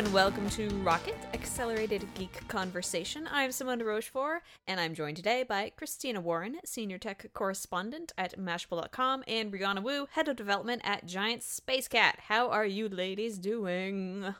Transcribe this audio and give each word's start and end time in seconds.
and 0.00 0.14
welcome 0.14 0.48
to 0.48 0.66
Rocket 0.76 1.18
Accelerated 1.34 2.08
Geek 2.14 2.48
Conversation. 2.48 3.28
I'm 3.30 3.52
Simone 3.52 3.82
Rochefort, 3.82 4.40
and 4.66 4.80
I'm 4.80 4.94
joined 4.94 5.18
today 5.18 5.42
by 5.42 5.72
Christina 5.76 6.22
Warren, 6.22 6.56
Senior 6.64 6.96
Tech 6.96 7.26
Correspondent 7.34 8.10
at 8.16 8.38
Mashable.com, 8.38 9.24
and 9.28 9.52
Brianna 9.52 9.82
Wu, 9.82 10.06
Head 10.12 10.28
of 10.28 10.36
Development 10.36 10.80
at 10.86 11.04
Giant 11.04 11.42
Space 11.42 11.86
Cat. 11.86 12.18
How 12.28 12.48
are 12.48 12.64
you 12.64 12.88
ladies 12.88 13.36
doing? 13.36 14.34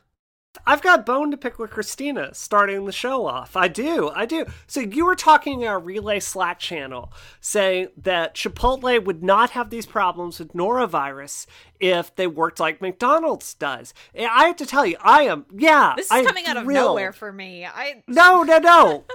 I've 0.65 0.81
got 0.81 1.05
bone 1.05 1.31
to 1.31 1.37
pick 1.37 1.59
with 1.59 1.71
Christina 1.71 2.33
starting 2.33 2.85
the 2.85 2.91
show 2.91 3.25
off. 3.25 3.55
I 3.55 3.67
do, 3.67 4.09
I 4.09 4.25
do. 4.25 4.45
So 4.67 4.79
you 4.79 5.05
were 5.05 5.15
talking 5.15 5.61
in 5.61 5.67
our 5.67 5.79
Relay 5.79 6.19
Slack 6.19 6.59
channel 6.59 7.11
saying 7.39 7.89
that 7.97 8.35
Chipotle 8.35 9.03
would 9.03 9.23
not 9.23 9.51
have 9.51 9.69
these 9.69 9.85
problems 9.85 10.39
with 10.39 10.53
norovirus 10.53 11.45
if 11.79 12.15
they 12.15 12.27
worked 12.27 12.59
like 12.59 12.81
McDonald's 12.81 13.53
does. 13.53 13.93
And 14.13 14.27
I 14.27 14.45
have 14.47 14.57
to 14.57 14.65
tell 14.65 14.85
you, 14.85 14.97
I 15.01 15.23
am, 15.23 15.45
yeah. 15.53 15.93
This 15.95 16.07
is 16.07 16.11
I'm 16.11 16.25
coming 16.25 16.45
out 16.45 16.57
of 16.57 16.63
thrilled. 16.63 16.87
nowhere 16.87 17.13
for 17.13 17.31
me. 17.31 17.65
I 17.65 18.03
No, 18.07 18.43
no, 18.43 18.59
no. 18.59 19.05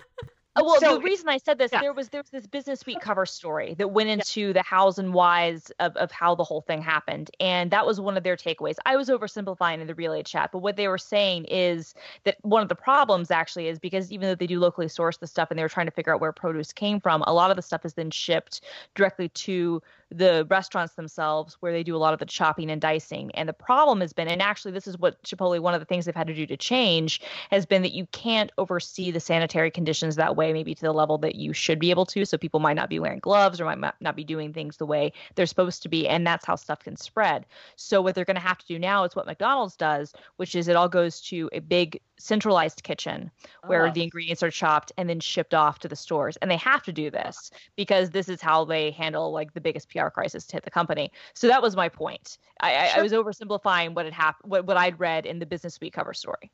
Uh, 0.57 0.63
well, 0.65 0.81
So- 0.81 0.97
the 0.97 1.03
reason 1.03 1.29
I 1.29 1.39
said 1.39 1.59
this, 1.59 1.71
yeah. 1.73 1.81
there 1.81 1.93
was 1.93 2.09
there 2.09 2.23
was 2.23 2.31
this 2.31 2.47
Business 2.47 2.87
Week 2.87 3.01
cover 3.01 3.27
story 3.27 3.75
that 3.79 3.89
went 3.89 4.09
into 4.09 4.53
the 4.53 4.63
hows 4.63 4.99
and 4.99 5.13
whys 5.13 5.71
of, 5.81 5.97
of 5.97 6.11
how 6.11 6.35
the 6.35 6.45
whole 6.45 6.63
thing 6.63 6.81
happened, 6.81 7.31
and 7.41 7.71
that 7.71 7.87
was 7.87 8.01
one 8.01 8.17
of 8.17 8.25
their 8.25 8.37
takeaways. 8.37 8.77
I 8.87 8.97
was 8.97 9.09
oversimplifying 9.09 9.81
in 9.81 9.87
the 9.87 9.95
relay 9.95 10.23
chat, 10.23 10.51
but 10.53 10.59
what 10.59 10.77
they 10.77 10.89
were 10.89 10.99
saying 10.99 11.45
is 11.45 11.95
that 12.25 12.37
one 12.43 12.63
of 12.63 12.69
the 12.69 12.75
problems 12.75 13.31
actually 13.31 13.69
is 13.69 13.79
because 13.79 14.11
even 14.11 14.29
though 14.29 14.35
they 14.35 14.47
do 14.47 14.59
locally 14.59 14.89
source 14.89 15.19
the 15.19 15.27
stuff 15.27 15.51
and 15.51 15.59
they 15.59 15.63
were 15.63 15.69
trying 15.69 15.87
to 15.87 15.93
figure 15.93 16.15
out 16.15 16.21
where 16.21 16.33
produce 16.33 16.73
came 16.73 17.01
from, 17.01 17.23
a 17.27 17.33
lot 17.33 17.51
of 17.51 17.57
the 17.57 17.63
stuff 17.63 17.85
is 17.85 17.95
then 17.95 18.11
shipped 18.11 18.63
directly 18.95 19.29
to 19.31 19.83
the 20.11 20.47
restaurants 20.49 20.95
themselves 20.95 21.57
where 21.61 21.73
they 21.73 21.83
do 21.83 21.97
a 21.97 21.99
lot 21.99 22.13
of 22.13 22.21
the 22.21 22.27
chopping 22.27 22.71
and 22.71 22.81
dicing. 22.81 23.31
And 23.35 23.49
the 23.49 23.53
problem 23.53 24.01
has 24.01 24.13
been, 24.13 24.29
and 24.29 24.41
actually 24.41 24.71
this 24.73 24.87
is 24.87 24.97
what 24.97 25.21
Chipotle, 25.25 25.59
one 25.61 25.75
of 25.75 25.81
the 25.81 25.85
things 25.87 26.05
they've 26.05 26.15
had 26.15 26.29
to 26.29 26.35
do 26.35 26.47
to 26.47 26.57
change, 26.57 27.21
has 27.51 27.67
been 27.67 27.83
that 27.83 27.93
you 27.93 28.07
can't 28.13 28.53
oversee 28.57 29.11
the 29.11 29.19
sanitary 29.21 29.71
conditions 29.71 30.15
that 30.17 30.37
way, 30.37 30.53
maybe 30.53 30.75
to 30.75 30.83
the 30.83 30.93
level 30.93 31.19
that 31.19 31.35
you 31.35 31.53
should 31.53 31.81
be 31.81 31.91
able 31.91 32.07
to. 32.07 32.25
So 32.25 32.39
people 32.39 32.61
might 32.61 32.77
not 32.77 32.89
be 32.89 33.01
wearing 33.01 33.19
gloves 33.19 33.61
or 33.61 33.65
might 33.65 33.81
not- 34.01 34.17
be 34.17 34.25
doing 34.25 34.53
things 34.53 34.77
the 34.77 34.87
way 34.87 35.13
they're 35.35 35.45
supposed 35.47 35.83
to 35.83 35.89
be. 35.89 36.07
And 36.09 36.27
that's 36.27 36.47
how 36.47 36.55
stuff 36.55 36.79
can 36.85 36.97
spread. 36.97 37.45
So 37.75 38.01
what 38.01 38.15
they're 38.15 38.25
going 38.25 38.37
to 38.37 38.41
have 38.41 38.59
to 38.59 38.67
do 38.67 38.79
now 38.79 39.05
is 39.05 39.17
what 39.17 39.27
McDonald's 39.27 39.77
does, 39.77 40.15
which 40.37 40.55
is 40.55 40.69
it 40.69 40.77
all 40.77 40.89
goes 40.89 41.21
to 41.23 41.51
a 41.53 41.59
big 41.59 42.01
centralized 42.19 42.83
kitchen 42.83 43.31
where 43.67 43.89
Oh. 43.89 43.93
the 43.93 44.03
ingredients 44.03 44.43
are 44.43 44.51
chopped 44.51 44.91
and 44.97 45.07
then 45.09 45.21
shipped 45.21 45.53
off 45.53 45.81
to 45.81 45.89
the 45.89 45.97
stores. 45.97 46.37
And 46.39 46.51
they 46.51 46.57
have 46.57 46.83
to 46.85 46.93
do 46.93 47.11
this 47.11 47.51
because 47.77 48.09
this 48.11 48.29
is 48.31 48.41
how 48.41 48.65
they 48.65 48.91
handle 48.91 49.33
like 49.33 49.53
the 49.53 49.61
biggest 49.61 49.91
PR 49.97 50.09
crisis 50.09 50.47
to 50.47 50.57
hit 50.57 50.65
the 50.65 50.71
company. 50.71 51.11
So 51.35 51.47
that 51.49 51.63
was 51.63 51.77
my 51.77 51.89
point. 51.89 52.39
I, 52.61 52.75
I, 52.75 52.93
I 52.97 53.03
was 53.03 53.13
oversimplifying 53.13 53.95
what 53.95 54.05
had 54.05 54.15
happened, 54.15 54.51
what, 54.51 54.67
what 54.67 54.77
I'd 54.77 54.99
read 55.01 55.27
in 55.27 55.39
the 55.39 55.47
Business 55.47 55.81
Week 55.81 55.93
cover 55.93 56.15
story. 56.15 56.51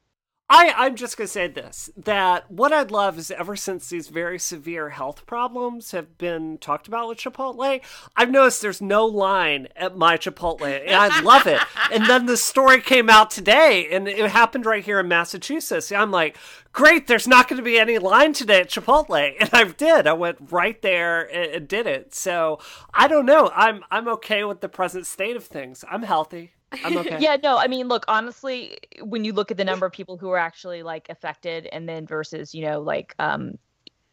I, 0.55 0.75
I'm 0.77 0.97
just 0.97 1.17
going 1.17 1.29
to 1.29 1.33
say 1.33 1.49
this 1.49 1.89
that 1.97 2.51
what 2.51 2.75
I'd 2.75 2.91
love 2.91 3.19
is 3.19 3.31
ever 3.31 3.57
since 3.57 3.89
these 3.89 4.09
very 4.09 4.39
severe 4.39 4.91
health 4.91 5.25
problems 5.25 5.93
have 5.93 6.19
been 6.19 6.59
talked 6.59 6.87
about 6.87 7.09
with 7.09 7.17
Chipotle, 7.17 7.81
I've 8.15 8.31
noticed 8.31 8.61
there's 8.61 8.83
no 8.83 9.07
line 9.07 9.69
at 9.75 9.97
my 9.97 10.19
Chipotle, 10.19 10.67
and 10.67 10.95
I 10.95 11.21
love 11.23 11.47
it. 11.47 11.59
and 11.91 12.05
then 12.05 12.27
the 12.27 12.37
story 12.37 12.83
came 12.83 13.09
out 13.09 13.31
today, 13.31 13.89
and 13.93 14.07
it 14.07 14.31
happened 14.31 14.67
right 14.67 14.85
here 14.85 15.01
in 15.01 15.09
Massachusetts. 15.09 15.91
I'm 15.91 16.11
like, 16.11 16.37
great, 16.73 17.07
there's 17.07 17.27
not 17.27 17.49
going 17.49 17.57
to 17.57 17.65
be 17.65 17.79
any 17.79 17.97
line 17.97 18.35
today 18.35 18.61
at 18.61 18.69
Chipotle. 18.69 19.33
And 19.41 19.49
I 19.55 19.65
did. 19.65 20.07
I 20.07 20.13
went 20.13 20.37
right 20.51 20.81
there 20.83 21.23
and, 21.35 21.51
and 21.53 21.69
did 21.69 21.87
it. 21.87 22.15
So 22.15 22.59
I 22.93 23.09
don't 23.09 23.25
know. 23.25 23.51
I'm, 23.55 23.85
I'm 23.91 24.07
okay 24.09 24.45
with 24.45 24.61
the 24.61 24.69
present 24.69 25.07
state 25.07 25.35
of 25.35 25.45
things. 25.45 25.83
I'm 25.91 26.03
healthy. 26.03 26.53
I'm 26.85 26.99
okay. 26.99 27.19
Yeah, 27.21 27.37
no, 27.43 27.59
I 27.59 27.67
mean, 27.67 27.89
look, 27.89 28.05
honestly, 28.09 28.79
when 29.01 29.25
you 29.25 29.33
look 29.33 29.51
at 29.51 29.57
the 29.57 29.65
number 29.65 29.87
of 29.87 29.93
people 29.93 30.17
who 30.17 30.31
are 30.31 30.39
actually 30.39 30.83
like 30.83 31.09
affected 31.09 31.67
and 31.73 31.89
then 31.89 32.07
versus, 32.07 32.55
you 32.55 32.65
know, 32.65 32.81
like 32.81 33.15
um 33.19 33.59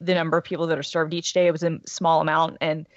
the 0.02 0.14
number 0.14 0.38
of 0.38 0.44
people 0.44 0.68
that 0.68 0.78
are 0.78 0.84
served 0.84 1.14
each 1.14 1.34
day, 1.34 1.48
it 1.48 1.52
was 1.52 1.64
a 1.64 1.80
small 1.86 2.22
amount 2.22 2.58
and 2.62 2.88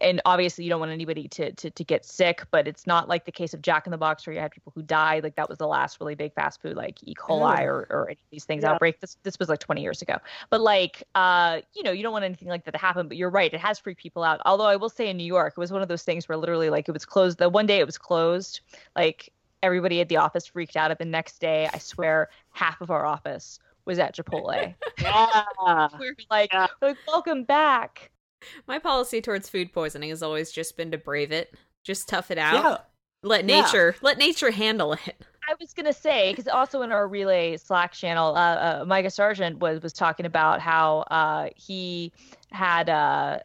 and 0.00 0.20
obviously 0.24 0.64
you 0.64 0.70
don't 0.70 0.80
want 0.80 0.92
anybody 0.92 1.28
to, 1.28 1.52
to 1.52 1.70
to 1.70 1.84
get 1.84 2.04
sick, 2.04 2.42
but 2.50 2.66
it's 2.66 2.86
not 2.86 3.08
like 3.08 3.24
the 3.24 3.32
case 3.32 3.54
of 3.54 3.62
Jack 3.62 3.86
in 3.86 3.90
the 3.92 3.96
Box 3.98 4.26
where 4.26 4.34
you 4.34 4.40
had 4.40 4.50
people 4.50 4.72
who 4.74 4.82
died. 4.82 5.22
Like 5.22 5.36
that 5.36 5.48
was 5.48 5.58
the 5.58 5.66
last 5.68 5.98
really 6.00 6.14
big 6.14 6.32
fast 6.34 6.60
food 6.62 6.76
like 6.76 6.98
E. 7.04 7.14
coli 7.14 7.62
or, 7.64 7.86
or 7.90 8.06
any 8.08 8.12
of 8.14 8.30
these 8.30 8.44
things 8.44 8.62
Yeah. 8.64 8.72
outbreak. 8.72 9.00
This 9.00 9.16
this 9.22 9.38
was 9.38 9.48
like 9.48 9.60
20 9.60 9.82
years 9.82 10.02
ago. 10.02 10.16
But 10.50 10.60
like 10.60 11.02
uh, 11.14 11.60
you 11.74 11.82
know, 11.82 11.92
you 11.92 12.02
don't 12.02 12.12
want 12.12 12.24
anything 12.24 12.48
like 12.48 12.64
that 12.64 12.72
to 12.72 12.78
happen, 12.78 13.08
but 13.08 13.16
you're 13.16 13.30
right, 13.30 13.52
it 13.52 13.60
has 13.60 13.78
freaked 13.78 14.00
people 14.02 14.24
out. 14.24 14.40
Although 14.44 14.66
I 14.66 14.76
will 14.76 14.88
say 14.88 15.08
in 15.08 15.16
New 15.16 15.24
York, 15.26 15.54
it 15.56 15.60
was 15.60 15.72
one 15.72 15.82
of 15.82 15.88
those 15.88 16.02
things 16.02 16.28
where 16.28 16.36
literally 16.36 16.70
like 16.70 16.88
it 16.88 16.92
was 16.92 17.04
closed 17.04 17.38
the 17.38 17.48
one 17.48 17.66
day 17.66 17.78
it 17.78 17.86
was 17.86 17.98
closed, 17.98 18.60
like 18.96 19.32
everybody 19.62 20.00
at 20.00 20.08
the 20.08 20.16
office 20.16 20.46
freaked 20.46 20.76
out. 20.76 20.90
And 20.90 20.98
the 20.98 21.04
next 21.06 21.38
day, 21.40 21.68
I 21.72 21.78
swear, 21.78 22.28
half 22.52 22.80
of 22.80 22.90
our 22.90 23.06
office 23.06 23.58
was 23.86 23.98
at 23.98 24.14
Chipotle. 24.16 24.74
Yeah. 25.00 25.88
we 25.98 26.10
were 26.10 26.16
like, 26.30 26.52
Yeah. 26.52 26.66
we're 26.82 26.88
like, 26.88 26.98
welcome 27.06 27.44
back. 27.44 28.10
my 28.66 28.78
policy 28.78 29.20
towards 29.20 29.48
food 29.48 29.72
poisoning 29.72 30.10
has 30.10 30.22
always 30.22 30.50
just 30.52 30.76
been 30.76 30.90
to 30.90 30.98
brave 30.98 31.32
it, 31.32 31.54
just 31.82 32.08
tough 32.08 32.30
it 32.30 32.38
out, 32.38 32.62
Yeah. 32.64 32.76
let 33.22 33.48
Yeah. 33.48 33.62
nature 33.62 33.96
let 34.02 34.18
nature 34.18 34.50
handle 34.50 34.92
it. 34.94 35.16
I 35.48 35.54
was 35.60 35.74
gonna 35.74 35.92
say 35.92 36.32
because 36.32 36.48
also 36.48 36.80
in 36.82 36.90
our 36.90 37.06
relay 37.06 37.58
Slack 37.58 37.92
channel, 37.92 38.34
uh, 38.34 38.80
uh, 38.80 38.84
Micah 38.86 39.10
Sargent 39.10 39.58
was 39.58 39.82
was 39.82 39.92
talking 39.92 40.24
about 40.24 40.60
how 40.60 41.00
uh, 41.10 41.48
he 41.54 42.12
had 42.50 42.88
uh, 42.88 43.40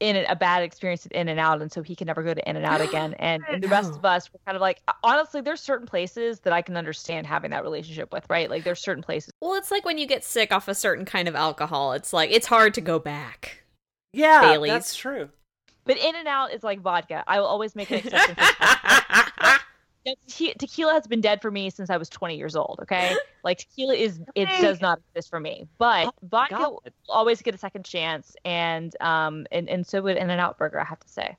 in 0.00 0.16
a 0.28 0.36
bad 0.36 0.62
experience 0.62 1.04
at 1.04 1.12
In 1.12 1.28
and 1.28 1.38
Out, 1.40 1.60
and 1.60 1.70
so 1.70 1.82
he 1.82 1.94
can 1.94 2.06
never 2.06 2.22
go 2.22 2.32
to 2.32 2.48
In 2.48 2.56
and 2.56 2.64
Out 2.64 2.80
again. 2.80 3.14
And, 3.18 3.42
and 3.50 3.62
the 3.62 3.68
rest 3.68 3.96
of 3.96 4.04
us 4.04 4.30
were 4.32 4.38
kind 4.46 4.56
of 4.56 4.60
like, 4.60 4.80
honestly, 5.02 5.40
there's 5.40 5.60
certain 5.60 5.86
places 5.86 6.40
that 6.40 6.52
I 6.52 6.60
can 6.62 6.76
understand 6.76 7.26
having 7.26 7.50
that 7.50 7.62
relationship 7.62 8.12
with, 8.12 8.24
right? 8.28 8.50
Like 8.50 8.64
there's 8.64 8.80
certain 8.80 9.02
places. 9.02 9.32
Well, 9.40 9.54
it's 9.54 9.70
like 9.70 9.84
when 9.84 9.96
you 9.98 10.06
get 10.06 10.22
sick 10.24 10.52
off 10.52 10.68
a 10.68 10.74
certain 10.74 11.04
kind 11.04 11.28
of 11.28 11.34
alcohol. 11.34 11.92
It's 11.92 12.12
like 12.12 12.30
it's 12.30 12.46
hard 12.46 12.74
to 12.74 12.80
go 12.80 12.98
back. 12.98 13.62
Yeah, 14.16 14.40
Baileys. 14.40 14.72
that's 14.72 14.96
true. 14.96 15.28
But 15.84 15.98
In 15.98 16.16
and 16.16 16.26
Out 16.26 16.52
is 16.52 16.64
like 16.64 16.80
vodka. 16.80 17.22
I 17.26 17.38
will 17.38 17.46
always 17.46 17.76
make 17.76 17.90
an 17.90 17.98
exception. 17.98 18.34
for 18.34 18.44
Yeah, 20.04 20.52
tequila 20.56 20.92
has 20.92 21.06
been 21.08 21.20
dead 21.20 21.42
for 21.42 21.50
me 21.50 21.68
since 21.68 21.90
I 21.90 21.96
was 21.96 22.08
20 22.08 22.36
years 22.36 22.54
old. 22.54 22.78
Okay, 22.82 23.16
like 23.42 23.58
tequila 23.58 23.94
is 23.94 24.20
it 24.36 24.48
does 24.60 24.80
not 24.80 25.00
exist 25.10 25.28
for 25.30 25.40
me, 25.40 25.66
but 25.78 26.14
vodka 26.22 26.54
God. 26.54 26.70
will 26.70 26.82
always 27.08 27.42
get 27.42 27.56
a 27.56 27.58
second 27.58 27.84
chance, 27.84 28.36
and 28.44 28.94
um 29.00 29.46
and 29.50 29.68
and 29.68 29.84
so 29.84 30.00
would 30.02 30.16
In 30.16 30.30
and 30.30 30.40
Out 30.40 30.58
Burger. 30.58 30.80
I 30.80 30.84
have 30.84 31.00
to 31.00 31.08
say. 31.08 31.36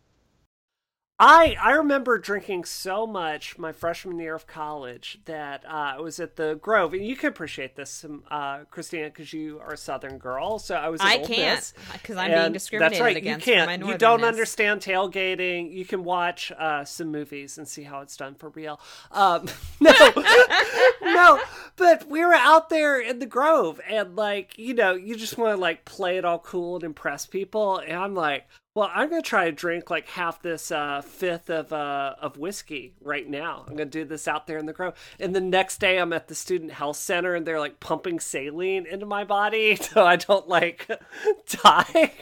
I 1.19 1.55
I 1.59 1.71
remember 1.71 2.19
drinking 2.19 2.65
so 2.65 3.07
much 3.07 3.57
my 3.57 3.71
freshman 3.71 4.19
year 4.19 4.35
of 4.35 4.45
college 4.45 5.19
that 5.25 5.65
uh, 5.65 5.95
I 5.97 5.99
was 5.99 6.19
at 6.19 6.35
the 6.35 6.59
Grove, 6.61 6.93
and 6.93 7.03
you 7.03 7.15
can 7.15 7.29
appreciate 7.29 7.75
this, 7.75 8.05
um, 8.05 8.23
uh, 8.29 8.59
Christina, 8.69 9.05
because 9.05 9.33
you 9.33 9.59
are 9.59 9.73
a 9.73 9.77
Southern 9.77 10.19
girl. 10.19 10.59
So 10.59 10.75
I 10.75 10.89
was. 10.89 11.01
I 11.01 11.17
Ole 11.17 11.25
can't 11.25 11.73
because 11.93 12.17
I'm 12.17 12.31
being 12.31 12.53
discriminated 12.53 12.93
that's 12.93 13.01
right, 13.01 13.17
against. 13.17 13.47
You 13.47 13.53
can't. 13.53 13.83
you 13.83 13.97
don't 13.97 14.23
understand 14.23 14.81
tailgating. 14.81 15.73
You 15.73 15.85
can 15.85 16.03
watch 16.03 16.51
uh, 16.51 16.85
some 16.85 17.11
movies 17.11 17.57
and 17.57 17.67
see 17.67 17.81
how 17.81 18.01
it's 18.01 18.15
done 18.15 18.35
for 18.35 18.49
real. 18.49 18.79
Um, 19.11 19.47
no, 19.79 19.91
no. 21.01 21.39
But 21.77 22.07
we 22.07 22.23
were 22.23 22.35
out 22.35 22.69
there 22.69 23.01
in 23.01 23.17
the 23.17 23.25
Grove, 23.25 23.81
and 23.89 24.15
like 24.15 24.55
you 24.59 24.75
know, 24.75 24.93
you 24.93 25.15
just 25.15 25.35
want 25.35 25.55
to 25.55 25.59
like 25.59 25.83
play 25.83 26.17
it 26.17 26.25
all 26.25 26.37
cool 26.37 26.75
and 26.75 26.83
impress 26.83 27.25
people. 27.25 27.79
And 27.79 27.97
I'm 27.97 28.13
like, 28.13 28.45
well, 28.77 28.91
I'm 28.93 29.09
gonna 29.09 29.23
try 29.23 29.45
to 29.45 29.51
drink 29.51 29.89
like 29.89 30.07
half 30.07 30.43
this 30.43 30.71
uh, 30.71 31.01
fifth 31.01 31.49
of 31.49 31.73
uh, 31.73 32.13
of 32.21 32.37
whiskey 32.37 32.93
right 33.01 33.27
now. 33.27 33.65
I'm 33.67 33.75
gonna 33.75 33.89
do 33.89 34.05
this 34.05 34.27
out 34.27 34.45
there 34.45 34.59
in 34.59 34.67
the 34.67 34.73
Grove, 34.73 34.93
and 35.19 35.35
the 35.35 35.41
next 35.41 35.79
day 35.79 35.97
I'm 35.97 36.13
at 36.13 36.27
the 36.27 36.35
student 36.35 36.71
health 36.71 36.97
center, 36.97 37.33
and 37.33 37.43
they're 37.43 37.59
like 37.59 37.79
pumping 37.79 38.19
saline 38.19 38.85
into 38.85 39.07
my 39.07 39.23
body 39.23 39.75
so 39.81 40.05
I 40.05 40.15
don't 40.15 40.47
like 40.47 40.87
die. 41.63 42.13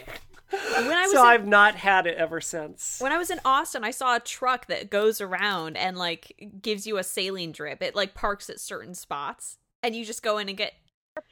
When 0.48 0.92
I 0.92 1.02
was 1.02 1.12
so 1.12 1.20
in- 1.20 1.26
I've 1.26 1.46
not 1.46 1.74
had 1.74 2.06
it 2.06 2.16
ever 2.16 2.40
since. 2.40 3.00
When 3.02 3.12
I 3.12 3.18
was 3.18 3.28
in 3.28 3.40
Austin, 3.44 3.84
I 3.84 3.90
saw 3.90 4.16
a 4.16 4.20
truck 4.20 4.64
that 4.68 4.88
goes 4.88 5.20
around 5.20 5.76
and 5.76 5.98
like 5.98 6.58
gives 6.62 6.86
you 6.86 6.96
a 6.96 7.04
saline 7.04 7.52
drip. 7.52 7.82
It 7.82 7.94
like 7.94 8.14
parks 8.14 8.48
at 8.48 8.60
certain 8.60 8.94
spots, 8.94 9.58
and 9.82 9.94
you 9.94 10.06
just 10.06 10.22
go 10.22 10.38
in 10.38 10.48
and 10.48 10.56
get. 10.56 10.72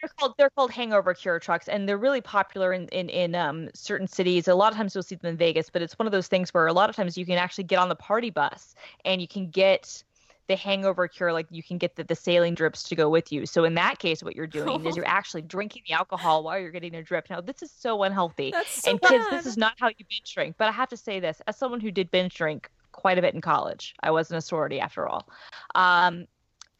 They're 0.00 0.10
called 0.19 0.34
they're 0.38 0.50
called 0.50 0.70
hangover 0.70 1.14
cure 1.14 1.38
trucks, 1.38 1.69
and 1.69 1.88
they're 1.88 1.98
really 1.98 2.20
popular 2.20 2.72
in 2.72 2.88
in 2.88 3.08
in 3.08 3.34
um 3.34 3.69
certain 3.75 4.06
cities. 4.06 4.48
A 4.48 4.54
lot 4.54 4.72
of 4.72 4.76
times 4.76 4.94
you'll 4.94 5.02
see 5.02 5.16
them 5.16 5.31
in 5.31 5.36
Vegas, 5.36 5.70
but 5.70 5.82
it's 5.82 5.98
one 5.98 6.06
of 6.06 6.12
those 6.12 6.28
things 6.28 6.52
where 6.52 6.66
a 6.66 6.72
lot 6.72 6.90
of 6.90 6.96
times 6.96 7.19
you 7.19 7.26
can 7.26 7.38
actually 7.38 7.64
get 7.64 7.78
on 7.78 7.88
the 7.88 7.96
party 7.96 8.31
bus 8.31 8.75
and 9.04 9.20
you 9.20 9.28
can 9.28 9.50
get 9.50 10.02
the 10.46 10.56
hangover 10.56 11.08
cure 11.08 11.32
like 11.32 11.46
you 11.50 11.62
can 11.62 11.78
get 11.78 11.96
the, 11.96 12.04
the 12.04 12.14
saline 12.14 12.54
drips 12.54 12.82
to 12.82 12.94
go 12.94 13.08
with 13.08 13.32
you. 13.32 13.46
So 13.46 13.64
in 13.64 13.75
that 13.75 13.98
case 13.98 14.22
what 14.22 14.36
you're 14.36 14.46
doing 14.46 14.84
is 14.84 14.96
you're 14.96 15.06
actually 15.08 15.42
drinking 15.42 15.82
the 15.88 15.94
alcohol 15.94 16.42
while 16.42 16.58
you're 16.58 16.70
getting 16.70 16.94
a 16.94 17.02
drip. 17.02 17.30
Now 17.30 17.40
this 17.40 17.62
is 17.62 17.70
so 17.70 18.02
unhealthy 18.02 18.52
so 18.69 18.90
and 18.90 19.00
kids 19.00 19.25
this 19.30 19.46
is 19.46 19.56
not 19.56 19.75
how 19.78 19.88
you 19.88 20.04
binge 20.08 20.34
drink 20.34 20.56
but 20.58 20.69
i 20.69 20.72
have 20.72 20.88
to 20.88 20.96
say 20.96 21.19
this 21.19 21.40
as 21.46 21.56
someone 21.56 21.80
who 21.80 21.90
did 21.90 22.10
binge 22.10 22.34
drink 22.34 22.70
quite 22.92 23.19
a 23.19 23.22
bit 23.22 23.34
in 23.34 23.40
college 23.40 23.94
i 24.00 24.10
was 24.10 24.30
in 24.30 24.37
a 24.37 24.40
sorority 24.40 24.80
after 24.80 25.08
all. 25.08 25.26
Um, 25.75 26.26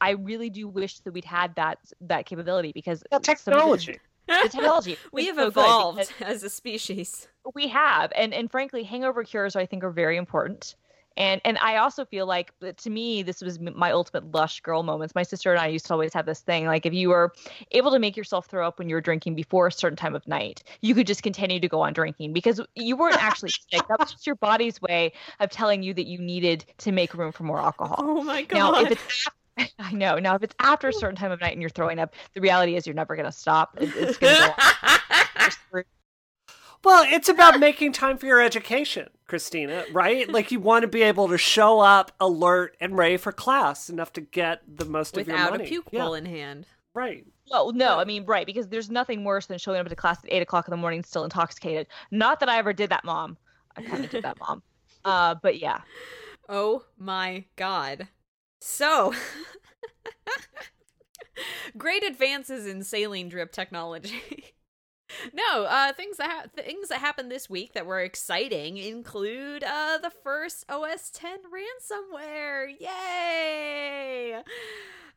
i 0.09 0.11
really 0.31 0.51
do 0.51 0.65
wish 0.81 0.95
that 1.01 1.13
we'd 1.17 1.25
had 1.39 1.51
that 1.57 1.79
that 2.01 2.23
capability 2.31 2.73
because 2.81 3.03
Yeah, 3.11 3.19
some 3.19 3.23
the- 3.23 3.35
technology. 3.35 3.99
the 4.43 4.49
technology 4.57 4.97
we 5.13 5.27
have 5.27 5.37
so 5.37 5.47
evolved 5.49 6.13
as 6.21 6.43
a 6.43 6.51
species. 6.51 7.29
we 7.55 7.69
have 7.69 8.13
and 8.17 8.33
and 8.39 8.51
frankly 8.51 8.83
hangover 8.85 9.23
cures 9.25 9.55
i 9.57 9.67
think 9.67 9.85
are 9.85 9.91
very 10.05 10.17
important 10.25 10.75
And 11.17 11.41
and 11.49 11.57
I 11.71 11.73
also 11.85 12.03
feel 12.05 12.27
like 12.37 12.49
to 12.85 12.91
me 12.99 13.23
this 13.29 13.41
was 13.47 13.55
my 13.61 13.91
ultimate 13.93 14.25
lush 14.39 14.57
girl 14.67 14.83
moments. 14.83 15.15
My 15.15 15.23
sister 15.33 15.49
and 15.55 15.61
I 15.65 15.69
used 15.77 15.87
to 15.87 15.93
always 15.97 16.13
have 16.19 16.27
this 16.27 16.41
thing 16.51 16.63
like 16.75 16.85
if 16.91 16.95
you 17.01 17.07
were 17.15 17.27
able 17.79 17.91
to 17.97 18.01
make 18.05 18.17
yourself 18.21 18.43
throw 18.51 18.65
up 18.69 18.75
when 18.81 18.89
you 18.91 18.97
were 18.99 19.05
drinking 19.11 19.35
before 19.43 19.65
a 19.69 19.73
certain 19.83 19.97
time 20.05 20.17
of 20.21 20.25
night, 20.27 20.59
you 20.87 20.93
could 20.97 21.07
just 21.13 21.23
continue 21.23 21.61
to 21.67 21.69
go 21.75 21.81
on 21.87 21.93
drinking 22.01 22.33
because 22.39 22.59
you 22.75 22.95
weren't 23.01 23.23
actually 23.29 23.53
sick. 23.71 23.83
That 23.89 23.99
was 24.01 24.11
just 24.15 24.27
your 24.27 24.39
body's 24.49 24.83
way 24.89 25.03
of 25.39 25.51
telling 25.51 25.85
you 25.87 25.93
that 25.99 26.07
you 26.13 26.19
needed 26.19 26.59
to 26.85 26.91
make 27.01 27.15
room 27.15 27.31
for 27.31 27.45
more 27.45 27.61
alcohol. 27.69 27.99
Oh 28.01 28.23
my 28.25 28.43
god. 28.43 28.59
Now, 28.59 28.69
if 28.83 28.91
it's 28.91 29.29
I 29.79 29.93
know. 29.93 30.19
Now, 30.19 30.35
if 30.35 30.43
it's 30.43 30.55
after 30.61 30.89
a 30.89 30.93
certain 30.93 31.17
time 31.17 31.31
of 31.31 31.41
night 31.41 31.53
and 31.53 31.61
you're 31.61 31.71
throwing 31.71 31.99
up, 31.99 32.15
the 32.35 32.41
reality 32.41 32.77
is 32.77 32.87
you're 32.87 32.95
never 32.95 33.17
going 33.17 33.27
to 33.27 33.33
stop. 33.33 33.77
It's 33.81 34.19
going 34.19 34.35
to 34.35 34.41
go 34.41 34.53
on. 34.57 35.85
Well, 36.85 37.05
it's 37.09 37.31
about 37.31 37.59
making 37.61 37.93
time 37.93 38.19
for 38.19 38.27
your 38.27 38.43
education, 38.43 39.09
Christina, 39.27 39.85
right? 39.93 40.29
Like 40.29 40.53
you 40.53 40.61
want 40.61 40.83
to 40.83 40.89
be 40.89 41.03
able 41.03 41.29
to 41.29 41.39
show 41.39 41.81
up 41.81 42.13
alert 42.21 42.77
and 42.79 42.97
ready 42.97 43.17
for 43.17 43.33
class 43.33 43.89
enough 43.89 44.13
to 44.13 44.21
get 44.21 44.61
the 44.69 44.85
most 44.85 45.17
of 45.17 45.27
your 45.27 45.35
money. 45.35 45.45
Without 45.45 45.59
money. 45.59 45.65
a 45.65 45.67
puke 45.67 45.89
yeah. 45.93 46.15
in 46.15 46.27
hand. 46.27 46.67
Right. 46.95 47.25
Well, 47.51 47.73
no, 47.73 47.99
I 47.99 48.05
mean, 48.05 48.25
right, 48.25 48.47
because 48.47 48.69
there's 48.69 48.91
nothing 48.91 49.25
worse 49.25 49.47
than 49.47 49.59
showing 49.59 49.81
up 49.81 49.89
to 49.89 49.97
class 49.97 50.23
at 50.25 50.33
eight 50.33 50.43
o'clock 50.43 50.69
in 50.69 50.71
the 50.71 50.77
morning 50.77 51.03
still 51.03 51.25
intoxicated. 51.25 51.87
Not 52.11 52.41
that 52.41 52.49
I 52.49 52.59
ever 52.59 52.73
did 52.73 52.91
that, 52.91 53.05
mom. 53.05 53.37
I 53.77 53.83
kind 53.83 54.05
of 54.05 54.11
did 54.11 54.25
that, 54.25 54.39
mom. 54.39 54.63
Uh, 55.05 55.35
but 55.43 55.59
yeah. 55.59 55.81
Oh 56.49 56.85
my 56.99 57.45
god. 57.57 58.09
So, 58.67 59.13
great 61.77 62.03
advances 62.03 62.67
in 62.67 62.83
saline 62.83 63.29
drip 63.29 63.53
technology. 63.53 64.55
no, 65.35 65.65
uh, 65.65 65.93
things 65.93 66.17
that 66.17 66.31
ha- 66.31 66.49
things 66.57 66.89
that 66.89 67.01
happened 67.01 67.31
this 67.31 67.51
week 67.51 67.75
that 67.75 67.85
were 67.85 68.01
exciting 68.01 68.79
include 68.79 69.65
uh, 69.65 69.99
the 69.99 70.11
first 70.11 70.65
OS 70.71 71.11
10 71.11 71.41
ransomware. 71.53 72.69
Yay! 72.81 74.43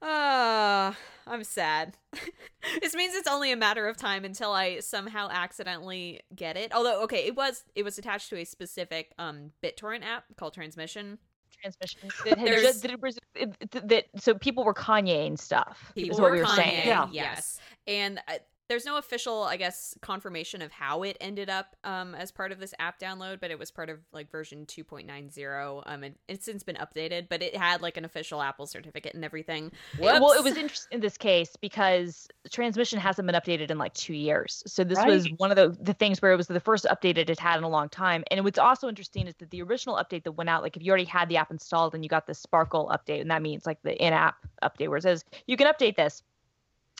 Uh, 0.01 0.91
I'm 1.25 1.45
sad. 1.45 1.97
this 2.81 2.93
means 2.93 3.15
it's 3.15 3.29
only 3.29 3.53
a 3.53 3.57
matter 3.57 3.87
of 3.87 3.95
time 3.95 4.25
until 4.25 4.51
I 4.51 4.81
somehow 4.81 5.29
accidentally 5.31 6.19
get 6.35 6.57
it. 6.57 6.75
Although, 6.75 7.01
okay, 7.03 7.25
it 7.25 7.37
was 7.37 7.63
it 7.75 7.83
was 7.83 7.97
attached 7.97 8.29
to 8.29 8.35
a 8.35 8.43
specific 8.43 9.13
um 9.17 9.51
BitTorrent 9.63 10.03
app 10.03 10.25
called 10.35 10.53
Transmission. 10.53 11.17
Transmission 11.61 12.09
that, 12.25 12.37
had 12.37 12.61
just, 12.61 12.81
that, 12.83 12.91
it 12.91 13.01
was, 13.01 13.17
it, 13.35 13.55
that 13.87 14.05
so 14.17 14.33
people 14.33 14.63
were 14.63 14.73
Kanye 14.73 15.27
and 15.27 15.39
stuff. 15.39 15.91
People 15.95 16.15
is 16.15 16.21
what 16.21 16.31
were 16.31 16.37
we 16.37 16.41
were 16.41 16.47
Kanye, 16.47 16.55
saying. 16.55 16.87
Yeah. 16.87 17.07
Yes, 17.11 17.59
and 17.87 18.19
uh, 18.27 18.33
there's 18.69 18.85
no 18.85 18.97
official, 18.97 19.43
I 19.43 19.57
guess, 19.57 19.95
confirmation 20.01 20.61
of 20.61 20.71
how 20.71 21.03
it 21.03 21.17
ended 21.21 21.49
up 21.49 21.75
um, 21.83 22.15
as 22.15 22.31
part 22.31 22.51
of 22.51 22.59
this 22.59 22.73
app 22.79 22.99
download, 22.99 23.39
but 23.39 23.51
it 23.51 23.57
was 23.57 23.71
part 23.71 23.89
of 23.89 23.99
like 24.11 24.29
version 24.29 24.65
2.90. 24.65 25.83
Um, 25.85 26.03
and 26.03 26.15
it's 26.27 26.45
since 26.45 26.63
been 26.63 26.75
updated, 26.75 27.27
but 27.29 27.41
it 27.41 27.55
had 27.55 27.81
like 27.81 27.97
an 27.97 28.05
official 28.05 28.41
Apple 28.41 28.67
certificate 28.67 29.13
and 29.13 29.23
everything. 29.23 29.71
Well, 29.99 30.33
it 30.33 30.43
was 30.43 30.57
interesting 30.57 30.95
in 30.95 31.01
this 31.01 31.17
case 31.17 31.55
because 31.59 32.27
transmission 32.51 32.99
hasn't 32.99 33.25
been 33.25 33.35
updated 33.35 33.71
in 33.71 33.77
like 33.77 33.93
two 33.93 34.13
years. 34.13 34.63
So 34.67 34.83
this 34.83 34.99
was 35.03 35.27
one 35.37 35.51
of 35.51 35.55
the, 35.55 35.77
the 35.81 35.93
things 35.93 36.21
where 36.21 36.33
it 36.33 36.37
was 36.37 36.47
the 36.47 36.59
first 36.59 36.85
update 36.85 37.17
it 37.17 37.29
had 37.29 37.39
had 37.39 37.57
in 37.57 37.63
a 37.63 37.69
long 37.69 37.89
time. 37.89 38.23
And 38.31 38.43
what's 38.43 38.59
also 38.59 38.89
interesting 38.89 39.27
is 39.27 39.35
that 39.35 39.49
the 39.51 39.61
original 39.61 39.95
update 39.95 40.23
that 40.23 40.33
went 40.33 40.49
out, 40.49 40.61
like 40.61 40.75
if 40.75 40.83
you 40.83 40.89
already 40.91 41.05
had 41.05 41.29
the 41.29 41.37
app 41.37 41.51
installed 41.51 41.95
and 41.95 42.03
you 42.03 42.09
got 42.09 42.27
the 42.27 42.33
Sparkle 42.33 42.91
update, 42.93 43.21
and 43.21 43.31
that 43.31 43.41
means 43.41 43.65
like 43.65 43.81
the 43.83 43.95
in-app 44.03 44.35
update 44.63 44.89
where 44.89 44.97
it 44.97 45.03
says 45.03 45.23
you 45.45 45.55
can 45.55 45.67
update 45.67 45.95
this. 45.95 46.21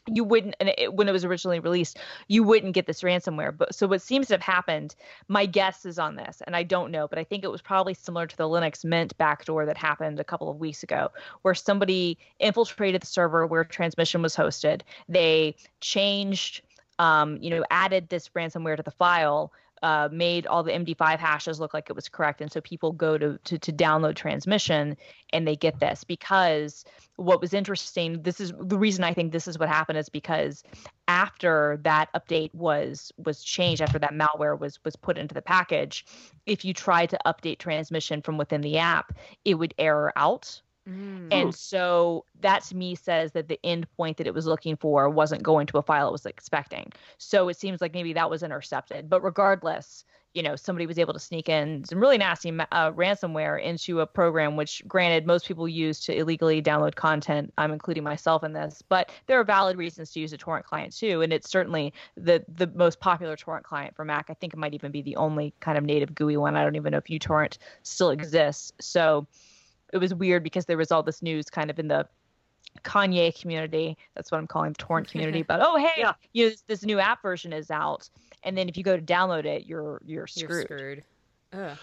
You 0.07 0.23
wouldn't, 0.23 0.55
and 0.59 0.73
it, 0.77 0.93
when 0.93 1.07
it 1.09 1.11
was 1.11 1.25
originally 1.25 1.59
released, 1.59 1.99
you 2.27 2.43
wouldn't 2.43 2.73
get 2.73 2.85
this 2.87 3.01
ransomware. 3.01 3.55
But 3.55 3.75
so 3.75 3.87
what 3.87 4.01
seems 4.01 4.27
to 4.27 4.33
have 4.35 4.41
happened, 4.41 4.95
my 5.27 5.45
guess 5.45 5.85
is 5.85 5.99
on 5.99 6.15
this, 6.15 6.41
and 6.45 6.55
I 6.55 6.63
don't 6.63 6.91
know, 6.91 7.07
but 7.07 7.19
I 7.19 7.23
think 7.23 7.43
it 7.43 7.51
was 7.51 7.61
probably 7.61 7.93
similar 7.93 8.25
to 8.25 8.37
the 8.37 8.45
Linux 8.45 8.85
Mint 8.85 9.17
backdoor 9.17 9.65
that 9.65 9.77
happened 9.77 10.19
a 10.19 10.23
couple 10.23 10.49
of 10.49 10.57
weeks 10.57 10.83
ago, 10.83 11.09
where 11.41 11.53
somebody 11.53 12.17
infiltrated 12.39 13.01
the 13.01 13.07
server 13.07 13.45
where 13.45 13.63
transmission 13.63 14.21
was 14.21 14.35
hosted. 14.35 14.81
They 15.09 15.55
changed, 15.81 16.61
um, 16.99 17.37
you 17.41 17.49
know, 17.49 17.63
added 17.69 18.09
this 18.09 18.29
ransomware 18.29 18.77
to 18.77 18.83
the 18.83 18.91
file, 18.91 19.51
uh, 19.83 20.09
made 20.11 20.47
all 20.47 20.63
the 20.63 20.71
MD5 20.71 21.19
hashes 21.19 21.59
look 21.59 21.73
like 21.73 21.89
it 21.89 21.95
was 21.95 22.09
correct, 22.09 22.41
and 22.41 22.51
so 22.51 22.61
people 22.61 22.91
go 22.91 23.17
to, 23.17 23.37
to 23.45 23.57
to 23.57 23.73
download 23.73 24.15
transmission 24.15 24.97
and 25.33 25.47
they 25.47 25.55
get 25.55 25.79
this 25.79 26.03
because 26.03 26.85
what 27.17 27.41
was 27.41 27.53
interesting. 27.53 28.21
This 28.21 28.39
is 28.39 28.53
the 28.59 28.77
reason 28.77 29.03
I 29.03 29.13
think 29.13 29.31
this 29.31 29.47
is 29.47 29.59
what 29.59 29.69
happened 29.69 29.97
is 29.97 30.09
because 30.09 30.63
after 31.07 31.79
that 31.83 32.09
update 32.13 32.53
was 32.53 33.11
was 33.17 33.43
changed, 33.43 33.81
after 33.81 33.99
that 33.99 34.13
malware 34.13 34.57
was 34.57 34.79
was 34.83 34.95
put 34.95 35.17
into 35.17 35.33
the 35.33 35.41
package, 35.41 36.05
if 36.45 36.63
you 36.63 36.73
tried 36.73 37.09
to 37.09 37.19
update 37.25 37.59
transmission 37.59 38.21
from 38.21 38.37
within 38.37 38.61
the 38.61 38.77
app, 38.77 39.13
it 39.45 39.55
would 39.55 39.73
error 39.77 40.13
out 40.15 40.61
Mm. 40.87 41.27
and 41.31 41.55
so 41.55 42.23
that 42.39 42.63
to 42.65 42.75
me 42.75 42.95
says 42.95 43.33
that 43.33 43.49
the 43.49 43.59
endpoint 43.63 44.17
that 44.17 44.27
it 44.27 44.33
was 44.33 44.45
looking 44.45 44.77
for 44.77 45.09
wasn't 45.09 45.43
going 45.43 45.67
to 45.67 45.77
a 45.77 45.83
file 45.83 46.07
it 46.07 46.11
was 46.11 46.25
expecting. 46.25 46.91
So 47.17 47.49
it 47.49 47.57
seems 47.57 47.81
like 47.81 47.93
maybe 47.93 48.13
that 48.13 48.29
was 48.29 48.43
intercepted. 48.43 49.09
But 49.09 49.21
regardless, 49.21 50.05
you 50.33 50.43
know, 50.43 50.55
somebody 50.55 50.85
was 50.85 50.99
able 50.99 51.13
to 51.13 51.19
sneak 51.19 51.49
in 51.49 51.83
some 51.83 51.99
really 51.99 52.17
nasty 52.17 52.51
uh, 52.71 52.91
ransomware 52.91 53.61
into 53.61 54.01
a 54.01 54.05
program, 54.05 54.55
which 54.55 54.83
granted 54.87 55.25
most 55.25 55.47
people 55.47 55.67
use 55.67 55.99
to 56.01 56.15
illegally 56.15 56.61
download 56.61 56.95
content. 56.95 57.51
I'm 57.57 57.71
including 57.73 58.03
myself 58.03 58.43
in 58.43 58.53
this, 58.53 58.83
but 58.87 59.11
there 59.25 59.39
are 59.39 59.43
valid 59.43 59.77
reasons 59.77 60.11
to 60.11 60.19
use 60.19 60.33
a 60.33 60.37
torrent 60.37 60.65
client 60.65 60.95
too. 60.95 61.21
And 61.21 61.33
it's 61.33 61.49
certainly 61.49 61.91
the 62.15 62.45
the 62.47 62.67
most 62.75 62.99
popular 62.99 63.35
torrent 63.35 63.65
client 63.65 63.95
for 63.95 64.05
Mac. 64.05 64.27
I 64.29 64.35
think 64.35 64.53
it 64.53 64.57
might 64.57 64.75
even 64.75 64.91
be 64.91 65.01
the 65.01 65.15
only 65.15 65.53
kind 65.59 65.77
of 65.77 65.83
native 65.83 66.13
GUI 66.13 66.37
one. 66.37 66.55
I 66.55 66.63
don't 66.63 66.75
even 66.75 66.91
know 66.91 66.99
if 66.99 67.05
uTorrent 67.05 67.57
still 67.81 68.11
exists. 68.11 68.71
So 68.79 69.27
it 69.93 69.97
was 69.97 70.13
weird 70.13 70.43
because 70.43 70.65
there 70.65 70.77
was 70.77 70.91
all 70.91 71.03
this 71.03 71.21
news 71.21 71.45
kind 71.49 71.69
of 71.69 71.79
in 71.79 71.87
the 71.87 72.07
Kanye 72.83 73.39
community. 73.39 73.97
That's 74.15 74.31
what 74.31 74.37
I'm 74.39 74.47
calling 74.47 74.71
the 74.73 74.77
torrent 74.77 75.09
community. 75.09 75.43
But 75.47 75.61
oh 75.61 75.77
hey, 75.77 75.93
Yeah. 75.97 76.13
you 76.33 76.45
know, 76.45 76.49
this, 76.51 76.61
this 76.67 76.83
new 76.83 76.99
app 76.99 77.21
version 77.21 77.53
is 77.53 77.71
out, 77.71 78.09
and 78.43 78.57
then 78.57 78.69
if 78.69 78.77
you 78.77 78.83
go 78.83 78.95
to 78.95 79.01
download 79.01 79.45
it, 79.45 79.65
you're 79.65 80.01
you're 80.05 80.27
You're 80.35 80.49
screwed. 80.49 80.65
screwed. 80.65 81.03
Ugh. 81.53 81.77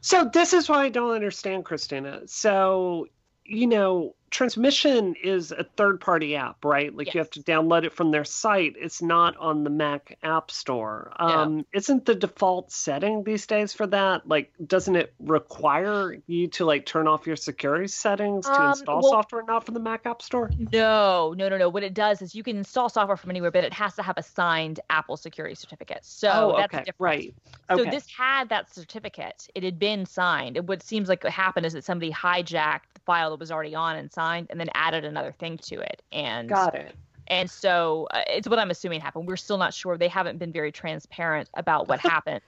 So 0.00 0.28
this 0.32 0.52
is 0.52 0.68
why 0.68 0.84
I 0.84 0.88
don't 0.88 1.12
understand, 1.12 1.64
Christina. 1.64 2.22
So, 2.26 3.06
you 3.44 3.66
know, 3.66 4.14
Transmission 4.32 5.14
is 5.22 5.52
a 5.52 5.62
third-party 5.62 6.34
app, 6.36 6.64
right? 6.64 6.94
Like 6.96 7.12
you 7.12 7.20
have 7.20 7.30
to 7.30 7.40
download 7.42 7.84
it 7.84 7.92
from 7.92 8.10
their 8.10 8.24
site. 8.24 8.74
It's 8.78 9.02
not 9.02 9.36
on 9.36 9.62
the 9.62 9.70
Mac 9.70 10.18
App 10.22 10.50
Store. 10.50 11.12
Um, 11.16 11.66
Isn't 11.72 12.06
the 12.06 12.14
default 12.14 12.72
setting 12.72 13.24
these 13.24 13.46
days 13.46 13.74
for 13.74 13.86
that? 13.88 14.26
Like, 14.26 14.50
doesn't 14.66 14.96
it 14.96 15.12
require 15.20 16.16
you 16.26 16.48
to 16.48 16.64
like 16.64 16.86
turn 16.86 17.06
off 17.06 17.26
your 17.26 17.36
security 17.36 17.88
settings 17.88 18.46
to 18.46 18.60
Um, 18.60 18.70
install 18.70 19.02
well- 19.02 19.12
software 19.12 19.42
not 19.42 19.64
from 19.64 19.74
the 19.74 19.80
Mac 19.80 20.06
App 20.06 20.22
Store? 20.22 20.50
No, 20.72 21.34
no, 21.36 21.50
no, 21.50 21.58
no. 21.58 21.68
What 21.68 21.82
it 21.82 21.92
does 21.92 22.22
is 22.22 22.34
you 22.34 22.42
can 22.42 22.56
install 22.56 22.88
software 22.88 23.18
from 23.18 23.30
anywhere, 23.30 23.50
but 23.50 23.64
it 23.64 23.74
has 23.74 23.94
to 23.96 24.02
have 24.02 24.16
a 24.16 24.22
signed 24.22 24.80
Apple 24.88 25.18
security 25.18 25.54
certificate. 25.54 26.00
So 26.02 26.30
oh, 26.32 26.56
that's 26.56 26.74
okay, 26.74 26.84
different. 26.84 27.00
right. 27.00 27.34
So 27.76 27.84
this 27.84 28.06
had 28.08 28.48
that 28.48 28.74
certificate. 28.74 29.48
It 29.54 29.62
had 29.62 29.78
been 29.78 30.06
signed. 30.06 30.58
What 30.66 30.82
seems 30.82 31.08
like 31.10 31.22
what 31.22 31.32
happened 31.34 31.66
is 31.66 31.74
that 31.74 31.84
somebody 31.84 32.10
hijacked 32.12 32.92
the 32.94 33.00
file 33.04 33.30
that 33.30 33.38
was 33.38 33.50
already 33.50 33.74
on 33.74 33.96
and 33.96 34.10
signed, 34.10 34.21
and 34.50 34.58
then 34.60 34.68
added 34.74 35.04
another 35.04 35.32
thing 35.38 35.58
to 35.58 35.80
it. 35.80 36.02
And 36.12 36.48
Got 36.48 36.74
it. 36.74 36.94
and 37.28 37.50
so 37.50 38.08
uh, 38.12 38.22
it's 38.28 38.48
what 38.48 38.58
I'm 38.58 38.70
assuming 38.70 39.00
happened. 39.00 39.26
We're 39.26 39.36
still 39.36 39.58
not 39.58 39.72
sure. 39.74 39.96
They 39.98 40.08
haven't 40.08 40.38
been 40.38 40.52
very 40.52 40.72
transparent 40.72 41.48
about 41.54 41.88
what 41.88 42.00
happened, 42.14 42.42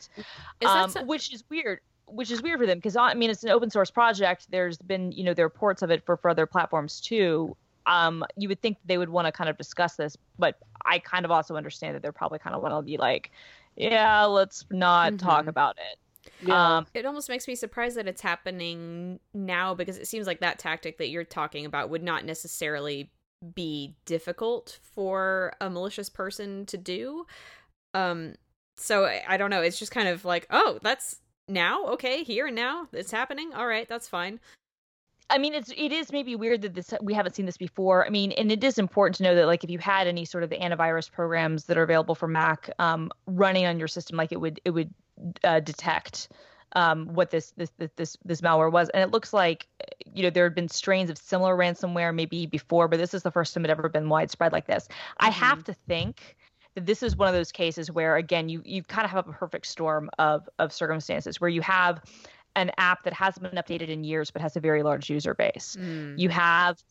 Is 0.60 0.68
um, 0.68 0.90
so- 0.90 1.04
which 1.04 1.32
is 1.32 1.44
weird. 1.50 1.80
Which 2.06 2.30
is 2.30 2.42
weird 2.42 2.60
for 2.60 2.66
them 2.66 2.76
because 2.78 2.96
I 2.96 3.14
mean 3.14 3.30
it's 3.30 3.44
an 3.44 3.50
open 3.50 3.70
source 3.70 3.90
project. 3.90 4.46
There's 4.50 4.76
been 4.76 5.10
you 5.12 5.24
know 5.24 5.32
there 5.32 5.46
are 5.46 5.48
reports 5.48 5.80
of 5.80 5.90
it 5.90 6.04
for, 6.04 6.18
for 6.18 6.28
other 6.30 6.44
platforms 6.44 7.00
too. 7.00 7.56
Um, 7.86 8.24
you 8.36 8.46
would 8.48 8.60
think 8.60 8.76
they 8.84 8.98
would 8.98 9.08
want 9.08 9.26
to 9.26 9.32
kind 9.32 9.48
of 9.48 9.56
discuss 9.56 9.96
this, 9.96 10.14
but 10.38 10.58
I 10.84 10.98
kind 10.98 11.24
of 11.24 11.30
also 11.30 11.56
understand 11.56 11.94
that 11.94 12.02
they're 12.02 12.12
probably 12.12 12.38
kind 12.38 12.54
of 12.54 12.62
want 12.62 12.74
to 12.74 12.82
be 12.82 12.98
like, 12.98 13.30
yeah, 13.76 14.24
let's 14.24 14.64
not 14.70 15.18
talk 15.18 15.44
Mhm. 15.46 15.48
about 15.48 15.76
it. 15.78 15.98
Yeah. 16.42 16.76
Um, 16.78 16.86
It 16.94 17.06
almost 17.06 17.28
makes 17.28 17.46
me 17.48 17.54
surprised 17.54 17.96
that 17.96 18.06
it's 18.06 18.22
happening 18.22 19.20
now 19.32 19.74
because 19.74 19.98
it 19.98 20.06
seems 20.06 20.26
like 20.26 20.40
that 20.40 20.58
tactic 20.58 20.98
that 20.98 21.08
you're 21.08 21.24
talking 21.24 21.66
about 21.66 21.90
would 21.90 22.02
not 22.02 22.24
necessarily 22.24 23.10
be 23.54 23.94
difficult 24.06 24.78
for 24.94 25.52
a 25.60 25.68
malicious 25.68 26.08
person 26.08 26.66
to 26.66 26.76
do. 26.78 27.26
Um 27.92 28.34
so 28.76 29.04
I, 29.04 29.22
I 29.28 29.36
don't 29.36 29.50
know, 29.50 29.62
it's 29.62 29.78
just 29.78 29.92
kind 29.92 30.08
of 30.08 30.24
like, 30.24 30.46
oh, 30.50 30.78
that's 30.82 31.20
now, 31.46 31.84
okay, 31.88 32.24
here 32.24 32.46
and 32.46 32.56
now, 32.56 32.88
it's 32.92 33.10
happening. 33.10 33.52
All 33.54 33.66
right, 33.66 33.88
that's 33.88 34.08
fine. 34.08 34.40
I 35.30 35.38
mean, 35.38 35.54
it's 35.54 35.72
it 35.76 35.92
is 35.92 36.12
maybe 36.12 36.36
weird 36.36 36.62
that 36.62 36.74
this 36.74 36.92
we 37.02 37.14
haven't 37.14 37.34
seen 37.34 37.46
this 37.46 37.56
before. 37.56 38.06
I 38.06 38.10
mean, 38.10 38.32
and 38.32 38.52
it 38.52 38.62
is 38.62 38.78
important 38.78 39.16
to 39.16 39.22
know 39.22 39.34
that 39.34 39.46
like 39.46 39.64
if 39.64 39.70
you 39.70 39.78
had 39.78 40.06
any 40.06 40.24
sort 40.24 40.44
of 40.44 40.50
the 40.50 40.58
antivirus 40.58 41.10
programs 41.10 41.64
that 41.64 41.78
are 41.78 41.82
available 41.82 42.14
for 42.14 42.28
Mac 42.28 42.70
um, 42.78 43.10
running 43.26 43.64
on 43.64 43.78
your 43.78 43.88
system, 43.88 44.16
like 44.16 44.32
it 44.32 44.40
would 44.40 44.60
it 44.64 44.70
would 44.70 44.92
uh, 45.42 45.60
detect 45.60 46.28
um, 46.76 47.06
what 47.14 47.30
this, 47.30 47.52
this 47.56 47.70
this 47.96 48.16
this 48.24 48.40
malware 48.40 48.70
was, 48.70 48.88
and 48.90 49.02
it 49.02 49.12
looks 49.12 49.32
like 49.32 49.66
you 50.12 50.22
know 50.22 50.30
there 50.30 50.44
had 50.44 50.54
been 50.54 50.68
strains 50.68 51.08
of 51.08 51.18
similar 51.18 51.56
ransomware 51.56 52.14
maybe 52.14 52.46
before, 52.46 52.88
but 52.88 52.98
this 52.98 53.14
is 53.14 53.22
the 53.22 53.30
first 53.30 53.54
time 53.54 53.64
it 53.64 53.70
ever 53.70 53.88
been 53.88 54.08
widespread 54.08 54.52
like 54.52 54.66
this. 54.66 54.88
I 55.18 55.30
have 55.30 55.62
to 55.64 55.74
think 55.74 56.36
that 56.74 56.86
this 56.86 57.02
is 57.02 57.16
one 57.16 57.28
of 57.28 57.34
those 57.34 57.52
cases 57.52 57.90
where 57.90 58.16
again 58.16 58.48
you 58.48 58.60
you 58.64 58.82
kind 58.82 59.04
of 59.04 59.10
have 59.12 59.28
a 59.28 59.32
perfect 59.32 59.66
storm 59.66 60.10
of 60.18 60.48
of 60.58 60.72
circumstances 60.72 61.40
where 61.40 61.50
you 61.50 61.60
have 61.60 62.02
an 62.56 62.70
app 62.78 63.02
that 63.04 63.12
hasn't 63.12 63.42
been 63.50 63.62
updated 63.62 63.88
in 63.88 64.04
years 64.04 64.30
but 64.30 64.42
has 64.42 64.56
a 64.56 64.60
very 64.60 64.82
large 64.82 65.08
user 65.10 65.34
base. 65.34 65.76
Mm. 65.80 66.18
You 66.18 66.28
have 66.28 66.82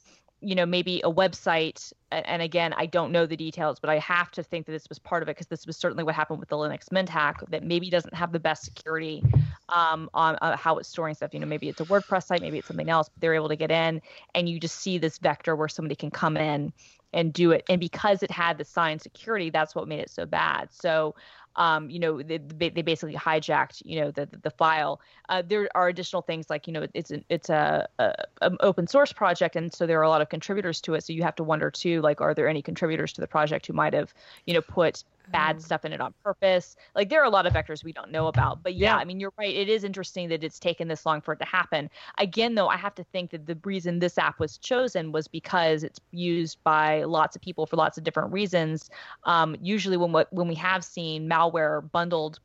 you 0.43 0.55
know 0.55 0.65
maybe 0.65 1.01
a 1.03 1.11
website 1.11 1.93
and 2.11 2.41
again 2.41 2.73
i 2.73 2.85
don't 2.85 3.11
know 3.11 3.25
the 3.25 3.37
details 3.37 3.79
but 3.79 3.89
i 3.89 3.97
have 3.97 4.29
to 4.31 4.43
think 4.43 4.65
that 4.65 4.71
this 4.71 4.87
was 4.89 4.99
part 4.99 5.23
of 5.23 5.29
it 5.29 5.31
because 5.31 5.47
this 5.47 5.65
was 5.65 5.77
certainly 5.77 6.03
what 6.03 6.13
happened 6.13 6.39
with 6.39 6.49
the 6.49 6.55
linux 6.55 6.91
mint 6.91 7.09
hack 7.09 7.39
that 7.49 7.63
maybe 7.63 7.89
doesn't 7.89 8.13
have 8.13 8.31
the 8.31 8.39
best 8.39 8.63
security 8.63 9.23
um, 9.69 10.09
on 10.13 10.35
uh, 10.41 10.55
how 10.55 10.77
it's 10.77 10.89
storing 10.89 11.15
stuff. 11.15 11.33
You 11.33 11.39
know 11.39 11.47
maybe 11.47 11.69
it's 11.69 11.81
a 11.81 11.85
wordpress 11.85 12.25
site 12.25 12.41
maybe 12.41 12.59
it's 12.59 12.67
something 12.67 12.89
else 12.89 13.09
but 13.09 13.21
they're 13.21 13.33
able 13.33 13.49
to 13.49 13.55
get 13.55 13.71
in 13.71 14.01
and 14.35 14.49
you 14.49 14.59
just 14.59 14.79
see 14.79 14.97
this 14.97 15.17
vector 15.17 15.55
where 15.55 15.67
somebody 15.67 15.95
can 15.95 16.11
come 16.11 16.37
in 16.37 16.73
and 17.13 17.31
do 17.31 17.51
it. 17.51 17.63
And 17.69 17.79
because 17.79 18.23
it 18.23 18.31
had 18.31 18.57
the 18.57 18.65
sign 18.65 18.99
security 18.99 19.49
that's 19.49 19.75
what 19.75 19.87
made 19.87 19.99
it 19.99 20.09
so 20.09 20.25
bad. 20.25 20.69
So 20.71 21.15
um, 21.55 21.89
you 21.89 21.99
know, 21.99 22.21
they, 22.21 22.37
they 22.37 22.81
basically 22.81 23.15
hijacked, 23.15 23.81
you 23.85 24.01
know, 24.01 24.11
the 24.11 24.27
the 24.41 24.49
file. 24.49 24.99
Uh, 25.29 25.41
there 25.45 25.69
are 25.75 25.87
additional 25.87 26.21
things 26.21 26.49
like, 26.49 26.67
you 26.67 26.73
know, 26.73 26.87
it's 26.93 27.11
an 27.11 27.23
it's 27.29 27.49
a, 27.49 27.87
a, 27.99 28.13
an 28.41 28.57
open 28.61 28.87
source 28.87 29.13
project, 29.13 29.55
and 29.55 29.73
so 29.73 29.85
there 29.85 29.99
are 29.99 30.03
a 30.03 30.09
lot 30.09 30.21
of 30.21 30.29
contributors 30.29 30.81
to 30.81 30.93
it. 30.95 31.03
So 31.03 31.13
you 31.13 31.23
have 31.23 31.35
to 31.35 31.43
wonder 31.43 31.69
too, 31.69 32.01
like, 32.01 32.21
are 32.21 32.33
there 32.33 32.47
any 32.47 32.61
contributors 32.61 33.13
to 33.13 33.21
the 33.21 33.27
project 33.27 33.67
who 33.67 33.73
might 33.73 33.93
have, 33.93 34.13
you 34.45 34.53
know, 34.53 34.61
put 34.61 35.03
bad 35.31 35.61
stuff 35.61 35.85
in 35.85 35.93
it 35.93 36.01
on 36.01 36.13
purpose. 36.23 36.75
Like 36.95 37.09
there 37.09 37.21
are 37.21 37.25
a 37.25 37.29
lot 37.29 37.45
of 37.45 37.53
vectors 37.53 37.83
we 37.83 37.93
don't 37.93 38.11
know 38.11 38.27
about. 38.27 38.63
But 38.63 38.75
yeah, 38.75 38.95
yeah, 38.95 38.97
I 38.97 39.05
mean 39.05 39.19
you're 39.19 39.33
right. 39.37 39.53
It 39.53 39.69
is 39.69 39.83
interesting 39.83 40.29
that 40.29 40.43
it's 40.43 40.59
taken 40.59 40.87
this 40.87 41.05
long 41.05 41.21
for 41.21 41.33
it 41.33 41.39
to 41.39 41.45
happen. 41.45 41.89
Again, 42.17 42.55
though, 42.55 42.67
I 42.67 42.77
have 42.77 42.95
to 42.95 43.03
think 43.03 43.31
that 43.31 43.45
the 43.45 43.57
reason 43.63 43.99
this 43.99 44.17
app 44.17 44.39
was 44.39 44.57
chosen 44.57 45.11
was 45.11 45.27
because 45.27 45.83
it's 45.83 45.99
used 46.11 46.57
by 46.63 47.03
lots 47.03 47.35
of 47.35 47.41
people 47.41 47.65
for 47.65 47.75
lots 47.75 47.97
of 47.97 48.03
different 48.03 48.31
reasons. 48.31 48.89
Um, 49.23 49.55
usually, 49.61 49.97
when 49.97 50.25
when 50.31 50.47
we 50.47 50.55
have 50.55 50.83
seen 50.83 51.29
malware 51.29 51.89
bundled 51.91 52.39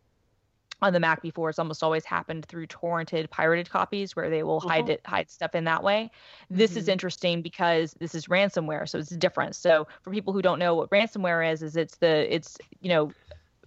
on 0.80 0.92
the 0.92 1.00
Mac 1.00 1.22
before. 1.22 1.50
It's 1.50 1.58
almost 1.58 1.82
always 1.82 2.04
happened 2.04 2.46
through 2.46 2.66
torrented, 2.68 3.30
pirated 3.30 3.70
copies 3.70 4.14
where 4.14 4.30
they 4.30 4.42
will 4.42 4.60
hide 4.60 4.84
uh-huh. 4.84 4.92
it, 4.92 5.00
hide 5.04 5.30
stuff 5.30 5.54
in 5.54 5.64
that 5.64 5.82
way. 5.82 6.10
This 6.50 6.72
mm-hmm. 6.72 6.78
is 6.78 6.88
interesting 6.88 7.42
because 7.42 7.94
this 7.94 8.14
is 8.14 8.26
ransomware, 8.26 8.88
so 8.88 8.98
it's 8.98 9.10
different. 9.10 9.56
So 9.56 9.86
for 10.02 10.10
people 10.10 10.32
who 10.32 10.42
don't 10.42 10.58
know 10.58 10.74
what 10.74 10.90
ransomware 10.90 11.50
is, 11.52 11.62
is 11.62 11.76
it's 11.76 11.96
the 11.96 12.32
it's 12.32 12.58
you 12.80 12.88
know 12.88 13.12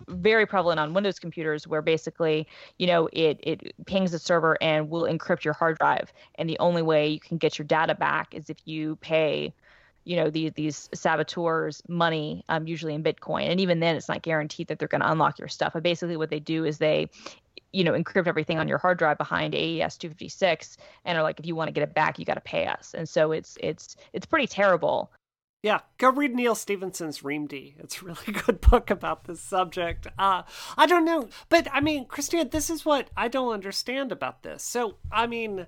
very 0.07 0.45
prevalent 0.45 0.79
on 0.79 0.93
Windows 0.93 1.19
computers 1.19 1.67
where 1.67 1.81
basically, 1.81 2.47
you 2.77 2.87
know, 2.87 3.07
it 3.13 3.39
it 3.43 3.73
pings 3.85 4.11
the 4.11 4.19
server 4.19 4.57
and 4.61 4.89
will 4.89 5.03
encrypt 5.03 5.43
your 5.43 5.53
hard 5.53 5.77
drive. 5.77 6.11
And 6.35 6.49
the 6.49 6.59
only 6.59 6.81
way 6.81 7.07
you 7.07 7.19
can 7.19 7.37
get 7.37 7.57
your 7.57 7.65
data 7.65 7.95
back 7.95 8.33
is 8.33 8.49
if 8.49 8.57
you 8.65 8.95
pay 8.97 9.53
you 10.03 10.15
know 10.15 10.29
these 10.29 10.51
these 10.53 10.89
saboteurs 10.93 11.81
money 11.87 12.43
um, 12.49 12.67
usually 12.67 12.93
in 12.93 13.03
bitcoin 13.03 13.49
and 13.49 13.59
even 13.59 13.79
then 13.79 13.95
it's 13.95 14.09
not 14.09 14.21
guaranteed 14.21 14.67
that 14.67 14.79
they're 14.79 14.87
going 14.87 15.01
to 15.01 15.11
unlock 15.11 15.37
your 15.39 15.47
stuff 15.47 15.73
but 15.73 15.83
basically 15.83 16.17
what 16.17 16.29
they 16.29 16.39
do 16.39 16.65
is 16.65 16.77
they 16.77 17.09
you 17.71 17.83
know 17.83 17.93
encrypt 17.93 18.27
everything 18.27 18.59
on 18.59 18.67
your 18.67 18.77
hard 18.77 18.97
drive 18.97 19.17
behind 19.17 19.55
aes 19.55 19.97
256 19.97 20.77
and 21.05 21.17
are 21.17 21.23
like 21.23 21.39
if 21.39 21.45
you 21.45 21.55
want 21.55 21.67
to 21.67 21.71
get 21.71 21.83
it 21.83 21.93
back 21.93 22.19
you 22.19 22.25
got 22.25 22.35
to 22.35 22.41
pay 22.41 22.65
us 22.65 22.93
and 22.97 23.07
so 23.07 23.31
it's 23.31 23.57
it's 23.61 23.95
it's 24.13 24.25
pretty 24.25 24.47
terrible 24.47 25.11
yeah, 25.63 25.81
go 25.99 26.09
read 26.09 26.33
Neal 26.33 26.55
Stephenson's 26.55 27.19
Reamde. 27.19 27.75
It's 27.77 28.01
a 28.01 28.05
really 28.05 28.33
good 28.45 28.61
book 28.61 28.89
about 28.89 29.25
this 29.25 29.41
subject. 29.41 30.07
Uh, 30.17 30.41
I 30.75 30.87
don't 30.87 31.05
know, 31.05 31.29
but 31.49 31.67
I 31.71 31.81
mean, 31.81 32.05
Christina, 32.05 32.45
this 32.45 32.69
is 32.69 32.83
what 32.83 33.09
I 33.15 33.27
don't 33.27 33.53
understand 33.53 34.11
about 34.11 34.41
this. 34.41 34.63
So, 34.63 34.95
I 35.11 35.27
mean, 35.27 35.67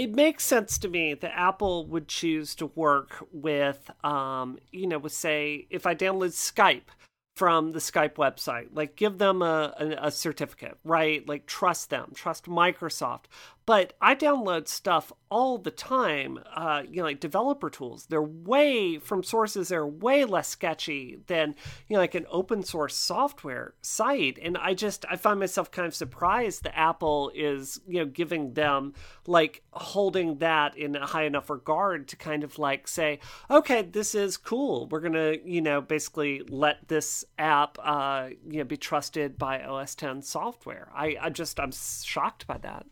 it 0.00 0.14
makes 0.14 0.46
sense 0.46 0.78
to 0.78 0.88
me 0.88 1.12
that 1.12 1.38
Apple 1.38 1.86
would 1.88 2.08
choose 2.08 2.54
to 2.54 2.66
work 2.74 3.22
with, 3.32 3.90
um, 4.02 4.58
you 4.72 4.86
know, 4.86 4.96
with 4.96 5.12
say, 5.12 5.66
if 5.68 5.86
I 5.86 5.94
download 5.94 6.30
Skype 6.30 6.88
from 7.36 7.72
the 7.72 7.80
Skype 7.80 8.14
website, 8.14 8.68
like 8.72 8.96
give 8.96 9.18
them 9.18 9.42
a, 9.42 9.74
a, 9.78 10.06
a 10.06 10.10
certificate, 10.10 10.78
right? 10.84 11.28
Like 11.28 11.44
trust 11.44 11.90
them, 11.90 12.12
trust 12.14 12.46
Microsoft. 12.46 13.24
But 13.70 13.92
I 14.00 14.16
download 14.16 14.66
stuff 14.66 15.12
all 15.30 15.56
the 15.56 15.70
time, 15.70 16.40
uh, 16.56 16.82
you 16.90 16.96
know, 16.96 17.04
like 17.04 17.20
developer 17.20 17.70
tools. 17.70 18.06
They're 18.06 18.20
way 18.20 18.98
from 18.98 19.22
sources 19.22 19.68
that 19.68 19.76
are 19.76 19.86
way 19.86 20.24
less 20.24 20.48
sketchy 20.48 21.20
than, 21.28 21.54
you 21.86 21.94
know, 21.94 22.00
like 22.00 22.16
an 22.16 22.26
open 22.32 22.64
source 22.64 22.96
software 22.96 23.74
site. 23.80 24.40
And 24.42 24.58
I 24.58 24.74
just, 24.74 25.04
I 25.08 25.14
find 25.14 25.38
myself 25.38 25.70
kind 25.70 25.86
of 25.86 25.94
surprised 25.94 26.64
that 26.64 26.76
Apple 26.76 27.30
is, 27.32 27.80
you 27.86 28.00
know, 28.00 28.06
giving 28.06 28.54
them 28.54 28.92
like 29.28 29.62
holding 29.70 30.38
that 30.38 30.76
in 30.76 30.96
a 30.96 31.06
high 31.06 31.26
enough 31.26 31.48
regard 31.48 32.08
to 32.08 32.16
kind 32.16 32.42
of 32.42 32.58
like 32.58 32.88
say, 32.88 33.20
okay, 33.48 33.82
this 33.82 34.16
is 34.16 34.36
cool. 34.36 34.88
We're 34.88 34.98
going 34.98 35.12
to, 35.12 35.48
you 35.48 35.60
know, 35.60 35.80
basically 35.80 36.42
let 36.48 36.88
this 36.88 37.24
app, 37.38 37.78
uh, 37.80 38.30
you 38.50 38.58
know, 38.58 38.64
be 38.64 38.76
trusted 38.76 39.38
by 39.38 39.62
OS 39.62 39.94
10 39.94 40.22
software. 40.22 40.90
I, 40.92 41.16
I 41.20 41.30
just, 41.30 41.60
I'm 41.60 41.70
shocked 41.70 42.48
by 42.48 42.58
that 42.58 42.84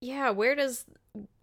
yeah, 0.00 0.30
where 0.30 0.54
does 0.54 0.84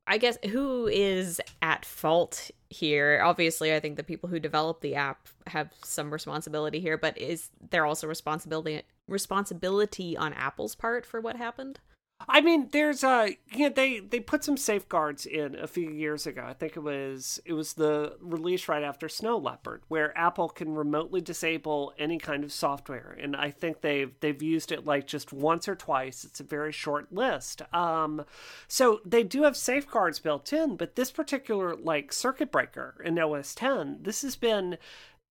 I 0.08 0.18
guess 0.18 0.38
who 0.50 0.88
is 0.88 1.42
at 1.62 1.84
fault 1.84 2.52
here? 2.70 3.22
Obviously, 3.24 3.74
I 3.74 3.80
think 3.80 3.98
the 3.98 4.04
people 4.04 4.30
who 4.30 4.40
develop 4.40 4.82
the 4.82 4.96
app 4.96 5.28
have 5.48 5.72
some 5.84 6.12
responsibility 6.12 6.80
here, 6.80 6.98
but 6.98 7.18
is 7.18 7.50
there 7.72 7.86
also 7.86 8.08
responsibility 8.08 8.84
responsibility 9.08 10.16
on 10.16 10.34
Apple's 10.34 10.76
part 10.76 11.06
for 11.06 11.20
what 11.20 11.36
happened? 11.36 11.80
I 12.28 12.42
mean, 12.42 12.70
there's 12.72 13.04
uh 13.04 13.30
you 13.52 13.70
know, 13.70 13.70
they 13.70 14.00
they 14.00 14.20
put 14.20 14.44
some 14.44 14.58
safeguards 14.58 15.26
in 15.26 15.56
a 15.56 15.68
few 15.68 15.90
years 15.90 16.26
ago. 16.26 16.44
I 16.46 16.54
think 16.54 16.76
it 16.76 16.82
was 16.82 17.40
it 17.46 17.54
was 17.54 17.74
the 17.74 18.18
release 18.20 18.68
right 18.68 18.84
after 18.84 19.08
Snow 19.08 19.38
Leopard, 19.38 19.84
where 19.88 20.18
Apple 20.18 20.50
can 20.50 20.76
remotely 20.76 21.22
disable 21.22 21.94
any 21.98 22.18
kind 22.18 22.44
of 22.44 22.52
software, 22.52 23.16
and 23.20 23.36
I 23.36 23.52
think 23.52 23.82
they've 23.82 24.12
they've 24.20 24.42
used 24.42 24.72
it 24.72 24.86
like 24.86 25.08
just 25.08 25.32
once 25.32 25.68
or 25.68 25.76
twice. 25.76 26.24
It's 26.24 26.40
a 26.40 26.44
very 26.44 26.72
short 26.72 27.14
list. 27.14 27.62
Um, 27.74 28.26
so 28.68 29.02
they 29.06 29.24
do 29.24 29.44
have 29.44 29.58
safeguards 29.58 30.20
built 30.20 30.52
in, 30.52 30.76
but 30.76 30.96
this 30.96 31.12
particular 31.12 31.76
like 31.76 32.12
circuit 32.12 32.52
breaker 32.52 32.96
in 33.04 33.20
OS 33.20 33.56
10, 33.56 34.00
this 34.02 34.22
has 34.22 34.36
been 34.36 34.78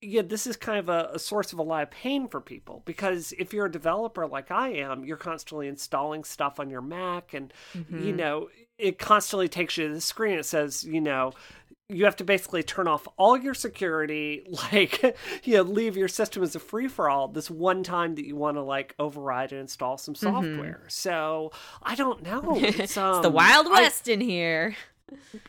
yeah, 0.05 0.23
this 0.23 0.47
is 0.47 0.57
kind 0.57 0.79
of 0.79 0.89
a, 0.89 1.11
a, 1.15 1.19
source 1.19 1.53
of 1.53 1.59
a 1.59 1.63
lot 1.63 1.83
of 1.83 1.91
pain 1.91 2.29
for 2.29 2.41
people 2.41 2.83
because 2.85 3.33
if 3.39 3.53
you're 3.53 3.67
a 3.67 3.73
developer 3.73 4.27
like 4.27 4.51
I 4.51 4.71
am, 4.71 5.05
you're 5.05 5.17
constantly 5.17 5.69
installing 5.69 6.25
stuff 6.25 6.61
on 6.61 6.71
your 6.71 6.83
Mac, 6.83 7.35
and 7.35 7.53
mm-hmm. 7.75 8.05
you 8.05 8.13
know 8.13 8.49
it 8.79 8.99
constantly 8.99 9.49
takes 9.49 9.77
you 9.77 9.89
to 9.89 9.95
the 9.95 10.01
screen. 10.01 10.39
It 10.39 10.45
says, 10.45 10.85
you 10.85 11.01
know, 11.01 11.33
you 11.89 12.05
have 12.05 12.17
to 12.17 12.25
basically 12.25 12.63
turn 12.63 12.89
off 12.89 13.07
all 13.17 13.37
your 13.37 13.55
security, 13.55 14.43
like 14.73 15.17
you 15.45 15.57
know, 15.57 15.63
leave 15.63 15.97
your 15.97 16.09
system 16.09 16.43
as 16.43 16.55
a 16.55 16.61
free 16.61 16.89
for 16.89 17.09
all. 17.09 17.29
This 17.29 17.51
one 17.51 17.83
time 17.83 18.15
that 18.17 18.27
you 18.27 18.37
want 18.37 18.57
to 18.57 18.63
like 18.63 18.95
override 18.99 19.53
and 19.53 19.63
install 19.63 19.97
some 19.99 20.15
mm-hmm. 20.15 20.27
software. 20.27 20.81
Mm-hmm. 20.81 20.89
So 20.89 21.53
I 21.83 21.95
don't 21.95 22.23
know. 22.23 22.59
It's, 22.65 22.97
um, 22.97 23.17
it's 23.17 23.23
the 23.23 23.31
Wild 23.31 23.71
West 23.71 24.09
I, 24.09 24.13
in 24.13 24.21
here. 24.21 24.77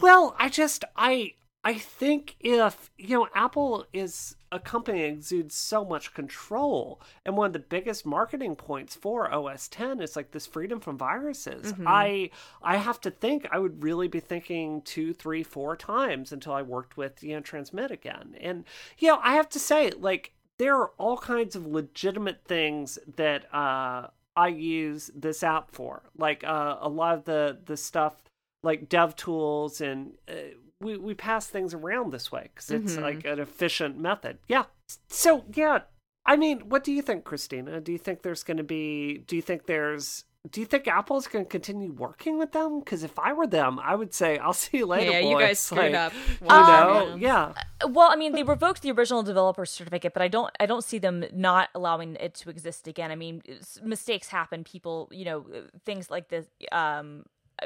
Well, 0.02 0.36
I 0.38 0.50
just 0.50 0.84
I 0.98 1.34
I 1.66 1.74
think 1.74 2.36
if, 2.40 2.92
you 2.96 3.18
know, 3.18 3.28
Apple 3.34 3.88
is 3.92 4.36
a 4.52 4.60
company 4.60 5.02
that 5.02 5.08
exudes 5.08 5.56
so 5.56 5.84
much 5.84 6.14
control, 6.14 7.02
and 7.26 7.36
one 7.36 7.48
of 7.48 7.54
the 7.54 7.60
biggest 7.60 8.06
marketing 8.06 8.56
points 8.56 8.96
for 8.96 9.34
OS 9.34 9.68
10 9.70 10.00
is 10.00 10.16
like 10.16 10.30
this 10.30 10.46
freedom 10.46 10.80
from 10.80 10.96
viruses. 10.96 11.74
Mm-hmm. 11.74 11.88
I 11.88 12.30
I 12.62 12.78
have 12.78 13.02
to 13.02 13.10
think 13.10 13.48
I 13.52 13.58
would 13.58 13.84
really 13.84 14.08
be 14.08 14.20
thinking 14.20 14.84
two, 14.84 15.12
three, 15.12 15.42
four 15.42 15.76
times 15.76 16.32
until 16.32 16.54
I 16.54 16.62
worked 16.62 16.98
with, 16.98 17.24
you 17.24 17.34
know, 17.34 17.42
Transmit 17.42 17.90
again. 17.90 18.36
And, 18.40 18.64
you 19.00 19.08
know, 19.08 19.20
I 19.24 19.34
have 19.34 19.50
to 19.50 19.60
say, 19.60 19.90
like, 19.90 20.34
there 20.60 20.78
are 20.78 20.92
all 21.00 21.18
kinds 21.18 21.56
of 21.56 21.66
legitimate 21.66 22.44
things 22.46 23.00
that 23.18 23.52
uh, 23.52 24.08
I 24.36 24.50
use 24.50 25.10
this 25.16 25.42
app 25.42 25.72
for. 25.72 26.04
Like 26.16 26.44
uh, 26.44 26.78
a 26.80 26.90
lot 26.90 27.16
of 27.16 27.26
the, 27.26 27.58
the 27.66 27.76
stuff 27.76 28.14
like 28.62 28.88
dev 28.88 29.16
tools 29.16 29.82
and 29.82 30.14
uh, 30.30 30.56
we, 30.86 30.98
we 30.98 31.14
pass 31.14 31.48
things 31.48 31.74
around 31.74 32.14
this 32.14 32.32
way 32.32 32.50
because 32.54 32.72
it's 32.72 32.94
mm-hmm. 32.94 33.04
like 33.04 33.26
an 33.26 33.40
efficient 33.40 33.98
method. 33.98 34.38
Yeah. 34.48 34.66
So, 35.10 35.44
yeah. 35.54 35.80
I 36.26 36.38
mean, 36.38 36.70
what 36.70 36.84
do 36.84 36.92
you 36.92 37.02
think, 37.02 37.24
Christina? 37.24 37.82
Do 37.82 37.92
you 37.92 37.98
think 37.98 38.22
there's 38.22 38.44
going 38.44 38.58
to 38.58 38.64
be, 38.64 39.20
do 39.28 39.36
you 39.36 39.42
think 39.42 39.66
there's, 39.66 40.24
do 40.52 40.60
you 40.62 40.68
think 40.68 40.88
Apple's 40.88 41.28
going 41.28 41.46
to 41.46 41.50
continue 41.50 41.92
working 41.92 42.38
with 42.38 42.52
them? 42.52 42.80
Because 42.80 43.04
if 43.04 43.18
I 43.18 43.34
were 43.34 43.48
them, 43.48 43.80
I 43.80 43.96
would 43.96 44.14
say, 44.14 44.38
"I'll 44.38 44.54
see 44.54 44.78
you 44.78 44.86
later." 44.86 45.12
Yeah, 45.12 45.22
boys. 45.22 45.32
you 45.32 45.40
guys 45.40 45.60
screwed 45.60 45.94
like, 45.94 45.96
up. 45.96 46.14
You 46.40 46.48
know, 46.48 47.16
yeah. 47.20 47.54
Uh, 47.84 47.88
well, 47.88 48.12
I 48.12 48.16
mean, 48.16 48.34
they 48.34 48.44
revoked 48.44 48.84
the 48.84 48.92
original 48.92 49.24
developer 49.24 49.66
certificate, 49.66 50.14
but 50.14 50.22
I 50.22 50.28
don't, 50.28 50.54
I 50.60 50.68
don't 50.68 50.84
see 50.84 51.00
them 51.00 51.26
not 51.34 51.70
allowing 51.74 52.16
it 52.20 52.36
to 52.36 52.52
exist 52.52 52.88
again. 52.88 53.10
I 53.10 53.16
mean, 53.16 53.42
mistakes 53.84 54.28
happen. 54.28 54.64
People, 54.64 55.10
you 55.12 55.26
know, 55.26 55.48
things 55.84 56.12
like 56.12 56.30
this. 56.30 56.46
Um, 56.72 57.26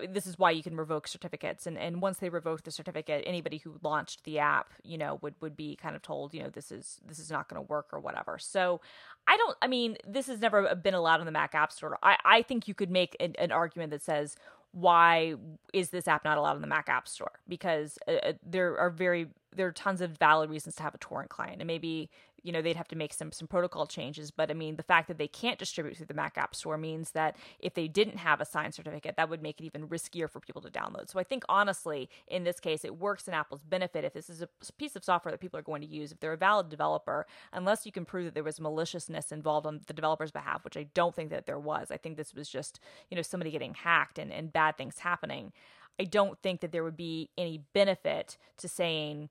this 0.09 0.27
is 0.27 0.37
why 0.37 0.51
you 0.51 0.63
can 0.63 0.75
revoke 0.75 1.07
certificates. 1.07 1.67
And 1.67 1.77
and 1.77 2.01
once 2.01 2.19
they 2.19 2.29
revoke 2.29 2.63
the 2.63 2.71
certificate 2.71 3.23
anybody 3.25 3.57
who 3.57 3.75
launched 3.81 4.23
the 4.23 4.39
app 4.39 4.73
you 4.83 4.97
know 4.97 5.19
would 5.21 5.35
would 5.41 5.55
be 5.55 5.75
kind 5.75 5.95
of 5.95 6.01
told 6.01 6.33
you 6.33 6.43
know 6.43 6.49
this 6.49 6.71
is 6.71 6.99
this 7.05 7.19
is 7.19 7.31
not 7.31 7.49
going 7.49 7.61
to 7.63 7.69
work 7.69 7.87
or 7.91 7.99
whatever. 7.99 8.37
So 8.37 8.81
i 9.27 9.37
don't 9.37 9.57
i 9.61 9.67
mean 9.67 9.97
this 10.07 10.27
has 10.27 10.39
never 10.39 10.75
been 10.75 10.93
allowed 10.93 11.19
in 11.19 11.25
the 11.25 11.31
mac 11.31 11.55
app 11.55 11.71
store. 11.71 11.97
I 12.03 12.17
i 12.25 12.41
think 12.41 12.67
you 12.67 12.73
could 12.73 12.91
make 12.91 13.15
an, 13.19 13.35
an 13.37 13.51
argument 13.51 13.91
that 13.91 14.01
says 14.01 14.35
why 14.71 15.33
is 15.73 15.89
this 15.89 16.07
app 16.07 16.23
not 16.23 16.37
allowed 16.37 16.55
in 16.55 16.61
the 16.61 16.67
mac 16.67 16.89
app 16.89 17.07
store? 17.07 17.39
Because 17.47 17.97
uh, 18.07 18.11
uh 18.11 18.33
there 18.45 18.77
are 18.77 18.89
very 18.89 19.27
there 19.55 19.67
are 19.67 19.71
tons 19.71 20.01
of 20.01 20.11
valid 20.17 20.49
reasons 20.49 20.75
to 20.75 20.83
have 20.83 20.93
a 20.93 20.99
torrent 20.99 21.29
client. 21.29 21.59
And 21.59 21.67
maybe 21.67 22.09
you 22.43 22.51
know 22.51 22.61
they'd 22.61 22.75
have 22.75 22.87
to 22.89 22.95
make 22.95 23.13
some 23.13 23.31
some 23.31 23.47
protocol 23.47 23.85
changes. 23.85 24.31
But 24.31 24.51
i 24.51 24.53
mean 24.53 24.75
the 24.75 24.83
fact 24.83 25.07
that 25.07 25.17
they 25.17 25.27
can't 25.27 25.59
distribute 25.59 25.97
through 25.97 26.07
the 26.07 26.13
mac 26.13 26.37
app 26.37 26.55
store 26.55 26.77
means 26.77 27.11
that 27.11 27.35
if 27.59 27.73
they 27.73 27.87
didn't 27.87 28.17
have 28.17 28.41
a 28.41 28.45
signed 28.45 28.73
certificate 28.73 29.15
that 29.17 29.29
would 29.29 29.41
make 29.41 29.59
it 29.59 29.65
even 29.65 29.87
riskier 29.87 30.29
for 30.29 30.39
people 30.39 30.61
to 30.61 30.69
download. 30.69 31.09
So 31.09 31.19
i 31.19 31.23
think 31.23 31.43
honestly 31.49 32.09
in 32.27 32.43
this 32.43 32.59
case 32.59 32.85
it 32.85 32.97
works 32.97 33.27
in 33.27 33.33
apple's 33.33 33.63
benefit 33.63 34.03
if 34.03 34.13
this 34.13 34.29
is 34.29 34.41
a 34.41 34.49
piece 34.77 34.95
of 34.95 35.03
software 35.03 35.31
that 35.31 35.41
people 35.41 35.59
are 35.59 35.63
going 35.63 35.81
to 35.81 35.87
use 35.87 36.11
if 36.11 36.19
they're 36.19 36.33
a 36.33 36.37
valid 36.37 36.69
developer 36.69 37.25
unless 37.53 37.85
you 37.85 37.91
can 37.91 38.05
prove 38.05 38.25
that 38.25 38.33
there 38.33 38.43
was 38.43 38.59
maliciousness 38.59 39.31
involved 39.31 39.65
on 39.65 39.81
the 39.87 39.93
developer's 39.93 40.31
behalf 40.31 40.63
which 40.63 40.77
i 40.77 40.83
don't 40.93 41.15
think 41.15 41.29
that 41.29 41.45
there 41.45 41.59
was. 41.59 41.91
I 41.91 41.97
think 41.97 42.17
this 42.17 42.33
was 42.33 42.49
just 42.49 42.79
you 43.09 43.15
know 43.15 43.21
somebody 43.21 43.51
getting 43.51 43.73
hacked 43.73 44.19
and, 44.19 44.31
and 44.31 44.51
bad 44.51 44.77
things 44.77 44.99
happening. 44.99 45.51
I 45.99 46.05
don't 46.05 46.39
think 46.41 46.61
that 46.61 46.71
there 46.71 46.83
would 46.83 46.97
be 46.97 47.29
any 47.37 47.63
benefit 47.73 48.37
to 48.57 48.69
saying 48.69 49.29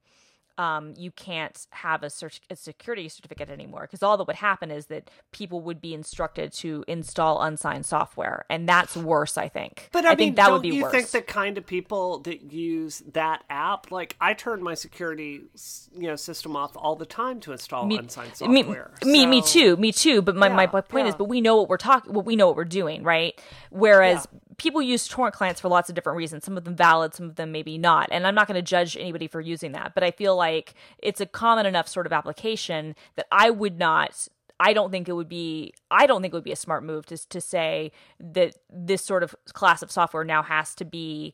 um, 0.58 0.94
you 0.96 1.10
can't 1.10 1.66
have 1.70 2.02
a, 2.02 2.06
cert- 2.06 2.40
a 2.50 2.56
security 2.56 3.08
certificate 3.08 3.48
anymore 3.48 3.82
because 3.82 4.02
all 4.02 4.16
that 4.16 4.26
would 4.26 4.36
happen 4.36 4.70
is 4.70 4.86
that 4.86 5.10
people 5.32 5.60
would 5.60 5.80
be 5.80 5.94
instructed 5.94 6.52
to 6.54 6.84
install 6.88 7.40
unsigned 7.40 7.86
software, 7.86 8.44
and 8.50 8.68
that's 8.68 8.96
worse. 8.96 9.38
I 9.38 9.48
think. 9.48 9.88
But 9.92 10.04
I, 10.04 10.08
I 10.08 10.10
mean, 10.12 10.18
think 10.18 10.36
that 10.36 10.52
would 10.52 10.62
be 10.62 10.68
you 10.70 10.82
worse. 10.82 10.92
think 10.92 11.10
the 11.10 11.22
kind 11.22 11.56
of 11.56 11.66
people 11.66 12.18
that 12.20 12.52
use 12.52 13.02
that 13.12 13.44
app, 13.48 13.90
like 13.90 14.16
I 14.20 14.34
turn 14.34 14.62
my 14.62 14.74
security, 14.74 15.42
you 15.96 16.08
know, 16.08 16.16
system 16.16 16.56
off 16.56 16.76
all 16.76 16.96
the 16.96 17.06
time 17.06 17.40
to 17.40 17.52
install 17.52 17.86
me, 17.86 17.98
unsigned 17.98 18.30
me, 18.30 18.62
software. 18.62 18.90
me, 19.04 19.26
me 19.26 19.42
too, 19.42 19.76
me 19.76 19.92
too. 19.92 20.22
But 20.22 20.34
my, 20.34 20.48
my, 20.48 20.64
Yeah, 20.64 20.70
my 20.72 20.80
point 20.80 21.06
is, 21.06 21.12
yeah. 21.12 21.18
but 21.18 21.24
we 21.24 21.40
know 21.40 21.56
what 21.56 21.68
we're 21.68 21.76
talking, 21.76 22.12
what 22.12 22.24
we 22.26 22.36
know 22.36 22.48
what 22.48 22.56
we're 22.56 22.64
doing, 22.64 23.02
right? 23.04 23.40
Whereas 23.70 24.26
people 24.56 24.82
use 24.82 25.06
torrent 25.06 25.34
clients 25.34 25.60
for 25.60 25.68
lots 25.68 25.88
of 25.88 25.94
different 25.94 26.16
reasons. 26.16 26.44
Some 26.44 26.56
of 26.56 26.64
them 26.64 26.74
valid, 26.74 27.14
some 27.14 27.26
of 27.26 27.36
them 27.36 27.52
maybe 27.52 27.78
not. 27.78 28.08
And 28.10 28.26
I'm 28.26 28.34
not 28.34 28.48
going 28.48 28.56
to 28.56 28.62
judge 28.62 28.96
anybody 28.96 29.28
for 29.28 29.40
using 29.40 29.72
that, 29.72 29.92
but 29.94 30.02
I 30.02 30.10
feel 30.10 30.34
like 30.36 30.47
it's 30.98 31.20
a 31.20 31.26
common 31.26 31.66
enough 31.66 31.88
sort 31.88 32.06
of 32.06 32.12
application 32.12 32.94
that 33.16 33.26
I 33.32 33.50
would 33.50 33.78
not. 33.78 34.28
I 34.60 34.72
don't 34.72 34.90
think 34.90 35.08
it 35.08 35.12
would 35.12 35.28
be. 35.28 35.72
I 35.90 36.06
don't 36.06 36.20
think 36.22 36.34
it 36.34 36.36
would 36.36 36.44
be 36.44 36.52
a 36.52 36.56
smart 36.56 36.82
move 36.84 37.06
to 37.06 37.16
to 37.28 37.40
say 37.40 37.92
that 38.18 38.56
this 38.70 39.04
sort 39.04 39.22
of 39.22 39.34
class 39.52 39.82
of 39.82 39.90
software 39.90 40.24
now 40.24 40.42
has 40.42 40.74
to 40.76 40.84
be 40.84 41.32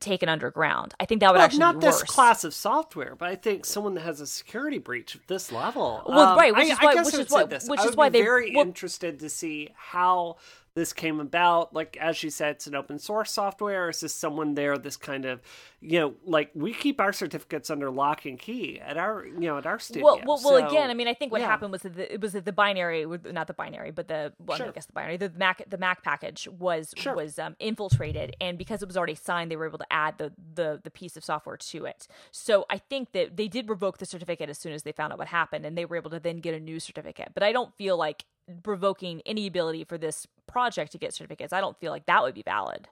taken 0.00 0.26
underground. 0.26 0.94
I 0.98 1.04
think 1.04 1.20
that 1.20 1.30
would 1.32 1.36
Well, 1.36 1.44
actually 1.44 1.58
not 1.58 1.74
be 1.80 1.86
this 1.86 2.00
worse. 2.00 2.10
class 2.10 2.44
of 2.44 2.54
software, 2.54 3.14
but 3.14 3.28
I 3.28 3.34
think 3.36 3.66
someone 3.66 3.92
that 3.94 4.00
has 4.00 4.22
a 4.22 4.26
security 4.26 4.78
breach 4.78 5.14
of 5.14 5.26
this 5.26 5.52
level. 5.52 6.02
Well, 6.06 6.30
Um, 6.30 6.38
right, 6.38 6.54
which 6.54 6.70
I- 6.70 6.72
is 6.72 6.78
I 6.80 6.84
why- 6.86 6.94
guess 6.94 7.06
which 7.06 7.14
I 7.14 7.18
is 7.20 7.30
why- 7.30 7.44
this. 7.44 7.68
which 7.68 7.80
I 7.80 7.84
is 7.88 7.96
why 7.96 8.08
they- 8.08 8.22
very 8.22 8.54
well- 8.56 8.64
interested 8.64 9.20
to 9.20 9.28
see 9.28 9.68
how 9.76 10.36
this 10.74 10.92
came 10.92 11.20
about. 11.20 11.74
Like 11.74 11.96
as 12.00 12.22
you 12.22 12.30
said, 12.30 12.52
it's 12.52 12.66
an 12.66 12.74
open 12.74 12.98
source 12.98 13.30
software. 13.30 13.90
Is 13.90 14.00
this 14.00 14.14
someone 14.14 14.54
there? 14.54 14.78
This 14.78 14.96
kind 14.96 15.24
of, 15.24 15.40
you 15.80 16.00
know, 16.00 16.14
like 16.24 16.50
we 16.54 16.72
keep 16.72 17.00
our 17.00 17.12
certificates 17.12 17.70
under 17.70 17.90
lock 17.90 18.24
and 18.24 18.38
key 18.38 18.80
at 18.80 18.96
our, 18.96 19.26
you 19.26 19.40
know, 19.40 19.58
at 19.58 19.66
our 19.66 19.78
studio. 19.78 20.04
Well, 20.04 20.20
well, 20.24 20.40
well 20.42 20.68
again, 20.68 20.90
I 20.90 20.94
mean, 20.94 21.08
I 21.08 21.14
think 21.14 21.30
what 21.30 21.40
yeah. 21.40 21.48
happened 21.48 21.72
was 21.72 21.82
that 21.82 21.94
the, 21.96 22.12
it 22.12 22.20
was 22.20 22.32
that 22.32 22.44
the 22.44 22.52
binary, 22.52 23.06
not 23.06 23.46
the 23.46 23.54
binary, 23.54 23.90
but 23.90 24.08
the 24.08 24.32
well, 24.38 24.54
I 24.54 24.64
Sure. 24.64 24.72
guess 24.72 24.86
the 24.86 24.92
binary, 24.92 25.16
the 25.18 25.32
Mac, 25.36 25.62
the 25.68 25.78
Mac 25.78 26.02
package 26.02 26.48
was 26.48 26.94
Sure. 26.96 27.14
was 27.14 27.38
um, 27.38 27.54
infiltrated, 27.58 28.34
and 28.40 28.56
because 28.56 28.82
it 28.82 28.86
was 28.86 28.96
already 28.96 29.14
signed, 29.14 29.50
they 29.50 29.56
were 29.56 29.66
able 29.66 29.78
to 29.78 29.92
add 29.92 30.18
the 30.18 30.32
the 30.54 30.80
the 30.82 30.90
piece 30.90 31.16
of 31.16 31.24
software 31.24 31.56
to 31.56 31.84
it. 31.84 32.06
So 32.30 32.64
I 32.70 32.78
think 32.78 33.12
that 33.12 33.36
they 33.36 33.48
did 33.48 33.68
revoke 33.68 33.98
the 33.98 34.06
certificate 34.06 34.48
as 34.48 34.58
soon 34.58 34.72
as 34.72 34.84
they 34.84 34.92
found 34.92 35.12
out 35.12 35.18
what 35.18 35.28
happened, 35.28 35.66
and 35.66 35.76
they 35.76 35.84
were 35.84 35.96
able 35.96 36.10
to 36.10 36.20
then 36.20 36.38
get 36.38 36.54
a 36.54 36.60
new 36.60 36.80
certificate. 36.80 37.32
But 37.34 37.42
I 37.42 37.52
don't 37.52 37.74
feel 37.74 37.96
like 37.96 38.24
revoking 38.64 39.22
any 39.26 39.46
ability 39.46 39.84
for 39.84 39.98
this 39.98 40.26
project 40.46 40.92
to 40.92 40.98
get 40.98 41.14
certificates. 41.14 41.52
I 41.52 41.60
don't 41.60 41.78
feel 41.78 41.92
like 41.92 42.06
that 42.06 42.22
would 42.22 42.34
be 42.34 42.42
valid. 42.42 42.88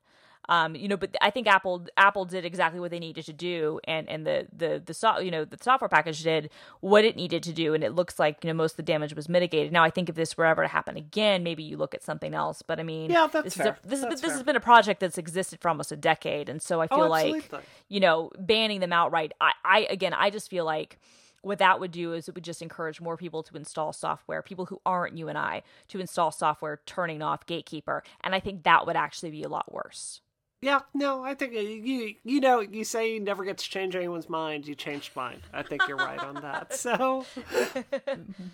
Um, 0.49 0.75
you 0.75 0.88
know, 0.88 0.97
but 0.97 1.14
I 1.21 1.30
think 1.30 1.47
Apple 1.47 1.87
Apple 1.99 2.25
did 2.25 2.45
exactly 2.47 2.80
what 2.80 2.90
they 2.90 2.99
needed 2.99 3.26
to 3.26 3.33
do, 3.33 3.78
and 3.85 4.09
and 4.09 4.26
the 4.26 4.49
the 4.57 4.83
the 4.85 4.95
so, 4.95 5.19
you 5.21 5.30
know 5.30 5.45
the 5.45 5.59
software 5.61 5.88
package 5.88 6.23
did 6.23 6.49
what 6.80 7.04
it 7.04 7.14
needed 7.14 7.42
to 7.45 7.52
do, 7.52 7.75
and 7.75 7.85
it 7.85 7.95
looks 7.95 8.19
like 8.19 8.42
you 8.42 8.49
know 8.49 8.54
most 8.54 8.73
of 8.73 8.76
the 8.78 8.83
damage 8.83 9.14
was 9.14 9.28
mitigated. 9.28 9.71
Now 9.71 9.85
I 9.85 9.90
think 9.90 10.09
if 10.09 10.14
this 10.16 10.37
were 10.38 10.47
ever 10.47 10.62
to 10.62 10.69
happen 10.69 10.97
again, 10.97 11.42
maybe 11.45 11.62
you 11.62 11.76
look 11.76 11.95
at 11.95 12.02
something 12.02 12.35
else. 12.35 12.62
But 12.62 12.80
I 12.80 12.85
mean, 12.85 13.11
Yeah, 13.11 13.28
that's 13.30 13.45
this 13.45 13.54
fair. 13.54 13.66
is 13.66 13.73
a, 13.85 13.88
this, 13.88 14.00
That's 14.00 14.14
is, 14.14 14.21
this 14.23 14.28
fair. 14.30 14.37
has 14.38 14.42
been 14.42 14.57
a 14.57 14.61
project 14.61 15.00
that's 15.00 15.19
existed 15.19 15.61
for 15.61 15.69
almost 15.69 15.92
a 15.92 15.97
decade, 15.97 16.49
and 16.49 16.61
so 16.61 16.80
I 16.80 16.88
Oh, 16.90 16.97
feel 16.97 17.09
like 17.11 17.50
you 17.88 18.00
know 18.00 18.33
banning 18.38 18.80
them 18.80 18.95
outright. 18.95 19.33
I, 19.40 19.52
I 19.64 19.80
again, 19.90 20.14
I 20.14 20.30
just 20.30 20.49
feel 20.49 20.64
like 20.64 20.99
what 21.43 21.59
that 21.59 21.81
would 21.81 21.91
do 21.91 22.13
is 22.13 22.29
it 22.29 22.35
would 22.35 22.45
just 22.45 22.63
encourage 22.63 23.01
more 23.01 23.17
people 23.17 23.43
to 23.45 23.57
install 23.57 23.93
software, 23.93 24.43
people 24.43 24.67
who 24.67 24.81
aren't 24.85 25.17
you 25.17 25.29
and 25.29 25.39
I, 25.39 25.63
to 25.89 26.00
install 26.00 26.31
software, 26.31 26.81
turning 26.87 27.23
off 27.23 27.47
Gatekeeper, 27.47 28.03
and 28.23 28.35
I 28.35 28.41
think 28.41 28.63
that 28.65 28.87
would 28.87 28.97
actually 28.97 29.31
be 29.31 29.43
a 29.43 29.49
lot 29.49 29.73
worse. 29.73 30.21
Yeah, 30.63 30.81
no, 30.93 31.25
I 31.25 31.33
think 31.35 31.55
uh, 31.55 31.59
you 31.61 32.17
you 32.23 32.39
know 32.41 32.61
you 32.61 32.85
say 32.85 33.15
you 33.15 33.21
never 33.21 33.45
get 33.47 33.57
to 33.59 33.71
change 33.71 33.97
anyone's 33.97 34.29
mind. 34.29 34.67
You 34.69 34.75
changed 34.75 35.17
mine. 35.17 35.41
I 35.55 35.63
think 35.63 35.89
you're 35.89 35.97
right 35.97 36.19
on 36.19 36.35
that. 36.43 36.75
So 36.77 37.25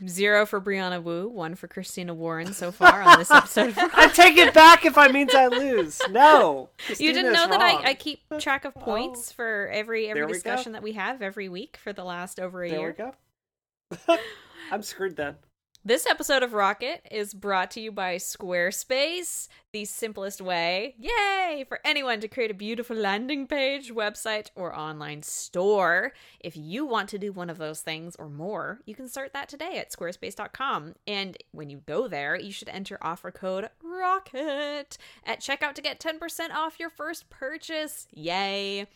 Zero 0.07 0.47
for 0.47 0.61
Brianna 0.61 1.03
Wu, 1.03 1.29
one 1.29 1.55
for 1.57 1.67
Christina 1.69 2.15
Warren 2.15 2.53
so 2.53 2.71
far 2.71 3.03
on 3.03 3.19
this 3.19 3.31
episode. 3.31 3.75
I 3.77 4.09
take 4.09 4.37
it 4.37 4.55
back 4.55 4.85
if 4.85 4.97
I 4.97 5.09
means 5.09 5.35
I 5.35 5.49
lose. 5.49 6.01
No, 6.11 6.71
you 6.91 7.13
didn't 7.13 7.33
Christina's 7.33 7.33
know 7.35 7.49
that. 7.49 7.61
I, 7.61 7.91
I 7.91 7.95
keep 7.95 8.21
track 8.39 8.65
of 8.65 8.75
points 8.75 9.33
for 9.33 9.69
every 9.73 10.09
every 10.09 10.21
There 10.21 10.27
we 10.27 10.33
go. 10.33 10.35
discussion 10.35 10.73
that 10.73 10.83
we 10.85 10.93
have 10.93 11.23
every 11.23 11.49
week 11.49 11.77
for 11.83 11.93
the 11.93 12.05
last 12.05 12.39
over 12.39 12.63
a 12.65 12.71
There 12.71 12.79
year. 12.81 13.15
we 13.99 14.05
go. 14.07 14.19
I'm 14.71 14.83
screwed 14.83 15.17
then. 15.17 15.37
This 15.87 16.05
episode 16.05 16.43
of 16.43 16.53
Rocket 16.53 17.07
is 17.13 17.33
brought 17.33 17.71
to 17.71 17.81
you 17.81 17.93
by 17.93 18.17
Squarespace, 18.17 19.47
the 19.73 19.85
simplest 19.85 20.41
way, 20.41 20.97
yay, 20.99 21.65
for 21.69 21.79
anyone 21.85 22.19
to 22.19 22.27
create 22.27 22.51
a 22.51 22.55
beautiful 22.55 22.97
landing 22.97 23.47
page, 23.47 23.95
website, 23.95 24.51
or 24.57 24.77
online 24.77 25.23
store. 25.23 26.13
If 26.41 26.57
you 26.57 26.85
want 26.85 27.09
to 27.11 27.19
do 27.19 27.31
one 27.31 27.49
of 27.49 27.59
those 27.59 27.83
things 27.83 28.17
or 28.17 28.29
more, 28.29 28.81
you 28.85 28.97
can 28.97 29.07
start 29.07 29.33
that 29.35 29.49
today 29.49 29.79
at 29.79 29.93
squarespace.com. 29.93 30.97
And 31.07 31.37
when 31.53 31.71
you 31.71 31.83
go 31.87 32.09
there, 32.09 32.35
you 32.35 32.51
should 32.51 32.69
enter 32.71 32.99
offer 33.01 33.31
code 33.31 33.69
ROCKET 33.81 34.99
at 35.23 35.39
checkout 35.39 35.75
to 35.75 35.83
get 35.83 36.01
10% 36.01 36.51
off 36.53 36.81
your 36.81 36.91
first 36.91 37.31
purchase. 37.31 38.09
Yay! 38.11 38.89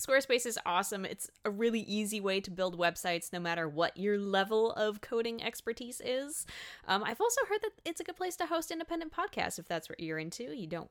Squarespace 0.00 0.46
is 0.46 0.58
awesome. 0.64 1.04
It's 1.04 1.30
a 1.44 1.50
really 1.50 1.80
easy 1.80 2.22
way 2.22 2.40
to 2.40 2.50
build 2.50 2.78
websites 2.78 3.34
no 3.34 3.38
matter 3.38 3.68
what 3.68 3.98
your 3.98 4.16
level 4.16 4.72
of 4.72 5.02
coding 5.02 5.42
expertise 5.42 6.00
is. 6.02 6.46
Um, 6.88 7.04
I've 7.04 7.20
also 7.20 7.42
heard 7.50 7.60
that 7.62 7.72
it's 7.84 8.00
a 8.00 8.04
good 8.04 8.16
place 8.16 8.34
to 8.36 8.46
host 8.46 8.70
independent 8.70 9.12
podcasts 9.12 9.58
if 9.58 9.68
that's 9.68 9.90
what 9.90 10.00
you're 10.00 10.18
into. 10.18 10.44
You 10.56 10.66
don't, 10.66 10.90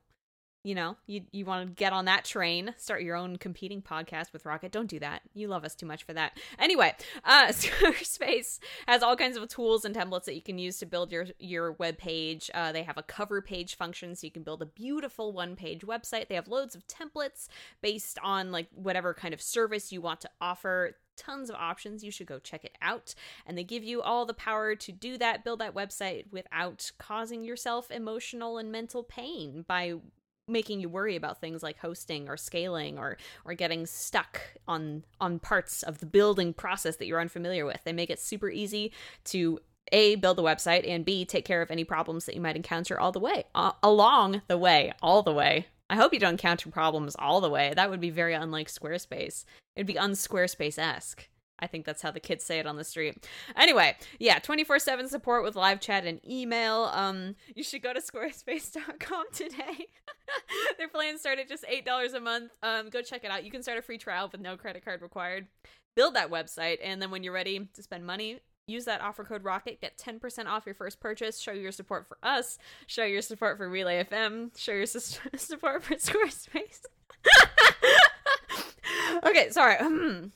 you 0.62 0.74
know, 0.74 0.96
you, 1.06 1.22
you 1.32 1.46
want 1.46 1.66
to 1.66 1.72
get 1.72 1.92
on 1.92 2.04
that 2.04 2.24
train, 2.24 2.74
start 2.76 3.02
your 3.02 3.16
own 3.16 3.36
competing 3.36 3.80
podcast 3.80 4.32
with 4.32 4.44
Rocket. 4.44 4.70
Don't 4.70 4.88
do 4.88 4.98
that. 4.98 5.22
You 5.32 5.48
love 5.48 5.64
us 5.64 5.74
too 5.74 5.86
much 5.86 6.04
for 6.04 6.12
that. 6.12 6.36
Anyway, 6.58 6.94
uh, 7.24 7.46
Squarespace 7.48 8.58
has 8.86 9.02
all 9.02 9.16
kinds 9.16 9.38
of 9.38 9.48
tools 9.48 9.86
and 9.86 9.94
templates 9.94 10.24
that 10.24 10.34
you 10.34 10.42
can 10.42 10.58
use 10.58 10.78
to 10.78 10.86
build 10.86 11.12
your, 11.12 11.26
your 11.38 11.72
web 11.72 11.96
page. 11.96 12.50
Uh, 12.52 12.72
they 12.72 12.82
have 12.82 12.98
a 12.98 13.02
cover 13.02 13.40
page 13.40 13.74
function 13.76 14.14
so 14.14 14.26
you 14.26 14.30
can 14.30 14.42
build 14.42 14.60
a 14.60 14.66
beautiful 14.66 15.32
one 15.32 15.56
page 15.56 15.80
website. 15.80 16.28
They 16.28 16.34
have 16.34 16.48
loads 16.48 16.74
of 16.74 16.86
templates 16.86 17.48
based 17.80 18.18
on 18.22 18.52
like 18.52 18.68
whatever 18.74 19.14
kind 19.14 19.32
of 19.32 19.40
service 19.40 19.92
you 19.92 20.02
want 20.02 20.20
to 20.20 20.30
offer 20.40 20.96
tons 21.16 21.50
of 21.50 21.56
options 21.56 22.02
you 22.02 22.10
should 22.10 22.26
go 22.26 22.38
check 22.38 22.64
it 22.64 22.78
out 22.80 23.14
and 23.44 23.58
they 23.58 23.64
give 23.64 23.84
you 23.84 24.00
all 24.00 24.24
the 24.24 24.32
power 24.32 24.74
to 24.74 24.90
do 24.90 25.18
that 25.18 25.44
build 25.44 25.60
that 25.60 25.74
website 25.74 26.24
without 26.30 26.90
causing 26.98 27.44
yourself 27.44 27.90
emotional 27.90 28.56
and 28.56 28.72
mental 28.72 29.02
pain 29.02 29.62
by 29.68 29.92
making 30.50 30.80
you 30.80 30.88
worry 30.88 31.16
about 31.16 31.40
things 31.40 31.62
like 31.62 31.78
hosting 31.78 32.28
or 32.28 32.36
scaling 32.36 32.98
or 32.98 33.16
or 33.44 33.54
getting 33.54 33.86
stuck 33.86 34.40
on 34.68 35.04
on 35.20 35.38
parts 35.38 35.82
of 35.82 35.98
the 35.98 36.06
building 36.06 36.52
process 36.52 36.96
that 36.96 37.06
you're 37.06 37.20
unfamiliar 37.20 37.64
with. 37.64 37.82
They 37.84 37.92
make 37.92 38.10
it 38.10 38.20
super 38.20 38.50
easy 38.50 38.92
to 39.26 39.60
a 39.92 40.16
build 40.16 40.36
the 40.36 40.42
website 40.42 40.88
and 40.88 41.04
b 41.04 41.24
take 41.24 41.44
care 41.44 41.62
of 41.62 41.70
any 41.70 41.84
problems 41.84 42.26
that 42.26 42.34
you 42.34 42.40
might 42.40 42.56
encounter 42.56 43.00
all 43.00 43.12
the 43.12 43.18
way 43.18 43.44
uh, 43.54 43.72
along 43.82 44.42
the 44.46 44.58
way 44.58 44.92
all 45.02 45.22
the 45.22 45.32
way. 45.32 45.66
I 45.88 45.96
hope 45.96 46.12
you 46.12 46.20
don't 46.20 46.32
encounter 46.32 46.70
problems 46.70 47.16
all 47.18 47.40
the 47.40 47.50
way. 47.50 47.72
That 47.74 47.90
would 47.90 48.00
be 48.00 48.10
very 48.10 48.34
unlike 48.34 48.68
squarespace. 48.68 49.44
It'd 49.74 49.88
be 49.88 49.94
unsquarespace-esque 49.94 51.28
I 51.60 51.66
think 51.66 51.84
that's 51.84 52.02
how 52.02 52.10
the 52.10 52.20
kids 52.20 52.44
say 52.44 52.58
it 52.58 52.66
on 52.66 52.76
the 52.76 52.84
street. 52.84 53.26
Anyway, 53.56 53.96
yeah, 54.18 54.38
24/7 54.38 55.08
support 55.08 55.42
with 55.42 55.56
live 55.56 55.80
chat 55.80 56.04
and 56.04 56.20
email. 56.28 56.90
Um 56.92 57.36
you 57.54 57.62
should 57.62 57.82
go 57.82 57.92
to 57.92 58.00
squarespace.com 58.00 59.26
today. 59.32 59.86
Their 60.78 60.88
plans 60.88 61.20
start 61.20 61.38
at 61.38 61.48
just 61.48 61.64
$8 61.64 62.14
a 62.14 62.20
month. 62.20 62.52
Um 62.62 62.90
go 62.90 63.02
check 63.02 63.24
it 63.24 63.30
out. 63.30 63.44
You 63.44 63.50
can 63.50 63.62
start 63.62 63.78
a 63.78 63.82
free 63.82 63.98
trial 63.98 64.28
with 64.30 64.40
no 64.40 64.56
credit 64.56 64.84
card 64.84 65.02
required. 65.02 65.46
Build 65.96 66.14
that 66.14 66.30
website 66.30 66.78
and 66.82 67.02
then 67.02 67.10
when 67.10 67.22
you're 67.22 67.32
ready 67.32 67.68
to 67.74 67.82
spend 67.82 68.06
money, 68.06 68.40
use 68.70 68.84
that 68.84 69.00
offer 69.00 69.24
code 69.24 69.44
rocket 69.44 69.80
get 69.80 69.98
10% 69.98 70.46
off 70.46 70.64
your 70.64 70.74
first 70.74 71.00
purchase 71.00 71.40
show 71.40 71.52
your 71.52 71.72
support 71.72 72.06
for 72.06 72.16
us 72.22 72.56
show 72.86 73.04
your 73.04 73.20
support 73.20 73.58
for 73.58 73.68
relay 73.68 74.02
fm 74.04 74.56
show 74.56 74.72
your 74.72 74.86
sus- 74.86 75.20
support 75.36 75.82
for 75.82 75.96
squarespace 75.96 76.82
okay 79.26 79.50
sorry 79.50 79.76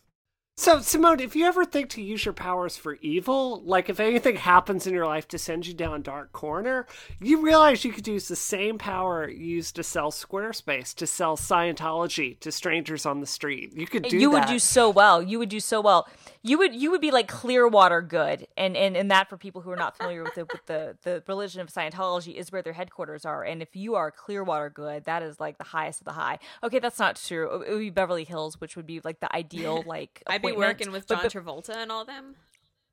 So, 0.56 0.78
Simone, 0.78 1.18
if 1.18 1.34
you 1.34 1.46
ever 1.46 1.64
think 1.64 1.90
to 1.90 2.02
use 2.02 2.24
your 2.24 2.32
powers 2.32 2.76
for 2.76 2.94
evil, 3.02 3.60
like 3.64 3.88
if 3.90 3.98
anything 3.98 4.36
happens 4.36 4.86
in 4.86 4.94
your 4.94 5.04
life 5.04 5.26
to 5.28 5.38
send 5.38 5.66
you 5.66 5.74
down 5.74 5.94
a 5.94 5.98
dark 5.98 6.30
corner, 6.30 6.86
you 7.20 7.40
realize 7.40 7.84
you 7.84 7.92
could 7.92 8.06
use 8.06 8.28
the 8.28 8.36
same 8.36 8.78
power 8.78 9.28
used 9.28 9.74
to 9.74 9.82
sell 9.82 10.12
Squarespace, 10.12 10.94
to 10.94 11.08
sell 11.08 11.36
Scientology 11.36 12.38
to 12.38 12.52
strangers 12.52 13.04
on 13.04 13.18
the 13.18 13.26
street. 13.26 13.72
You 13.74 13.88
could 13.88 14.04
do 14.04 14.16
you 14.16 14.30
that. 14.30 14.46
would 14.46 14.52
do 14.52 14.60
so 14.60 14.88
well. 14.88 15.20
You 15.20 15.40
would 15.40 15.48
do 15.48 15.58
so 15.58 15.80
well. 15.80 16.06
you 16.44 16.56
would 16.58 16.72
you 16.72 16.92
would 16.92 17.00
be 17.00 17.10
like 17.10 17.26
Clearwater 17.26 18.00
good, 18.00 18.46
and 18.56 18.76
and 18.76 18.96
and 18.96 19.10
that 19.10 19.28
for 19.28 19.36
people 19.36 19.60
who 19.60 19.72
are 19.72 19.76
not 19.76 19.96
familiar 19.96 20.22
with 20.22 20.36
the 20.36 20.44
with 20.44 20.66
the 20.66 20.96
the 21.02 21.24
religion 21.26 21.62
of 21.62 21.68
Scientology 21.68 22.36
is 22.36 22.52
where 22.52 22.62
their 22.62 22.74
headquarters 22.74 23.24
are, 23.24 23.42
and 23.42 23.60
if 23.60 23.74
you 23.74 23.96
are 23.96 24.12
Clearwater 24.12 24.70
good, 24.70 25.04
that 25.06 25.20
is 25.20 25.40
like 25.40 25.58
the 25.58 25.64
highest 25.64 26.02
of 26.02 26.04
the 26.04 26.12
high. 26.12 26.38
Okay, 26.62 26.78
that's 26.78 27.00
not 27.00 27.16
true. 27.16 27.62
It 27.66 27.72
would 27.72 27.80
be 27.80 27.90
Beverly 27.90 28.24
Hills, 28.24 28.60
which 28.60 28.76
would 28.76 28.86
be 28.86 29.00
like 29.02 29.18
the 29.18 29.34
ideal 29.34 29.82
like. 29.86 30.22
I'd 30.48 30.52
be 30.52 30.56
working 30.58 30.92
with 30.92 31.06
John 31.08 31.20
but- 31.22 31.32
Travolta 31.32 31.76
and 31.76 31.90
all 31.92 32.04
them. 32.04 32.34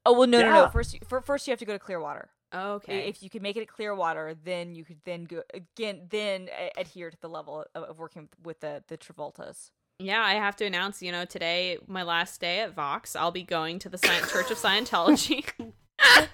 Oh 0.06 0.14
well, 0.18 0.28
no, 0.28 0.40
no, 0.42 0.46
Yeah. 0.46 0.54
no. 0.54 0.70
First, 0.70 0.94
you- 0.94 1.00
for, 1.08 1.22
first 1.22 1.48
you 1.48 1.52
have 1.52 1.60
to 1.60 1.66
go 1.66 1.74
to 1.74 1.80
Clearwater. 1.80 2.30
Okay. 2.54 3.08
If 3.08 3.24
you 3.24 3.30
can 3.30 3.42
make 3.42 3.56
it 3.56 3.62
at 3.62 3.68
Clearwater, 3.70 4.36
then 4.44 4.76
you 4.76 4.84
could 4.84 5.00
then 5.06 5.24
go 5.26 5.42
again, 5.54 6.08
then 6.10 6.50
a- 6.58 6.72
adhere 6.80 7.10
to 7.12 7.18
the 7.22 7.30
level 7.30 7.66
of, 7.76 7.84
of 7.84 8.00
working 8.00 8.30
with 8.44 8.60
the 8.62 8.84
the 8.88 8.98
Travoltas. 8.98 9.70
Yeah, 10.00 10.22
I 10.22 10.34
have 10.34 10.56
to 10.58 10.66
announce, 10.66 11.04
you 11.04 11.12
know, 11.12 11.26
today, 11.26 11.78
my 11.86 12.02
last 12.02 12.42
day 12.42 12.62
at 12.62 12.74
Vox, 12.74 13.16
I'll 13.16 13.30
be 13.32 13.44
going 13.44 13.78
to 13.80 13.90
the 13.90 14.00
Sci- 14.00 14.28
Church 14.32 14.50
of 14.50 14.58
Scientology 14.58 15.46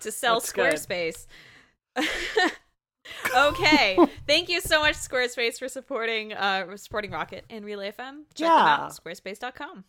to 0.00 0.10
sell 0.10 0.40
That's 0.40 0.52
good. 0.52 0.74
Squarespace. 0.74 1.26
okay, 3.36 3.98
thank 4.26 4.48
you 4.48 4.60
so 4.60 4.80
much, 4.80 4.94
Squarespace, 4.94 5.58
for 5.58 5.68
supporting 5.68 6.32
uh 6.32 6.76
supporting 6.76 7.10
Rocket 7.10 7.44
and 7.50 7.64
Relay 7.64 7.90
FM. 7.92 8.22
Check 8.34 8.48
them 8.48 8.56
Yeah. 8.58 8.76
out, 8.84 8.92
squarespace.com. 8.92 9.84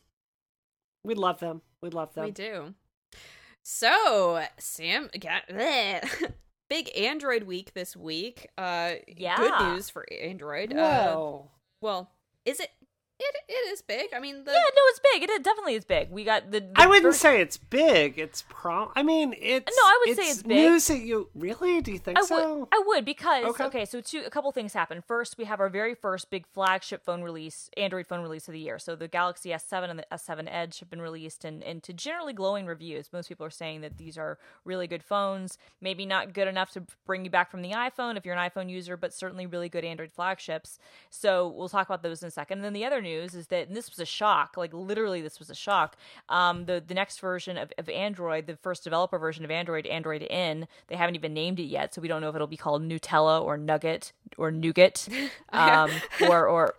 We 1.04 1.16
love 1.16 1.40
them. 1.40 1.62
We 1.82 1.90
love 1.90 2.14
them. 2.14 2.26
We 2.26 2.32
do. 2.32 2.74
So, 3.62 4.44
Sam 4.58 5.10
got 5.20 5.44
big 6.70 6.90
Android 6.98 7.44
week 7.44 7.74
this 7.74 7.96
week. 7.96 8.50
Uh, 8.58 8.94
Yeah. 9.08 9.38
good 9.38 9.74
news 9.76 9.90
for 9.90 10.06
Android. 10.12 10.74
Uh, 10.74 11.14
Whoa. 11.16 11.52
well, 11.82 12.12
is 12.46 12.60
it? 12.60 12.70
It 13.20 13.36
it 13.48 13.54
is 13.72 13.82
big. 13.82 14.08
I 14.16 14.20
mean, 14.20 14.44
the 14.44 14.52
Yeah, 14.52 14.58
no, 14.58 14.82
it's 14.88 15.00
big. 15.14 15.24
It 15.24 15.44
definitely 15.44 15.76
is 15.76 15.86
big. 15.86 16.10
We 16.10 16.24
got 16.24 16.50
the. 16.52 16.62
the 16.62 16.72
I 16.76 16.88
wouldn't 16.88 17.06
first- 17.06 17.22
say 17.22 17.40
it's 17.42 17.58
big. 17.58 18.18
It's 18.18 18.44
prom. 18.50 18.90
I 18.96 19.04
mean, 19.04 19.36
it's. 19.40 19.66
No, 19.78 19.84
I 19.84 20.04
would 20.06 20.16
say 20.18 20.24
it's 20.24 20.42
big. 20.42 20.58
News 20.58 20.88
that 20.88 20.98
you 21.00 21.30
really? 21.36 21.80
Do 21.82 21.92
you 21.92 22.00
think 22.00 22.18
I 22.18 22.22
would, 22.22 22.28
so? 22.28 22.68
I 22.72 22.84
would 22.88 23.06
because 23.06 23.46
Okay. 23.46 23.64
okay. 23.66 23.86
so 23.86 24.02
two 24.02 24.24
a 24.26 24.30
couple 24.32 24.52
things 24.52 24.74
happen. 24.74 25.02
First, 25.02 25.38
we 25.38 25.46
have 25.46 25.60
our 25.60 25.70
very 25.70 25.94
first 25.94 26.32
big 26.32 26.48
flagship 26.48 27.06
phone 27.06 27.22
release, 27.22 27.70
Android 27.78 28.08
phone 28.08 28.22
release 28.22 28.48
of 28.48 28.54
the 28.54 28.60
year. 28.60 28.80
So 28.80 28.96
the 28.96 29.08
Galaxy 29.08 29.50
S7 29.50 29.90
and 29.92 30.00
the 30.00 30.06
S7 30.12 30.48
Edge 30.50 30.80
have 30.80 30.90
been 30.90 31.02
released, 31.02 31.46
and 31.46 31.64
and 31.64 31.84
to 31.84 31.94
generally 31.94 32.34
glowing 32.34 32.66
reviews. 32.66 33.14
Most 33.14 33.30
people 33.30 33.46
are 33.46 33.52
saying 33.52 33.82
that 33.82 33.98
these 33.98 34.18
are 34.18 34.40
really 34.66 34.88
good 34.88 35.04
phones. 35.04 35.58
Maybe 35.80 36.06
not 36.08 36.34
good 36.34 36.48
enough 36.48 36.72
to 36.72 36.84
bring 37.06 37.26
you 37.26 37.30
back 37.32 37.52
from 37.52 37.62
the 37.62 37.72
iPhone 37.72 38.18
if 38.18 38.26
you're 38.26 38.36
an 38.36 38.50
iPhone 38.50 38.70
user, 38.72 38.98
but 38.98 39.14
certainly 39.14 39.46
really 39.46 39.70
good 39.70 39.86
Android 39.86 40.12
flagships. 40.12 40.80
So 41.12 41.48
we'll 41.48 41.70
talk 41.70 41.88
about 41.88 42.02
those 42.02 42.24
in 42.24 42.28
a 42.28 42.32
second. 42.32 42.58
And 42.58 42.66
then 42.66 42.74
the 42.74 42.86
other 42.86 43.03
news 43.04 43.36
is 43.36 43.48
that 43.48 43.68
and 43.68 43.78
this 43.78 43.90
was 43.90 44.00
a 44.00 44.06
shock, 44.06 44.58
like 44.58 44.74
literally 44.74 45.22
this 45.22 45.40
was 45.40 45.50
a 45.50 45.56
shock. 45.56 45.96
Um, 46.30 46.66
the 46.66 46.84
the 46.86 46.94
next 46.94 47.20
version 47.20 47.58
of, 47.58 47.72
of 47.78 47.90
Android, 47.90 48.48
the 48.48 48.58
first 48.58 48.84
developer 48.84 49.20
version 49.20 49.46
of 49.46 49.52
Android, 49.52 49.86
Android 49.88 50.26
N, 50.30 50.68
they 50.88 50.96
haven't 50.96 51.16
even 51.16 51.34
named 51.34 51.60
it 51.60 51.64
yet, 51.64 51.94
so 51.94 52.02
we 52.02 52.08
don't 52.08 52.22
know 52.22 52.30
if 52.30 52.36
it'll 52.36 52.48
be 52.48 52.58
called 52.58 52.82
Nutella 52.82 53.42
or 53.44 53.58
Nugget 53.58 54.12
or 54.38 54.52
Nougat, 54.52 55.08
um, 55.54 55.92
or 56.28 56.48
or 56.48 56.76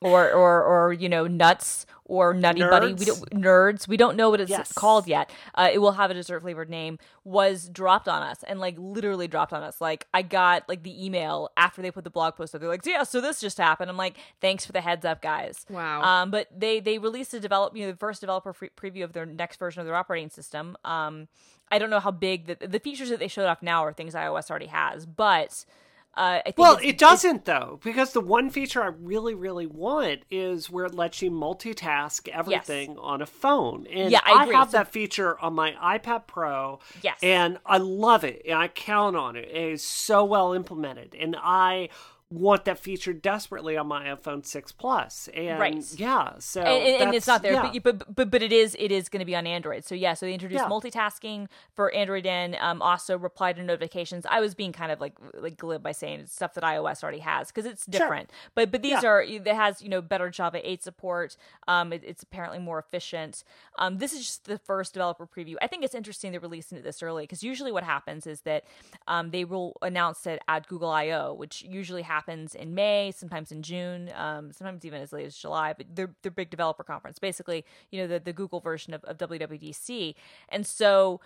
or 0.00 0.30
or 0.32 0.62
or 0.62 0.92
you 0.92 1.08
know 1.08 1.26
nuts 1.26 1.86
or 2.04 2.32
nutty 2.32 2.60
buddy. 2.60 2.94
We 2.94 3.04
Nerds? 3.04 3.06
don't 3.06 3.30
nerds. 3.42 3.88
We 3.88 3.96
don't 3.96 4.16
know 4.16 4.30
what 4.30 4.40
it's 4.40 4.48
Yes. 4.50 4.72
called 4.72 5.06
yet. 5.06 5.30
Uh, 5.54 5.68
it 5.72 5.78
will 5.78 5.92
have 5.92 6.10
a 6.10 6.14
dessert 6.14 6.40
flavored 6.40 6.70
name 6.70 6.98
was 7.24 7.68
dropped 7.68 8.08
on 8.08 8.22
us 8.22 8.42
and 8.44 8.60
like 8.60 8.76
literally 8.78 9.28
dropped 9.28 9.52
on 9.52 9.62
us. 9.62 9.80
Like 9.80 10.06
i 10.14 10.22
got 10.22 10.66
like 10.68 10.82
the 10.84 11.04
email 11.04 11.50
after 11.56 11.82
they 11.82 11.90
put 11.90 12.04
the 12.04 12.10
blog 12.10 12.36
post 12.36 12.54
up. 12.54 12.60
They're 12.60 12.70
like 12.70 12.86
yeah 12.86 13.02
so 13.02 13.20
this 13.20 13.40
just 13.40 13.58
happened. 13.58 13.90
I'm 13.90 13.96
like 13.96 14.16
thanks 14.40 14.64
for 14.64 14.72
the 14.72 14.80
heads 14.80 15.04
up 15.04 15.20
guys. 15.20 15.66
Wow. 15.68 16.02
um 16.02 16.30
but 16.30 16.48
they 16.56 16.80
they 16.80 16.98
released 16.98 17.34
a 17.34 17.40
develop 17.40 17.76
you 17.76 17.84
know 17.84 17.90
the 17.92 17.98
first 17.98 18.20
developer 18.20 18.52
free 18.52 18.70
preview 18.76 19.04
of 19.04 19.12
their 19.12 19.26
next 19.26 19.58
version 19.58 19.80
of 19.80 19.86
their 19.86 19.96
operating 19.96 20.30
system. 20.30 20.76
Um 20.84 21.28
i 21.70 21.78
don't 21.78 21.90
know 21.90 22.00
how 22.00 22.10
big 22.10 22.46
the 22.46 22.66
the 22.66 22.78
features 22.78 23.10
that 23.10 23.18
they 23.18 23.28
showed 23.28 23.44
off 23.46 23.62
now 23.62 23.84
are 23.84 23.92
things 23.92 24.14
ios 24.14 24.48
already 24.48 24.66
has 24.68 25.04
but 25.04 25.66
uh, 26.16 26.40
I 26.40 26.42
think 26.44 26.58
Well, 26.58 26.78
it 26.82 26.98
doesn't 26.98 27.44
though, 27.44 27.78
because 27.84 28.12
the 28.12 28.20
one 28.20 28.50
feature 28.50 28.82
I 28.82 28.88
really, 28.88 29.34
really 29.34 29.66
want 29.66 30.22
is 30.30 30.68
where 30.68 30.86
it 30.86 30.94
lets 30.94 31.22
you 31.22 31.30
multitask 31.30 32.28
everything 32.28 32.96
on 32.98 33.22
a 33.22 33.26
phone. 33.26 33.86
And 33.86 34.10
Yeah, 34.10 34.20
I 34.24 34.42
agree. 34.42 34.54
have 34.54 34.70
So- 34.70 34.78
that 34.78 34.88
feature 34.88 35.38
on 35.40 35.54
my 35.54 35.72
iPad 35.72 36.26
Pro. 36.26 36.80
Yes. 37.02 37.18
And 37.22 37.58
I 37.64 37.78
love 37.78 38.24
it. 38.24 38.42
And 38.46 38.58
I 38.58 38.68
count 38.68 39.16
on 39.16 39.36
it. 39.36 39.48
It 39.48 39.72
is 39.72 39.84
so 39.84 40.24
well 40.24 40.52
implemented. 40.54 41.14
And 41.18 41.36
I 41.38 41.88
want 42.30 42.66
that 42.66 42.78
feature 42.78 43.14
desperately 43.14 43.74
on 43.78 43.86
my 43.86 44.04
iPhone 44.04 44.44
6 44.44 44.72
Plus. 44.72 45.28
And 45.34 45.58
Right. 45.58 45.82
yeah, 45.98 46.34
so 46.38 46.60
and, 46.60 47.02
and- 47.04 47.14
it's 47.14 47.26
not 47.26 47.40
there, 47.40 47.54
yeah. 47.54 47.70
but, 47.82 47.98
but 47.98 48.14
but 48.14 48.30
but 48.30 48.42
it 48.42 48.52
is 48.52 48.76
it 48.78 48.92
is 48.92 49.08
going 49.08 49.20
to 49.20 49.24
be 49.24 49.34
on 49.34 49.46
Android. 49.46 49.84
So 49.86 49.94
yeah, 49.94 50.12
so 50.12 50.26
they 50.26 50.34
introduced 50.34 50.62
Yeah. 50.62 50.68
multitasking 50.68 51.48
for 51.74 51.90
Android 51.94 52.26
and 52.26 52.54
Um, 52.56 52.82
also 52.82 53.16
reply 53.16 53.54
to 53.54 53.62
notifications. 53.62 54.26
I 54.28 54.40
was 54.40 54.54
being 54.54 54.72
kind 54.72 54.92
of 54.92 55.00
like 55.00 55.14
like 55.34 55.56
glib 55.56 55.82
by 55.82 55.92
saying 55.92 56.20
it's 56.20 56.34
stuff 56.34 56.52
that 56.54 56.64
iOS 56.64 57.02
already 57.02 57.20
has 57.20 57.48
because 57.48 57.64
it's 57.64 57.86
different. 57.86 58.30
But 58.54 58.70
but 58.70 58.82
these 58.82 59.02
Yeah. 59.02 59.08
are 59.08 59.22
it 59.22 59.46
has 59.46 59.80
you 59.80 59.88
know 59.88 60.02
better 60.02 60.28
Java 60.28 60.60
8 60.68 60.82
support. 60.82 61.34
Um, 61.66 61.94
it- 61.94 62.04
it's 62.04 62.22
apparently 62.22 62.58
more 62.58 62.78
efficient. 62.78 63.42
Um, 63.78 63.98
this 63.98 64.12
is 64.12 64.20
just 64.26 64.44
the 64.44 64.58
first 64.58 64.92
developer 64.92 65.26
preview. 65.26 65.54
I 65.62 65.66
think 65.66 65.82
it's 65.82 65.94
interesting 65.94 66.32
they're 66.32 66.40
releasing 66.40 66.76
it 66.76 66.84
this 66.84 67.02
early 67.02 67.22
because 67.22 67.42
usually 67.42 67.72
what 67.72 67.84
happens 67.84 68.26
is 68.26 68.42
that 68.42 68.64
um, 69.06 69.30
they 69.30 69.46
will 69.46 69.76
announce 69.80 70.26
it 70.26 70.42
at 70.46 70.66
Google 70.68 70.90
I/O, 70.90 71.32
which 71.32 71.62
usually 71.62 72.02
happens 72.02 72.17
in 72.26 72.74
May, 72.74 73.12
sometimes 73.14 73.52
in 73.52 73.62
June, 73.62 74.10
um, 74.16 74.52
sometimes 74.52 74.84
even 74.84 75.00
as 75.00 75.12
late 75.12 75.26
as 75.26 75.36
July. 75.36 75.74
But 75.76 75.86
they're 75.94 76.10
their 76.22 76.32
big 76.32 76.50
developer 76.50 76.82
conference, 76.82 77.18
basically, 77.18 77.64
you 77.90 78.00
know, 78.00 78.06
the 78.06 78.18
the 78.18 78.32
Google 78.32 78.60
version 78.60 78.94
of, 78.94 79.04
of 79.04 79.18
WWDC, 79.18 80.14
and 80.48 80.66
so. 80.66 81.20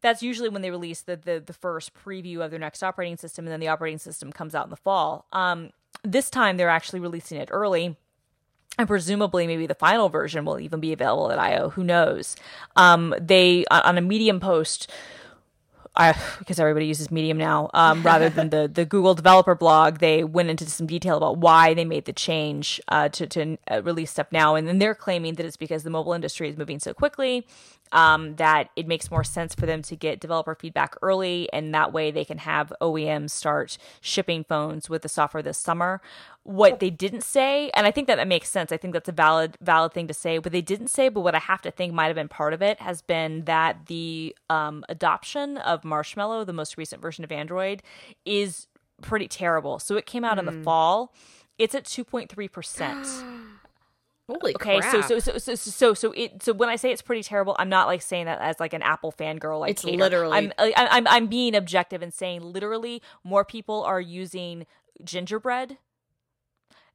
That's 0.00 0.22
usually 0.22 0.50
when 0.50 0.60
they 0.60 0.70
release 0.70 1.00
the, 1.00 1.16
the 1.16 1.42
the 1.44 1.54
first 1.54 1.92
preview 1.94 2.44
of 2.44 2.50
their 2.50 2.60
next 2.60 2.82
operating 2.82 3.16
system, 3.16 3.46
and 3.46 3.52
then 3.52 3.60
the 3.60 3.68
operating 3.68 3.96
system 3.96 4.32
comes 4.32 4.54
out 4.54 4.64
in 4.64 4.70
the 4.70 4.76
fall. 4.76 5.24
Um, 5.32 5.70
this 6.02 6.28
time 6.28 6.58
they're 6.58 6.68
actually 6.68 7.00
releasing 7.00 7.38
it 7.38 7.48
early, 7.50 7.96
and 8.78 8.86
presumably 8.86 9.46
maybe 9.46 9.66
the 9.66 9.74
final 9.74 10.10
version 10.10 10.44
will 10.44 10.60
even 10.60 10.80
be 10.80 10.92
available 10.92 11.32
at 11.32 11.38
IO. 11.38 11.70
Who 11.70 11.84
knows? 11.84 12.36
Um, 12.76 13.14
they 13.18 13.64
on 13.70 13.96
a 13.96 14.02
Medium 14.02 14.40
post. 14.40 14.90
I, 15.96 16.16
because 16.38 16.58
everybody 16.58 16.86
uses 16.86 17.10
Medium 17.10 17.38
now, 17.38 17.70
um, 17.72 18.02
rather 18.02 18.28
than 18.28 18.50
the, 18.50 18.68
the 18.72 18.84
Google 18.84 19.14
developer 19.14 19.54
blog, 19.54 19.98
they 19.98 20.24
went 20.24 20.50
into 20.50 20.66
some 20.66 20.86
detail 20.86 21.16
about 21.16 21.38
why 21.38 21.72
they 21.72 21.84
made 21.84 22.04
the 22.04 22.12
change 22.12 22.80
uh, 22.88 23.08
to, 23.10 23.26
to 23.28 23.56
uh, 23.70 23.82
release 23.82 24.10
stuff 24.10 24.26
now. 24.32 24.56
And 24.56 24.66
then 24.66 24.78
they're 24.78 24.94
claiming 24.94 25.34
that 25.34 25.46
it's 25.46 25.56
because 25.56 25.84
the 25.84 25.90
mobile 25.90 26.12
industry 26.12 26.48
is 26.48 26.56
moving 26.56 26.80
so 26.80 26.94
quickly 26.94 27.46
um, 27.92 28.34
that 28.36 28.70
it 28.74 28.88
makes 28.88 29.10
more 29.10 29.22
sense 29.22 29.54
for 29.54 29.66
them 29.66 29.82
to 29.82 29.94
get 29.94 30.18
developer 30.18 30.54
feedback 30.56 30.96
early. 31.00 31.48
And 31.52 31.72
that 31.74 31.92
way 31.92 32.10
they 32.10 32.24
can 32.24 32.38
have 32.38 32.72
OEMs 32.80 33.30
start 33.30 33.78
shipping 34.00 34.42
phones 34.42 34.90
with 34.90 35.02
the 35.02 35.08
software 35.08 35.42
this 35.42 35.58
summer. 35.58 36.02
What 36.44 36.78
they 36.78 36.90
didn't 36.90 37.22
say, 37.22 37.70
and 37.70 37.86
I 37.86 37.90
think 37.90 38.06
that 38.06 38.16
that 38.16 38.28
makes 38.28 38.50
sense. 38.50 38.70
I 38.70 38.76
think 38.76 38.92
that's 38.92 39.08
a 39.08 39.12
valid 39.12 39.56
valid 39.62 39.94
thing 39.94 40.06
to 40.08 40.14
say. 40.14 40.38
What 40.38 40.52
they 40.52 40.60
didn't 40.60 40.88
say, 40.88 41.08
but 41.08 41.22
what 41.22 41.34
I 41.34 41.38
have 41.38 41.62
to 41.62 41.70
think 41.70 41.94
might 41.94 42.06
have 42.08 42.16
been 42.16 42.28
part 42.28 42.52
of 42.52 42.60
it, 42.60 42.78
has 42.80 43.00
been 43.00 43.44
that 43.46 43.86
the 43.86 44.36
um, 44.50 44.84
adoption 44.90 45.56
of 45.56 45.84
Marshmallow, 45.84 46.44
the 46.44 46.52
most 46.52 46.76
recent 46.76 47.00
version 47.00 47.24
of 47.24 47.32
Android, 47.32 47.82
is 48.26 48.66
pretty 49.00 49.26
terrible. 49.26 49.78
So 49.78 49.96
it 49.96 50.04
came 50.04 50.22
out 50.22 50.38
in 50.38 50.44
the 50.44 50.52
fall. 50.62 51.14
It's 51.58 51.74
at 51.74 51.86
two 51.86 52.04
point 52.04 52.30
three 52.30 52.48
percent. 52.48 53.06
Holy 54.28 54.54
Okay, 54.54 54.80
crap. 54.80 54.90
so 54.92 55.00
so 55.02 55.18
so 55.18 55.38
so 55.38 55.54
so 55.54 55.94
so 55.94 56.12
it 56.12 56.42
so 56.42 56.52
when 56.54 56.68
I 56.70 56.76
say 56.76 56.90
it's 56.90 57.02
pretty 57.02 57.22
terrible, 57.22 57.56
I'm 57.58 57.68
not 57.68 57.86
like 57.86 58.00
saying 58.00 58.24
that 58.26 58.40
as 58.40 58.58
like 58.58 58.72
an 58.72 58.82
Apple 58.82 59.12
fangirl. 59.12 59.60
Like 59.60 59.72
It's 59.72 59.82
hater. 59.82 59.96
literally- 59.98 60.32
I'm 60.36 60.52
I'm 60.76 61.06
I'm 61.06 61.26
being 61.26 61.54
objective 61.54 62.00
and 62.02 62.12
saying 62.12 62.40
literally 62.42 63.02
more 63.22 63.44
people 63.44 63.82
are 63.82 64.00
using 64.00 64.66
gingerbread 65.02 65.76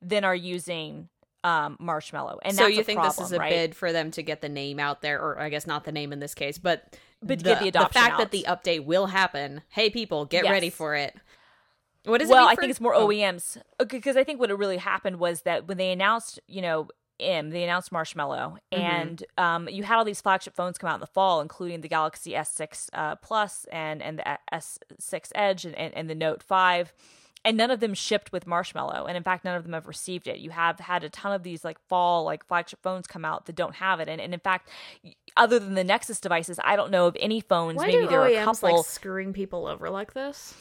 than 0.02 0.24
are 0.24 0.36
using 0.36 1.10
um 1.44 1.78
marshmallow, 1.80 2.40
and 2.44 2.56
so 2.56 2.68
you 2.68 2.84
think 2.84 3.02
this 3.02 3.20
is 3.20 3.32
a 3.32 3.38
right? 3.40 3.50
bid 3.50 3.76
for 3.76 3.94
them 3.94 4.12
to 4.12 4.22
get 4.22 4.42
the 4.42 4.50
name 4.50 4.78
out 4.80 5.02
there, 5.02 5.22
or 5.22 5.40
I 5.40 5.48
guess 5.50 5.66
not 5.66 5.86
the 5.86 5.92
name 5.94 6.12
in 6.12 6.20
this 6.20 6.34
case, 6.36 6.58
but 6.58 6.98
But 7.24 7.40
to 7.40 7.44
get 7.46 7.60
the 7.62 7.70
adoption 7.70 8.02
fact 8.02 8.14
out. 8.14 8.18
that 8.20 8.32
the 8.32 8.46
update 8.48 8.84
will 8.86 9.06
happen. 9.08 9.62
Hey, 9.70 9.90
people, 9.90 10.26
get 10.26 10.44
Yes. 10.44 10.52
ready 10.52 10.70
for 10.70 10.96
it. 10.96 11.16
What 12.06 12.22
is 12.22 12.30
it? 12.30 12.34
well, 12.34 12.48
I 12.48 12.56
for- 12.56 12.62
think 12.62 12.72
it's 12.72 12.82
more 12.82 12.94
oh, 12.94 13.08
OEMs 13.08 13.58
because 13.88 14.18
I 14.18 14.24
think 14.26 14.40
what 14.42 14.50
it 14.50 14.56
really 14.56 14.78
happened 14.78 15.18
was 15.18 15.44
that 15.44 15.68
when 15.68 15.78
they 15.78 15.92
announced, 15.92 16.40
you 16.48 16.62
know, 16.62 16.90
M, 17.22 17.50
they 17.52 17.64
announced 17.64 17.92
Marshmallow, 17.92 18.58
Mm-hmm. 18.74 18.82
and 18.82 19.24
um, 19.38 19.70
you 19.70 19.84
had 19.84 19.98
all 19.98 20.06
these 20.06 20.22
flagship 20.22 20.56
phones 20.56 20.78
come 20.78 20.90
out 20.90 20.96
in 20.96 21.00
the 21.02 21.08
fall, 21.08 21.40
including 21.42 21.82
the 21.82 21.90
Galaxy 21.90 22.32
S6 22.32 22.90
uh, 22.94 23.16
Plus 23.16 23.66
and 23.72 24.02
and 24.02 24.20
the 24.20 24.38
S6 24.54 25.30
Edge 25.36 25.66
and, 25.66 25.76
and, 25.76 25.94
and 25.94 26.10
the 26.10 26.16
Note 26.16 26.44
5. 26.44 26.94
And 27.46 27.56
none 27.56 27.72
of 27.72 27.80
them 27.80 27.94
shipped 27.94 28.34
with 28.34 28.46
Marshmallow, 28.46 29.06
and 29.06 29.16
in 29.16 29.24
fact, 29.24 29.46
none 29.46 29.56
of 29.56 29.64
them 29.64 29.72
have 29.72 29.88
received 29.88 30.28
it. 30.28 30.40
You 30.40 30.50
have 30.50 30.80
had 30.82 31.06
a 31.06 31.10
ton 31.10 31.32
of 31.32 31.42
these 31.42 31.64
like 31.64 31.80
fall 31.88 32.26
like 32.26 32.46
flagship 32.46 32.80
phones 32.84 33.08
come 33.08 33.24
out 33.24 33.46
that 33.46 33.56
don't 33.56 33.76
have 33.76 34.02
it, 34.02 34.10
and, 34.10 34.20
and 34.20 34.34
in 34.34 34.42
fact, 34.42 34.70
other 35.38 35.58
than 35.58 35.74
the 35.74 35.86
Nexus 35.86 36.20
devices, 36.20 36.60
I 36.64 36.76
don't 36.76 36.92
know 36.92 37.08
of 37.08 37.16
any 37.18 37.40
phones. 37.40 37.78
Why 37.78 37.88
maybe 37.88 38.04
do 38.04 38.08
there 38.10 38.22
are 38.22 38.28
a 38.28 38.32
OEMs 38.32 38.44
couple. 38.44 38.76
like 38.78 38.86
screwing 38.86 39.32
people 39.32 39.68
over 39.68 39.90
like 39.90 40.14
this? 40.14 40.54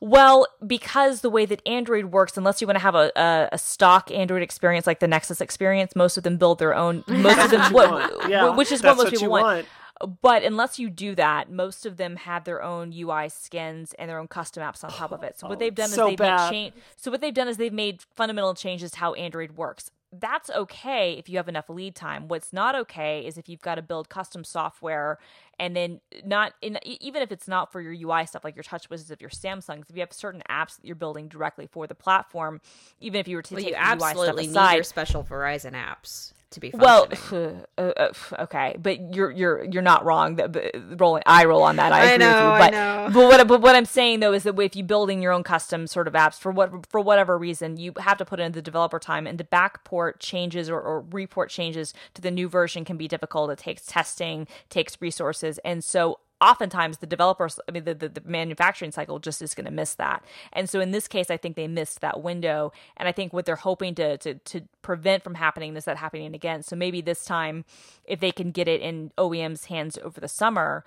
Well, 0.00 0.46
because 0.66 1.20
the 1.20 1.28
way 1.28 1.44
that 1.44 1.66
Android 1.66 2.06
works, 2.06 2.38
unless 2.38 2.62
you 2.62 2.66
want 2.66 2.76
to 2.76 2.82
have 2.82 2.94
a, 2.94 3.12
a, 3.16 3.48
a, 3.52 3.58
stock 3.58 4.10
Android 4.10 4.40
experience 4.40 4.86
like 4.86 4.98
the 4.98 5.06
Nexus 5.06 5.42
experience, 5.42 5.94
most 5.94 6.16
of 6.16 6.22
them 6.22 6.38
build 6.38 6.58
their 6.58 6.74
own. 6.74 7.04
Most 7.06 7.38
of 7.38 7.50
them, 7.50 7.72
what, 7.72 8.30
yeah, 8.30 8.48
which 8.48 8.72
is 8.72 8.82
what 8.82 8.96
most 8.96 9.04
what 9.04 9.12
people 9.12 9.28
want. 9.28 9.44
want. 9.44 9.66
But 10.22 10.42
unless 10.44 10.78
you 10.78 10.88
do 10.88 11.14
that, 11.16 11.50
most 11.50 11.84
of 11.84 11.98
them 11.98 12.16
have 12.16 12.44
their 12.44 12.62
own 12.62 12.92
UI 12.96 13.28
skins 13.28 13.94
and 13.98 14.08
their 14.08 14.18
own 14.18 14.28
custom 14.28 14.62
apps 14.62 14.82
on 14.82 14.90
top 14.90 15.12
of 15.12 15.22
it. 15.22 15.38
So 15.38 15.46
what 15.46 15.56
oh, 15.56 15.58
they've 15.58 15.74
done 15.74 15.90
so 15.90 16.06
is 16.06 16.10
they've 16.10 16.18
bad. 16.18 16.50
made 16.50 16.72
cha- 16.72 16.80
So 16.96 17.10
what 17.10 17.20
they've 17.20 17.34
done 17.34 17.48
is 17.48 17.58
they've 17.58 17.72
made 17.72 18.02
fundamental 18.14 18.54
changes 18.54 18.92
to 18.92 18.98
how 18.98 19.12
Android 19.14 19.52
works. 19.52 19.90
That's 20.12 20.50
okay 20.50 21.12
if 21.18 21.28
you 21.28 21.36
have 21.36 21.48
enough 21.48 21.68
lead 21.68 21.94
time. 21.94 22.28
What's 22.28 22.52
not 22.52 22.74
okay 22.74 23.24
is 23.24 23.36
if 23.38 23.48
you've 23.48 23.60
got 23.60 23.76
to 23.76 23.82
build 23.82 24.08
custom 24.08 24.42
software 24.42 25.18
and 25.58 25.76
then 25.76 26.00
not 26.24 26.54
in 26.62 26.78
even 26.84 27.22
if 27.22 27.30
it's 27.30 27.46
not 27.46 27.70
for 27.70 27.80
your 27.80 27.92
UI 27.92 28.26
stuff 28.26 28.42
like 28.42 28.56
your 28.56 28.64
TouchWizards 28.64 29.10
of 29.10 29.20
your 29.20 29.30
Samsungs. 29.30 29.88
If 29.88 29.94
you 29.94 30.00
have 30.00 30.12
certain 30.12 30.42
apps 30.50 30.76
that 30.76 30.84
you're 30.84 30.96
building 30.96 31.28
directly 31.28 31.68
for 31.70 31.86
the 31.86 31.94
platform, 31.94 32.60
even 33.00 33.20
if 33.20 33.28
you 33.28 33.36
were 33.36 33.42
to 33.42 33.54
Well, 33.54 33.62
take 33.62 33.74
you 33.74 33.76
the 33.76 33.80
UI 33.80 34.10
absolutely 34.10 34.48
stuff 34.48 34.70
need 34.70 34.76
your 34.76 34.84
special 34.84 35.22
Verizon 35.22 35.74
apps 35.74 36.32
to 36.50 36.60
be 36.60 36.70
fair. 36.70 36.80
well, 36.80 37.08
uh, 37.78 37.80
uh, 37.82 38.12
okay, 38.40 38.76
but 38.80 39.14
you're 39.14 39.30
you're 39.30 39.64
you're 39.64 39.82
not 39.82 40.04
wrong. 40.04 40.36
That 40.36 40.72
rolling, 40.98 41.22
I 41.26 41.44
roll 41.44 41.62
on 41.62 41.76
that. 41.76 41.92
I, 41.92 42.00
I 42.00 42.04
agree 42.12 42.12
with 42.12 42.20
know, 42.20 42.40
you. 42.40 42.52
I 42.52 42.58
But 42.58 42.70
know. 42.72 43.10
but 43.12 43.28
what 43.28 43.48
but 43.48 43.60
what 43.60 43.76
I'm 43.76 43.84
saying 43.84 44.20
though 44.20 44.32
is 44.32 44.42
that 44.42 44.58
if 44.58 44.74
you're 44.76 44.86
building 44.86 45.22
your 45.22 45.32
own 45.32 45.42
custom 45.42 45.86
sort 45.86 46.08
of 46.08 46.14
apps 46.14 46.38
for 46.38 46.50
what 46.52 46.86
for 46.86 47.00
whatever 47.00 47.38
reason, 47.38 47.76
you 47.76 47.92
have 47.98 48.18
to 48.18 48.24
put 48.24 48.40
in 48.40 48.52
the 48.52 48.62
developer 48.62 48.98
time 48.98 49.26
and 49.26 49.38
to 49.38 49.44
backport 49.44 50.14
changes 50.18 50.68
or, 50.68 50.80
or 50.80 51.00
report 51.10 51.50
changes 51.50 51.94
to 52.14 52.22
the 52.22 52.30
new 52.30 52.48
version 52.48 52.84
can 52.84 52.96
be 52.96 53.08
difficult. 53.08 53.50
It 53.50 53.58
takes 53.58 53.86
testing, 53.86 54.46
takes 54.68 55.00
resources, 55.00 55.58
and 55.64 55.84
so 55.84 56.18
oftentimes 56.40 56.98
the 56.98 57.06
developers 57.06 57.60
i 57.68 57.72
mean 57.72 57.84
the, 57.84 57.94
the, 57.94 58.08
the 58.08 58.22
manufacturing 58.24 58.90
cycle 58.90 59.18
just 59.18 59.42
is 59.42 59.54
going 59.54 59.66
to 59.66 59.70
miss 59.70 59.94
that. 59.94 60.24
And 60.52 60.68
so 60.68 60.80
in 60.80 60.90
this 60.90 61.08
case 61.08 61.30
i 61.30 61.36
think 61.36 61.56
they 61.56 61.68
missed 61.68 62.00
that 62.00 62.22
window. 62.22 62.72
And 62.96 63.08
i 63.08 63.12
think 63.12 63.32
what 63.32 63.46
they're 63.46 63.56
hoping 63.56 63.94
to 63.96 64.16
to, 64.18 64.34
to 64.34 64.62
prevent 64.82 65.22
from 65.24 65.34
happening 65.34 65.76
is 65.76 65.84
that 65.84 65.98
happening 65.98 66.34
again. 66.34 66.62
So 66.62 66.76
maybe 66.76 67.00
this 67.00 67.24
time 67.24 67.64
if 68.04 68.20
they 68.20 68.32
can 68.32 68.50
get 68.50 68.68
it 68.68 68.80
in 68.80 69.12
oems 69.18 69.66
hands 69.66 69.98
over 70.02 70.20
the 70.20 70.28
summer 70.28 70.84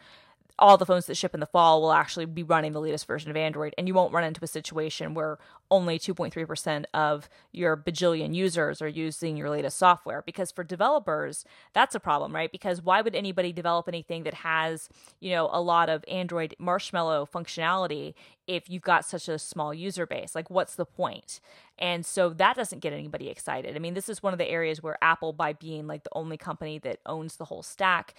all 0.60 0.78
the 0.78 0.86
phones 0.86 1.08
that 1.08 1.18
ship 1.18 1.34
in 1.34 1.40
the 1.40 1.46
fall 1.48 1.82
will 1.82 1.92
actually 1.92 2.26
be 2.26 2.44
running 2.44 2.74
the 2.74 2.82
latest 2.82 3.08
version 3.08 3.32
of 3.32 3.38
Android, 3.38 3.74
and 3.78 3.88
you 3.88 3.94
won't 3.94 4.14
run 4.14 4.24
into 4.24 4.44
a 4.44 4.48
situation 4.48 5.14
where 5.14 5.40
only 5.72 5.98
2.3% 5.98 6.86
of 6.94 7.28
your 7.52 7.76
bajillion 7.76 8.36
users 8.36 8.80
are 8.82 8.88
using 8.88 9.36
your 9.36 9.50
latest 9.50 9.78
software. 9.78 10.22
Because 10.22 10.52
for 10.52 10.64
developers, 10.64 11.44
that's 11.74 11.96
a 11.96 12.00
problem, 12.00 12.36
right? 12.36 12.52
Because 12.52 12.84
why 12.84 13.02
would 13.02 13.16
anybody 13.16 13.52
develop 13.52 13.88
anything 13.88 14.24
that 14.24 14.36
has, 14.36 14.90
you 15.20 15.32
know, 15.32 15.50
a 15.52 15.60
lot 15.60 15.90
of 15.90 16.06
Android 16.08 16.56
marshmallow 16.60 17.28
functionality 17.34 18.14
if 18.46 18.70
you've 18.70 18.84
got 18.84 19.06
such 19.06 19.28
a 19.28 19.40
small 19.40 19.74
user 19.74 20.06
base? 20.06 20.36
Like, 20.36 20.52
what's 20.52 20.76
the 20.76 20.86
point? 20.86 21.40
And 21.80 22.06
so 22.06 22.30
that 22.30 22.56
doesn't 22.56 22.80
get 22.80 22.94
anybody 22.94 23.30
excited. 23.30 23.76
I 23.76 23.80
mean, 23.80 23.96
this 23.96 24.10
is 24.10 24.22
one 24.22 24.34
of 24.34 24.40
the 24.40 24.50
areas 24.50 24.84
where 24.84 24.98
Apple, 25.02 25.34
by 25.34 25.54
being 25.54 25.88
like 25.88 26.04
the 26.04 26.12
only 26.14 26.38
company 26.38 26.78
that 26.80 27.00
owns 27.08 27.38
the 27.38 27.46
whole 27.46 27.64
stack, 27.64 28.14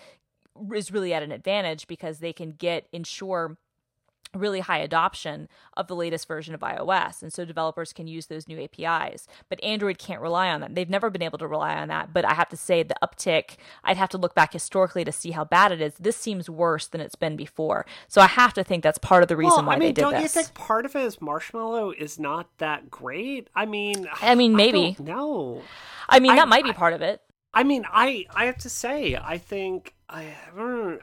is 0.75 0.93
really 0.93 1.13
at 1.13 1.23
an 1.23 1.33
advantage 1.33 1.87
because 1.87 2.19
they 2.19 2.33
can 2.33 2.53
get 2.53 2.87
ensure 2.93 3.57
really 4.35 4.61
high 4.61 4.79
adoption 4.79 5.49
of 5.77 5.87
the 5.87 5.97
latest 5.97 6.27
version 6.27 6.55
of 6.55 6.61
iOS. 6.61 7.23
And 7.23 7.33
so 7.33 7.45
developers 7.45 7.93
can 7.93 8.07
use 8.07 8.27
those 8.27 8.49
new 8.49 8.61
APIs. 8.61 9.27
But 9.49 9.63
Android 9.63 9.99
can't 9.99 10.21
rely 10.21 10.49
on 10.49 10.61
that. 10.61 10.75
They've 10.75 10.91
never 10.91 11.11
been 11.11 11.23
able 11.23 11.39
to 11.39 11.47
rely 11.47 11.77
on 11.77 11.89
that. 11.89 12.13
But 12.13 12.25
I 12.25 12.35
have 12.35 12.49
to 12.51 12.57
say, 12.57 12.83
the 12.83 12.97
uptick, 13.03 13.57
I'd 13.83 13.97
have 13.97 14.09
to 14.11 14.19
look 14.19 14.35
back 14.35 14.53
historically 14.53 15.05
to 15.05 15.13
see 15.13 15.31
how 15.33 15.45
bad 15.45 15.73
it 15.73 15.81
is. 15.81 15.95
This 15.99 16.17
seems 16.17 16.51
worse 16.51 16.87
than 16.87 17.01
it's 17.01 17.15
been 17.15 17.37
before. 17.37 17.87
So 18.09 18.21
I 18.21 18.27
have 18.27 18.53
to 18.55 18.65
think 18.65 18.83
that's 18.83 18.99
part 18.99 19.23
of 19.23 19.29
the 19.29 19.37
reason 19.37 19.59
well, 19.59 19.67
why 19.67 19.75
I 19.75 19.79
mean, 19.79 19.89
they 19.89 19.93
did 19.93 20.01
don't 20.03 20.15
this. 20.15 20.23
you 20.23 20.43
think 20.43 20.55
part 20.55 20.85
of 20.85 20.97
it 20.97 21.03
is 21.03 21.21
Marshmallow 21.21 21.93
is 21.93 22.19
not 22.19 22.49
that 22.59 22.91
great? 22.91 23.49
I 23.55 23.67
mean, 23.67 24.09
I 24.21 24.35
mean, 24.35 24.57
maybe. 24.57 24.97
No. 24.99 25.63
I 26.09 26.21
mean, 26.21 26.33
I- 26.33 26.37
that 26.37 26.49
might 26.49 26.65
be 26.65 26.73
part 26.73 26.93
of 26.93 27.03
it. 27.03 27.21
I 27.57 27.63
mean, 27.63 27.87
I 27.89 28.27
I 28.35 28.47
have 28.47 28.59
to 28.59 28.69
say, 28.69 29.15
I 29.17 29.39
think 29.39 29.94
I 30.09 30.35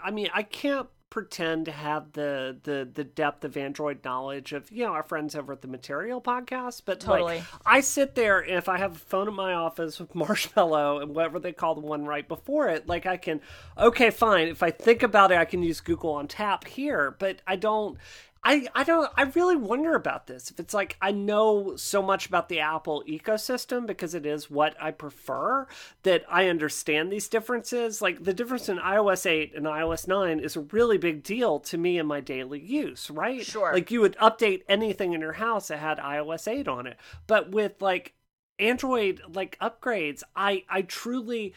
I 0.04 0.12
mean, 0.12 0.30
I 0.34 0.44
can't 0.44 0.88
pretend 1.12 1.66
to 1.66 1.72
have 1.72 2.14
the 2.14 2.58
the 2.64 2.90
the 2.92 3.04
depth 3.04 3.44
of 3.44 3.58
Android 3.58 4.00
knowledge 4.04 4.54
of 4.54 4.72
you 4.72 4.86
know 4.86 4.94
our 4.94 5.04
friends 5.04 5.36
over 5.36 5.54
at 5.54 5.62
the 5.62 5.68
Material 5.68 6.22
podcast, 6.22 6.84
but 6.86 7.02
Totally. 7.02 7.36
like 7.40 7.44
I 7.66 7.82
sit 7.82 8.16
there 8.16 8.40
and 8.40 8.58
if 8.58 8.70
I 8.70 8.78
have 8.78 8.96
a 8.96 9.00
phone 9.00 9.28
in 9.28 9.34
my 9.36 9.54
office 9.54 10.00
with 10.00 10.16
Marshmallow 10.16 11.00
and 11.02 11.14
whatever 11.14 11.38
they 11.38 11.52
call 11.52 11.76
the 11.76 11.82
one 11.82 12.06
right 12.06 12.28
before 12.28 12.70
it, 12.70 12.88
like 12.88 13.06
I 13.06 13.18
can 13.18 13.42
okay, 13.78 14.10
fine. 14.10 14.48
If 14.48 14.64
I 14.64 14.72
think 14.72 15.04
about 15.04 15.32
it, 15.32 15.38
I 15.38 15.46
can 15.46 15.62
use 15.62 15.82
Google 15.82 16.14
on 16.14 16.28
tap 16.28 16.66
here, 16.66 17.16
but 17.20 17.42
I 17.46 17.58
don't. 17.58 17.98
I, 18.44 18.68
I 18.74 18.84
don't 18.84 19.12
I 19.16 19.24
really 19.24 19.56
wonder 19.56 19.94
about 19.94 20.26
this. 20.26 20.50
If 20.50 20.60
it's 20.60 20.74
like 20.74 20.98
I 21.00 21.12
know 21.12 21.76
so 21.76 22.02
much 22.02 22.26
about 22.26 22.50
the 22.50 22.60
Apple 22.60 23.04
ecosystem 23.08 23.86
because 23.86 24.16
it 24.16 24.26
is 24.26 24.50
what 24.50 24.76
I 24.82 24.92
prefer 24.92 25.68
that 26.04 26.24
I 26.28 26.48
understand 26.48 27.12
these 27.12 27.28
differences. 27.28 28.02
Like 28.02 28.24
the 28.24 28.34
difference 28.34 28.68
in 28.68 28.80
iOS 28.80 29.28
8 29.28 29.54
and 29.56 29.66
iOS 29.68 30.08
9 30.08 30.40
is 30.40 30.56
a 30.56 30.62
really 30.62 30.98
big 30.98 31.22
deal 31.22 31.60
to 31.60 31.78
me 31.78 32.00
in 32.00 32.08
my 32.08 32.20
daily 32.20 32.60
use, 32.60 33.12
right? 33.12 33.46
Sure. 33.46 33.74
Like 33.74 33.92
you 33.92 34.02
would 34.02 34.18
update 34.18 34.64
anything 34.68 35.14
in 35.14 35.22
your 35.22 35.34
house 35.34 35.68
that 35.68 35.78
had 35.78 36.00
iOS 36.00 36.48
8 36.48 36.68
on 36.68 36.88
it. 36.88 36.98
But 37.28 37.52
with 37.52 37.80
like 37.80 38.14
Android 38.58 39.22
like 39.34 39.58
upgrades, 39.60 40.24
I 40.36 40.64
I 40.68 40.82
truly 40.82 41.54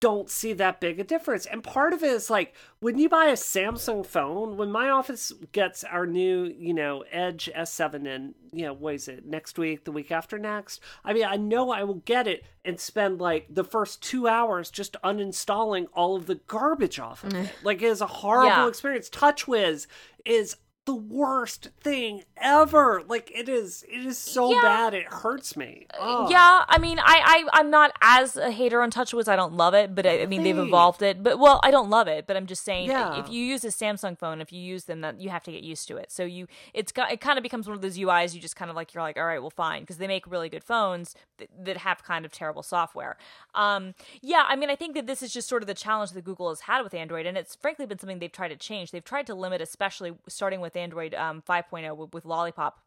don't 0.00 0.30
see 0.30 0.52
that 0.54 0.80
big 0.80 0.98
a 0.98 1.04
difference. 1.04 1.44
And 1.46 1.62
part 1.62 1.92
of 1.92 2.02
it 2.02 2.10
is 2.10 2.30
like 2.30 2.54
when 2.80 2.98
you 2.98 3.08
buy 3.08 3.26
a 3.26 3.34
Samsung 3.34 4.04
phone, 4.04 4.56
when 4.56 4.72
my 4.72 4.88
office 4.88 5.32
gets 5.52 5.84
our 5.84 6.06
new, 6.06 6.44
you 6.58 6.72
know, 6.72 7.04
Edge 7.12 7.50
S7 7.54 8.06
and 8.06 8.34
you 8.52 8.64
know, 8.64 8.72
what 8.72 8.94
is 8.94 9.06
it, 9.08 9.26
next 9.26 9.58
week, 9.58 9.84
the 9.84 9.92
week 9.92 10.10
after 10.10 10.38
next? 10.38 10.80
I 11.04 11.12
mean, 11.12 11.24
I 11.26 11.36
know 11.36 11.70
I 11.70 11.84
will 11.84 12.02
get 12.06 12.26
it 12.26 12.44
and 12.64 12.80
spend 12.80 13.20
like 13.20 13.46
the 13.50 13.62
first 13.62 14.02
two 14.02 14.26
hours 14.26 14.70
just 14.70 14.96
uninstalling 15.04 15.86
all 15.94 16.16
of 16.16 16.26
the 16.26 16.36
garbage 16.46 16.98
off 16.98 17.22
of 17.22 17.34
it. 17.34 17.50
Like 17.62 17.82
it 17.82 17.86
is 17.86 18.00
a 18.00 18.06
horrible 18.06 18.46
Yeah. 18.48 18.68
experience. 18.68 19.10
TouchWiz 19.10 19.86
is 20.24 20.56
the 20.90 20.96
worst 20.96 21.68
thing 21.80 22.24
ever. 22.36 23.02
Like 23.06 23.30
it 23.32 23.48
is 23.48 23.84
it 23.88 24.04
is 24.04 24.18
so 24.18 24.50
Yeah. 24.52 24.60
bad 24.62 24.94
it 24.94 25.06
hurts 25.06 25.56
me. 25.56 25.86
Oh. 25.98 26.28
Yeah, 26.28 26.64
I 26.68 26.78
mean, 26.78 26.98
I, 26.98 27.44
I 27.52 27.60
I'm 27.60 27.70
not 27.70 27.92
as 28.00 28.36
a 28.36 28.50
hater 28.50 28.82
on 28.82 28.90
TouchWiz. 28.90 29.28
I 29.28 29.36
don't 29.36 29.52
love 29.54 29.72
it, 29.74 29.94
but 29.94 30.04
I, 30.04 30.22
I 30.22 30.26
mean, 30.26 30.42
they've 30.42 30.58
evolved 30.58 31.02
it. 31.02 31.22
But 31.22 31.38
well, 31.38 31.60
I 31.62 31.70
don't 31.70 31.90
love 31.90 32.08
it, 32.08 32.26
but 32.26 32.36
I'm 32.36 32.46
just 32.46 32.64
saying, 32.64 32.88
Yeah. 32.88 33.20
if 33.20 33.30
you 33.30 33.40
use 33.44 33.64
a 33.64 33.68
Samsung 33.68 34.18
phone, 34.18 34.40
if 34.40 34.52
you 34.52 34.60
use 34.60 34.84
them, 34.84 35.00
that 35.02 35.20
you 35.20 35.30
have 35.30 35.44
to 35.44 35.52
get 35.52 35.62
used 35.62 35.86
to 35.88 35.96
it. 35.96 36.10
So 36.10 36.24
you, 36.24 36.48
it's 36.74 36.90
got 36.90 37.12
it 37.12 37.20
kind 37.20 37.38
of 37.38 37.42
becomes 37.44 37.68
one 37.68 37.76
of 37.76 37.82
those 37.82 37.96
UIs. 37.96 38.34
You 38.34 38.40
just 38.40 38.56
kind 38.56 38.70
of 38.70 38.76
like 38.76 38.92
you're 38.94 39.02
like, 39.02 39.16
all 39.16 39.24
right, 39.26 39.40
well, 39.40 39.50
fine, 39.50 39.82
because 39.82 39.98
they 39.98 40.08
make 40.08 40.26
really 40.26 40.48
good 40.48 40.64
phones 40.64 41.14
that, 41.38 41.48
that 41.64 41.76
have 41.78 42.02
kind 42.02 42.24
of 42.24 42.32
terrible 42.32 42.62
software. 42.64 43.16
Um, 43.54 43.94
yeah, 44.22 44.44
I 44.48 44.56
mean, 44.56 44.70
I 44.70 44.76
think 44.76 44.94
that 44.96 45.06
this 45.06 45.22
is 45.22 45.32
just 45.32 45.48
sort 45.48 45.62
of 45.62 45.66
the 45.68 45.74
challenge 45.74 46.10
that 46.12 46.24
Google 46.24 46.48
has 46.48 46.60
had 46.62 46.82
with 46.82 46.94
Android, 46.94 47.26
and 47.26 47.38
it's 47.38 47.54
frankly 47.54 47.86
been 47.86 47.98
something 47.98 48.18
they've 48.18 48.32
tried 48.32 48.48
to 48.48 48.56
change. 48.56 48.90
They've 48.90 49.04
tried 49.04 49.26
to 49.28 49.34
limit, 49.34 49.60
especially 49.60 50.12
starting 50.28 50.60
with 50.60 50.74
Android 50.80 51.14
um, 51.14 51.42
5.0 51.48 51.96
with, 51.96 52.14
with 52.14 52.24
Lollipop 52.24 52.80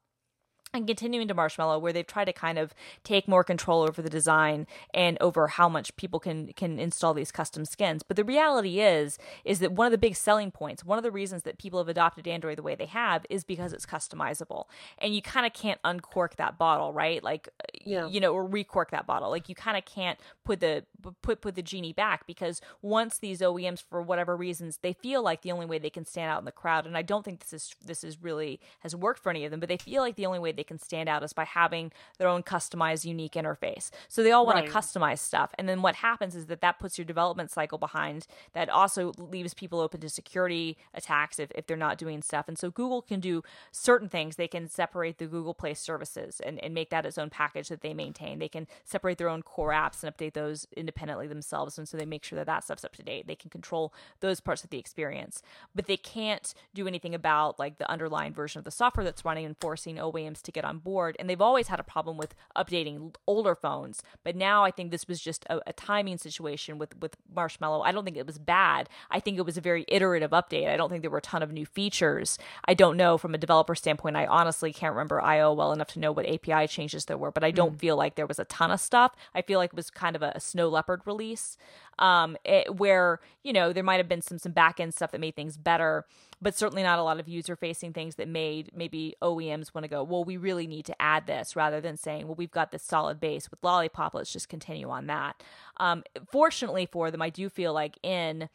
and 0.73 0.87
continuing 0.87 1.27
to 1.27 1.33
marshmallow 1.33 1.77
where 1.79 1.93
they've 1.93 2.07
tried 2.07 2.25
to 2.25 2.33
kind 2.33 2.57
of 2.57 2.73
take 3.03 3.27
more 3.27 3.43
control 3.43 3.81
over 3.83 4.01
the 4.01 4.09
design 4.09 4.65
and 4.93 5.17
over 5.21 5.47
how 5.47 5.69
much 5.69 5.95
people 5.95 6.19
can 6.19 6.47
can 6.53 6.79
install 6.79 7.13
these 7.13 7.31
custom 7.31 7.63
skins. 7.65 8.01
But 8.03 8.17
the 8.17 8.23
reality 8.23 8.79
is 8.79 9.17
is 9.45 9.59
that 9.59 9.71
one 9.73 9.85
of 9.85 9.91
the 9.91 9.97
big 9.97 10.15
selling 10.15 10.51
points 10.51 10.83
one 10.83 10.97
of 10.97 11.03
the 11.03 11.11
reasons 11.11 11.43
that 11.43 11.57
people 11.57 11.79
have 11.79 11.87
adopted 11.87 12.27
android 12.27 12.57
the 12.57 12.63
way 12.63 12.75
they 12.75 12.85
have 12.87 13.25
is 13.29 13.43
because 13.43 13.73
it's 13.73 13.85
customizable. 13.85 14.65
And 14.97 15.15
you 15.15 15.21
kind 15.21 15.45
of 15.45 15.53
can't 15.53 15.79
uncork 15.83 16.37
that 16.37 16.57
bottle 16.57 16.91
right? 16.91 17.23
Like 17.23 17.49
Yeah. 17.85 18.07
you 18.07 18.19
know 18.19 18.33
or 18.33 18.45
recork 18.45 18.91
that 18.91 19.05
bottle. 19.05 19.29
Like 19.29 19.49
you 19.49 19.55
kind 19.55 19.77
of 19.77 19.85
can't 19.85 20.19
put 20.43 20.59
the 20.59 20.85
put 21.21 21.41
put 21.41 21.55
the 21.55 21.61
genie 21.61 21.93
back 21.93 22.25
because 22.25 22.61
once 22.81 23.17
these 23.19 23.41
OEMs 23.41 23.83
for 23.87 24.01
whatever 24.01 24.35
reasons 24.35 24.79
they 24.81 24.93
feel 24.93 25.21
like 25.21 25.41
the 25.41 25.51
only 25.51 25.65
way 25.65 25.77
they 25.77 25.89
can 25.89 26.05
stand 26.05 26.31
out 26.31 26.39
in 26.39 26.45
the 26.45 26.51
crowd 26.51 26.85
and 26.87 26.97
I 26.97 27.01
don't 27.01 27.23
think 27.23 27.41
this 27.41 27.53
is 27.53 27.75
this 27.85 28.03
is 28.03 28.21
really 28.23 28.59
has 28.79 28.95
worked 28.95 29.19
for 29.21 29.29
any 29.29 29.45
of 29.45 29.51
them 29.51 29.59
but 29.59 29.69
they 29.69 29.77
feel 29.77 30.01
like 30.01 30.15
the 30.15 30.25
only 30.25 30.39
way 30.39 30.51
they 30.51 30.62
can 30.63 30.79
stand 30.79 31.09
out 31.09 31.23
is 31.23 31.33
by 31.33 31.43
having 31.45 31.91
their 32.17 32.27
own 32.27 32.43
customized 32.43 33.05
unique 33.05 33.33
interface. 33.33 33.89
So 34.07 34.23
they 34.23 34.31
all 34.31 34.45
want 34.45 34.57
Right. 34.57 34.67
to 34.67 34.71
customize 34.71 35.19
stuff. 35.19 35.51
And 35.57 35.67
then 35.67 35.81
what 35.81 35.95
happens 35.95 36.35
is 36.35 36.45
that 36.47 36.61
that 36.61 36.79
puts 36.79 36.97
your 36.97 37.05
development 37.05 37.51
cycle 37.51 37.77
behind 37.77 38.27
that 38.53 38.69
also 38.69 39.11
leaves 39.17 39.53
people 39.53 39.79
open 39.79 39.99
to 40.01 40.09
security 40.09 40.77
attacks 40.93 41.39
if, 41.39 41.51
if 41.55 41.67
they're 41.67 41.77
not 41.77 41.97
doing 41.97 42.21
stuff. 42.21 42.47
And 42.47 42.57
so 42.57 42.69
Google 42.69 43.01
can 43.01 43.19
do 43.19 43.43
certain 43.71 44.09
things. 44.09 44.35
They 44.35 44.47
can 44.47 44.67
separate 44.67 45.17
the 45.17 45.25
Google 45.27 45.53
Play 45.53 45.73
services 45.73 46.39
and, 46.39 46.63
and 46.63 46.73
make 46.73 46.89
that 46.91 47.05
its 47.05 47.17
own 47.17 47.29
package 47.29 47.69
that 47.69 47.81
they 47.81 47.93
maintain. 47.93 48.39
They 48.39 48.49
can 48.49 48.67
separate 48.83 49.17
their 49.17 49.29
own 49.29 49.41
core 49.41 49.71
apps 49.71 50.03
and 50.03 50.15
update 50.15 50.33
those 50.33 50.65
independently 50.75 50.93
independently 51.03 51.27
themselves, 51.27 51.77
and 51.77 51.87
so 51.87 51.97
they 51.97 52.05
make 52.05 52.23
sure 52.23 52.37
that 52.37 52.45
that 52.45 52.63
stuff's 52.63 52.85
up 52.85 52.95
to 52.95 53.03
date. 53.03 53.27
They 53.27 53.35
can 53.35 53.49
control 53.49 53.93
those 54.21 54.39
parts 54.39 54.63
of 54.63 54.69
the 54.69 54.77
experience, 54.77 55.41
but 55.75 55.87
they 55.87 55.97
can't 55.97 56.53
do 56.73 56.87
anything 56.87 57.13
about 57.13 57.59
like 57.59 57.77
the 57.77 57.89
underlying 57.89 58.33
version 58.33 58.59
of 58.59 58.65
the 58.65 58.71
software 58.71 59.03
that's 59.03 59.25
running 59.25 59.45
and 59.45 59.57
forcing 59.59 59.97
OEMs 59.97 60.41
to 60.43 60.51
get 60.53 60.65
on 60.65 60.79
board. 60.79 61.15
And 61.19 61.29
they've 61.29 61.41
always 61.41 61.67
had 61.67 61.79
a 61.79 61.83
problem 61.83 62.17
with 62.17 62.35
updating 62.55 63.15
older 63.27 63.55
phones, 63.55 64.03
but 64.23 64.35
now 64.35 64.63
I 64.63 64.71
think 64.71 64.91
this 64.91 65.07
was 65.07 65.19
just 65.19 65.45
a, 65.49 65.59
a 65.67 65.73
timing 65.73 66.17
situation 66.17 66.77
with 66.77 66.99
with 67.01 67.17
Marshmallow. 67.33 67.81
I 67.81 67.91
don't 67.91 68.05
think 68.05 68.17
it 68.17 68.27
was 68.27 68.37
bad. 68.37 68.89
I 69.11 69.19
think 69.19 69.37
it 69.37 69.45
was 69.45 69.57
a 69.57 69.61
very 69.61 69.85
iterative 69.87 70.31
update. 70.31 70.67
I 70.67 70.77
don't 70.77 70.89
think 70.89 71.01
there 71.01 71.11
were 71.11 71.17
a 71.17 71.21
ton 71.21 71.43
of 71.43 71.51
new 71.51 71.65
features. 71.65 72.37
I 72.65 72.73
don't 72.73 72.97
know 72.97 73.17
from 73.17 73.33
a 73.33 73.37
developer 73.37 73.75
standpoint. 73.75 74.15
I 74.15 74.25
honestly 74.25 74.71
can't 74.73 74.93
remember 74.93 75.21
IO 75.21 75.53
well 75.53 75.73
enough 75.73 75.89
to 75.89 75.99
know 75.99 76.11
what 76.11 76.27
API 76.27 76.67
changes 76.67 77.05
there 77.05 77.17
were, 77.17 77.31
but 77.31 77.43
I 77.43 77.51
don't 77.51 77.75
mm. 77.75 77.79
feel 77.79 77.95
like 77.97 78.15
there 78.15 78.27
was 78.27 78.39
a 78.39 78.45
ton 78.45 78.71
of 78.71 78.79
stuff. 78.79 79.15
I 79.33 79.41
feel 79.41 79.59
like 79.59 79.71
it 79.73 79.75
was 79.75 79.89
kind 79.89 80.15
of 80.15 80.21
a, 80.21 80.33
a 80.35 80.39
Snow 80.39 80.69
Leopard 80.69 81.01
release, 81.05 81.57
um, 81.99 82.37
it, 82.43 82.75
where 82.75 83.19
you 83.43 83.53
know 83.53 83.73
there 83.73 83.83
might 83.83 83.97
have 83.97 84.07
been 84.07 84.21
some 84.21 84.37
some 84.37 84.51
back 84.51 84.79
end 84.79 84.93
stuff 84.93 85.11
that 85.11 85.21
made 85.21 85.35
things 85.35 85.57
better, 85.57 86.05
but 86.41 86.55
certainly 86.55 86.83
not 86.83 86.99
a 86.99 87.03
lot 87.03 87.19
of 87.19 87.27
user 87.27 87.55
facing 87.55 87.93
things 87.93 88.15
that 88.15 88.27
made 88.27 88.71
maybe 88.75 89.15
OEMs 89.21 89.73
want 89.73 89.83
to 89.83 89.89
go, 89.89 90.03
well, 90.03 90.23
we 90.23 90.37
really 90.37 90.67
need 90.67 90.85
to 90.85 91.01
add 91.01 91.27
this 91.27 91.55
rather 91.55 91.81
than 91.81 91.97
saying, 91.97 92.27
well, 92.27 92.35
we've 92.35 92.51
got 92.51 92.71
this 92.71 92.83
solid 92.83 93.19
base 93.19 93.49
with 93.49 93.63
Lollipop, 93.63 94.13
let's 94.13 94.33
just 94.33 94.49
continue 94.49 94.89
on 94.89 95.07
that. 95.07 95.41
Um, 95.77 96.03
fortunately 96.31 96.85
for 96.85 97.11
them, 97.11 97.21
I 97.21 97.29
do 97.29 97.49
feel 97.49 97.73
like 97.73 97.97
N 98.03 98.49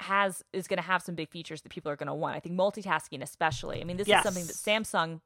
has 0.00 0.42
is 0.52 0.66
going 0.66 0.78
to 0.78 0.82
have 0.82 1.02
some 1.02 1.14
big 1.14 1.28
features 1.28 1.60
that 1.62 1.68
people 1.70 1.90
are 1.90 1.96
going 1.96 2.06
to 2.06 2.14
want. 2.14 2.36
I 2.36 2.40
think 2.40 2.56
multitasking, 2.56 3.22
especially. 3.22 3.80
I 3.80 3.84
mean, 3.84 3.96
this 3.96 4.08
yes. 4.08 4.20
is 4.20 4.24
something 4.24 4.46
that 4.46 4.54
Samsung 4.54 5.20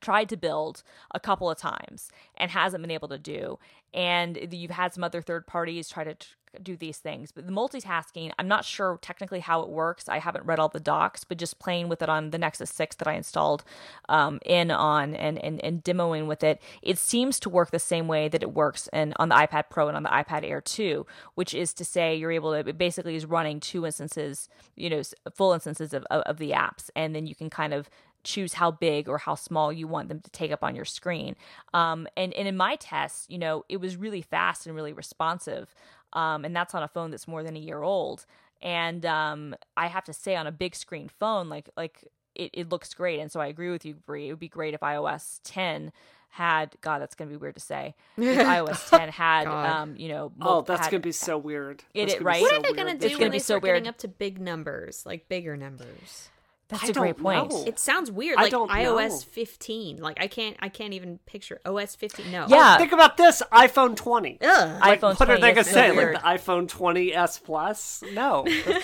tried 0.00 0.28
to 0.28 0.36
build 0.36 0.82
a 1.12 1.20
couple 1.20 1.50
of 1.50 1.58
times 1.58 2.10
and 2.36 2.50
hasn't 2.50 2.82
been 2.82 2.90
able 2.90 3.08
to 3.08 3.18
do. 3.18 3.58
And 3.92 4.38
you've 4.52 4.70
had 4.70 4.94
some 4.94 5.04
other 5.04 5.20
third 5.20 5.46
parties 5.46 5.88
try 5.88 6.04
to 6.04 6.16
do 6.62 6.76
these 6.76 6.98
things. 6.98 7.32
But 7.32 7.46
the 7.46 7.52
multitasking, 7.52 8.32
I'm 8.38 8.48
not 8.48 8.64
sure 8.64 8.98
technically 9.02 9.40
how 9.40 9.62
it 9.62 9.68
works. 9.68 10.08
I 10.08 10.18
haven't 10.18 10.44
read 10.44 10.58
all 10.58 10.68
the 10.68 10.80
docs, 10.80 11.24
but 11.24 11.38
just 11.38 11.58
playing 11.58 11.88
with 11.88 12.02
it 12.02 12.08
on 12.08 12.30
the 12.30 12.38
Nexus 12.38 12.70
6 12.70 12.96
that 12.96 13.08
I 13.08 13.14
installed 13.14 13.64
um, 14.08 14.40
in 14.44 14.70
on 14.70 15.14
and, 15.14 15.38
and, 15.38 15.62
and 15.64 15.82
demoing 15.84 16.26
with 16.26 16.42
it, 16.42 16.60
it 16.82 16.98
seems 16.98 17.38
to 17.40 17.48
work 17.48 17.70
the 17.70 17.78
same 17.78 18.08
way 18.08 18.28
that 18.28 18.42
it 18.42 18.52
works 18.52 18.88
in, 18.92 19.14
on 19.16 19.28
the 19.28 19.34
iPad 19.34 19.64
Pro 19.70 19.88
and 19.88 19.96
on 19.96 20.02
the 20.02 20.08
iPad 20.10 20.44
Air 20.44 20.60
2, 20.60 21.06
which 21.34 21.54
is 21.54 21.72
to 21.74 21.84
say 21.84 22.14
you're 22.14 22.32
able 22.32 22.52
to, 22.52 22.68
it 22.68 22.78
basically 22.78 23.16
is 23.16 23.26
running 23.26 23.60
two 23.60 23.86
instances, 23.86 24.48
you 24.76 24.90
know, 24.90 25.02
full 25.34 25.52
instances 25.52 25.94
of, 25.94 26.04
of, 26.10 26.22
of 26.22 26.38
the 26.38 26.50
apps. 26.50 26.90
And 26.96 27.14
then 27.14 27.26
you 27.26 27.34
can 27.34 27.50
kind 27.50 27.72
of 27.72 27.88
choose 28.24 28.54
how 28.54 28.70
big 28.70 29.08
or 29.08 29.18
how 29.18 29.34
small 29.34 29.72
you 29.72 29.86
want 29.86 30.08
them 30.08 30.20
to 30.20 30.30
take 30.30 30.52
up 30.52 30.62
on 30.62 30.74
your 30.74 30.84
screen. 30.84 31.36
Um, 31.72 32.06
and, 32.16 32.32
and 32.34 32.46
in 32.46 32.56
my 32.56 32.76
tests, 32.76 33.26
you 33.28 33.38
know, 33.38 33.64
it 33.68 33.78
was 33.78 33.96
really 33.96 34.22
fast 34.22 34.66
and 34.66 34.74
really 34.74 34.92
responsive. 34.92 35.74
Um, 36.12 36.44
and 36.44 36.54
that's 36.54 36.74
on 36.74 36.82
a 36.82 36.88
phone 36.88 37.10
that's 37.10 37.28
more 37.28 37.42
than 37.42 37.56
a 37.56 37.60
year 37.60 37.82
old. 37.82 38.26
And 38.62 39.06
um, 39.06 39.54
I 39.76 39.86
have 39.86 40.04
to 40.04 40.12
say, 40.12 40.36
on 40.36 40.46
a 40.46 40.52
big 40.52 40.74
screen 40.74 41.08
phone, 41.08 41.48
like 41.48 41.68
like 41.76 42.04
it, 42.34 42.50
it 42.52 42.68
looks 42.70 42.92
great. 42.94 43.20
And 43.20 43.30
so 43.30 43.40
I 43.40 43.46
agree 43.46 43.70
with 43.70 43.84
you, 43.84 43.94
Brie. 43.94 44.28
It 44.28 44.32
would 44.32 44.40
be 44.40 44.48
great 44.48 44.74
if 44.74 44.80
iOS 44.80 45.40
10 45.44 45.92
had 46.30 46.76
God, 46.80 47.00
that's 47.00 47.14
gonna 47.14 47.30
be 47.30 47.36
weird 47.36 47.56
to 47.56 47.60
say. 47.60 47.94
If 48.16 48.38
iOS 48.46 48.88
10 48.88 49.08
had, 49.08 49.46
um, 49.48 49.96
you 49.96 50.08
know, 50.08 50.32
oh, 50.40 50.62
that's 50.62 50.82
had, 50.82 50.90
gonna 50.90 51.00
be 51.00 51.12
so 51.12 51.36
weird. 51.36 51.82
It, 51.92 52.10
it 52.10 52.22
right? 52.22 52.40
What 52.40 52.54
are 52.54 52.62
they 52.62 52.72
gonna 52.72 52.96
do 52.96 53.06
it's 53.06 53.18
when 53.18 53.30
they 53.30 53.36
be 53.36 53.40
start 53.40 53.62
so 53.62 53.66
getting 53.66 53.88
up 53.88 53.98
to 53.98 54.08
big 54.08 54.40
numbers, 54.40 55.04
like 55.04 55.28
bigger 55.28 55.56
numbers? 55.56 56.28
That's 56.70 56.84
I 56.84 56.88
a 56.88 56.92
great 56.92 57.18
point. 57.18 57.50
Know. 57.50 57.64
It 57.66 57.78
sounds 57.78 58.10
weird, 58.10 58.36
like 58.36 58.52
iOS 58.52 59.08
know. 59.08 59.18
15. 59.32 59.98
Like 59.98 60.20
I 60.20 60.28
can't, 60.28 60.56
I 60.60 60.68
can't 60.68 60.94
even 60.94 61.18
picture 61.26 61.60
OS 61.64 61.96
15. 61.96 62.30
No. 62.30 62.46
Yeah. 62.48 62.74
Oh, 62.76 62.78
think 62.78 62.92
about 62.92 63.16
this: 63.16 63.42
iPhone 63.52 63.96
20. 63.96 64.38
Ugh. 64.40 64.80
Like, 64.80 65.00
iPhone 65.00 65.18
what 65.18 65.30
are 65.30 65.38
they 65.38 65.52
gonna 65.52 65.64
say? 65.64 65.90
Weird. 65.90 66.14
Like 66.14 66.44
the 66.44 66.50
iPhone 66.50 66.68
20s 66.68 67.42
Plus? 67.42 68.02
No, 68.12 68.44
they're 68.66 68.80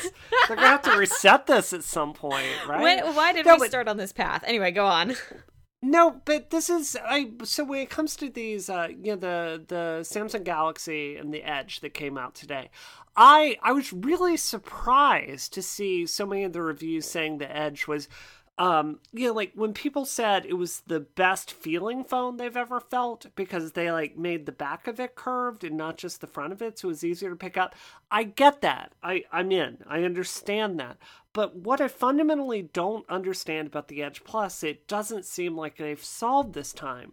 gonna 0.48 0.60
have 0.62 0.82
to 0.82 0.96
reset 0.96 1.46
this 1.46 1.72
at 1.72 1.84
some 1.84 2.12
point, 2.12 2.46
right? 2.66 2.82
When, 2.82 3.14
why 3.14 3.32
did 3.32 3.46
no, 3.46 3.54
we 3.54 3.60
but, 3.60 3.68
start 3.68 3.88
on 3.88 3.96
this 3.96 4.12
path? 4.12 4.42
Anyway, 4.46 4.72
go 4.72 4.86
on. 4.86 5.14
No, 5.82 6.22
but 6.24 6.50
this 6.50 6.70
is 6.70 6.96
I. 7.04 7.30
So 7.44 7.62
when 7.64 7.80
it 7.80 7.90
comes 7.90 8.16
to 8.16 8.30
these, 8.30 8.68
uh, 8.70 8.88
you 8.90 9.14
know, 9.14 9.16
the 9.16 9.64
the 9.68 9.98
Samsung 10.02 10.42
Galaxy 10.42 11.16
and 11.16 11.32
the 11.32 11.42
Edge 11.42 11.80
that 11.80 11.94
came 11.94 12.16
out 12.18 12.34
today, 12.34 12.70
I 13.14 13.58
I 13.62 13.72
was 13.72 13.92
really 13.92 14.36
surprised 14.36 15.52
to 15.54 15.62
see 15.62 16.06
so 16.06 16.26
many 16.26 16.44
of 16.44 16.52
the 16.54 16.62
reviews 16.62 17.06
saying 17.06 17.38
the 17.38 17.54
Edge 17.54 17.86
was 17.86 18.08
um 18.58 19.00
you 19.12 19.26
know 19.28 19.34
like 19.34 19.52
when 19.54 19.74
people 19.74 20.06
said 20.06 20.46
it 20.46 20.54
was 20.54 20.80
the 20.86 21.00
best 21.00 21.52
feeling 21.52 22.02
phone 22.02 22.38
they've 22.38 22.56
ever 22.56 22.80
felt 22.80 23.26
because 23.36 23.72
they 23.72 23.92
like 23.92 24.16
made 24.16 24.46
the 24.46 24.52
back 24.52 24.86
of 24.86 24.98
it 24.98 25.14
curved 25.14 25.62
and 25.62 25.76
not 25.76 25.98
just 25.98 26.22
the 26.22 26.26
front 26.26 26.54
of 26.54 26.62
it 26.62 26.78
so 26.78 26.88
it 26.88 26.92
was 26.92 27.04
easier 27.04 27.28
to 27.28 27.36
pick 27.36 27.58
up 27.58 27.74
i 28.10 28.22
get 28.22 28.62
that 28.62 28.92
i 29.02 29.22
i'm 29.30 29.52
in 29.52 29.76
i 29.86 30.02
understand 30.02 30.80
that 30.80 30.96
but 31.36 31.54
what 31.54 31.80
i 31.80 31.86
fundamentally 31.86 32.62
don't 32.62 33.08
understand 33.08 33.68
about 33.68 33.88
the 33.88 34.02
edge 34.02 34.24
plus 34.24 34.64
it 34.64 34.88
doesn't 34.88 35.24
seem 35.24 35.56
like 35.56 35.76
they've 35.76 36.02
solved 36.02 36.54
this 36.54 36.72
time 36.72 37.12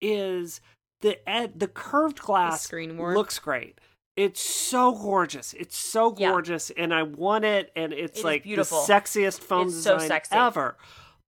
is 0.00 0.60
the 1.00 1.28
ed 1.28 1.58
the 1.58 1.68
curved 1.68 2.20
glass 2.20 2.62
the 2.62 2.64
screen 2.68 2.96
work. 2.96 3.16
looks 3.16 3.38
great 3.38 3.78
it's 4.16 4.40
so 4.40 4.92
gorgeous. 4.92 5.54
It's 5.54 5.76
so 5.76 6.12
gorgeous, 6.12 6.70
yeah. 6.76 6.84
and 6.84 6.94
I 6.94 7.02
want 7.02 7.44
it. 7.44 7.72
And 7.74 7.92
it's 7.92 8.20
it 8.20 8.24
like 8.24 8.44
the 8.44 8.56
sexiest 8.58 9.40
phone 9.40 9.66
it's 9.66 9.74
design 9.74 10.08
so 10.08 10.18
ever. 10.30 10.76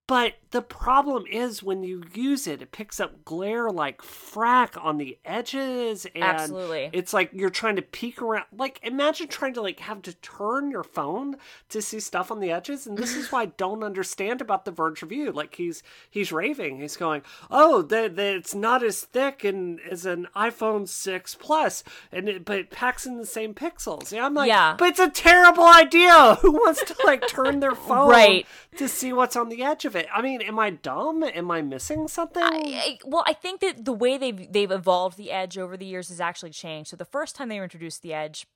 But 0.07 0.35
the 0.53 0.62
problem 0.62 1.25
is 1.27 1.64
when 1.64 1.83
you 1.83 2.05
use 2.14 2.47
it, 2.47 2.62
it 2.62 2.71
picks 2.71 3.01
up 3.01 3.25
glare 3.25 3.71
like 3.71 4.03
frack 4.03 4.83
on 4.83 4.99
the 4.99 5.19
edges, 5.25 6.07
and 6.14 6.23
Absolutely. 6.23 6.90
it's 6.92 7.12
like 7.12 7.31
you're 7.33 7.51
trying 7.51 7.75
to 7.75 7.83
peek 7.83 8.23
around. 8.23 8.45
Like 8.57 8.79
imagine 8.85 9.27
trying 9.27 9.55
to 9.55 9.62
like 9.62 9.81
have 9.81 10.03
to 10.03 10.14
turn 10.14 10.71
your 10.71 10.85
phone 10.85 11.37
to 11.71 11.83
see 11.83 11.99
stuff 11.99 12.31
on 12.31 12.38
the 12.38 12.53
edges, 12.53 12.87
and 12.87 12.97
this 12.97 13.16
is 13.16 13.33
why 13.33 13.42
I 13.42 13.47
don't 13.47 13.83
understand 13.83 14.40
about 14.40 14.64
the 14.64 14.71
Verge 14.71 15.03
review. 15.03 15.33
Like 15.33 15.57
he's 15.57 15.83
he's 16.09 16.31
raving, 16.31 16.81
he's 16.81 16.97
going, 16.97 17.23
"Oh, 17.51 17.83
that 17.83 18.16
it's 18.16 18.55
not 18.55 18.85
as 18.85 19.03
thick 19.03 19.42
and 19.42 19.81
as 19.90 20.07
an 20.07 20.29
iPhone 20.37 20.87
six 20.87 21.35
plus, 21.35 21.83
and 22.12 22.29
it, 22.29 22.45
but 22.45 22.61
it 22.61 22.71
packs 22.71 23.07
in 23.07 23.19
the 23.19 23.27
same 23.27 23.55
pixels." 23.55 24.12
Yeah, 24.12 24.27
I'm 24.27 24.35
like, 24.35 24.47
yeah, 24.47 24.77
but 24.79 24.90
it's 24.90 25.01
a 25.01 25.11
terrible 25.11 25.66
idea. 25.66 26.37
Who 26.42 26.53
wants 26.53 26.85
to 26.85 26.95
like 27.05 27.27
turn 27.27 27.59
their 27.59 27.75
phone 27.75 28.09
right 28.09 28.47
to 28.77 28.88
see 28.88 29.12
what's 29.12 29.35
on 29.35 29.49
the 29.49 29.64
edge 29.64 29.85
of 29.85 29.95
it? 29.96 30.06
I 30.14 30.22
mean, 30.22 30.40
am 30.42 30.59
I 30.59 30.70
dumb? 30.70 31.24
Am 31.24 31.50
I 31.50 31.62
missing 31.62 32.09
something? 32.09 32.42
I, 32.42 32.62
I, 32.64 32.98
well, 33.04 33.24
I 33.26 33.32
think 33.32 33.61
that 33.61 33.85
the 33.85 33.92
way 33.92 34.18
they've 34.18 34.52
they've 34.52 34.70
evolved 34.70 35.16
the 35.16 35.32
Edge 35.32 35.59
over 35.59 35.76
the 35.76 35.87
years 35.87 36.09
has 36.09 36.20
actually 36.20 36.50
changed. 36.50 36.90
So 36.90 36.96
the 36.96 37.04
first 37.04 37.35
time 37.35 37.48
they 37.48 37.61
introduced 37.61 38.02
the 38.02 38.14
Edge, 38.14 38.46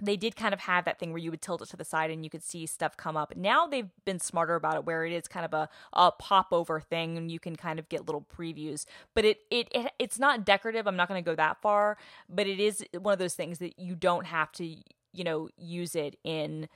they 0.00 0.16
did 0.16 0.36
kind 0.36 0.54
of 0.54 0.60
have 0.60 0.84
that 0.84 0.98
thing 0.98 1.10
where 1.10 1.18
you 1.18 1.30
would 1.30 1.42
tilt 1.42 1.60
it 1.62 1.68
to 1.70 1.76
the 1.76 1.84
side 1.84 2.10
and 2.10 2.22
you 2.22 2.30
could 2.30 2.44
see 2.44 2.66
stuff 2.66 2.96
come 2.96 3.16
up. 3.16 3.34
Now 3.36 3.66
they've 3.66 3.90
been 4.04 4.20
smarter 4.20 4.54
about 4.54 4.76
it, 4.76 4.84
where 4.84 5.04
it 5.04 5.12
is 5.12 5.26
kind 5.26 5.44
of 5.44 5.52
a, 5.52 5.68
a 5.92 6.12
pop 6.12 6.48
over 6.52 6.78
thing, 6.78 7.16
and 7.16 7.30
you 7.30 7.40
can 7.40 7.56
kind 7.56 7.78
of 7.78 7.88
get 7.88 8.06
little 8.06 8.24
previews. 8.36 8.84
But 9.14 9.24
it, 9.24 9.38
it, 9.50 9.68
it 9.72 9.92
it's 9.98 10.18
not 10.18 10.44
decorative. 10.44 10.86
I'm 10.86 10.96
not 10.96 11.08
going 11.08 11.22
to 11.22 11.28
go 11.28 11.34
that 11.34 11.60
far, 11.60 11.96
but 12.28 12.46
it 12.46 12.60
is 12.60 12.84
one 12.98 13.12
of 13.12 13.18
those 13.18 13.34
things 13.34 13.58
that 13.58 13.78
you 13.78 13.96
don't 13.96 14.26
have 14.26 14.52
to, 14.52 14.64
you 14.64 15.24
know, 15.24 15.48
use 15.56 15.96
it 15.96 16.16
in 16.22 16.68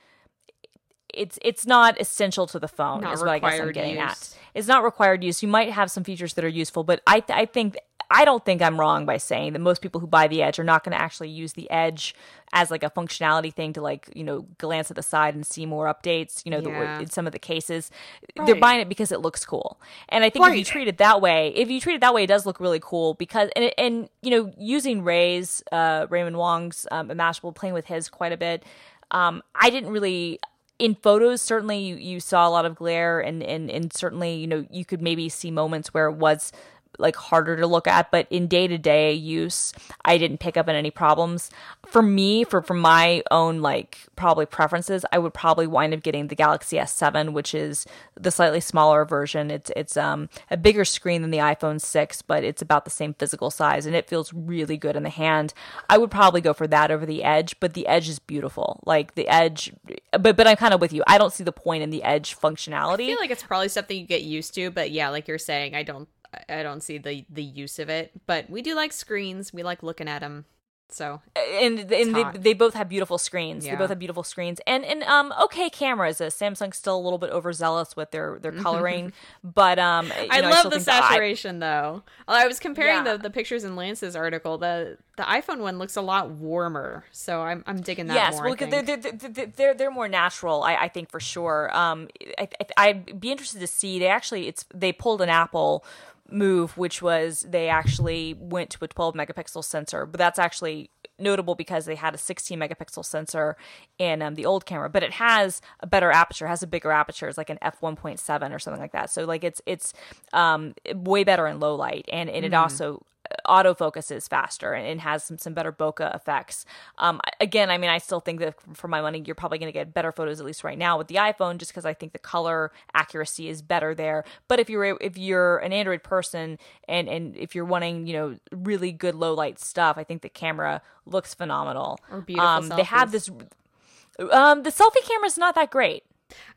it's 1.13 1.39
it's 1.41 1.65
not 1.65 1.99
essential 1.99 2.47
to 2.47 2.59
the 2.59 2.67
phone 2.67 3.01
not 3.01 3.13
is 3.13 3.19
what 3.19 3.29
I 3.29 3.39
guess 3.39 3.59
I'm 3.59 3.71
getting 3.71 3.95
use. 3.95 4.01
at. 4.01 4.37
It's 4.53 4.67
not 4.67 4.83
required 4.83 5.23
use. 5.23 5.41
You 5.41 5.49
might 5.49 5.71
have 5.71 5.89
some 5.89 6.03
features 6.03 6.33
that 6.35 6.45
are 6.45 6.49
useful, 6.49 6.83
but 6.83 7.01
I 7.07 7.19
th- 7.21 7.37
I 7.37 7.45
think 7.45 7.77
I 8.09 8.25
don't 8.25 8.45
think 8.45 8.61
I'm 8.61 8.79
wrong 8.79 9.07
by 9.07 9.17
saying 9.17 9.53
that 9.53 9.59
most 9.59 9.81
people 9.81 9.99
who 9.99 10.05
buy 10.05 10.27
the 10.27 10.43
Edge 10.43 10.59
are 10.59 10.63
not 10.63 10.83
going 10.83 10.95
to 10.95 11.01
actually 11.01 11.29
use 11.29 11.53
the 11.53 11.69
Edge 11.71 12.13
as 12.51 12.69
like 12.69 12.83
a 12.83 12.91
functionality 12.91 13.51
thing 13.51 13.73
to 13.73 13.81
like 13.81 14.07
you 14.15 14.23
know 14.23 14.45
glance 14.59 14.91
at 14.91 14.95
the 14.95 15.01
side 15.01 15.33
and 15.33 15.45
see 15.45 15.65
more 15.65 15.91
updates. 15.91 16.45
You 16.45 16.51
know, 16.51 16.59
yeah. 16.59 16.97
the, 16.97 17.03
in 17.03 17.09
some 17.09 17.25
of 17.25 17.33
the 17.33 17.39
cases, 17.39 17.89
right. 18.37 18.45
they're 18.45 18.55
buying 18.55 18.81
it 18.81 18.87
because 18.87 19.11
it 19.11 19.21
looks 19.21 19.43
cool. 19.45 19.81
And 20.09 20.23
I 20.23 20.29
think 20.29 20.45
right. 20.45 20.51
if 20.51 20.59
you 20.59 20.63
treat 20.63 20.87
it 20.87 20.99
that 20.99 21.21
way, 21.21 21.53
if 21.55 21.71
you 21.71 21.81
treat 21.81 21.95
it 21.95 22.01
that 22.01 22.13
way, 22.13 22.23
it 22.23 22.27
does 22.27 22.45
look 22.45 22.59
really 22.59 22.79
cool 22.79 23.15
because 23.15 23.49
and 23.55 23.73
and 23.79 24.09
you 24.21 24.29
know 24.29 24.53
using 24.59 25.03
Ray's 25.03 25.63
uh, 25.71 26.05
Raymond 26.09 26.37
Wong's 26.37 26.85
um, 26.91 27.09
Mashable, 27.09 27.55
playing 27.55 27.73
with 27.73 27.87
his 27.87 28.09
quite 28.09 28.31
a 28.31 28.37
bit. 28.37 28.63
Um, 29.09 29.41
I 29.55 29.69
didn't 29.71 29.89
really 29.89 30.39
in 30.83 30.95
photos 30.95 31.41
certainly 31.41 31.79
you, 31.79 31.95
you 31.95 32.19
saw 32.19 32.47
a 32.47 32.51
lot 32.51 32.65
of 32.65 32.75
glare 32.75 33.19
and, 33.21 33.41
and 33.41 33.71
and 33.71 33.93
certainly 33.93 34.35
you 34.35 34.47
know 34.47 34.65
you 34.69 34.83
could 34.83 35.01
maybe 35.01 35.29
see 35.29 35.49
moments 35.49 35.93
where 35.93 36.07
it 36.07 36.15
was 36.15 36.51
like 36.97 37.15
harder 37.15 37.57
to 37.57 37.67
look 37.67 37.87
at 37.87 38.11
but 38.11 38.27
in 38.29 38.47
day-to-day 38.47 39.13
use 39.13 39.73
i 40.05 40.17
didn't 40.17 40.39
pick 40.39 40.57
up 40.57 40.67
on 40.67 40.75
any 40.75 40.91
problems. 40.91 41.49
For 41.85 42.01
me 42.01 42.43
for 42.43 42.61
for 42.61 42.73
my 42.73 43.23
own 43.31 43.61
like 43.61 43.99
probably 44.15 44.45
preferences 44.45 45.05
i 45.11 45.17
would 45.17 45.33
probably 45.33 45.67
wind 45.67 45.93
up 45.93 46.03
getting 46.03 46.27
the 46.27 46.35
galaxy 46.35 46.77
s7 46.77 47.33
which 47.33 47.53
is 47.53 47.85
the 48.19 48.31
slightly 48.31 48.59
smaller 48.59 49.05
version. 49.05 49.51
It's 49.51 49.71
it's 49.75 49.97
um 49.97 50.29
a 50.49 50.57
bigger 50.57 50.85
screen 50.85 51.21
than 51.21 51.31
the 51.31 51.39
iphone 51.39 51.79
6 51.81 52.21
but 52.23 52.43
it's 52.43 52.61
about 52.61 52.85
the 52.85 52.91
same 52.91 53.13
physical 53.13 53.51
size 53.51 53.85
and 53.85 53.95
it 53.95 54.07
feels 54.07 54.33
really 54.33 54.77
good 54.77 54.95
in 54.95 55.03
the 55.03 55.09
hand. 55.09 55.53
I 55.89 55.97
would 55.97 56.11
probably 56.11 56.41
go 56.41 56.53
for 56.53 56.67
that 56.67 56.91
over 56.91 57.05
the 57.05 57.23
edge 57.23 57.59
but 57.59 57.73
the 57.73 57.87
edge 57.87 58.09
is 58.09 58.19
beautiful. 58.19 58.79
Like 58.85 59.15
the 59.15 59.27
edge 59.27 59.73
but 60.11 60.35
but 60.35 60.47
i'm 60.47 60.57
kind 60.57 60.73
of 60.73 60.81
with 60.81 60.93
you. 60.93 61.03
I 61.07 61.17
don't 61.17 61.33
see 61.33 61.43
the 61.43 61.51
point 61.51 61.83
in 61.83 61.89
the 61.89 62.03
edge 62.03 62.37
functionality. 62.37 63.05
I 63.05 63.07
feel 63.07 63.19
like 63.19 63.31
it's 63.31 63.43
probably 63.43 63.69
something 63.69 63.97
you 63.97 64.05
get 64.05 64.23
used 64.23 64.53
to 64.55 64.71
but 64.71 64.91
yeah 64.91 65.09
like 65.09 65.27
you're 65.27 65.37
saying 65.37 65.75
i 65.75 65.83
don't 65.83 66.07
I 66.49 66.63
don't 66.63 66.81
see 66.81 66.97
the 66.97 67.25
the 67.29 67.43
use 67.43 67.79
of 67.79 67.89
it, 67.89 68.11
but 68.25 68.49
we 68.49 68.61
do 68.61 68.75
like 68.75 68.93
screens. 68.93 69.53
We 69.53 69.63
like 69.63 69.83
looking 69.83 70.07
at 70.07 70.19
them. 70.21 70.45
So 70.89 71.21
and 71.35 71.79
and 71.91 72.15
they, 72.15 72.23
they 72.37 72.53
both 72.53 72.75
have 72.75 72.87
beautiful 72.87 73.17
screens. 73.17 73.65
They 73.65 73.73
both 73.75 73.89
have 73.89 73.97
beautiful 73.97 74.21
screens 74.21 74.59
and 74.67 74.85
and 74.85 75.01
um 75.03 75.33
okay 75.45 75.67
cameras. 75.71 76.21
Uh, 76.21 76.25
Samsung's 76.25 76.77
still 76.77 76.95
a 76.95 77.01
little 77.01 77.17
bit 77.17 77.31
overzealous 77.31 77.95
with 77.95 78.11
their 78.11 78.37
their 78.39 78.51
coloring, 78.51 79.11
but 79.43 79.79
um 79.79 80.05
you 80.21 80.27
I 80.29 80.41
know, 80.41 80.49
love 80.49 80.59
still 80.59 80.69
the 80.71 80.79
that 80.79 81.03
I- 81.03 81.09
saturation 81.09 81.57
though. 81.59 82.03
I 82.27 82.45
was 82.45 82.59
comparing 82.59 83.05
Yeah. 83.05 83.13
the, 83.13 83.23
the 83.23 83.29
pictures 83.31 83.63
in 83.63 83.75
Lance's 83.75 84.15
article. 84.15 84.59
The 84.59 84.99
the 85.17 85.23
iPhone 85.23 85.59
one 85.61 85.79
looks 85.79 85.95
a 85.95 86.01
lot 86.01 86.29
warmer, 86.29 87.05
so 87.11 87.41
I'm 87.41 87.63
I'm 87.65 87.81
digging 87.81 88.05
that 88.07 88.13
yes, 88.15 88.33
more. 88.35 88.43
well, 88.43 88.53
I 88.59 88.65
they're, 88.65 88.81
they're, 88.83 88.97
they're, 88.97 89.45
they're, 89.47 89.73
they're 89.73 89.91
more 89.91 90.07
natural, 90.09 90.61
I, 90.61 90.75
I 90.75 90.87
think 90.89 91.09
for 91.09 91.19
sure. 91.19 91.75
Um, 91.75 92.07
I, 92.37 92.47
I, 92.59 92.65
I'd 92.89 93.19
be 93.19 93.31
interested 93.31 93.61
to 93.61 93.67
see. 93.67 93.97
They 93.99 94.07
actually, 94.07 94.47
it's 94.47 94.65
they 94.73 94.91
pulled 94.91 95.21
an 95.21 95.29
Apple 95.29 95.85
move, 96.29 96.77
which 96.77 97.01
was 97.01 97.45
they 97.49 97.69
actually 97.69 98.33
went 98.33 98.69
to 98.71 98.83
a 98.83 98.87
12 98.87 99.13
megapixel 99.13 99.63
sensor, 99.63 100.05
but 100.05 100.17
that's 100.17 100.39
actually 100.39 100.89
notable 101.19 101.55
because 101.55 101.85
they 101.85 101.95
had 101.95 102.15
a 102.15 102.17
16 102.17 102.59
megapixel 102.59 103.05
sensor 103.05 103.55
in 103.99 104.21
um, 104.21 104.35
the 104.35 104.45
old 104.45 104.65
camera, 104.65 104.89
but 104.89 105.03
it 105.03 105.13
has 105.13 105.61
a 105.79 105.87
better 105.87 106.11
aperture, 106.11 106.47
has 106.47 106.63
a 106.63 106.67
bigger 106.67 106.91
aperture, 106.91 107.27
it's 107.27 107.37
like 107.37 107.49
an 107.49 107.59
f 107.61 107.79
1.7 107.81 108.53
or 108.53 108.59
something 108.59 108.81
like 108.81 108.91
that. 108.93 109.09
So 109.09 109.25
like 109.25 109.43
it's 109.43 109.61
it's 109.65 109.93
um, 110.33 110.73
way 110.93 111.23
better 111.23 111.47
in 111.47 111.59
low 111.59 111.75
light, 111.75 112.07
and 112.11 112.29
and 112.29 112.45
it 112.45 112.53
also 112.53 113.05
autofocuses 113.47 114.27
faster 114.29 114.73
and, 114.73 114.87
and 114.87 115.01
has 115.01 115.23
some, 115.23 115.37
some 115.37 115.53
better 115.53 115.71
bokeh 115.71 116.15
effects. 116.15 116.65
Um, 116.97 117.21
again, 117.39 117.69
I 117.69 117.77
mean, 117.77 117.89
I 117.89 117.97
still 117.97 118.19
think 118.19 118.39
that 118.39 118.55
for 118.73 118.87
my 118.87 119.01
money, 119.01 119.23
you're 119.25 119.35
probably 119.35 119.57
going 119.57 119.71
to 119.71 119.73
get 119.73 119.93
better 119.93 120.11
photos 120.11 120.39
at 120.39 120.45
least 120.45 120.63
right 120.63 120.77
now 120.77 120.97
with 120.97 121.07
the 121.07 121.15
iPhone, 121.15 121.57
just 121.57 121.71
because 121.71 121.85
I 121.85 121.93
think 121.93 122.13
the 122.13 122.19
color 122.19 122.71
accuracy 122.93 123.49
is 123.49 123.61
better 123.61 123.95
there. 123.95 124.23
But 124.47 124.59
if 124.59 124.69
you're 124.69 124.97
if 125.01 125.17
you're 125.17 125.57
an 125.57 125.73
Android 125.73 126.03
person 126.03 126.57
and 126.87 127.09
and 127.09 127.35
if 127.35 127.55
you're 127.55 127.65
wanting 127.65 128.07
you 128.07 128.13
know 128.13 128.37
really 128.51 128.91
good 128.91 129.15
low 129.15 129.33
light 129.33 129.59
stuff, 129.59 129.97
I 129.97 130.03
think 130.03 130.21
the 130.21 130.29
camera 130.29 130.81
looks 131.05 131.33
phenomenal. 131.33 131.99
Or 132.11 132.21
beautiful 132.21 132.47
Um, 132.47 132.69
they 132.69 132.83
have 132.83 133.11
this. 133.11 133.29
Um, 133.29 134.63
the 134.63 134.69
selfie 134.69 135.03
camera 135.07 135.25
is 135.25 135.37
not 135.37 135.55
that 135.55 135.71
great. 135.71 136.03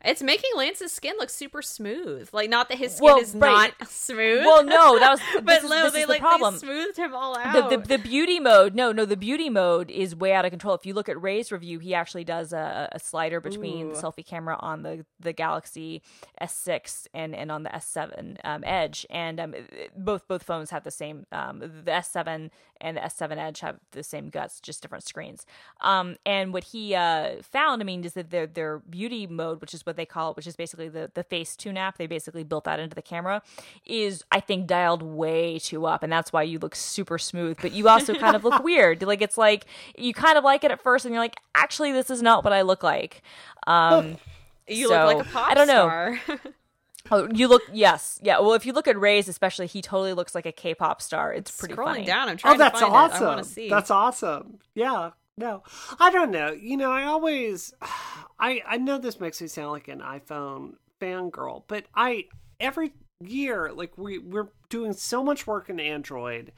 It's 0.04 0.22
making 0.22 0.50
Lance's 0.56 0.92
skin 0.92 1.14
look 1.18 1.30
super 1.30 1.62
smooth. 1.62 2.28
Like 2.32 2.48
not 2.50 2.68
that 2.68 2.78
his 2.78 2.92
skin 2.96 3.04
Well, 3.04 3.18
is 3.18 3.34
right. 3.34 3.72
not 3.80 3.88
smooth. 3.90 4.44
Well, 4.44 4.64
no, 4.64 4.98
that 4.98 5.10
was 5.10 5.20
but 5.34 5.46
this 5.46 5.64
is, 5.64 5.70
no, 5.70 5.90
they 5.90 6.02
the 6.02 6.08
like 6.08 6.20
problem. 6.20 6.54
they 6.54 6.60
smoothed 6.60 6.96
him 6.96 7.14
all 7.14 7.36
out. 7.36 7.70
the 7.70 7.76
the 7.78 7.98
beauty 7.98 8.38
mode 8.40 8.74
no 8.74 8.92
no 8.92 9.04
the 9.04 9.16
beauty 9.16 9.48
mode 9.50 9.90
is 9.90 10.14
way 10.14 10.32
out 10.32 10.44
of 10.44 10.50
control 10.50 10.74
if 10.74 10.84
you 10.86 10.94
look 10.94 11.08
at 11.08 11.20
ray's 11.20 11.50
review 11.52 11.78
he 11.78 11.94
actually 11.94 12.24
does 12.24 12.52
a, 12.52 12.88
a 12.92 12.98
slider 12.98 13.40
between 13.40 13.90
the 13.90 13.94
selfie 13.94 14.24
camera 14.24 14.56
on 14.60 14.82
the 14.82 15.04
the 15.20 15.32
galaxy 15.32 16.02
s6 16.40 17.06
and 17.14 17.34
and 17.34 17.50
on 17.50 17.62
the 17.62 17.70
s7 17.70 18.36
um, 18.44 18.62
edge 18.64 19.06
and 19.10 19.40
um, 19.40 19.54
both 19.96 20.26
both 20.28 20.42
phones 20.42 20.70
have 20.70 20.84
the 20.84 20.90
same 20.90 21.26
um, 21.32 21.58
the 21.60 21.90
s7 21.90 22.50
and 22.80 22.96
the 22.96 23.00
s7 23.00 23.36
edge 23.36 23.60
have 23.60 23.78
the 23.92 24.02
same 24.02 24.28
guts 24.28 24.60
just 24.60 24.82
different 24.82 25.04
screens. 25.04 25.46
Um, 25.80 26.16
and 26.24 26.52
what 26.52 26.64
he 26.64 26.94
uh, 26.94 27.42
found 27.42 27.82
i 27.82 27.84
mean 27.84 28.04
is 28.04 28.14
that 28.14 28.30
their 28.30 28.46
their 28.46 28.78
beauty 28.78 29.26
mode 29.26 29.60
which 29.60 29.74
is 29.74 29.84
what 29.84 29.96
they 29.96 30.06
call 30.06 30.30
it 30.30 30.36
which 30.36 30.46
is 30.46 30.56
basically 30.56 30.88
the 30.88 31.10
the 31.14 31.24
Facetune 31.24 31.76
app 31.76 31.98
they 31.98 32.06
basically 32.06 32.44
built 32.44 32.64
that 32.64 32.78
into 32.80 32.94
the 32.94 33.02
camera 33.02 33.42
is 33.84 34.24
i 34.30 34.40
think 34.40 34.66
dialed 34.66 35.02
way 35.02 35.58
too 35.58 35.86
up 35.86 36.02
and 36.02 36.12
that's 36.12 36.32
why 36.32 36.42
you 36.42 36.58
look 36.58 36.74
super 36.74 37.18
smooth 37.18 37.56
but 37.60 37.72
you 37.72 37.88
also 37.88 38.14
kind 38.14 38.36
of 38.36 38.44
look 38.44 38.62
weird. 38.64 39.02
Like 39.02 39.22
it's 39.22 39.38
like 39.38 39.66
you 39.96 40.14
kind 40.14 40.38
of 40.38 40.44
like 40.44 40.64
it 40.64 40.70
at 40.70 40.80
first 40.82 41.04
and 41.04 41.12
you're 41.12 41.22
like 41.22 41.36
actually 41.54 41.92
this 41.92 42.10
is 42.10 42.22
not 42.22 42.44
what 42.44 42.52
i 42.52 42.62
look 42.62 42.82
like. 42.82 43.22
Um 43.66 44.18
you 44.68 44.88
so, 44.88 44.94
look 44.94 45.16
like 45.16 45.26
a 45.26 45.30
pop 45.30 45.50
I 45.50 45.54
don't 45.54 45.68
know. 45.68 46.16
star. 47.06 47.20
oh, 47.20 47.28
you 47.34 47.48
look 47.48 47.62
yes 47.72 48.18
yeah 48.22 48.38
well 48.40 48.54
if 48.54 48.66
you 48.66 48.72
look 48.72 48.88
at 48.88 48.98
ray's 48.98 49.28
especially 49.28 49.66
he 49.66 49.80
totally 49.82 50.12
looks 50.12 50.34
like 50.34 50.46
a 50.46 50.52
k-pop 50.52 51.00
star 51.00 51.32
it's 51.32 51.50
pretty 51.50 51.74
Scrolling 51.74 51.84
funny 51.84 52.04
down, 52.04 52.28
I'm 52.28 52.34
oh, 52.34 52.36
trying 52.36 52.54
Oh, 52.54 52.58
that's 52.58 52.78
to 52.80 52.86
find 52.86 52.94
awesome. 52.94 53.22
it. 53.22 53.26
I 53.26 53.28
want 53.28 53.44
to 53.44 53.50
see. 53.50 53.68
That's 53.68 53.90
awesome. 53.90 54.58
Yeah. 54.74 55.10
No, 55.38 55.62
I 56.00 56.10
don't 56.10 56.30
know. 56.30 56.52
You 56.52 56.78
know, 56.78 56.90
I 56.90 57.04
always, 57.04 57.74
I 58.38 58.62
I 58.66 58.78
know 58.78 58.98
this 58.98 59.20
makes 59.20 59.40
me 59.40 59.48
sound 59.48 59.70
like 59.72 59.88
an 59.88 60.00
iPhone 60.00 60.74
fangirl, 61.00 61.64
but 61.68 61.84
I 61.94 62.24
every 62.58 62.92
year 63.20 63.72
like 63.72 63.96
we 63.98 64.18
we're 64.18 64.48
doing 64.70 64.92
so 64.92 65.22
much 65.22 65.46
work 65.46 65.68
in 65.70 65.80
Android 65.80 66.52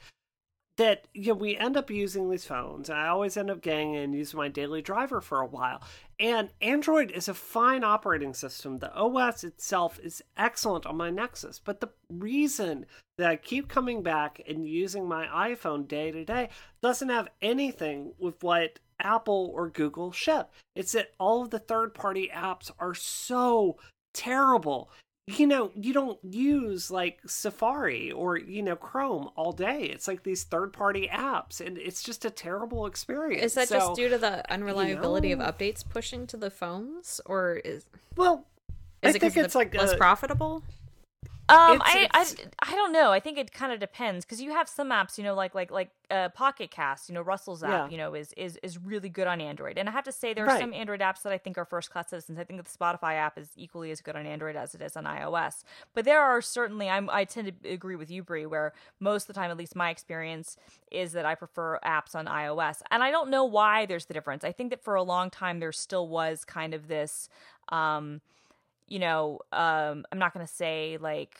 that 0.79 1.03
you 1.13 1.27
know 1.27 1.33
we 1.33 1.57
end 1.57 1.75
up 1.75 1.91
using 1.91 2.29
these 2.29 2.45
phones. 2.45 2.89
I 2.89 3.07
always 3.07 3.35
end 3.35 3.51
up 3.51 3.61
getting 3.61 3.97
and 3.97 4.15
using 4.15 4.37
my 4.37 4.47
daily 4.47 4.81
driver 4.81 5.19
for 5.19 5.41
a 5.41 5.45
while. 5.45 5.83
And 6.21 6.51
Android 6.61 7.11
is 7.11 7.27
a 7.27 7.33
fine 7.33 7.83
operating 7.83 8.33
system. 8.33 8.79
The 8.79 8.93
OS 8.95 9.43
itself 9.43 9.99
is 10.01 10.23
excellent 10.37 10.85
on 10.85 10.95
my 10.95 11.09
Nexus, 11.09 11.59
but 11.59 11.81
the 11.81 11.89
reason 12.09 12.85
that 13.17 13.29
I 13.29 13.35
keep 13.35 13.67
coming 13.67 14.01
back 14.01 14.41
and 14.47 14.65
using 14.65 15.05
my 15.05 15.25
iPhone 15.27 15.85
day 15.85 16.11
to 16.11 16.23
day 16.23 16.47
doesn't 16.81 17.09
have 17.09 17.27
anything 17.41 18.13
with 18.17 18.41
what 18.41 18.79
Apple 19.01 19.51
or 19.53 19.69
Google 19.69 20.13
ship. 20.13 20.49
It's 20.77 20.93
that 20.93 21.11
all 21.19 21.41
of 21.41 21.49
the 21.49 21.59
third 21.59 21.93
party 21.93 22.31
apps 22.33 22.71
are 22.79 22.93
so 22.93 23.75
terrible 24.13 24.89
you 25.37 25.45
know, 25.47 25.71
you 25.75 25.93
don't 25.93 26.17
use 26.23 26.89
like 26.89 27.19
Safari 27.27 28.11
or, 28.11 28.37
you 28.37 28.63
know, 28.63 28.75
Chrome 28.75 29.29
all 29.35 29.51
day. 29.51 29.83
It's 29.83 30.07
like 30.07 30.23
these 30.23 30.43
third 30.43 30.73
party 30.73 31.07
apps 31.11 31.59
and 31.65 31.77
it's 31.77 32.01
just 32.01 32.25
a 32.25 32.29
terrible 32.29 32.85
experience. 32.85 33.43
Is 33.43 33.53
that 33.55 33.67
So, 33.67 33.79
just 33.79 33.95
due 33.95 34.09
to 34.09 34.17
the 34.17 34.49
unreliability 34.51 35.35
know. 35.35 35.43
of 35.45 35.55
updates 35.55 35.83
pushing 35.87 36.25
to 36.27 36.37
the 36.37 36.49
phones, 36.49 37.21
or 37.25 37.55
is 37.55 37.85
Well, 38.15 38.45
is 39.01 39.13
I 39.13 39.17
it 39.17 39.19
think 39.21 39.37
it's 39.37 39.55
like 39.55 39.73
less 39.75 39.91
a- 39.93 39.97
profitable? 39.97 40.63
Um, 41.49 41.75
It's- 41.77 41.95
I, 41.95 41.99
it's- 42.03 42.35
I 42.59 42.71
I 42.71 42.75
don't 42.75 42.91
know. 42.93 43.11
I 43.11 43.19
think 43.19 43.37
it 43.39 43.51
kind 43.51 43.71
of 43.73 43.79
depends 43.79 44.23
because 44.25 44.39
you 44.41 44.51
have 44.51 44.69
some 44.69 44.89
apps, 44.91 45.17
you 45.17 45.23
know, 45.23 45.33
like 45.33 45.55
like 45.55 45.71
like 45.71 45.89
uh, 46.11 46.29
Pocket 46.29 46.69
Cast. 46.71 47.09
You 47.09 47.15
know, 47.15 47.21
Russell's 47.21 47.63
app, 47.63 47.69
Yeah. 47.71 47.89
you 47.89 47.97
know, 47.97 48.13
is 48.13 48.31
is 48.33 48.57
is 48.61 48.77
really 48.77 49.09
good 49.09 49.25
on 49.27 49.41
Android. 49.41 49.77
And 49.77 49.89
I 49.89 49.91
have 49.91 50.03
to 50.05 50.11
say, 50.11 50.33
there 50.33 50.45
are 50.45 50.47
Right. 50.47 50.59
some 50.61 50.73
Android 50.73 50.99
apps 51.01 51.23
that 51.23 51.33
I 51.33 51.37
think 51.39 51.57
are 51.57 51.65
first 51.65 51.89
class 51.91 52.09
citizens. 52.09 52.37
I 52.39 52.43
think 52.43 52.63
the 52.63 52.69
Spotify 52.69 53.15
app 53.15 53.37
is 53.37 53.49
equally 53.55 53.89
as 53.91 54.01
good 54.01 54.15
on 54.15 54.25
Android 54.25 54.55
as 54.55 54.75
it 54.75 54.81
is 54.81 54.95
on 54.95 55.05
iOS. 55.05 55.63
But 55.95 56.05
there 56.05 56.21
are 56.21 56.41
certainly, 56.41 56.89
I'm 56.89 57.09
I 57.09 57.25
tend 57.25 57.51
to 57.63 57.69
agree 57.69 57.95
with 57.95 58.11
you, 58.11 58.23
Brie, 58.23 58.45
where 58.45 58.73
most 58.99 59.23
of 59.23 59.27
the 59.35 59.39
time, 59.39 59.49
at 59.51 59.57
least 59.57 59.75
my 59.75 59.89
experience 59.89 60.57
is 60.91 61.11
that 61.13 61.25
I 61.25 61.33
prefer 61.35 61.79
apps 61.83 62.13
on 62.15 62.25
iOS, 62.27 62.81
and 62.91 63.03
I 63.03 63.09
don't 63.11 63.29
know 63.29 63.43
why 63.45 63.85
there's 63.87 64.05
the 64.05 64.13
difference. 64.13 64.43
I 64.43 64.51
think 64.51 64.69
that 64.69 64.83
for 64.83 64.95
a 64.95 65.03
long 65.03 65.29
time 65.31 65.59
there 65.59 65.71
still 65.71 66.07
was 66.07 66.45
kind 66.45 66.73
of 66.75 66.87
this. 66.87 67.29
Um, 67.69 68.21
you 68.89 68.99
know, 68.99 69.39
um, 69.53 70.05
I'm 70.11 70.19
not 70.19 70.33
going 70.33 70.45
to 70.45 70.51
say 70.51 70.97
like 70.99 71.37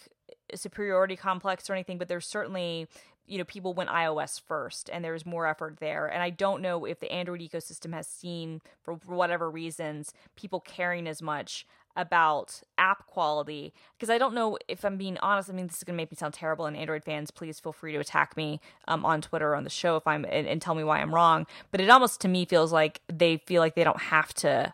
superiority 0.55 1.15
complex 1.15 1.69
or 1.69 1.73
anything, 1.73 1.97
but 1.97 2.07
there's 2.07 2.27
certainly, 2.27 2.87
you 3.25 3.37
know, 3.37 3.43
people 3.43 3.73
went 3.73 3.89
iOS 3.89 4.39
first 4.41 4.89
and 4.91 5.03
there's 5.03 5.25
more 5.25 5.47
effort 5.47 5.77
there. 5.79 6.07
And 6.07 6.23
I 6.23 6.29
don't 6.29 6.61
know 6.61 6.85
if 6.85 6.99
the 6.99 7.11
Android 7.11 7.41
ecosystem 7.41 7.93
has 7.93 8.07
seen, 8.07 8.61
for, 8.81 8.97
for 8.97 9.15
whatever 9.15 9.49
reasons, 9.49 10.13
people 10.35 10.59
caring 10.59 11.07
as 11.07 11.21
much 11.21 11.65
about 11.95 12.61
app 12.77 13.07
quality 13.07 13.73
because 13.97 14.09
I 14.09 14.17
don't 14.17 14.33
know 14.33 14.57
if 14.67 14.85
I'm 14.85 14.95
being 14.95 15.17
honest. 15.17 15.49
I 15.49 15.53
mean, 15.53 15.67
this 15.67 15.77
is 15.77 15.83
going 15.83 15.95
to 15.95 15.97
make 15.97 16.11
me 16.11 16.15
sound 16.15 16.33
terrible, 16.33 16.65
and 16.65 16.77
Android 16.77 17.03
fans, 17.03 17.31
please 17.31 17.59
feel 17.59 17.73
free 17.73 17.91
to 17.91 17.99
attack 17.99 18.37
me 18.37 18.61
um, 18.87 19.03
on 19.03 19.21
Twitter 19.21 19.51
or 19.51 19.55
on 19.55 19.63
the 19.63 19.69
show 19.69 19.97
if 19.97 20.07
I'm 20.07 20.23
and, 20.25 20.47
and 20.47 20.61
tell 20.61 20.75
me 20.75 20.83
why 20.83 20.99
I'm 20.99 21.13
wrong. 21.13 21.45
But 21.71 21.81
it 21.81 21.89
almost 21.89 22.21
to 22.21 22.27
me 22.27 22.45
feels 22.45 22.71
like 22.71 23.01
they 23.11 23.37
feel 23.45 23.61
like 23.61 23.75
they 23.75 23.83
don't 23.83 23.99
have 23.99 24.33
to 24.35 24.73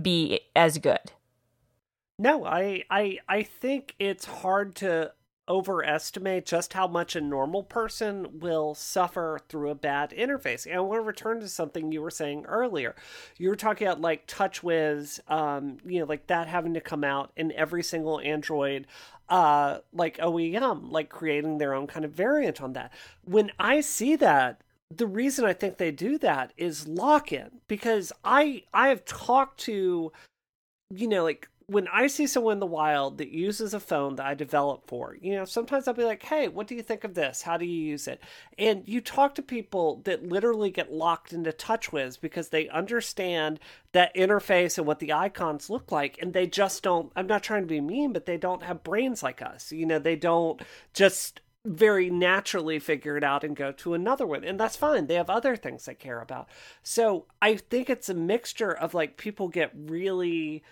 be 0.00 0.40
as 0.54 0.78
good. 0.78 1.12
No, 2.18 2.44
I 2.44 2.84
I 2.90 3.18
I 3.28 3.42
think 3.42 3.94
it's 3.98 4.24
hard 4.24 4.74
to 4.76 5.12
overestimate 5.48 6.44
just 6.44 6.74
how 6.74 6.86
much 6.86 7.16
a 7.16 7.20
normal 7.20 7.62
person 7.62 8.38
will 8.40 8.74
suffer 8.74 9.40
through 9.48 9.70
a 9.70 9.74
bad 9.74 10.10
interface. 10.10 10.66
And 10.66 10.74
I 10.74 10.80
want 10.80 11.00
to 11.00 11.06
return 11.06 11.40
to 11.40 11.48
something 11.48 11.90
you 11.90 12.02
were 12.02 12.10
saying 12.10 12.44
earlier. 12.46 12.94
You 13.38 13.48
were 13.48 13.56
talking 13.56 13.86
about 13.86 14.02
like 14.02 14.26
TouchWiz, 14.26 15.20
um, 15.30 15.78
you 15.86 16.00
know, 16.00 16.04
like 16.06 16.26
that 16.26 16.48
having 16.48 16.74
to 16.74 16.80
come 16.82 17.02
out 17.02 17.32
in 17.36 17.50
every 17.52 17.82
single 17.82 18.20
Android 18.20 18.86
uh 19.28 19.78
like 19.92 20.18
OEM, 20.18 20.90
like 20.90 21.08
creating 21.10 21.58
their 21.58 21.74
own 21.74 21.86
kind 21.86 22.04
of 22.04 22.12
variant 22.12 22.60
on 22.60 22.72
that. 22.74 22.92
When 23.24 23.50
I 23.58 23.80
see 23.80 24.16
that, 24.16 24.62
the 24.90 25.06
reason 25.06 25.44
I 25.44 25.52
think 25.52 25.76
they 25.76 25.90
do 25.92 26.18
that 26.18 26.52
is 26.56 26.88
lock 26.88 27.32
in 27.32 27.60
because 27.68 28.12
I 28.24 28.64
I 28.74 28.88
have 28.88 29.04
talked 29.04 29.60
to 29.60 30.12
you 30.90 31.08
know 31.08 31.24
like 31.24 31.48
when 31.68 31.86
I 31.88 32.06
see 32.06 32.26
someone 32.26 32.54
in 32.54 32.60
the 32.60 32.66
wild 32.66 33.18
that 33.18 33.28
uses 33.28 33.74
a 33.74 33.80
phone 33.80 34.16
that 34.16 34.24
I 34.24 34.32
developed 34.32 34.88
for, 34.88 35.18
you 35.20 35.34
know, 35.34 35.44
sometimes 35.44 35.86
I'll 35.86 35.92
be 35.92 36.02
like, 36.02 36.22
hey, 36.22 36.48
what 36.48 36.66
do 36.66 36.74
you 36.74 36.82
think 36.82 37.04
of 37.04 37.12
this? 37.12 37.42
How 37.42 37.58
do 37.58 37.66
you 37.66 37.78
use 37.78 38.08
it? 38.08 38.22
And 38.58 38.88
you 38.88 39.02
talk 39.02 39.34
to 39.34 39.42
people 39.42 40.00
that 40.04 40.26
literally 40.26 40.70
get 40.70 40.90
locked 40.90 41.34
into 41.34 41.52
TouchWiz 41.52 42.18
because 42.18 42.48
they 42.48 42.70
understand 42.70 43.60
that 43.92 44.14
interface 44.14 44.78
and 44.78 44.86
what 44.86 44.98
the 44.98 45.12
icons 45.12 45.68
look 45.68 45.92
like. 45.92 46.18
And 46.22 46.32
they 46.32 46.46
just 46.46 46.82
don't, 46.82 47.12
I'm 47.14 47.26
not 47.26 47.42
trying 47.42 47.64
to 47.64 47.68
be 47.68 47.82
mean, 47.82 48.14
but 48.14 48.24
they 48.24 48.38
don't 48.38 48.62
have 48.62 48.82
brains 48.82 49.22
like 49.22 49.42
us. 49.42 49.70
You 49.70 49.84
know, 49.84 49.98
they 49.98 50.16
don't 50.16 50.62
just 50.94 51.42
very 51.66 52.08
naturally 52.08 52.78
figure 52.78 53.18
it 53.18 53.24
out 53.24 53.44
and 53.44 53.54
go 53.54 53.72
to 53.72 53.92
another 53.92 54.26
one. 54.26 54.42
And 54.42 54.58
that's 54.58 54.76
fine. 54.76 55.06
They 55.06 55.16
have 55.16 55.28
other 55.28 55.54
things 55.54 55.84
they 55.84 55.94
care 55.94 56.22
about. 56.22 56.48
So 56.82 57.26
I 57.42 57.56
think 57.56 57.90
it's 57.90 58.08
a 58.08 58.14
mixture 58.14 58.72
of 58.72 58.94
like 58.94 59.18
people 59.18 59.48
get 59.48 59.70
really 59.74 60.62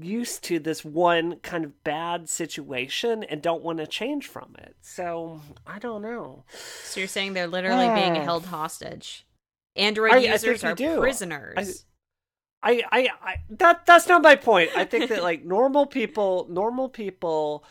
used 0.00 0.42
to 0.44 0.58
this 0.58 0.84
one 0.84 1.36
kind 1.40 1.64
of 1.64 1.84
bad 1.84 2.28
situation 2.28 3.22
and 3.24 3.42
don't 3.42 3.62
want 3.62 3.78
to 3.78 3.86
change 3.86 4.26
from 4.26 4.54
it. 4.58 4.76
So 4.80 5.40
I 5.66 5.78
don't 5.78 6.02
know. 6.02 6.44
So 6.84 7.00
you're 7.00 7.08
saying 7.08 7.34
they're 7.34 7.46
literally 7.46 7.88
being 7.94 8.16
Ah. 8.16 8.22
held 8.24 8.46
hostage. 8.46 9.26
Android 9.76 10.12
I- 10.12 10.16
I 10.16 10.32
users 10.32 10.62
you 10.62 10.68
are 10.70 10.74
do. 10.74 10.98
prisoners. 11.00 11.84
I, 12.64 12.82
I, 12.92 13.08
I 13.22 13.36
that 13.50 13.86
that's 13.86 14.06
not 14.06 14.22
my 14.22 14.36
point. 14.36 14.70
I 14.76 14.84
think 14.84 15.08
that 15.08 15.22
like 15.22 15.44
normal 15.58 15.84
people, 15.86 16.46
normal 16.48 16.88
people, 16.88 17.64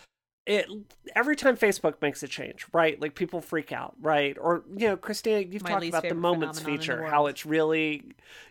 it 0.51 0.67
every 1.15 1.35
time 1.35 1.55
Facebook 1.57 1.95
makes 2.01 2.21
a 2.23 2.27
change, 2.27 2.65
right? 2.73 2.99
Like 3.01 3.15
people 3.15 3.41
freak 3.41 3.71
out, 3.71 3.95
right? 4.01 4.37
Or 4.39 4.63
you 4.75 4.87
know, 4.87 4.97
Christina, 4.97 5.39
you've 5.39 5.63
My 5.63 5.71
talked 5.71 5.85
about 5.87 6.03
the 6.07 6.15
moments 6.15 6.59
in 6.59 6.65
the 6.65 6.71
feature, 6.71 7.05
how 7.05 7.27
it's 7.27 7.45
really, 7.45 8.03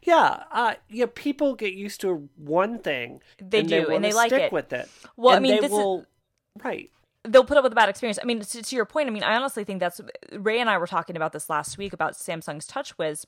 yeah, 0.03 0.45
uh, 0.51 0.75
yeah. 0.89 1.07
People 1.15 1.55
get 1.55 1.75
used 1.75 2.01
to 2.03 2.29
one 2.37 2.79
thing, 2.79 3.21
They 3.39 3.61
and 3.61 3.69
do, 3.69 3.87
they 3.87 3.95
and 3.97 4.05
they 4.05 4.13
like 4.13 4.31
stick 4.31 4.43
it. 4.45 4.53
with 4.53 4.73
it. 4.73 4.89
Well, 5.17 5.37
I 5.37 5.41
mean, 5.41 5.57
they 5.61 5.69
this 5.69 5.73
is- 5.73 6.05
right? 6.65 6.91
they'll 7.25 7.45
put 7.45 7.59
up 7.59 7.63
with 7.63 7.73
a 7.73 7.77
bad 7.77 7.91
experience. 7.91 8.19
I 8.23 8.25
mean, 8.25 8.41
to, 8.41 8.63
to 8.63 8.77
your 8.77 8.87
point, 8.87 9.07
I 9.07 9.11
mean, 9.11 9.23
I 9.23 9.37
honestly 9.37 9.63
think 9.63 9.79
that's 9.81 10.01
Ray 10.33 10.59
and 10.59 10.71
I 10.71 10.79
were 10.79 10.87
talking 10.87 11.17
about 11.17 11.33
this 11.33 11.51
last 11.51 11.77
week 11.77 11.93
about 11.93 12.15
Samsung's 12.15 12.67
TouchWiz 12.67 13.27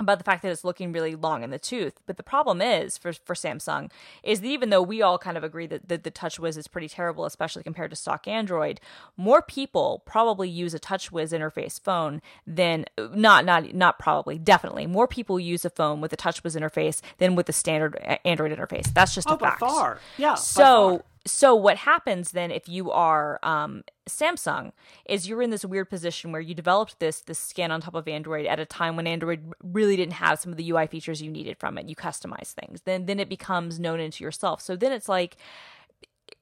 about 0.00 0.18
the 0.18 0.24
fact 0.24 0.42
that 0.42 0.50
it's 0.50 0.64
looking 0.64 0.92
really 0.92 1.14
long 1.14 1.44
in 1.44 1.50
the 1.50 1.58
tooth. 1.58 2.00
But 2.06 2.16
the 2.16 2.22
problem 2.24 2.60
is 2.60 2.98
for 2.98 3.12
for 3.12 3.34
Samsung 3.34 3.90
is 4.24 4.40
that 4.40 4.46
even 4.48 4.70
though 4.70 4.82
we 4.82 5.02
all 5.02 5.18
kind 5.18 5.36
of 5.36 5.44
agree 5.44 5.66
that, 5.68 5.88
that 5.88 6.02
the 6.02 6.10
TouchWiz 6.10 6.58
is 6.58 6.66
pretty 6.66 6.88
terrible, 6.88 7.24
especially 7.24 7.62
compared 7.62 7.90
to 7.90 7.96
stock 7.96 8.26
Android, 8.26 8.80
more 9.16 9.40
people 9.40 10.02
probably 10.04 10.48
use 10.48 10.74
a 10.74 10.80
TouchWiz 10.80 11.32
interface 11.32 11.80
phone 11.80 12.20
than 12.46 12.86
not 12.98 13.44
not 13.44 13.72
not 13.72 13.98
probably 13.98 14.36
definitely 14.38 14.86
more 14.86 15.06
people 15.06 15.38
use 15.38 15.64
a 15.64 15.70
phone 15.70 16.00
with 16.00 16.12
a 16.12 16.16
TouchWiz 16.16 16.58
interface 16.60 17.00
than 17.18 17.36
with 17.36 17.46
the 17.46 17.52
standard 17.52 17.96
Android 18.24 18.50
interface. 18.56 18.92
That's 18.92 19.14
just 19.14 19.30
Oh, 19.30 19.34
a 19.34 19.38
by 19.38 19.48
fact. 19.50 19.60
far, 19.60 19.98
yeah. 20.18 20.34
So. 20.34 21.02
So 21.26 21.54
what 21.54 21.78
happens 21.78 22.32
then 22.32 22.50
if 22.50 22.68
you 22.68 22.90
are 22.90 23.38
um, 23.42 23.82
Samsung 24.08 24.72
is 25.06 25.28
you're 25.28 25.42
in 25.42 25.50
this 25.50 25.64
weird 25.64 25.88
position 25.88 26.32
where 26.32 26.40
you 26.40 26.54
developed 26.54 26.98
this 27.00 27.20
this 27.20 27.38
skin 27.38 27.70
on 27.70 27.80
top 27.80 27.94
of 27.94 28.06
Android 28.06 28.46
at 28.46 28.60
a 28.60 28.66
time 28.66 28.96
when 28.96 29.06
Android 29.06 29.52
really 29.62 29.96
didn't 29.96 30.14
have 30.14 30.38
some 30.38 30.52
of 30.52 30.58
the 30.58 30.70
UI 30.70 30.86
features 30.86 31.22
you 31.22 31.30
needed 31.30 31.58
from 31.58 31.78
it. 31.78 31.88
You 31.88 31.96
customize 31.96 32.52
things. 32.52 32.82
Then 32.84 33.06
then 33.06 33.20
it 33.20 33.28
becomes 33.28 33.80
known 33.80 34.00
into 34.00 34.22
yourself. 34.22 34.60
So 34.60 34.76
then 34.76 34.92
it's 34.92 35.08
like 35.08 35.36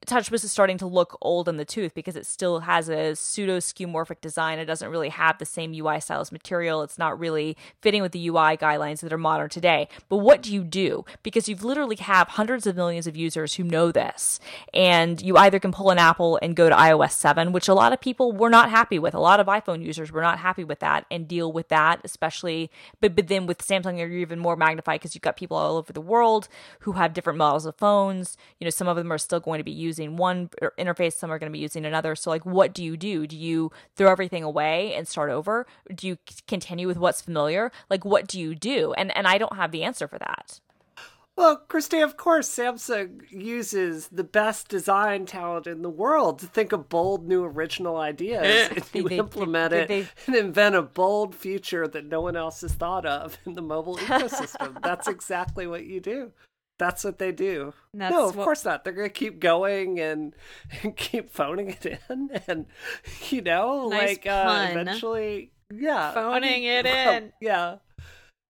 TouchWiz 0.05 0.43
is 0.43 0.51
starting 0.51 0.77
to 0.79 0.85
look 0.85 1.17
old 1.21 1.47
in 1.47 1.57
the 1.57 1.65
tooth 1.65 1.93
because 1.93 2.15
it 2.15 2.25
still 2.25 2.61
has 2.61 2.89
a 2.89 3.15
pseudo 3.15 3.57
skeuomorphic 3.57 4.21
design. 4.21 4.59
It 4.59 4.65
doesn't 4.65 4.89
really 4.89 5.09
have 5.09 5.37
the 5.37 5.45
same 5.45 5.73
UI 5.73 5.99
style 5.99 6.21
as 6.21 6.31
material. 6.31 6.81
It's 6.83 6.97
not 6.97 7.19
really 7.19 7.57
fitting 7.81 8.01
with 8.01 8.11
the 8.11 8.27
UI 8.27 8.57
guidelines 8.57 9.01
that 9.01 9.13
are 9.13 9.17
modern 9.17 9.49
today. 9.49 9.87
But 10.09 10.17
what 10.17 10.41
do 10.41 10.53
you 10.53 10.63
do? 10.63 11.05
Because 11.23 11.47
you've 11.47 11.63
literally 11.63 11.95
have 11.97 12.29
hundreds 12.29 12.67
of 12.67 12.75
millions 12.75 13.07
of 13.07 13.15
users 13.15 13.55
who 13.55 13.63
know 13.63 13.91
this. 13.91 14.39
And 14.73 15.21
you 15.21 15.37
either 15.37 15.59
can 15.59 15.71
pull 15.71 15.89
an 15.89 15.99
Apple 15.99 16.39
and 16.41 16.55
go 16.55 16.69
to 16.69 16.75
iOS 16.75 17.11
7, 17.11 17.51
which 17.51 17.67
a 17.67 17.73
lot 17.73 17.93
of 17.93 18.01
people 18.01 18.31
were 18.31 18.49
not 18.49 18.69
happy 18.69 18.99
with. 18.99 19.13
A 19.13 19.19
lot 19.19 19.39
of 19.39 19.47
iPhone 19.47 19.83
users 19.83 20.11
were 20.11 20.21
not 20.21 20.39
happy 20.39 20.63
with 20.63 20.79
that 20.79 21.05
and 21.09 21.27
deal 21.27 21.51
with 21.51 21.69
that, 21.69 22.01
especially 22.03 22.69
but 22.99 23.15
but 23.15 23.27
then 23.27 23.45
with 23.45 23.59
Samsung 23.59 23.97
you're 23.97 24.09
even 24.09 24.39
more 24.39 24.55
magnified 24.55 24.99
because 24.99 25.15
you've 25.15 25.21
got 25.21 25.37
people 25.37 25.57
all 25.57 25.77
over 25.77 25.93
the 25.93 26.01
world 26.01 26.47
who 26.81 26.93
have 26.93 27.13
different 27.13 27.37
models 27.37 27.65
of 27.65 27.75
phones. 27.75 28.37
You 28.59 28.65
know, 28.65 28.71
some 28.71 28.87
of 28.87 28.97
them 28.97 29.11
are 29.11 29.17
still 29.17 29.39
going 29.39 29.59
to 29.59 29.63
be 29.63 29.71
using 29.93 30.15
one 30.17 30.49
er, 30.61 30.73
interface, 30.79 31.13
some 31.13 31.31
are 31.31 31.39
going 31.39 31.51
to 31.51 31.55
be 31.55 31.59
using 31.59 31.85
another. 31.85 32.15
So, 32.15 32.29
like, 32.29 32.45
what 32.45 32.73
do 32.73 32.83
you 32.83 32.97
do? 32.97 33.27
Do 33.27 33.37
you 33.37 33.71
throw 33.95 34.11
everything 34.11 34.43
away 34.43 34.93
and 34.95 35.07
start 35.07 35.29
over? 35.29 35.65
Do 35.93 36.07
you 36.07 36.17
continue 36.47 36.87
with 36.87 36.97
what's 36.97 37.21
familiar? 37.21 37.71
Like, 37.89 38.03
what 38.05 38.27
do 38.27 38.39
you 38.39 38.55
do? 38.55 38.93
And 38.93 39.15
and 39.15 39.27
I 39.27 39.37
don't 39.37 39.55
have 39.55 39.71
the 39.71 39.83
answer 39.83 40.07
for 40.07 40.19
that. 40.19 40.59
Well, 41.35 41.57
Christy, 41.67 41.99
of 41.99 42.15
course, 42.15 42.47
Samsung 42.47 43.21
uses 43.31 44.07
the 44.09 44.23
best 44.23 44.67
design 44.67 45.25
talent 45.25 45.65
in 45.65 45.81
the 45.81 45.89
world 45.89 46.37
to 46.39 46.45
think 46.45 46.71
of 46.71 46.89
bold, 46.89 47.27
new, 47.27 47.43
original 47.43 47.97
ideas. 47.97 48.43
Eh. 48.45 48.67
and 48.75 48.83
They- 48.83 48.99
you 48.99 49.09
they- 49.09 49.17
implement 49.17 49.71
they- 49.71 49.81
it 49.81 49.87
they- 49.87 50.07
and 50.27 50.35
invent 50.35 50.75
a 50.75 50.83
bold 50.83 51.33
future 51.33 51.87
that 51.87 52.05
no 52.05 52.21
one 52.21 52.35
else 52.35 52.61
has 52.61 52.73
thought 52.75 53.05
of 53.07 53.39
in 53.47 53.53
the 53.55 53.63
mobile 53.63 53.97
ecosystem. 54.07 54.79
That's 54.83 55.07
exactly 55.07 55.65
what 55.65 55.85
you 55.85 55.99
do. 55.99 56.31
That's 56.79 57.03
what 57.03 57.19
they 57.19 57.31
do. 57.31 57.73
That's 57.93 58.11
no, 58.13 58.29
of 58.29 58.35
what- 58.35 58.45
course 58.45 58.65
not. 58.65 58.83
They're 58.83 58.93
going 58.93 59.07
to 59.09 59.13
keep 59.13 59.39
going 59.39 59.99
and, 59.99 60.35
and 60.83 60.95
keep 60.95 61.29
phoning 61.31 61.69
it 61.81 62.01
in, 62.09 62.29
and 62.47 62.65
you 63.29 63.41
know, 63.41 63.89
Nice 63.89 64.09
like 64.09 64.27
uh, 64.27 64.67
eventually, 64.71 65.51
yeah, 65.73 66.09
I 66.09 66.13
Phoning 66.13 66.61
mean, 66.61 66.63
it 66.63 66.85
well, 66.85 67.13
in. 67.17 67.33
yeah. 67.39 67.75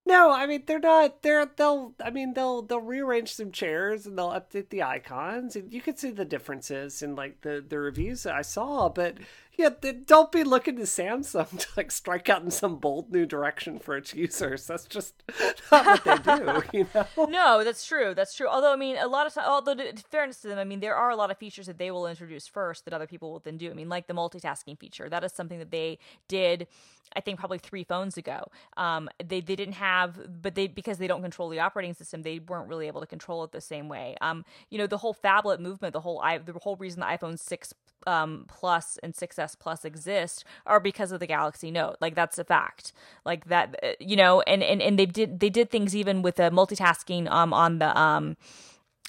No, 0.06 0.32
I 0.34 0.48
mean 0.48 0.64
they're 0.68 0.80
not. 0.80 1.22
They're 1.22 1.46
they'll. 1.46 1.94
I 2.04 2.10
mean 2.10 2.34
they'll 2.34 2.62
they'll 2.62 2.82
rearrange 2.82 3.34
some 3.34 3.52
chairs 3.54 4.06
and 4.06 4.18
they'll 4.18 4.32
update 4.32 4.68
the 4.70 4.84
icons 4.84 5.56
and 5.56 5.72
you 5.72 5.80
can 5.80 5.96
see 5.96 6.12
the 6.12 6.26
differences 6.26 7.02
in 7.02 7.16
like 7.16 7.40
the 7.40 7.64
the 7.66 7.80
reviews 7.80 8.24
that 8.24 8.34
I 8.36 8.42
saw. 8.42 8.90
But 8.90 9.18
yeah, 9.56 9.70
don't 10.06 10.32
be 10.32 10.44
looking 10.44 10.78
to 10.78 10.84
Samsung 10.84 11.48
to 11.60 11.68
like 11.78 11.92
strike 11.92 12.28
out 12.30 12.42
in 12.42 12.52
some 12.52 12.78
bold 12.78 13.12
new 13.12 13.26
direction 13.26 13.78
for 13.80 13.96
its 13.96 14.14
users. 14.14 14.66
That's 14.66 14.86
just 14.86 15.22
not 15.72 15.86
what 15.86 16.04
they 16.04 16.38
do. 16.38 16.64
You 16.74 16.88
know. 16.96 17.26
No, 17.28 17.64
that's 17.64 17.86
true. 17.86 18.14
That's 18.16 18.34
true. 18.34 18.48
Although 18.48 18.74
I 18.74 18.76
mean, 18.76 18.98
a 18.98 19.08
lot 19.08 19.28
of 19.28 19.34
time, 19.34 19.46
although 19.48 19.74
in 19.74 19.98
fairness 19.98 20.42
to 20.42 20.48
them, 20.48 20.58
I 20.58 20.64
mean, 20.64 20.80
there 20.80 20.96
are 20.96 21.12
a 21.12 21.16
lot 21.16 21.30
of 21.30 21.38
features 21.38 21.68
that 21.68 21.78
they 21.78 21.92
will 21.92 22.08
introduce 22.08 22.48
first 22.48 22.86
that 22.86 22.94
other 22.94 23.06
people 23.06 23.32
will 23.32 23.40
then 23.40 23.58
do. 23.58 23.70
I 23.70 23.74
mean, 23.74 23.90
like 23.90 24.08
the 24.08 24.14
multitasking 24.14 24.80
feature. 24.80 25.08
That 25.10 25.24
is 25.24 25.34
something 25.34 25.60
that 25.60 25.72
they 25.72 26.00
did. 26.28 26.68
I 27.16 27.22
think 27.22 27.38
probably 27.38 27.60
three 27.60 27.84
phones 27.84 28.18
ago. 28.18 28.48
Um, 28.76 29.10
they 29.24 29.40
they 29.40 29.56
didn't 29.56 29.76
have, 29.76 30.42
but 30.42 30.56
they 30.56 30.68
because 30.68 30.98
they 30.98 31.08
don't 31.08 31.22
control 31.22 31.50
the 31.50 31.60
operating 31.60 31.94
system, 31.94 32.24
they 32.24 32.40
weren't 32.40 32.68
really 32.68 32.88
able 32.88 33.02
to 33.02 33.08
control 33.08 33.44
it 33.44 33.52
the 33.52 33.62
same 33.62 33.88
way. 33.88 34.16
Um, 34.22 34.46
you 34.70 34.80
know, 34.80 34.88
the 34.88 34.98
whole 34.98 35.14
phablet 35.14 35.60
movement, 35.60 35.94
the 35.94 36.02
whole 36.02 36.20
i 36.22 36.40
the 36.40 36.54
whole 36.54 36.76
reason 36.78 37.02
the 37.02 37.06
iPhone 37.06 37.38
six 37.38 37.74
um 38.08 38.46
plus 38.48 38.98
and 39.04 39.14
6s 39.14 39.58
plus 39.60 39.86
exist 39.86 40.44
are 40.66 40.80
because 40.80 41.12
of 41.12 41.20
the 41.20 41.28
galaxy 41.28 41.72
note 41.72 41.96
like 42.02 42.16
that's 42.16 42.38
a 42.38 42.44
fact 42.44 42.94
like 43.26 43.46
that 43.46 43.76
uh, 43.84 43.92
you 44.00 44.16
know 44.16 44.42
and 44.42 44.64
and, 44.64 44.82
and 44.82 44.98
they 44.98 45.06
did 45.06 45.40
they 45.40 45.50
did 45.50 45.70
things 45.70 45.96
even 45.96 46.22
with 46.22 46.36
the 46.36 46.50
multitasking 46.52 47.30
um 47.30 47.54
on 47.54 47.80
the 47.80 48.00
um 48.00 48.36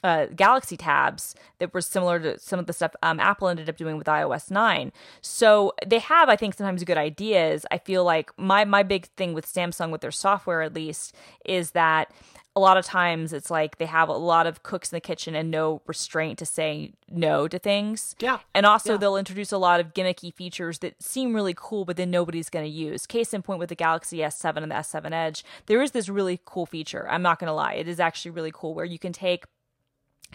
uh, 0.04 0.26
Galaxy 0.36 0.76
tabs 0.76 1.34
that 1.58 1.72
were 1.72 1.80
similar 1.80 2.20
to 2.20 2.38
some 2.38 2.58
of 2.58 2.66
the 2.66 2.74
stuff 2.74 2.94
um, 3.02 3.18
Apple 3.18 3.48
ended 3.48 3.70
up 3.70 3.78
doing 3.78 3.96
with 3.96 4.06
iOS 4.06 4.50
9. 4.50 4.92
So 5.22 5.72
they 5.84 5.98
have, 5.98 6.28
I 6.28 6.36
think, 6.36 6.52
sometimes 6.54 6.84
good 6.84 6.98
ideas. 6.98 7.64
I 7.70 7.78
feel 7.78 8.04
like 8.04 8.30
my 8.38 8.66
my 8.66 8.82
big 8.82 9.06
thing 9.16 9.32
with 9.32 9.46
Samsung, 9.46 9.90
with 9.90 10.02
their 10.02 10.12
software 10.12 10.60
at 10.60 10.74
least, 10.74 11.16
is 11.46 11.70
that 11.70 12.12
a 12.56 12.60
lot 12.60 12.76
of 12.76 12.84
times 12.84 13.32
it's 13.32 13.50
like 13.50 13.78
they 13.78 13.86
have 13.86 14.08
a 14.08 14.12
lot 14.12 14.46
of 14.46 14.62
cooks 14.62 14.92
in 14.92 14.96
the 14.96 15.00
kitchen 15.00 15.34
and 15.34 15.50
no 15.50 15.82
restraint 15.86 16.38
to 16.38 16.46
say 16.46 16.92
no 17.10 17.48
to 17.48 17.58
things. 17.58 18.14
Yeah. 18.20 18.38
And 18.54 18.64
also, 18.64 18.92
Yeah. 18.92 18.98
they'll 18.98 19.16
introduce 19.16 19.50
a 19.50 19.58
lot 19.58 19.80
of 19.80 19.92
gimmicky 19.92 20.32
features 20.32 20.78
that 20.78 21.02
seem 21.02 21.34
really 21.34 21.54
cool, 21.56 21.84
but 21.84 21.96
then 21.96 22.12
nobody's 22.12 22.50
going 22.50 22.64
to 22.64 22.70
use. 22.70 23.06
Case 23.06 23.34
in 23.34 23.42
point 23.42 23.58
with 23.58 23.70
the 23.70 23.74
Galaxy 23.74 24.18
S7 24.18 24.62
and 24.62 24.70
the 24.70 24.76
S7 24.76 25.12
Edge, 25.12 25.44
there 25.66 25.82
is 25.82 25.90
this 25.90 26.08
really 26.08 26.40
cool 26.44 26.64
feature. 26.64 27.08
I'm 27.10 27.22
not 27.22 27.40
going 27.40 27.48
to 27.48 27.54
lie. 27.54 27.74
It 27.74 27.88
is 27.88 27.98
actually 27.98 28.30
really 28.30 28.52
cool 28.54 28.72
where 28.72 28.84
you 28.84 29.00
can 29.00 29.12
take 29.12 29.46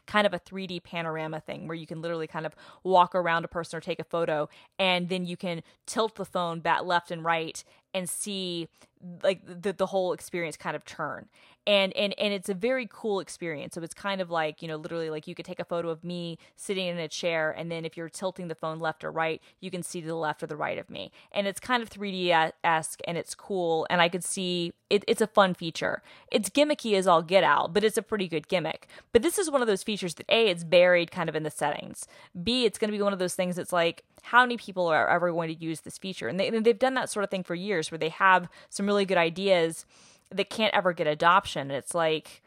kind 0.08 0.26
of 0.26 0.34
a 0.34 0.40
3D 0.40 0.82
panorama 0.84 1.40
thing 1.40 1.68
where 1.68 1.76
you 1.76 1.86
can 1.86 2.02
literally 2.02 2.26
kind 2.28 2.46
of 2.46 2.56
walk 2.84 3.14
around 3.14 3.46
a 3.46 3.48
person 3.48 3.78
or 3.78 3.82
take 3.82 4.00
a 4.00 4.04
photo 4.04 4.50
and 4.80 5.08
then 5.10 5.26
you 5.26 5.38
can 5.38 5.62
tilt 5.86 6.16
the 6.16 6.26
phone 6.26 6.62
back 6.62 6.84
left 6.84 7.12
and 7.12 7.24
right 7.24 7.64
and 7.94 8.10
see 8.10 8.68
like 9.24 9.42
the 9.46 9.72
the 9.72 9.88
whole 9.88 10.14
experience 10.14 10.58
kind 10.58 10.76
of 10.76 10.86
turn. 10.86 11.28
And 11.68 11.96
and 11.96 12.14
and 12.18 12.34
it's 12.34 12.50
a 12.50 12.54
very 12.54 12.88
cool 12.92 13.20
experience. 13.20 13.76
So 13.76 13.82
it's 13.82 13.94
kind 13.94 14.22
of 14.22 14.30
like, 14.30 14.62
you 14.62 14.68
know, 14.68 14.76
literally 14.76 15.10
like 15.10 15.28
you 15.28 15.36
could 15.36 15.46
take 15.46 15.60
a 15.60 15.66
photo 15.66 15.90
of 15.90 16.04
me 16.04 16.38
sitting 16.56 16.88
in 16.88 16.98
a 16.98 17.08
chair 17.08 17.52
and 17.52 17.72
then 17.72 17.86
if 17.86 17.96
you're 17.96 18.10
tilting 18.10 18.48
the 18.48 18.56
phone 18.56 18.80
left 18.80 19.04
or 19.04 19.12
right, 19.12 19.42
you 19.60 19.72
can 19.72 19.84
see 19.84 20.02
to 20.02 20.08
the 20.08 20.16
left 20.16 20.42
or 20.44 20.48
the 20.48 20.56
right 20.56 20.78
of 20.78 20.90
me. 20.90 21.12
And 21.32 21.48
it's 21.48 21.60
kind 21.60 21.84
of 21.84 21.90
3D-esque 21.90 23.00
and 23.08 23.18
it's 23.18 23.36
cool 23.36 23.86
and 23.90 24.02
I 24.02 24.10
could 24.10 24.24
see 24.24 24.74
it, 24.90 25.04
it's 25.08 25.22
a 25.22 25.28
fun 25.28 25.54
feature. 25.54 26.02
It's 26.32 26.50
gimmicky 26.50 26.96
as 26.96 27.08
all 27.08 27.22
get 27.22 27.44
out, 27.44 27.74
but 27.74 27.84
it's 27.84 27.98
a 27.98 28.02
pretty 28.02 28.28
good 28.28 28.48
gimmick. 28.48 28.88
But 29.14 29.22
this 29.22 29.38
is 29.38 29.52
one 29.52 29.62
of 29.62 29.68
those 29.68 29.84
features 29.84 30.16
that 30.16 30.26
A, 30.30 30.50
it's 30.50 30.64
buried 30.64 31.12
kind 31.12 31.30
of 31.30 31.36
in 31.36 31.44
the 31.44 31.52
settings. 31.52 32.08
B, 32.44 32.66
it's 32.66 32.80
going 32.80 32.92
to 32.92 32.98
be 32.98 33.04
one 33.04 33.14
of 33.14 33.20
those 33.20 33.36
things 33.36 33.56
that's 33.56 33.74
like, 33.74 34.04
how 34.24 34.42
many 34.42 34.58
people 34.58 34.88
are 34.88 35.10
ever 35.10 35.32
going 35.32 35.54
to 35.54 35.64
use 35.64 35.82
this 35.82 35.98
feature? 35.98 36.28
And, 36.28 36.40
they, 36.40 36.48
and 36.48 36.66
they've 36.66 36.78
done 36.78 36.96
that 36.96 37.10
sort 37.10 37.24
of 37.24 37.30
thing 37.30 37.44
for 37.44 37.56
years 37.56 37.92
where 37.92 37.98
they 37.98 38.10
have 38.10 38.50
some 38.70 38.86
really 38.86 39.06
good 39.06 39.18
ideas 39.18 39.86
that 40.32 40.50
can't 40.50 40.74
ever 40.74 40.94
get 40.94 41.08
adoption. 41.08 41.62
And 41.62 41.72
it's 41.72 41.96
like, 41.96 42.42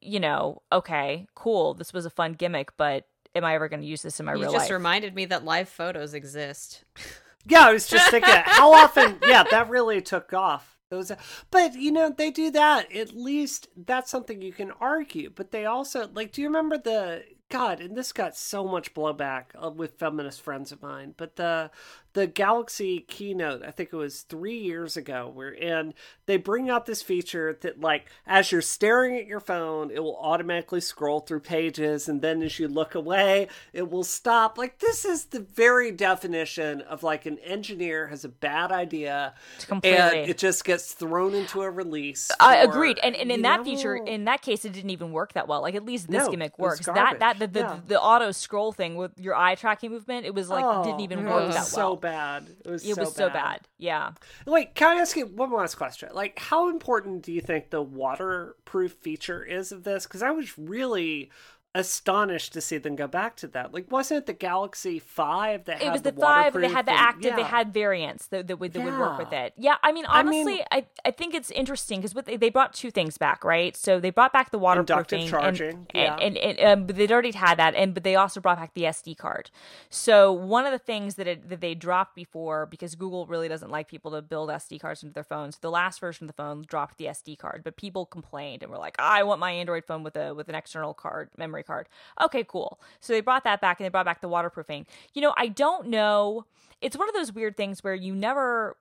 you 0.00 0.20
know, 0.20 0.62
okay, 0.70 1.26
cool, 1.34 1.74
this 1.74 1.92
was 1.92 2.06
a 2.06 2.10
fun 2.10 2.34
gimmick, 2.34 2.76
but 2.76 3.06
am 3.34 3.44
I 3.44 3.54
ever 3.54 3.68
going 3.68 3.80
to 3.80 3.86
use 3.86 4.02
this 4.02 4.20
in 4.20 4.26
my 4.26 4.32
You 4.32 4.42
real 4.42 4.48
life? 4.48 4.54
You 4.54 4.58
just 4.60 4.70
reminded 4.70 5.14
me 5.14 5.24
that 5.26 5.44
live 5.44 5.68
photos 5.68 6.14
exist. 6.14 6.84
Yeah, 7.46 7.68
I 7.68 7.72
was 7.72 7.86
just 7.86 8.10
thinking, 8.10 8.34
how 8.44 8.72
often? 8.72 9.18
Yeah, 9.22 9.42
that 9.50 9.68
really 9.68 10.00
took 10.00 10.32
off. 10.32 10.78
Those, 10.90 11.12
but 11.50 11.74
you 11.74 11.90
know, 11.92 12.10
they 12.10 12.30
do 12.30 12.50
that. 12.52 12.94
At 12.94 13.14
least 13.14 13.68
that's 13.76 14.10
something 14.10 14.40
you 14.40 14.52
can 14.52 14.70
argue. 14.80 15.30
But 15.34 15.50
they 15.50 15.66
also 15.66 16.08
like. 16.14 16.32
Do 16.32 16.40
you 16.40 16.48
remember 16.48 16.78
the 16.78 17.24
God? 17.50 17.80
And 17.80 17.96
this 17.96 18.12
got 18.12 18.36
so 18.36 18.64
much 18.64 18.94
blowback 18.94 19.44
uh, 19.62 19.70
with 19.70 19.98
feminist 19.98 20.40
friends 20.40 20.72
of 20.72 20.82
mine. 20.82 21.14
But 21.16 21.36
the 21.36 21.70
the 22.14 22.26
Galaxy 22.26 23.00
keynote, 23.00 23.62
I 23.64 23.70
think 23.70 23.90
it 23.92 23.96
was 23.96 24.22
three 24.22 24.56
years 24.58 24.96
ago, 24.96 25.30
where 25.32 25.54
and 25.60 25.94
they 26.26 26.36
bring 26.36 26.70
out 26.70 26.86
this 26.86 27.02
feature 27.02 27.58
that 27.62 27.80
like 27.80 28.06
as 28.26 28.50
you're 28.50 28.62
staring 28.62 29.16
at 29.18 29.26
your 29.26 29.40
phone, 29.40 29.90
it 29.90 30.02
will 30.02 30.16
automatically 30.16 30.80
scroll 30.80 31.20
through 31.20 31.40
pages, 31.40 32.08
and 32.08 32.22
then 32.22 32.40
as 32.42 32.58
you 32.58 32.68
look 32.68 32.94
away, 32.94 33.48
it 33.72 33.90
will 33.90 34.04
stop. 34.04 34.56
Like 34.56 34.78
this 34.78 35.04
is 35.04 35.26
the 35.26 35.40
very 35.40 35.90
definition 35.90 36.80
of 36.82 37.02
like 37.02 37.26
an 37.26 37.38
engineer 37.40 38.06
has 38.06 38.24
a 38.24 38.28
bad 38.28 38.72
idea 38.72 39.34
Completely. 39.66 39.98
and 39.98 40.30
it 40.30 40.38
just 40.38 40.64
gets 40.64 40.92
thrown 40.92 41.34
into 41.34 41.62
a 41.62 41.70
release. 41.70 42.30
I 42.40 42.58
agreed, 42.58 42.98
and 43.02 43.16
and 43.16 43.30
in 43.32 43.42
that 43.42 43.58
know? 43.58 43.64
feature, 43.64 43.96
in 43.96 44.24
that 44.26 44.40
case, 44.42 44.64
it 44.64 44.72
didn't 44.72 44.90
even 44.90 45.10
work 45.12 45.32
that 45.34 45.48
well. 45.48 45.62
Like 45.62 45.74
at 45.74 45.84
least 45.84 46.08
this 46.08 46.24
No, 46.24 46.30
gimmick 46.30 46.58
works. 46.58 46.86
That 46.86 47.18
that 47.18 47.38
the 47.40 47.48
the, 47.48 47.60
Yeah. 47.60 47.80
the 47.88 48.00
auto 48.00 48.30
scroll 48.30 48.72
thing 48.72 48.94
with 48.96 49.18
your 49.18 49.34
eye 49.34 49.56
tracking 49.56 49.90
movement, 49.90 50.26
it 50.26 50.34
was 50.34 50.48
like 50.48 50.64
didn't 50.84 51.00
Oh, 51.00 51.02
even 51.02 51.24
work 51.24 51.52
that 51.52 51.64
so 51.66 51.76
well. 51.94 51.96
Bad. 52.04 52.48
It 52.64 52.70
was 52.70 52.84
It 52.84 52.94
so 52.94 53.00
was 53.00 53.14
so 53.14 53.30
bad. 53.30 53.62
Yeah. 53.78 54.12
Wait, 54.46 54.74
can 54.74 54.96
I 54.96 55.00
ask 55.00 55.16
you 55.16 55.26
one 55.26 55.50
last 55.52 55.76
question? 55.76 56.10
Like, 56.12 56.38
how 56.38 56.68
important 56.68 57.22
do 57.22 57.32
you 57.32 57.40
think 57.40 57.70
the 57.70 57.82
waterproof 57.82 58.92
feature 58.92 59.42
is 59.42 59.72
of 59.72 59.84
this? 59.84 60.06
Because 60.06 60.22
I 60.22 60.30
was 60.30 60.56
really 60.58 61.30
astonished 61.74 62.52
to 62.52 62.60
see 62.60 62.78
them 62.78 62.94
go 62.94 63.08
back 63.08 63.34
to 63.36 63.48
that. 63.48 63.74
Like, 63.74 63.90
wasn't 63.90 64.18
it 64.18 64.26
the 64.26 64.32
Galaxy 64.32 65.00
Five 65.00 65.64
that 65.64 65.82
It 65.82 65.90
was 65.90 66.02
the, 66.02 66.12
the 66.12 66.20
five. 66.20 66.52
They 66.52 66.68
had 66.68 66.86
the 66.86 66.92
and- 66.92 67.00
active. 67.00 67.36
They 67.36 67.42
had 67.42 67.74
variants 67.74 68.26
that, 68.28 68.46
that 68.46 68.58
would 68.58 68.72
that 68.74 68.84
would 68.84 68.98
work 68.98 69.18
with 69.18 69.32
it. 69.32 69.54
Yeah, 69.56 69.76
I 69.82 69.92
mean, 69.92 70.04
I 70.08 70.22
mean- 70.22 70.46
honestly, 70.46 70.64
I 70.70 70.86
I, 71.04 71.10
think 71.10 71.34
it's 71.34 71.50
interesting 71.50 72.00
because 72.00 72.14
they, 72.24 72.36
they 72.36 72.50
brought 72.50 72.74
two 72.74 72.90
things 72.90 73.18
back, 73.18 73.44
right? 73.44 73.76
So 73.76 73.98
they 73.98 74.10
brought 74.10 74.32
back 74.32 74.50
the 74.50 74.58
waterproofing, 74.58 75.22
Inductive 75.22 75.30
charging, 75.30 75.70
and, 75.70 75.86
yeah. 75.94 76.16
and, 76.20 76.36
and, 76.38 76.58
and 76.58 76.80
um, 76.80 76.86
but 76.86 76.96
they'd 76.96 77.10
already 77.10 77.32
had 77.32 77.58
that, 77.58 77.74
and 77.74 77.92
but 77.92 78.04
they 78.04 78.14
also 78.14 78.40
brought 78.40 78.58
back 78.58 78.74
the 78.74 78.84
SD 78.84 79.16
card. 79.16 79.50
So 79.90 80.32
one 80.32 80.66
of 80.66 80.72
the 80.72 80.78
things 80.78 81.16
that 81.16 81.26
it, 81.26 81.48
that 81.48 81.60
they 81.60 81.74
dropped 81.74 82.14
before 82.14 82.66
because 82.66 82.94
Google 82.94 83.26
really 83.26 83.48
doesn't 83.48 83.70
like 83.70 83.88
people 83.88 84.12
to 84.12 84.22
build 84.22 84.48
SD 84.48 84.80
cards 84.80 85.02
into 85.02 85.12
their 85.12 85.24
phones. 85.24 85.58
The 85.58 85.70
last 85.70 85.98
version 85.98 86.24
of 86.24 86.28
the 86.28 86.40
phone 86.40 86.64
dropped 86.66 86.98
the 86.98 87.06
SD 87.06 87.36
card, 87.38 87.62
but 87.64 87.76
people 87.76 88.06
complained 88.06 88.62
and 88.62 88.70
were 88.70 88.78
like, 88.78 88.94
"I 89.00 89.24
want 89.24 89.40
my 89.40 89.50
Android 89.50 89.84
phone 89.84 90.04
with 90.04 90.16
a 90.16 90.34
with 90.34 90.48
an 90.48 90.54
external 90.54 90.94
card, 90.94 91.30
memory 91.36 91.63
card." 91.66 91.88
Okay, 92.22 92.44
cool. 92.44 92.80
So 93.00 93.12
they 93.12 93.20
brought 93.20 93.44
that 93.44 93.60
back 93.60 93.80
and 93.80 93.84
they 93.84 93.90
brought 93.90 94.06
back 94.06 94.20
the 94.20 94.28
waterproofing. 94.28 94.86
You 95.12 95.22
know, 95.22 95.34
I 95.36 95.48
don't 95.48 95.88
know. 95.88 96.46
It's 96.80 96.96
one 96.96 97.08
of 97.08 97.14
those 97.14 97.32
weird 97.32 97.56
things 97.56 97.82
where 97.82 97.94
you 97.94 98.14
never 98.14 98.76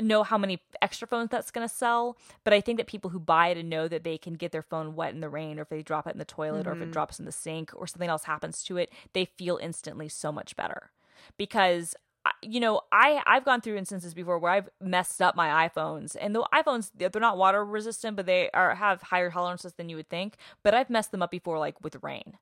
know 0.00 0.22
how 0.22 0.36
many 0.36 0.60
extra 0.82 1.06
phones 1.06 1.30
that's 1.30 1.50
going 1.50 1.66
to 1.66 1.72
sell, 1.72 2.18
but 2.42 2.52
I 2.52 2.60
think 2.60 2.78
that 2.78 2.86
people 2.86 3.10
who 3.10 3.20
buy 3.20 3.48
it 3.48 3.56
and 3.56 3.70
know 3.70 3.88
that 3.88 4.04
they 4.04 4.18
can 4.18 4.34
get 4.34 4.52
their 4.52 4.62
phone 4.62 4.94
wet 4.94 5.14
in 5.14 5.20
the 5.20 5.28
rain 5.28 5.58
or 5.58 5.62
if 5.62 5.68
they 5.68 5.82
drop 5.82 6.06
it 6.06 6.14
in 6.14 6.18
the 6.18 6.24
toilet 6.24 6.66
or 6.66 6.72
if 6.72 6.78
it 6.78 6.82
mm-hmm. 6.82 6.90
drops 6.90 7.18
in 7.18 7.24
the 7.24 7.32
sink 7.32 7.70
or 7.74 7.86
something 7.86 8.10
else 8.10 8.24
happens 8.24 8.62
to 8.64 8.76
it, 8.76 8.92
they 9.12 9.24
feel 9.24 9.58
instantly 9.62 10.08
so 10.08 10.32
much 10.32 10.56
better. 10.56 10.90
Because 11.38 11.94
you 12.42 12.60
know, 12.60 12.80
I 12.92 13.22
I've 13.26 13.44
gone 13.44 13.60
through 13.60 13.76
instances 13.76 14.14
before 14.14 14.38
where 14.38 14.52
I've 14.52 14.68
messed 14.80 15.20
up 15.20 15.36
my 15.36 15.68
iPhones, 15.68 16.16
and 16.20 16.34
the 16.34 16.46
iPhones 16.54 16.90
they're 16.96 17.10
not 17.20 17.36
water 17.36 17.64
resistant, 17.64 18.16
but 18.16 18.26
they 18.26 18.50
are 18.52 18.74
have 18.74 19.02
higher 19.02 19.30
tolerances 19.30 19.74
than 19.74 19.88
you 19.88 19.96
would 19.96 20.08
think. 20.08 20.36
But 20.62 20.74
I've 20.74 20.90
messed 20.90 21.10
them 21.12 21.22
up 21.22 21.30
before, 21.30 21.58
like 21.58 21.82
with 21.82 21.96
rain. 22.02 22.38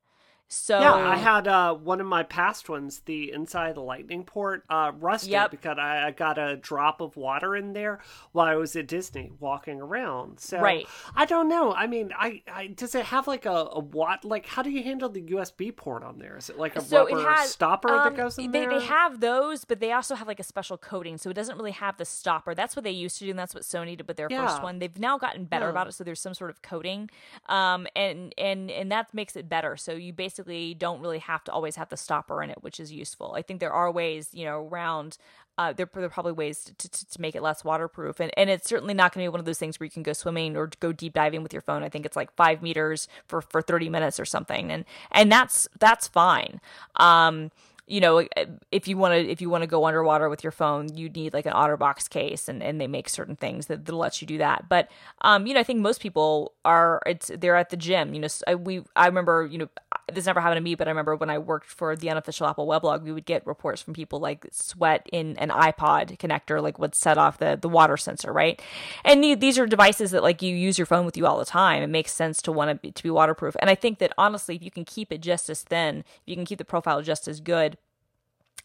So 0.52 0.78
Yeah, 0.78 0.92
I 0.92 1.16
had 1.16 1.48
uh, 1.48 1.72
one 1.74 1.98
of 1.98 2.06
my 2.06 2.22
past 2.24 2.68
ones, 2.68 3.00
the 3.06 3.32
inside 3.32 3.74
the 3.74 3.80
lightning 3.80 4.22
port, 4.22 4.64
uh, 4.68 4.92
rusted 5.00 5.30
Yep. 5.30 5.50
because 5.50 5.78
I, 5.78 6.08
I 6.08 6.10
got 6.10 6.36
a 6.36 6.56
drop 6.56 7.00
of 7.00 7.16
water 7.16 7.56
in 7.56 7.72
there 7.72 8.00
while 8.32 8.46
I 8.46 8.56
was 8.56 8.76
at 8.76 8.86
Disney 8.86 9.32
walking 9.40 9.80
around. 9.80 10.40
So 10.40 10.58
Right. 10.58 10.86
I 11.16 11.24
don't 11.24 11.48
know. 11.48 11.72
I 11.72 11.86
mean, 11.86 12.12
I, 12.14 12.42
I 12.52 12.66
does 12.66 12.94
it 12.94 13.06
have 13.06 13.26
like 13.26 13.46
a, 13.46 13.50
a 13.72 13.80
what? 13.80 14.26
Like, 14.26 14.44
how 14.44 14.62
do 14.62 14.68
you 14.68 14.82
handle 14.82 15.08
the 15.08 15.22
USB 15.22 15.74
port 15.74 16.02
on 16.02 16.18
there? 16.18 16.36
Is 16.36 16.50
it 16.50 16.58
like 16.58 16.76
a 16.76 16.82
so 16.82 17.06
rubber 17.06 17.22
has 17.34 17.50
stopper 17.50 17.88
um, 17.88 18.02
that 18.02 18.16
goes 18.18 18.36
in 18.36 18.50
they, 18.50 18.60
there? 18.60 18.78
They 18.78 18.84
have 18.84 19.20
those, 19.20 19.64
but 19.64 19.80
they 19.80 19.92
also 19.92 20.14
have 20.14 20.26
like 20.28 20.38
a 20.40 20.44
special 20.44 20.76
coating, 20.76 21.16
so 21.16 21.30
it 21.30 21.34
doesn't 21.34 21.56
really 21.56 21.70
have 21.70 21.96
the 21.96 22.04
stopper. 22.04 22.54
That's 22.54 22.76
what 22.76 22.82
they 22.84 22.90
used 22.90 23.18
to 23.20 23.24
do, 23.24 23.30
and 23.30 23.38
that's 23.38 23.54
what 23.54 23.62
Sony 23.62 23.96
did 23.96 24.06
with 24.06 24.18
their 24.18 24.28
Yeah. 24.30 24.46
first 24.46 24.62
one. 24.62 24.80
They've 24.80 24.98
now 24.98 25.16
gotten 25.16 25.46
better 25.46 25.64
Yeah. 25.64 25.70
about 25.70 25.86
it, 25.88 25.92
so 25.92 26.04
there's 26.04 26.20
some 26.20 26.34
sort 26.34 26.50
of 26.50 26.60
coating, 26.60 27.08
um, 27.46 27.86
and 27.96 28.34
and 28.36 28.70
and 28.70 28.92
that 28.92 29.14
makes 29.14 29.34
it 29.34 29.48
better. 29.48 29.78
So 29.78 29.92
you 29.92 30.12
basically 30.12 30.41
don't 30.74 31.00
really 31.00 31.20
have 31.20 31.44
to 31.44 31.52
always 31.52 31.76
have 31.76 31.88
the 31.88 31.96
stopper 31.96 32.42
in 32.42 32.50
it, 32.50 32.62
which 32.62 32.80
is 32.80 32.92
useful. 32.92 33.34
I 33.36 33.42
think 33.42 33.60
there 33.60 33.72
are 33.72 33.90
ways, 33.90 34.28
you 34.32 34.44
know, 34.44 34.66
around. 34.66 35.18
Uh, 35.58 35.70
there, 35.70 35.88
there 35.92 36.04
are 36.04 36.08
probably 36.08 36.32
ways 36.32 36.64
to, 36.64 36.74
to, 36.88 37.06
to 37.06 37.20
make 37.20 37.34
it 37.34 37.42
less 37.42 37.62
waterproof, 37.62 38.20
and, 38.20 38.32
and 38.38 38.48
it's 38.48 38.66
certainly 38.66 38.94
not 38.94 39.12
going 39.12 39.22
to 39.22 39.28
be 39.28 39.32
one 39.32 39.38
of 39.38 39.44
those 39.44 39.58
things 39.58 39.78
where 39.78 39.84
you 39.84 39.90
can 39.90 40.02
go 40.02 40.14
swimming 40.14 40.56
or 40.56 40.70
go 40.80 40.92
deep 40.92 41.12
diving 41.12 41.42
with 41.42 41.52
your 41.52 41.60
phone. 41.60 41.82
I 41.82 41.90
think 41.90 42.06
it's 42.06 42.16
like 42.16 42.34
five 42.34 42.62
meters 42.62 43.06
for, 43.26 43.42
for 43.42 43.60
thirty 43.60 43.90
minutes 43.90 44.18
or 44.18 44.24
something, 44.24 44.72
and 44.72 44.86
and 45.10 45.30
that's 45.30 45.68
that's 45.78 46.08
fine. 46.08 46.58
Um, 46.96 47.50
you 47.92 48.00
know, 48.00 48.26
if 48.70 48.88
you 48.88 48.96
want 48.96 49.12
to 49.12 49.20
if 49.30 49.42
you 49.42 49.50
want 49.50 49.60
to 49.62 49.66
go 49.66 49.84
underwater 49.84 50.30
with 50.30 50.42
your 50.42 50.50
phone, 50.50 50.96
you 50.96 51.10
need 51.10 51.34
like 51.34 51.44
an 51.44 51.52
OtterBox 51.52 52.08
case, 52.08 52.48
and, 52.48 52.62
and 52.62 52.80
they 52.80 52.86
make 52.86 53.06
certain 53.06 53.36
things 53.36 53.66
that 53.66 53.84
that 53.84 53.94
let 53.94 54.22
you 54.22 54.26
do 54.26 54.38
that. 54.38 54.66
But 54.66 54.90
um, 55.20 55.46
you 55.46 55.52
know, 55.52 55.60
I 55.60 55.62
think 55.62 55.80
most 55.80 56.00
people 56.00 56.54
are 56.64 57.02
it's 57.04 57.30
they're 57.38 57.54
at 57.54 57.68
the 57.68 57.76
gym. 57.76 58.14
You 58.14 58.20
know, 58.20 58.28
I, 58.46 58.54
we 58.54 58.82
I 58.96 59.06
remember 59.06 59.44
you 59.44 59.58
know 59.58 59.68
this 60.10 60.24
never 60.24 60.40
happened 60.40 60.56
to 60.56 60.62
me, 60.62 60.74
but 60.74 60.88
I 60.88 60.90
remember 60.90 61.16
when 61.16 61.28
I 61.28 61.36
worked 61.36 61.68
for 61.68 61.94
the 61.94 62.08
unofficial 62.08 62.46
Apple 62.46 62.66
weblog, 62.66 63.02
we 63.02 63.12
would 63.12 63.26
get 63.26 63.46
reports 63.46 63.82
from 63.82 63.92
people 63.92 64.20
like 64.20 64.46
sweat 64.50 65.06
in 65.12 65.36
an 65.36 65.50
iPod 65.50 66.16
connector, 66.16 66.62
like 66.62 66.78
would 66.78 66.94
set 66.94 67.18
off 67.18 67.36
the 67.36 67.58
the 67.60 67.68
water 67.68 67.98
sensor, 67.98 68.32
right? 68.32 68.60
And 69.04 69.22
the- 69.22 69.34
these 69.34 69.58
are 69.58 69.66
devices 69.66 70.12
that 70.12 70.22
like 70.22 70.40
you 70.40 70.56
use 70.56 70.78
your 70.78 70.86
phone 70.86 71.04
with 71.04 71.18
you 71.18 71.26
all 71.26 71.38
the 71.38 71.44
time. 71.44 71.82
It 71.82 71.88
makes 71.88 72.12
sense 72.12 72.40
to 72.42 72.52
want 72.52 72.70
to 72.70 72.74
be, 72.76 72.90
to 72.90 73.02
be 73.02 73.10
waterproof. 73.10 73.54
And 73.60 73.68
I 73.68 73.74
think 73.74 73.98
that 73.98 74.14
honestly, 74.16 74.56
if 74.56 74.62
you 74.62 74.70
can 74.70 74.86
keep 74.86 75.12
it 75.12 75.20
just 75.20 75.50
as 75.50 75.62
thin, 75.62 75.98
if 75.98 76.22
you 76.24 76.36
can 76.36 76.46
keep 76.46 76.56
the 76.56 76.64
profile 76.64 77.02
just 77.02 77.28
as 77.28 77.38
good 77.40 77.76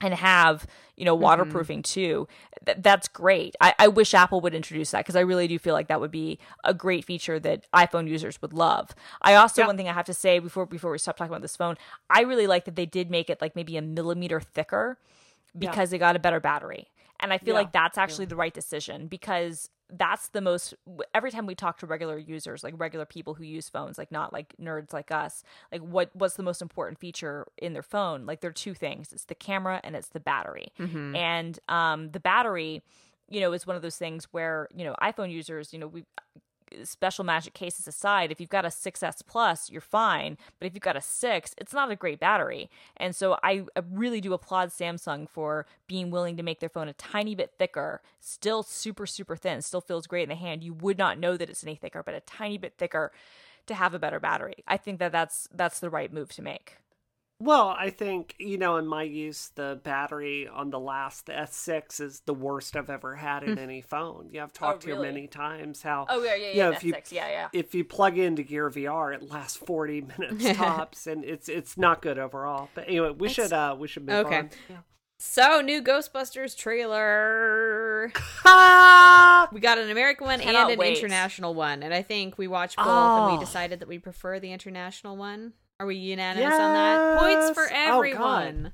and 0.02 0.14
have 0.14 0.68
you 0.96 1.06
know 1.06 1.16
mm-hmm. 1.16 1.24
waterproofing 1.24 1.82
too 1.82 2.28
th- 2.66 2.78
that's 2.82 3.08
great. 3.08 3.56
I-, 3.62 3.76
I 3.80 3.88
wish 3.88 4.14
apple 4.14 4.42
would 4.42 4.54
introduce 4.54 4.92
that 4.92 5.00
because 5.00 5.16
i 5.16 5.22
really 5.22 5.48
do 5.48 5.58
feel 5.60 5.74
like 5.74 5.88
that 5.88 6.00
would 6.00 6.12
be 6.12 6.40
a 6.64 6.74
great 6.74 7.06
feature 7.06 7.40
that 7.40 7.66
iphone 7.74 8.08
users 8.08 8.42
would 8.42 8.54
love. 8.54 8.94
I 9.22 9.36
also 9.36 9.62
Yeah. 9.62 9.68
one 9.68 9.78
thing 9.78 9.90
i 9.90 9.94
have 9.94 10.06
to 10.06 10.14
say 10.14 10.40
before 10.40 10.66
before 10.66 10.92
we 10.92 10.98
stop 10.98 11.18
talking 11.18 11.32
about 11.32 11.42
this 11.42 11.56
phone 11.56 11.78
i 12.10 12.22
really 12.22 12.48
like 12.48 12.66
that 12.66 12.76
they 12.76 12.86
did 12.86 13.10
make 13.10 13.30
it 13.30 13.42
like 13.42 13.56
maybe 13.56 13.78
a 13.78 13.82
millimeter 13.82 14.40
thicker 14.40 14.98
because 15.58 15.90
they 15.90 15.98
got 15.98 16.16
a 16.16 16.20
better 16.20 16.40
battery. 16.40 16.90
And 17.20 17.34
i 17.34 17.38
feel 17.38 17.54
Yeah. 17.56 17.62
like 17.62 17.72
that's 17.72 17.98
actually 17.98 18.26
the 18.26 18.36
right 18.36 18.54
decision 18.54 19.08
because 19.08 19.70
that's 19.90 20.30
the 20.30 20.42
most 20.42 20.74
every 21.14 21.32
time 21.32 21.46
we 21.46 21.56
talk 21.56 21.78
to 21.78 21.86
regular 21.86 22.18
users 22.18 22.64
like 22.64 22.74
regular 22.78 23.06
people 23.06 23.34
who 23.34 23.44
use 23.44 23.70
phones 23.70 23.98
like 23.98 24.12
not 24.12 24.34
like 24.34 24.54
nerds 24.62 24.92
like 24.92 25.12
us 25.12 25.44
like 25.72 25.82
what 25.82 26.10
what's 26.14 26.36
the 26.36 26.44
most 26.44 26.62
important 26.62 27.00
feature 27.00 27.48
in 27.58 27.74
their 27.74 27.84
phone? 27.84 28.26
Like 28.26 28.42
there 28.42 28.50
are 28.50 28.54
two 28.54 28.74
things. 28.74 29.14
It's 29.14 29.26
the 29.26 29.36
camera 29.36 29.80
and 29.84 29.96
it's 29.96 30.10
the 30.10 30.20
battery. 30.20 30.74
And 31.16 31.60
um 31.70 32.12
the 32.12 32.20
battery 32.20 32.84
you 33.30 33.40
know 33.40 33.54
is 33.54 33.66
one 33.66 33.76
of 33.76 33.82
those 33.82 33.98
things 33.98 34.26
where 34.32 34.68
you 34.76 34.86
know 34.86 34.96
iphone 35.02 35.32
users 35.32 35.74
you 35.74 35.80
know 35.80 35.88
we 35.88 36.06
special 36.84 37.24
magic 37.24 37.54
cases 37.54 37.88
aside, 37.88 38.32
if 38.32 38.40
you've 38.40 38.50
got 38.50 38.66
a 38.66 38.70
6S 38.70 39.22
Plus, 39.26 39.70
you're 39.70 39.82
fine. 39.82 40.38
But 40.60 40.68
if 40.68 40.74
you've 40.74 40.82
got 40.82 40.96
a 40.96 41.02
6, 41.02 41.56
it's 41.58 41.74
not 41.74 41.92
a 41.92 41.96
great 41.96 42.20
battery. 42.20 42.70
And 42.96 43.16
so 43.16 43.38
I, 43.44 43.64
really 43.90 44.22
do 44.22 44.34
applaud 44.34 44.70
Samsung 44.70 45.30
for 45.30 45.66
being 45.88 46.12
willing 46.12 46.38
to 46.38 46.44
make 46.44 46.60
their 46.60 46.70
phone 46.70 46.88
a 46.88 46.94
tiny 46.94 47.36
bit 47.36 47.54
thicker, 47.58 48.02
still 48.20 48.64
super, 48.64 49.06
super 49.06 49.36
thin, 49.36 49.62
still 49.62 49.82
feels 49.82 50.08
great 50.08 50.24
in 50.24 50.30
the 50.30 50.36
hand. 50.36 50.64
You 50.64 50.74
would 50.74 50.98
not 50.98 51.18
know 51.18 51.38
that 51.38 51.50
it's 51.50 51.64
any 51.64 51.76
thicker, 51.76 52.04
but 52.04 52.16
a 52.16 52.20
tiny 52.22 52.58
bit 52.58 52.74
thicker 52.78 53.12
to 53.68 53.76
have 53.76 53.94
a 53.94 54.00
better 54.00 54.20
battery. 54.20 54.64
I 54.68 54.78
think 54.78 55.00
that 55.00 55.12
that's 55.12 55.48
that's 55.54 55.80
the 55.80 55.90
right 55.90 56.12
move 56.12 56.30
to 56.34 56.42
make. 56.42 56.78
Well, 57.40 57.68
I 57.78 57.92
think, 57.92 58.34
you 58.40 58.58
know, 58.58 58.78
in 58.78 58.88
my 58.88 59.04
use, 59.04 59.52
the 59.54 59.80
battery 59.84 60.48
on 60.48 60.72
the 60.72 60.80
last, 60.80 61.28
the 61.28 61.34
S6, 61.34 62.02
is 62.02 62.22
the 62.22 62.34
worst 62.34 62.76
I've 62.76 62.90
ever 62.90 63.16
had 63.16 63.44
in 63.44 63.60
any 63.60 63.82
phone. 63.82 64.30
Yeah, 64.32 64.42
I've 64.44 64.54
talked 64.54 64.82
to 64.84 64.88
you 64.88 64.96
Hmm. 64.96 65.00
Oh, 65.00 65.04
really? 65.04 65.14
many 65.14 65.28
times 65.28 65.84
how. 65.84 66.08
Oh, 66.10 66.24
yeah, 66.24 66.34
yeah, 66.34 66.48
you 66.48 66.58
yeah, 66.58 66.66
know, 66.70 66.72
if 66.72 66.84
you, 66.84 66.94
S6, 66.94 67.12
yeah, 67.12 67.30
yeah. 67.30 67.50
If 67.54 67.76
you 67.76 67.84
plug 67.86 68.18
into 68.18 68.42
Gear 68.42 68.72
VR, 68.72 69.14
it 69.14 69.30
lasts 69.30 69.56
40 69.56 70.02
minutes 70.18 70.52
tops, 70.58 71.06
and 71.06 71.24
it's 71.24 71.48
it's 71.48 71.78
not 71.78 72.02
good 72.02 72.18
overall. 72.18 72.72
But 72.74 72.88
anyway, 72.88 73.12
we 73.12 73.30
should 73.30 73.54
uh 73.54 73.76
we 73.78 73.88
should 73.88 74.08
move 74.08 74.26
Okay. 74.26 74.38
on. 74.40 74.50
Yeah. 74.68 74.78
So, 75.20 75.62
new 75.62 75.82
Ghostbusters 75.84 76.56
trailer. 76.58 78.12
Ah! 78.46 79.48
We 79.54 79.60
got 79.62 79.78
an 79.78 79.90
American 79.90 80.28
one 80.28 80.42
and 80.42 80.56
an 80.58 80.78
wait. 80.78 80.98
international 80.98 81.54
one, 81.54 81.82
and 81.84 81.94
I 81.94 82.02
think 82.02 82.38
we 82.38 82.48
watched 82.48 82.78
both 82.78 82.88
and 83.16 83.26
Oh. 83.26 83.32
we 83.32 83.38
decided 83.38 83.80
that 83.80 83.88
we 83.88 84.00
prefer 84.00 84.40
the 84.40 84.52
international 84.52 85.16
one. 85.18 85.54
Are 85.80 85.86
we 85.86 85.96
unanimous 85.96 86.54
on 86.54 86.74
that? 86.74 87.20
Points 87.20 87.52
for 87.52 87.70
Yes! 87.70 87.90
Oh, 87.92 87.98
everyone. 87.98 88.72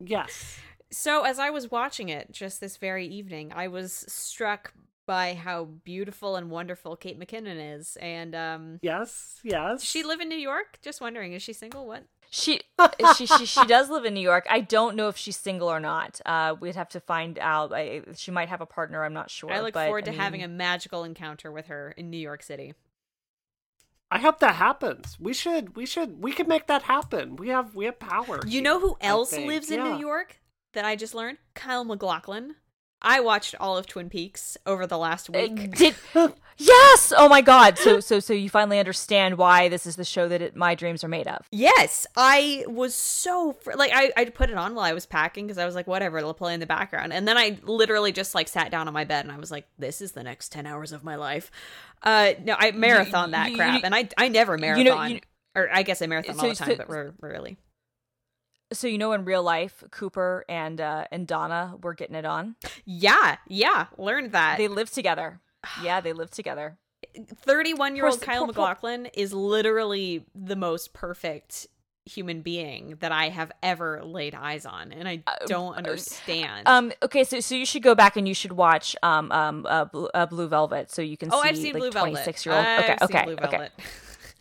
Yes. 0.00 0.58
So, 0.90 1.24
as 1.24 1.38
I 1.38 1.50
was 1.50 1.70
watching 1.70 2.08
it 2.08 2.32
just 2.32 2.60
this 2.60 2.76
very 2.76 3.06
evening, 3.06 3.52
I 3.54 3.68
was 3.68 3.92
struck 4.08 4.72
by 5.06 5.34
how 5.34 5.64
beautiful 5.84 6.34
and 6.36 6.50
wonderful 6.50 6.96
Kate 6.96 7.18
McKinnon 7.18 7.76
is. 7.76 7.96
And 8.00 8.34
um 8.34 8.78
Yes. 8.82 9.40
Yes. 9.44 9.80
does 9.80 9.84
she 9.84 10.02
live 10.02 10.20
in 10.20 10.28
New 10.28 10.38
York? 10.38 10.78
Just 10.82 11.00
wondering, 11.00 11.32
is 11.32 11.42
she 11.42 11.52
single? 11.52 11.86
What? 11.86 12.04
She, 12.28 12.60
she 13.16 13.26
she 13.26 13.46
she 13.46 13.64
does 13.66 13.88
live 13.88 14.04
in 14.04 14.12
New 14.12 14.20
York. 14.20 14.46
I 14.50 14.60
don't 14.60 14.96
know 14.96 15.08
if 15.08 15.16
she's 15.16 15.36
single 15.36 15.68
or 15.68 15.78
not. 15.78 16.20
Uh, 16.26 16.56
we'd 16.58 16.74
have 16.74 16.88
to 16.90 17.00
find 17.00 17.38
out. 17.38 17.72
I, 17.72 18.02
she 18.16 18.32
might 18.32 18.48
have 18.48 18.60
a 18.60 18.66
partner. 18.66 19.04
I'm 19.04 19.14
not 19.14 19.30
sure. 19.30 19.52
I 19.52 19.60
look 19.60 19.74
but, 19.74 19.84
forward 19.84 20.08
I 20.08 20.10
to 20.10 20.18
having 20.18 20.42
a 20.42 20.48
magical 20.48 21.04
encounter 21.04 21.52
with 21.52 21.66
her 21.66 21.94
in 21.96 22.10
New 22.10 22.18
York 22.18 22.42
City. 22.42 22.74
I 24.10 24.18
hope 24.20 24.38
that 24.40 24.54
happens. 24.54 25.16
We 25.18 25.32
should. 25.34 25.76
We 25.76 25.84
should. 25.86 26.22
We 26.22 26.32
could 26.32 26.46
make 26.48 26.66
that 26.68 26.82
happen. 26.82 27.36
We 27.36 27.48
have. 27.48 27.74
We 27.74 27.86
have 27.86 27.98
power. 27.98 28.40
You 28.44 28.52
here, 28.52 28.62
know 28.62 28.80
who 28.80 28.96
else 29.00 29.32
lives 29.36 29.70
in 29.70 29.78
Yeah. 29.80 29.94
New 29.94 30.00
York? 30.00 30.40
that 30.72 30.84
I 30.84 30.94
just 30.94 31.14
learned? 31.14 31.38
Kyle 31.54 31.84
MacLachlan. 31.84 32.54
I 33.02 33.20
watched 33.20 33.54
all 33.60 33.76
of 33.76 33.86
Twin 33.86 34.08
Peaks 34.08 34.56
over 34.66 34.86
the 34.86 34.98
last 34.98 35.28
Uh, 35.28 35.32
week. 35.34 35.76
Did 35.76 35.94
yes? 36.56 37.12
Oh 37.16 37.28
my 37.28 37.40
god! 37.42 37.76
So 37.78 38.00
so 38.00 38.20
so 38.20 38.32
you 38.32 38.48
finally 38.48 38.78
understand 38.78 39.36
why 39.38 39.68
this 39.68 39.86
is 39.86 39.96
the 39.96 40.04
show 40.04 40.28
that 40.28 40.40
it, 40.40 40.56
my 40.56 40.74
dreams 40.74 41.04
are 41.04 41.08
made 41.08 41.28
of. 41.28 41.46
Yes, 41.52 42.06
I 42.16 42.64
was 42.66 42.94
so 42.94 43.52
fr- 43.52 43.74
like 43.74 43.92
I 43.94 44.12
I 44.16 44.24
put 44.24 44.48
it 44.50 44.56
on 44.56 44.74
while 44.74 44.84
I 44.84 44.92
was 44.94 45.04
packing 45.06 45.46
because 45.46 45.58
I 45.58 45.66
was 45.66 45.74
like 45.74 45.86
whatever 45.86 46.18
it'll 46.18 46.34
play 46.34 46.54
in 46.54 46.60
the 46.60 46.66
background 46.66 47.12
and 47.12 47.28
then 47.28 47.36
I 47.36 47.58
literally 47.62 48.12
just 48.12 48.34
like 48.34 48.48
sat 48.48 48.70
down 48.70 48.88
on 48.88 48.94
my 48.94 49.04
bed 49.04 49.24
and 49.26 49.32
I 49.32 49.36
was 49.38 49.50
like 49.50 49.66
this 49.78 50.00
is 50.00 50.12
the 50.12 50.22
next 50.22 50.50
10 50.52 50.66
hours 50.66 50.92
of 50.92 51.04
my 51.04 51.16
life. 51.16 51.50
Uh 52.02 52.32
no, 52.44 52.56
I 52.58 52.70
marathon 52.72 53.32
that 53.32 53.50
you- 53.50 53.56
crap 53.56 53.82
and 53.84 53.94
I 53.94 54.08
I 54.16 54.28
never 54.28 54.56
marathon. 54.56 55.10
you 55.10 55.14
know- 55.16 55.20
or 55.54 55.68
I 55.72 55.82
guess 55.84 56.02
I 56.02 56.06
marathon 56.06 56.38
all 56.40 56.48
the 56.48 56.54
time 56.54 56.68
so- 56.70 56.76
but 56.76 56.88
rarely. 57.20 57.58
So 58.72 58.88
you 58.88 58.98
know, 58.98 59.12
in 59.12 59.24
real 59.24 59.42
life, 59.42 59.84
Cooper 59.90 60.44
and 60.48 60.80
uh, 60.80 61.06
and 61.10 61.26
Donna 61.26 61.76
were 61.82 61.94
getting 61.94 62.16
it 62.16 62.24
on. 62.24 62.56
Yeah, 62.84 63.36
yeah, 63.46 63.86
learned 63.96 64.32
that. 64.32 64.58
They 64.58 64.68
live 64.68 64.90
together. 64.90 65.40
Yeah, 65.82 66.00
they 66.00 66.12
live 66.12 66.30
together. 66.30 66.78
31 67.16 67.96
year 67.96 68.06
old 68.06 68.20
Kyle 68.20 68.46
MacLachlan 68.46 69.06
is 69.06 69.32
literally 69.32 70.24
the 70.34 70.56
most 70.56 70.92
perfect 70.92 71.66
human 72.04 72.40
being 72.40 72.96
that 73.00 73.10
I 73.10 73.28
have 73.28 73.50
ever 73.62 74.02
laid 74.04 74.34
eyes 74.34 74.64
on, 74.64 74.92
and 74.92 75.08
I 75.08 75.22
don't 75.46 75.74
understand. 75.74 76.66
Um. 76.66 76.92
Okay. 77.02 77.24
So 77.24 77.40
so 77.40 77.54
you 77.54 77.66
should 77.66 77.82
go 77.82 77.94
back 77.94 78.16
and 78.16 78.26
you 78.26 78.34
should 78.34 78.52
watch 78.52 78.96
um 79.02 79.30
um 79.32 79.66
uh, 79.68 79.84
Blue, 79.86 80.08
uh, 80.14 80.26
Blue 80.26 80.48
Velvet 80.48 80.90
so 80.90 81.02
you 81.02 81.16
can 81.16 81.30
oh, 81.32 81.42
see 81.42 81.48
I've 81.48 81.56
seen 81.56 81.72
like 81.74 81.80
Blue 81.80 81.90
Velvet. 81.90 82.10
twenty 82.10 82.24
six 82.24 82.46
year 82.46 82.54
old. 82.54 82.64
Okay. 82.64 82.96
Okay. 83.02 83.36
Okay. 83.44 83.68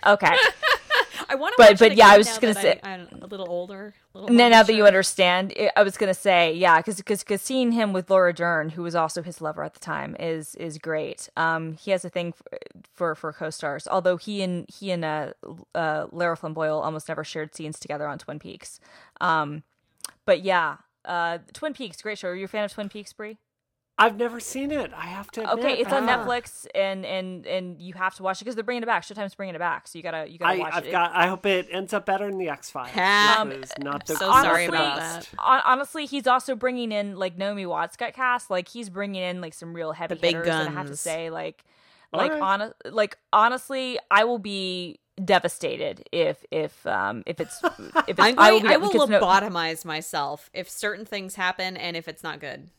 Okay. 0.05 0.35
I 1.29 1.35
want 1.35 1.53
to 1.53 1.63
But- 1.63 1.79
but 1.79 1.95
yeah, 1.95 2.07
I 2.07 2.17
was 2.17 2.27
just 2.27 2.41
gonna 2.41 2.53
say- 2.53 2.79
I, 2.83 2.93
I'm 2.93 3.21
a 3.21 3.27
little 3.27 3.49
older. 3.49 3.93
A 4.13 4.19
little 4.19 4.35
now, 4.35 4.49
now 4.49 4.63
that 4.63 4.73
you 4.73 4.85
understand, 4.85 5.53
I- 5.59 5.71
I 5.75 5.83
was 5.83 5.97
gonna 5.97 6.13
say 6.13 6.53
yeah, 6.53 6.77
because 6.77 6.97
because 6.97 7.41
seeing 7.41 7.71
him 7.71 7.93
with 7.93 8.09
Laura 8.09 8.33
Dern, 8.33 8.69
who 8.69 8.83
was 8.83 8.95
also 8.95 9.21
his 9.21 9.41
lover 9.41 9.63
at 9.63 9.73
the 9.73 9.79
time, 9.79 10.15
is 10.19 10.55
is 10.55 10.77
great. 10.77 11.29
Um, 11.35 11.73
he 11.73 11.91
has 11.91 12.05
a 12.05 12.09
thing 12.09 12.33
for 12.33 12.49
for, 12.93 13.15
for 13.15 13.33
co-stars. 13.33 13.87
Although 13.89 14.17
he 14.17 14.41
and 14.41 14.65
he 14.69 14.91
and 14.91 15.03
uh, 15.05 15.33
uh 15.73 16.07
Lara 16.11 16.37
Flynn 16.37 16.53
Boyle 16.53 16.79
almost 16.79 17.07
never 17.09 17.23
shared 17.23 17.55
scenes 17.55 17.79
together 17.79 18.07
on 18.07 18.17
Twin 18.17 18.39
Peaks. 18.39 18.79
Um, 19.21 19.63
but 20.25 20.41
yeah, 20.43 20.77
uh, 21.05 21.39
Twin 21.53 21.73
Peaks, 21.73 22.01
great 22.01 22.17
show. 22.17 22.29
Are 22.29 22.35
you 22.35 22.45
a 22.45 22.47
fan 22.47 22.63
of 22.63 22.73
Twin 22.73 22.89
Peaks, 22.89 23.13
Brie? 23.13 23.37
I've 23.97 24.17
never 24.17 24.41
seen 24.41 24.71
it. 24.71 24.91
I 24.93 25.05
have 25.05 25.31
to. 25.31 25.49
Admit. 25.49 25.65
Okay, 25.65 25.81
it's 25.81 25.93
on 25.93 26.07
Ah. 26.09 26.17
Netflix, 26.25 26.67
and 26.75 27.05
and 27.05 27.45
and 27.47 27.81
you 27.81 27.93
have 27.93 28.13
to 28.15 28.23
watch 28.23 28.41
it 28.41 28.43
because 28.43 28.55
they're 28.55 28.63
bringing 28.65 28.83
it 28.83 28.87
back. 28.87 29.03
Showtime's 29.03 29.35
bringing 29.35 29.55
it 29.55 29.59
back, 29.59 29.87
so 29.87 29.97
you 29.97 30.03
gotta 30.03 30.29
you 30.29 30.37
gotta 30.37 30.55
I, 30.55 30.59
watch 30.59 30.73
I've 30.73 30.85
it. 30.85 30.91
got. 30.91 31.11
I 31.15 31.27
hope 31.27 31.45
it 31.45 31.69
ends 31.71 31.93
up 31.93 32.05
better 32.05 32.27
than 32.29 32.37
the 32.37 32.49
X 32.49 32.69
Files. 32.69 32.89
Um, 32.97 33.63
not 33.79 34.05
the 34.05 34.15
so 34.17 34.27
not 34.27 34.43
sorry 34.43 34.65
the 34.67 34.73
about 34.73 34.97
that. 34.97 35.29
Honestly, 35.39 36.05
he's 36.05 36.27
also 36.27 36.55
bringing 36.55 36.91
in 36.91 37.15
like 37.15 37.37
Naomi 37.37 37.65
Watts 37.65 37.95
got 37.95 38.11
cast. 38.13 38.49
Like 38.49 38.67
he's 38.67 38.89
bringing 38.89 39.21
in 39.23 39.39
like 39.39 39.53
some 39.53 39.73
real 39.73 39.93
heavy 39.93 40.15
The 40.15 40.19
big 40.19 40.35
hitters. 40.35 40.49
And 40.53 40.67
I 40.69 40.71
have 40.73 40.87
to 40.87 40.97
say, 40.97 41.29
like, 41.29 41.63
All 42.11 42.19
like 42.19 42.33
right. 42.33 42.41
on 42.41 42.73
like 42.91 43.17
honestly, 43.31 43.97
I 44.11 44.25
will 44.25 44.39
be 44.39 44.99
devastated 45.23 46.05
if 46.11 46.43
if 46.51 46.85
um 46.85 47.23
if 47.25 47.39
it's 47.39 47.61
if 47.63 47.71
it's 48.09 48.19
I'm 48.19 48.37
I 48.37 48.51
will 48.51 48.59
be 48.61 48.67
I 48.67 48.75
will 48.75 48.91
because 48.91 49.07
no- 49.09 49.21
lobotomize 49.21 49.85
myself 49.85 50.49
if 50.53 50.69
certain 50.69 51.05
things 51.05 51.35
happen 51.35 51.77
and 51.77 51.95
if 51.95 52.09
it's 52.09 52.23
not 52.23 52.41
good. 52.41 52.69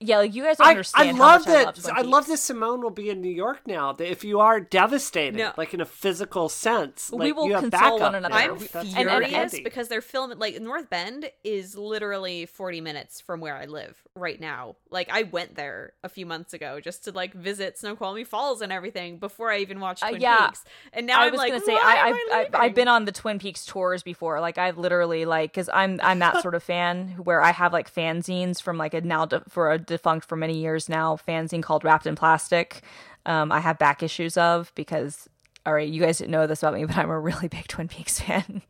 Yeah, 0.00 0.18
like 0.18 0.34
you 0.34 0.44
guys 0.44 0.56
don't 0.58 0.66
I, 0.66 0.70
understand. 0.70 1.08
I 1.08 1.12
how 1.12 1.18
love 1.18 1.40
much 1.40 1.48
I 1.48 1.52
that. 1.64 1.84
love 1.84 1.92
I 1.96 2.00
love 2.02 2.26
that 2.28 2.36
Simone 2.38 2.82
will 2.82 2.90
be 2.90 3.10
in 3.10 3.20
New 3.20 3.32
York 3.32 3.62
now. 3.66 3.92
That 3.92 4.10
if 4.10 4.22
you 4.24 4.40
are 4.40 4.60
devastated, 4.60 5.36
No. 5.38 5.52
like 5.56 5.74
in 5.74 5.80
a 5.80 5.84
physical 5.86 6.48
sense, 6.48 7.10
We 7.12 7.26
like, 7.26 7.36
will 7.36 7.46
you 7.48 7.54
have 7.54 7.62
console 7.70 7.80
backup 7.80 8.00
one 8.00 8.14
another. 8.14 8.34
there. 8.34 8.52
I'm 8.52 8.58
we- 8.58 8.66
That's 8.68 8.92
furious 8.94 9.60
because 9.60 9.88
they're 9.88 10.00
filming 10.00 10.38
like 10.38 10.60
North 10.60 10.88
Bend 10.88 11.30
is 11.42 11.76
literally 11.76 12.46
40 12.46 12.80
minutes 12.80 13.20
from 13.20 13.40
where 13.40 13.56
I 13.56 13.64
live 13.66 14.00
right 14.14 14.40
now. 14.40 14.76
Like 14.90 15.08
I 15.12 15.24
went 15.24 15.56
there 15.56 15.94
a 16.04 16.08
few 16.08 16.26
months 16.26 16.54
ago 16.54 16.80
just 16.80 17.04
to 17.04 17.12
like 17.12 17.34
visit 17.34 17.76
Snoqualmie 17.78 18.24
Falls 18.24 18.60
and 18.62 18.72
everything 18.72 19.18
before 19.18 19.50
I 19.50 19.58
even 19.58 19.80
watched 19.80 20.02
Uh, 20.02 20.10
Twin 20.10 20.20
yeah. 20.20 20.46
Peaks. 20.48 20.64
And 20.92 21.06
now 21.06 21.20
I 21.20 21.26
am 21.26 21.32
was 21.32 21.38
like, 21.38 21.52
gonna 21.52 21.64
say 21.64 21.74
why 21.74 21.80
I, 21.82 22.08
am 22.08 22.14
I've, 22.14 22.14
I 22.32 22.38
I've 22.40 22.54
I've 22.68 22.74
been 22.74 22.88
on 22.88 23.04
the 23.04 23.12
Twin 23.12 23.38
Peaks 23.38 23.66
tours 23.66 24.02
before. 24.02 24.40
Like 24.40 24.58
I've 24.58 24.78
literally 24.78 25.24
like 25.24 25.50
because 25.52 25.68
I'm 25.72 25.98
I'm 26.02 26.20
that 26.20 26.40
sort 26.42 26.54
of 26.54 26.62
fan 26.62 27.16
where 27.24 27.42
I 27.42 27.50
have 27.52 27.72
like 27.72 27.92
fanzines 27.92 28.62
from 28.62 28.78
like 28.78 28.94
a 28.94 29.00
now 29.00 29.26
de- 29.26 29.42
for 29.48 29.72
a 29.72 29.78
defunct 29.88 30.26
for 30.28 30.36
many 30.36 30.58
years 30.58 30.88
now 30.88 31.16
fanzine 31.16 31.62
called 31.62 31.82
Wrapped 31.84 32.06
in 32.06 32.14
Plastic. 32.14 32.82
Um, 33.26 33.50
I 33.50 33.58
have 33.60 33.78
back 33.78 34.02
issues 34.02 34.36
of 34.36 34.72
because 34.76 35.28
all 35.66 35.74
right, 35.74 35.88
you 35.88 36.00
guys 36.00 36.18
didn't 36.18 36.30
know 36.30 36.46
this 36.46 36.62
about 36.62 36.74
me, 36.74 36.84
but 36.86 36.96
I'm 36.96 37.10
a 37.10 37.18
really 37.18 37.48
big 37.48 37.66
Twin 37.68 37.88
Peaks 37.88 38.20
fan. 38.20 38.62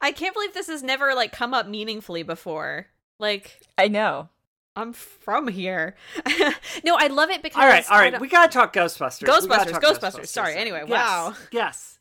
I 0.00 0.12
can't 0.12 0.34
believe 0.34 0.52
this 0.52 0.66
has 0.66 0.82
never 0.82 1.14
like 1.14 1.32
come 1.32 1.54
up 1.54 1.66
meaningfully 1.66 2.22
before. 2.22 2.86
Like 3.18 3.60
I 3.78 3.88
know. 3.88 4.28
I'm 4.76 4.92
from 4.92 5.46
here. 5.46 5.94
no, 6.84 6.96
I 6.98 7.06
love 7.06 7.30
it 7.30 7.42
because 7.42 7.62
all 7.62 7.68
right, 7.68 7.88
all 7.88 7.96
I 7.96 8.00
right, 8.00 8.10
don't- 8.10 8.20
we 8.20 8.26
gotta 8.28 8.52
talk 8.52 8.72
Ghostbusters. 8.74 9.20
We 9.42 9.48
gotta 9.48 9.70
Ghostbusters, 9.70 9.98
Ghostbusters. 10.00 10.26
Sorry, 10.26 10.56
anyway, 10.56 10.80
Yes, 10.80 10.90
wow. 10.90 11.34
Yes. 11.52 11.98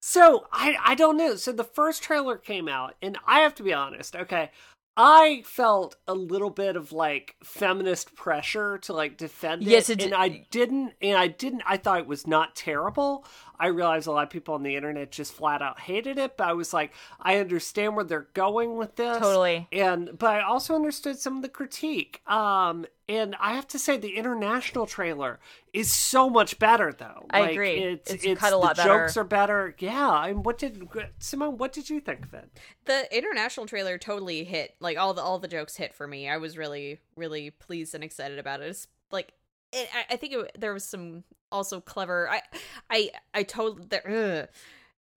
So 0.00 0.46
I 0.52 0.76
I 0.84 0.94
don't 0.94 1.16
know. 1.16 1.34
So 1.36 1.50
the 1.50 1.64
first 1.64 2.02
trailer 2.02 2.36
came 2.36 2.68
out, 2.68 2.94
and 3.00 3.16
I 3.26 3.40
have 3.40 3.54
to 3.54 3.62
be 3.62 3.72
honest. 3.72 4.14
Okay, 4.14 4.50
I 4.96 5.42
felt 5.44 5.96
a 6.06 6.14
little 6.14 6.50
bit 6.50 6.76
of 6.76 6.92
like 6.92 7.34
feminist 7.42 8.14
pressure 8.14 8.78
to 8.78 8.92
like 8.92 9.16
defend 9.16 9.64
Yes, 9.64 9.90
it, 9.90 10.00
it 10.00 10.06
and 10.06 10.14
I 10.14 10.46
didn't. 10.50 10.92
And 11.02 11.18
I 11.18 11.26
didn't. 11.26 11.62
I 11.66 11.76
thought 11.76 11.98
it 11.98 12.06
was 12.06 12.26
not 12.26 12.54
terrible. 12.54 13.26
I 13.58 13.68
realized 13.68 14.06
a 14.06 14.12
lot 14.12 14.24
of 14.24 14.30
people 14.30 14.54
on 14.54 14.62
the 14.62 14.76
internet 14.76 15.10
just 15.12 15.32
flat 15.32 15.62
out 15.62 15.80
hated 15.80 16.18
it, 16.18 16.36
but 16.36 16.48
I 16.48 16.52
was 16.52 16.72
like, 16.72 16.92
I 17.20 17.38
understand 17.38 17.96
where 17.96 18.04
they're 18.04 18.28
going 18.34 18.76
with 18.76 18.96
this 18.96 19.18
Totally. 19.18 19.68
and 19.72 20.18
but 20.18 20.34
I 20.36 20.40
also 20.42 20.74
understood 20.74 21.18
some 21.18 21.36
of 21.36 21.42
the 21.42 21.48
critique. 21.48 22.20
Um, 22.28 22.86
and 23.06 23.36
I 23.38 23.52
have 23.54 23.68
to 23.68 23.78
say 23.78 23.98
the 23.98 24.16
international 24.16 24.86
trailer 24.86 25.38
is 25.74 25.92
so 25.92 26.30
much 26.30 26.58
better, 26.58 26.90
though. 26.90 27.26
I 27.30 27.40
Like, 27.40 27.50
agree. 27.52 27.76
It's, 27.78 28.10
It's 28.10 28.24
it's 28.24 28.40
cut 28.40 28.54
a 28.54 28.56
lot 28.56 28.76
the 28.76 28.82
better. 28.82 29.00
Jokes 29.04 29.16
are 29.18 29.24
better. 29.24 29.74
Yeah. 29.78 30.24
And 30.24 30.42
what 30.44 30.56
did 30.56 30.88
Simone? 31.18 31.58
What 31.58 31.72
did 31.74 31.90
you 31.90 32.00
think 32.00 32.24
of 32.24 32.32
it? 32.34 32.48
the 32.86 33.16
international 33.16 33.66
trailer 33.66 33.96
totally 33.98 34.44
hit 34.44 34.74
like 34.80 34.98
all 34.98 35.14
the 35.14 35.22
all 35.22 35.38
the 35.38 35.48
jokes 35.48 35.76
hit 35.76 35.94
for 35.94 36.06
me 36.06 36.28
i 36.28 36.36
was 36.36 36.58
really 36.58 37.00
really 37.16 37.48
pleased 37.50 37.94
and 37.94 38.04
excited 38.04 38.38
about 38.38 38.60
it 38.60 38.66
it's 38.66 38.88
like 39.10 39.32
it, 39.74 39.88
I, 39.94 40.14
I 40.14 40.16
think 40.16 40.32
it, 40.32 40.52
there 40.58 40.72
was 40.72 40.84
some 40.84 41.24
also 41.52 41.80
clever 41.80 42.28
i 42.30 42.42
i 42.90 43.10
i 43.32 43.42
totally 43.42 43.86
there, 43.88 44.42
ugh. 44.42 44.48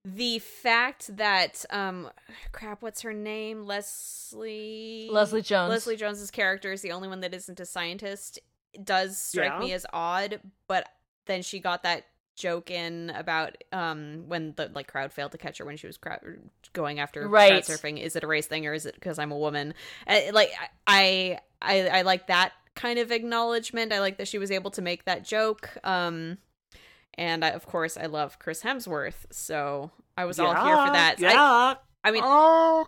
the 0.06 0.40
fact 0.40 1.16
that 1.18 1.66
um 1.70 2.10
crap 2.52 2.82
what's 2.82 3.02
her 3.02 3.14
name 3.14 3.64
leslie 3.66 5.08
Leslie 5.12 5.42
Jones. 5.42 5.70
leslie 5.70 5.96
jones's 5.96 6.32
character 6.32 6.72
is 6.72 6.82
the 6.82 6.92
only 6.92 7.08
one 7.08 7.22
that 7.22 7.34
isn't 7.34 7.60
a 7.60 7.66
scientist 7.66 8.40
does 8.84 9.18
strike 9.18 9.54
Yeah. 9.54 9.60
me 9.60 9.74
as 9.74 9.86
odd 9.94 10.40
but 10.68 10.88
then 11.26 11.42
she 11.42 11.60
got 11.60 11.84
that 11.84 12.06
joke 12.36 12.70
in 12.70 13.10
about 13.16 13.58
um 13.72 14.26
when 14.28 14.54
the 14.58 14.70
like 14.76 14.88
crowd 14.88 15.12
failed 15.12 15.32
to 15.32 15.40
catch 15.40 15.58
her 15.58 15.66
when 15.66 15.76
she 15.76 15.88
was 15.88 15.98
crowd 15.98 16.20
going 16.74 17.00
after 17.00 17.28
Right. 17.28 17.50
crowd 17.50 17.64
surfing 17.80 18.00
is 18.00 18.16
it 18.16 18.24
a 18.24 18.28
race 18.28 18.46
thing 18.46 18.68
or 18.68 18.74
is 18.74 18.86
it 18.86 18.94
because 18.94 19.18
i'm 19.18 19.32
a 19.32 19.38
woman 19.38 19.74
uh, 20.06 20.20
like 20.34 20.52
I, 20.86 21.40
I 21.62 21.88
i 21.90 22.02
like 22.04 22.28
that 22.28 22.52
kind 22.78 23.00
of 23.00 23.12
acknowledgement 23.12 23.92
i 23.92 24.00
like 24.00 24.18
that 24.18 24.28
she 24.28 24.38
was 24.38 24.52
able 24.52 24.72
to 24.72 24.82
make 24.82 25.04
that 25.06 25.26
joke 25.26 25.76
um 25.84 26.38
and 27.16 27.44
I, 27.44 27.50
of 27.50 27.66
course 27.66 27.98
i 27.98 28.06
love 28.06 28.38
chris 28.40 28.62
hemsworth 28.62 29.26
so 29.32 29.92
i 30.16 30.26
was 30.26 30.40
all 30.40 30.54
here 30.54 30.78
for 30.86 30.92
that 30.94 31.16
Yeah. 31.20 31.32
I, 31.34 31.76
I 32.04 32.12
mean 32.12 32.22
oh, 32.24 32.88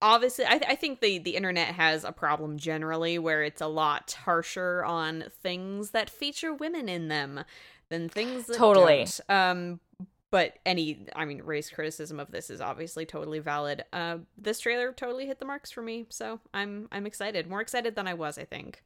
obviously 0.00 0.46
I, 0.46 0.60
I 0.68 0.74
think 0.76 1.00
the 1.00 1.18
the 1.18 1.36
internet 1.36 1.74
has 1.74 2.04
a 2.04 2.12
problem 2.12 2.56
generally 2.58 3.18
where 3.18 3.42
it's 3.42 3.60
a 3.60 3.66
lot 3.66 4.16
harsher 4.24 4.82
on 4.84 5.24
things 5.42 5.90
that 5.90 6.08
feature 6.08 6.54
women 6.54 6.88
in 6.88 7.08
them 7.08 7.44
than 7.90 8.08
things 8.08 8.46
that 8.46 8.56
Totally. 8.56 9.06
don't. 9.06 9.20
um 9.30 9.80
but 10.30 10.58
any 10.64 11.06
i 11.16 11.24
mean 11.24 11.42
race 11.42 11.68
criticism 11.70 12.18
of 12.20 12.30
this 12.30 12.48
is 12.48 12.60
obviously 12.60 13.04
totally 13.04 13.40
valid 13.40 13.84
uh 13.92 14.16
this 14.38 14.60
trailer 14.60 14.92
totally 14.92 15.26
hit 15.26 15.38
the 15.38 15.44
marks 15.44 15.70
for 15.70 15.82
me 15.82 16.06
so 16.08 16.40
i'm 16.54 16.88
i'm 16.92 17.06
excited 17.06 17.46
more 17.48 17.60
excited 17.60 17.94
than 17.94 18.06
i 18.06 18.14
was 18.14 18.38
i 18.38 18.44
think 18.44 18.82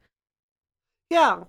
yeah. 1.12 1.44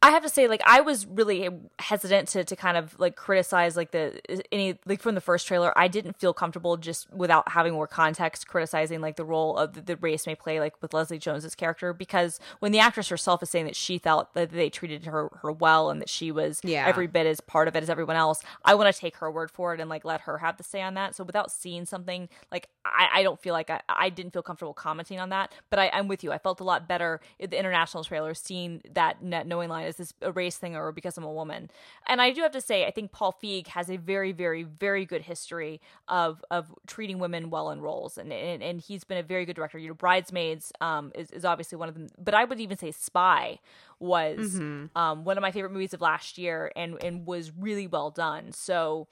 I 0.00 0.10
have 0.10 0.22
to 0.22 0.28
say, 0.28 0.46
like, 0.46 0.60
I 0.64 0.80
was 0.80 1.06
really 1.06 1.48
hesitant 1.80 2.28
to, 2.28 2.44
to 2.44 2.54
kind 2.54 2.76
of 2.76 2.98
like 3.00 3.16
criticize 3.16 3.76
like 3.76 3.90
the 3.90 4.20
any 4.52 4.78
like 4.86 5.02
from 5.02 5.16
the 5.16 5.20
first 5.20 5.48
trailer. 5.48 5.76
I 5.76 5.88
didn't 5.88 6.20
feel 6.20 6.32
comfortable 6.32 6.76
just 6.76 7.12
without 7.12 7.48
having 7.50 7.72
more 7.72 7.88
context 7.88 8.46
criticizing 8.46 9.00
like 9.00 9.16
the 9.16 9.24
role 9.24 9.56
of 9.56 9.72
the, 9.72 9.80
the 9.80 9.96
race 9.96 10.24
may 10.24 10.36
play 10.36 10.60
like 10.60 10.80
with 10.80 10.94
Leslie 10.94 11.18
Jones's 11.18 11.56
character 11.56 11.92
because 11.92 12.38
when 12.60 12.70
the 12.70 12.78
actress 12.78 13.08
herself 13.08 13.42
is 13.42 13.50
saying 13.50 13.64
that 13.64 13.74
she 13.74 13.98
felt 13.98 14.34
that 14.34 14.50
they 14.52 14.70
treated 14.70 15.06
her 15.06 15.30
her 15.42 15.50
well 15.50 15.90
and 15.90 16.00
that 16.00 16.08
she 16.08 16.30
was 16.30 16.60
Yeah. 16.62 16.86
every 16.86 17.08
bit 17.08 17.26
as 17.26 17.40
part 17.40 17.66
of 17.66 17.74
it 17.74 17.82
as 17.82 17.90
everyone 17.90 18.14
else, 18.16 18.40
I 18.64 18.76
want 18.76 18.94
to 18.94 18.98
take 19.00 19.16
her 19.16 19.28
word 19.32 19.50
for 19.50 19.74
it 19.74 19.80
and 19.80 19.90
like 19.90 20.04
let 20.04 20.20
her 20.22 20.38
have 20.38 20.58
the 20.58 20.62
say 20.62 20.80
on 20.80 20.94
that. 20.94 21.16
So 21.16 21.24
without 21.24 21.50
seeing 21.50 21.84
something 21.86 22.28
like 22.52 22.68
I, 22.84 23.08
I 23.14 23.22
don't 23.24 23.40
feel 23.40 23.52
like 23.52 23.68
I, 23.68 23.80
I 23.88 24.10
didn't 24.10 24.32
feel 24.32 24.42
comfortable 24.42 24.74
commenting 24.74 25.18
on 25.18 25.30
that. 25.30 25.52
But 25.70 25.80
I, 25.80 25.90
I'm 25.92 26.06
with 26.06 26.22
you. 26.22 26.30
I 26.30 26.38
felt 26.38 26.60
a 26.60 26.64
lot 26.64 26.86
better 26.86 27.20
in 27.40 27.50
the 27.50 27.58
international 27.58 28.04
trailer 28.04 28.32
seeing 28.34 28.80
that 28.92 29.24
net 29.24 29.46
knowing 29.48 29.68
line 29.68 29.87
Is 29.88 29.96
this 29.96 30.12
a 30.22 30.30
race 30.30 30.56
thing 30.56 30.76
or 30.76 30.92
because 30.92 31.18
I'm 31.18 31.24
a 31.24 31.32
woman? 31.32 31.70
And 32.06 32.20
I 32.22 32.30
do 32.32 32.42
have 32.42 32.52
to 32.52 32.60
say, 32.60 32.86
I 32.86 32.90
think 32.90 33.10
Paul 33.10 33.36
Feig 33.42 33.66
has 33.68 33.90
a 33.90 33.96
very, 33.96 34.32
very, 34.32 34.62
very 34.62 35.04
good 35.04 35.22
history 35.22 35.80
of 36.06 36.44
of 36.50 36.72
treating 36.86 37.18
women 37.18 37.50
well 37.50 37.70
in 37.70 37.80
roles, 37.80 38.18
and 38.18 38.32
and, 38.32 38.62
and 38.62 38.80
he's 38.80 39.04
been 39.04 39.18
a 39.18 39.22
very 39.22 39.44
good 39.44 39.56
director. 39.56 39.78
You 39.78 39.88
know, 39.88 39.94
Bridesmaids 39.94 40.72
um, 40.80 41.10
is 41.14 41.30
is 41.32 41.44
obviously 41.44 41.76
one 41.76 41.88
of 41.88 41.94
them, 41.94 42.08
but 42.18 42.34
I 42.34 42.44
would 42.44 42.60
even 42.60 42.76
say 42.76 42.92
Spy 42.92 43.58
was 43.98 44.38
Mm-hmm. 44.54 44.96
um, 44.96 45.24
one 45.24 45.36
of 45.36 45.42
my 45.42 45.50
favorite 45.50 45.72
movies 45.72 45.92
of 45.94 46.00
last 46.00 46.38
year, 46.38 46.70
and 46.76 47.02
and 47.02 47.26
was 47.26 47.50
really 47.58 47.86
well 47.86 48.10
done. 48.10 48.52
So 48.52 49.08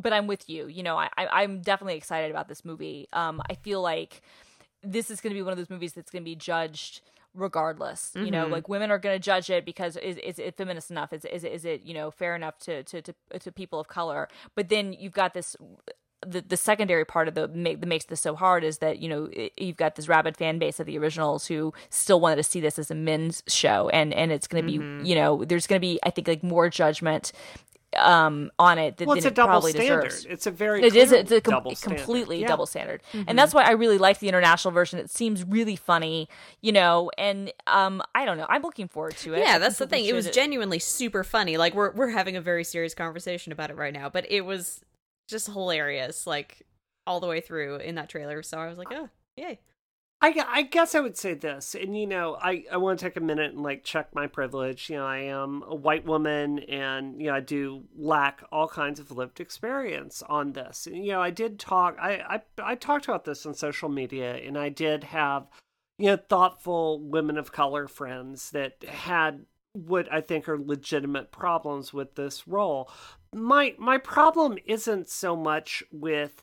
but 0.00 0.12
I'm 0.12 0.26
with 0.28 0.48
you. 0.48 0.68
You 0.68 0.82
know, 0.84 0.96
I, 0.96 1.08
I 1.16 1.42
I'm 1.42 1.60
definitely 1.62 1.96
excited 1.96 2.30
about 2.30 2.48
this 2.48 2.64
movie. 2.64 3.08
Um, 3.12 3.42
I 3.50 3.54
feel 3.54 3.82
like 3.82 4.22
this 4.82 5.10
is 5.10 5.20
going 5.20 5.30
to 5.32 5.34
be 5.34 5.42
one 5.42 5.52
of 5.52 5.58
those 5.58 5.68
movies 5.68 5.92
that's 5.92 6.10
going 6.10 6.22
to 6.22 6.24
be 6.24 6.36
judged 6.36 7.00
regardless. 7.34 8.12
You 8.14 8.30
know, 8.30 8.44
mm-hmm. 8.44 8.52
like 8.52 8.68
women 8.68 8.90
are 8.90 8.98
going 8.98 9.16
to 9.16 9.24
judge 9.24 9.50
it 9.50 9.64
because 9.64 9.96
is 9.96 10.16
is 10.18 10.38
it 10.38 10.56
feminist 10.56 10.90
enough? 10.90 11.12
Is 11.12 11.24
is 11.24 11.44
it, 11.44 11.52
is 11.52 11.64
it 11.64 11.82
you 11.82 11.94
know 11.94 12.10
fair 12.10 12.34
enough 12.34 12.58
to 12.60 12.82
to 12.84 13.02
to 13.02 13.14
to 13.38 13.52
people 13.52 13.80
of 13.80 13.88
color? 13.88 14.28
But 14.54 14.68
then 14.68 14.92
you've 14.92 15.12
got 15.12 15.34
this. 15.34 15.56
The, 16.26 16.42
the 16.42 16.58
secondary 16.58 17.06
part 17.06 17.28
of 17.28 17.34
the 17.34 17.48
make, 17.48 17.80
that 17.80 17.86
makes 17.86 18.04
this 18.04 18.20
so 18.20 18.36
hard 18.36 18.62
is 18.62 18.76
that 18.78 18.98
you 18.98 19.08
know 19.08 19.30
it, 19.32 19.52
you've 19.56 19.78
got 19.78 19.94
this 19.94 20.06
rabid 20.06 20.36
fan 20.36 20.58
base 20.58 20.78
of 20.78 20.84
the 20.84 20.98
originals 20.98 21.46
who 21.46 21.72
still 21.88 22.20
wanted 22.20 22.36
to 22.36 22.42
see 22.42 22.60
this 22.60 22.78
as 22.78 22.90
a 22.90 22.94
men's 22.94 23.42
show 23.48 23.88
and 23.88 24.12
and 24.12 24.30
it's 24.30 24.46
going 24.46 24.62
to 24.62 24.70
be 24.70 24.76
mm-hmm. 24.76 25.02
you 25.06 25.14
know 25.14 25.46
there's 25.46 25.66
going 25.66 25.78
to 25.78 25.80
be 25.80 25.98
I 26.02 26.10
think 26.10 26.28
like 26.28 26.42
more 26.42 26.68
judgment 26.68 27.32
um 27.96 28.50
on 28.58 28.78
it 28.78 28.96
than, 28.98 29.08
Well, 29.08 29.16
it's 29.16 29.26
a 29.26 29.30
it 29.30 29.34
double 29.34 29.48
probably 29.48 29.72
standard. 29.72 30.04
deserves. 30.04 30.26
It's 30.26 30.46
a 30.46 30.50
very 30.52 30.82
It 30.82 30.94
is. 30.94 31.10
It's 31.10 31.32
a 31.32 31.40
com- 31.40 31.54
double 31.54 31.74
completely 31.74 32.40
Yeah. 32.40 32.46
double 32.48 32.66
standard, 32.66 33.02
and 33.12 33.36
that's 33.38 33.52
why 33.52 33.64
I 33.64 33.72
really 33.72 33.98
like 33.98 34.20
the 34.20 34.28
international 34.28 34.72
version. 34.72 34.98
It 35.00 35.10
seems 35.10 35.44
really 35.44 35.74
funny, 35.76 36.28
you 36.60 36.70
know, 36.72 37.10
and 37.18 37.52
um, 37.66 38.00
I 38.14 38.24
don't 38.24 38.38
know. 38.38 38.46
I'm 38.48 38.62
looking 38.62 38.86
forward 38.88 39.16
to 39.18 39.34
it. 39.34 39.40
Yeah, 39.40 39.58
that's 39.58 39.78
the 39.78 39.86
thing. 39.88 40.04
It 40.04 40.12
was 40.14 40.26
should- 40.26 40.34
genuinely 40.34 40.78
super 40.78 41.24
funny. 41.24 41.56
Like 41.56 41.74
we're 41.74 41.90
we're 41.92 42.10
having 42.10 42.36
a 42.36 42.40
very 42.40 42.62
serious 42.64 42.94
conversation 42.94 43.52
about 43.52 43.70
it 43.70 43.76
right 43.76 43.92
now, 43.92 44.08
but 44.08 44.24
it 44.30 44.42
was 44.42 44.80
just 45.28 45.46
hilarious, 45.48 46.26
like 46.26 46.62
all 47.06 47.18
the 47.18 47.26
way 47.26 47.40
through 47.40 47.76
in 47.76 47.96
that 47.96 48.08
trailer. 48.08 48.42
So 48.42 48.58
I 48.58 48.68
was 48.68 48.78
like, 48.78 48.88
oh, 48.92 49.08
yay. 49.36 49.58
I, 50.22 50.34
I 50.48 50.62
guess 50.62 50.94
I 50.94 51.00
would 51.00 51.16
say 51.16 51.32
this, 51.32 51.74
and 51.74 51.98
you 51.98 52.06
know, 52.06 52.36
I, 52.40 52.64
I 52.70 52.76
want 52.76 52.98
to 52.98 53.04
take 53.06 53.16
a 53.16 53.20
minute 53.20 53.54
and 53.54 53.62
like 53.62 53.84
check 53.84 54.14
my 54.14 54.26
privilege. 54.26 54.90
You 54.90 54.96
know, 54.96 55.06
I 55.06 55.18
am 55.18 55.64
a 55.66 55.74
white 55.74 56.04
woman, 56.04 56.58
and 56.60 57.20
you 57.20 57.28
know, 57.28 57.34
I 57.34 57.40
do 57.40 57.84
lack 57.96 58.42
all 58.52 58.68
kinds 58.68 59.00
of 59.00 59.10
lived 59.10 59.40
experience 59.40 60.22
on 60.28 60.52
this. 60.52 60.86
And, 60.86 61.04
you 61.04 61.12
know, 61.12 61.22
I 61.22 61.30
did 61.30 61.58
talk, 61.58 61.96
I, 61.98 62.16
I 62.18 62.42
I 62.72 62.74
talked 62.74 63.06
about 63.06 63.24
this 63.24 63.46
on 63.46 63.54
social 63.54 63.88
media, 63.88 64.34
and 64.34 64.58
I 64.58 64.68
did 64.68 65.04
have, 65.04 65.46
you 65.96 66.08
know, 66.08 66.18
thoughtful 66.18 67.00
women 67.00 67.38
of 67.38 67.50
color 67.50 67.88
friends 67.88 68.50
that 68.50 68.84
had 68.84 69.46
what 69.72 70.12
I 70.12 70.20
think 70.20 70.50
are 70.50 70.58
legitimate 70.58 71.32
problems 71.32 71.94
with 71.94 72.16
this 72.16 72.46
role. 72.46 72.90
My 73.34 73.74
my 73.78 73.96
problem 73.96 74.58
isn't 74.66 75.08
so 75.08 75.34
much 75.34 75.82
with 75.90 76.42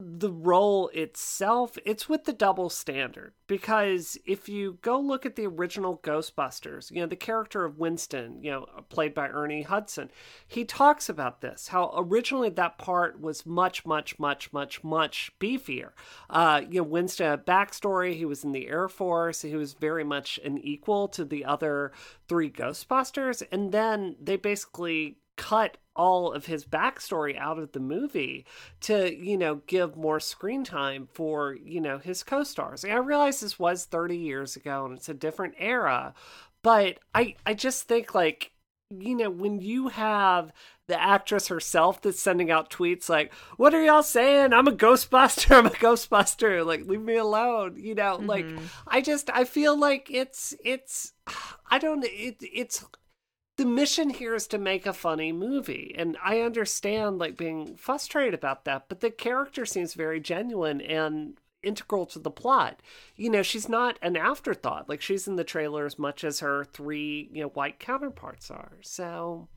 the 0.00 0.32
role 0.32 0.88
itself, 0.94 1.76
it's 1.84 2.08
with 2.08 2.24
the 2.24 2.32
double 2.32 2.70
standard. 2.70 3.34
Because 3.46 4.16
if 4.24 4.48
you 4.48 4.78
go 4.80 4.98
look 4.98 5.26
at 5.26 5.36
the 5.36 5.46
original 5.46 5.98
Ghostbusters, 5.98 6.90
you 6.90 7.00
know, 7.00 7.06
the 7.06 7.16
character 7.16 7.64
of 7.64 7.78
Winston, 7.78 8.42
you 8.42 8.50
know, 8.50 8.66
played 8.88 9.12
by 9.12 9.28
Ernie 9.28 9.62
Hudson, 9.62 10.10
he 10.46 10.64
talks 10.64 11.08
about 11.08 11.42
this 11.42 11.68
how 11.68 11.92
originally 11.96 12.48
that 12.48 12.78
part 12.78 13.20
was 13.20 13.44
much, 13.44 13.84
much, 13.84 14.18
much, 14.18 14.52
much, 14.52 14.82
much 14.82 15.32
beefier. 15.38 15.90
Uh, 16.30 16.62
you 16.68 16.80
know, 16.80 16.84
Winston 16.84 17.26
had 17.26 17.44
backstory, 17.44 18.16
he 18.16 18.24
was 18.24 18.42
in 18.42 18.52
the 18.52 18.68
Air 18.68 18.88
Force, 18.88 19.42
he 19.42 19.56
was 19.56 19.74
very 19.74 20.04
much 20.04 20.38
an 20.44 20.58
equal 20.58 21.08
to 21.08 21.24
the 21.24 21.44
other 21.44 21.92
three 22.26 22.50
Ghostbusters. 22.50 23.42
And 23.52 23.72
then 23.72 24.16
they 24.20 24.36
basically 24.36 25.18
cut 25.40 25.78
all 25.96 26.34
of 26.34 26.44
his 26.44 26.66
backstory 26.66 27.34
out 27.38 27.58
of 27.58 27.72
the 27.72 27.80
movie 27.80 28.44
to 28.78 29.16
you 29.16 29.38
know 29.38 29.62
give 29.66 29.96
more 29.96 30.20
screen 30.20 30.62
time 30.64 31.08
for 31.14 31.56
you 31.64 31.80
know 31.80 31.96
his 31.96 32.22
co-stars. 32.22 32.84
And 32.84 32.92
i 32.92 32.96
realize 32.96 33.40
this 33.40 33.58
was 33.58 33.86
30 33.86 34.18
years 34.18 34.54
ago 34.54 34.84
and 34.84 34.98
it's 34.98 35.08
a 35.08 35.14
different 35.14 35.54
era 35.58 36.12
but 36.62 36.98
i 37.14 37.34
i 37.46 37.54
just 37.54 37.88
think 37.88 38.14
like 38.14 38.52
you 38.90 39.16
know 39.16 39.30
when 39.30 39.60
you 39.60 39.88
have 39.88 40.52
the 40.88 41.00
actress 41.00 41.48
herself 41.48 42.02
that's 42.02 42.20
sending 42.20 42.50
out 42.50 42.68
tweets 42.68 43.08
like 43.08 43.32
what 43.56 43.72
are 43.72 43.82
y'all 43.82 44.02
saying? 44.02 44.52
I'm 44.52 44.68
a 44.68 44.72
ghostbuster 44.72 45.56
i'm 45.56 45.66
a 45.66 45.70
ghostbuster 45.70 46.66
like 46.66 46.84
leave 46.86 47.00
me 47.00 47.16
alone 47.16 47.76
you 47.78 47.94
know 47.94 48.16
like 48.16 48.44
mm-hmm. 48.44 48.64
i 48.86 49.00
just 49.00 49.30
i 49.30 49.44
feel 49.44 49.78
like 49.78 50.08
it's 50.10 50.54
it's 50.62 51.14
i 51.70 51.78
don't 51.78 52.04
it, 52.04 52.36
it's 52.40 52.84
the 53.60 53.66
mission 53.66 54.08
here 54.08 54.34
is 54.34 54.46
to 54.46 54.56
make 54.56 54.86
a 54.86 54.92
funny 54.94 55.32
movie. 55.32 55.94
And 55.98 56.16
i 56.24 56.40
understand 56.40 57.18
like 57.18 57.36
being 57.36 57.76
frustrated 57.76 58.32
about 58.32 58.64
that 58.64 58.88
but 58.88 59.00
the 59.00 59.10
character 59.10 59.66
seems 59.66 59.92
very 59.92 60.18
genuine 60.18 60.80
and 60.80 61.36
integral 61.62 62.06
to 62.06 62.18
the 62.18 62.30
plot. 62.30 62.80
You 63.16 63.28
know 63.28 63.42
she's 63.42 63.68
not 63.68 63.98
an 64.00 64.16
afterthought. 64.16 64.88
Like 64.88 65.02
she's 65.02 65.28
in 65.28 65.36
the 65.36 65.44
trailer 65.44 65.84
as 65.84 65.98
much 65.98 66.24
as 66.24 66.40
her 66.40 66.64
three 66.64 67.28
you 67.34 67.42
know 67.42 67.48
white 67.48 67.78
counterparts 67.78 68.50
are. 68.50 68.78
So 68.80 69.48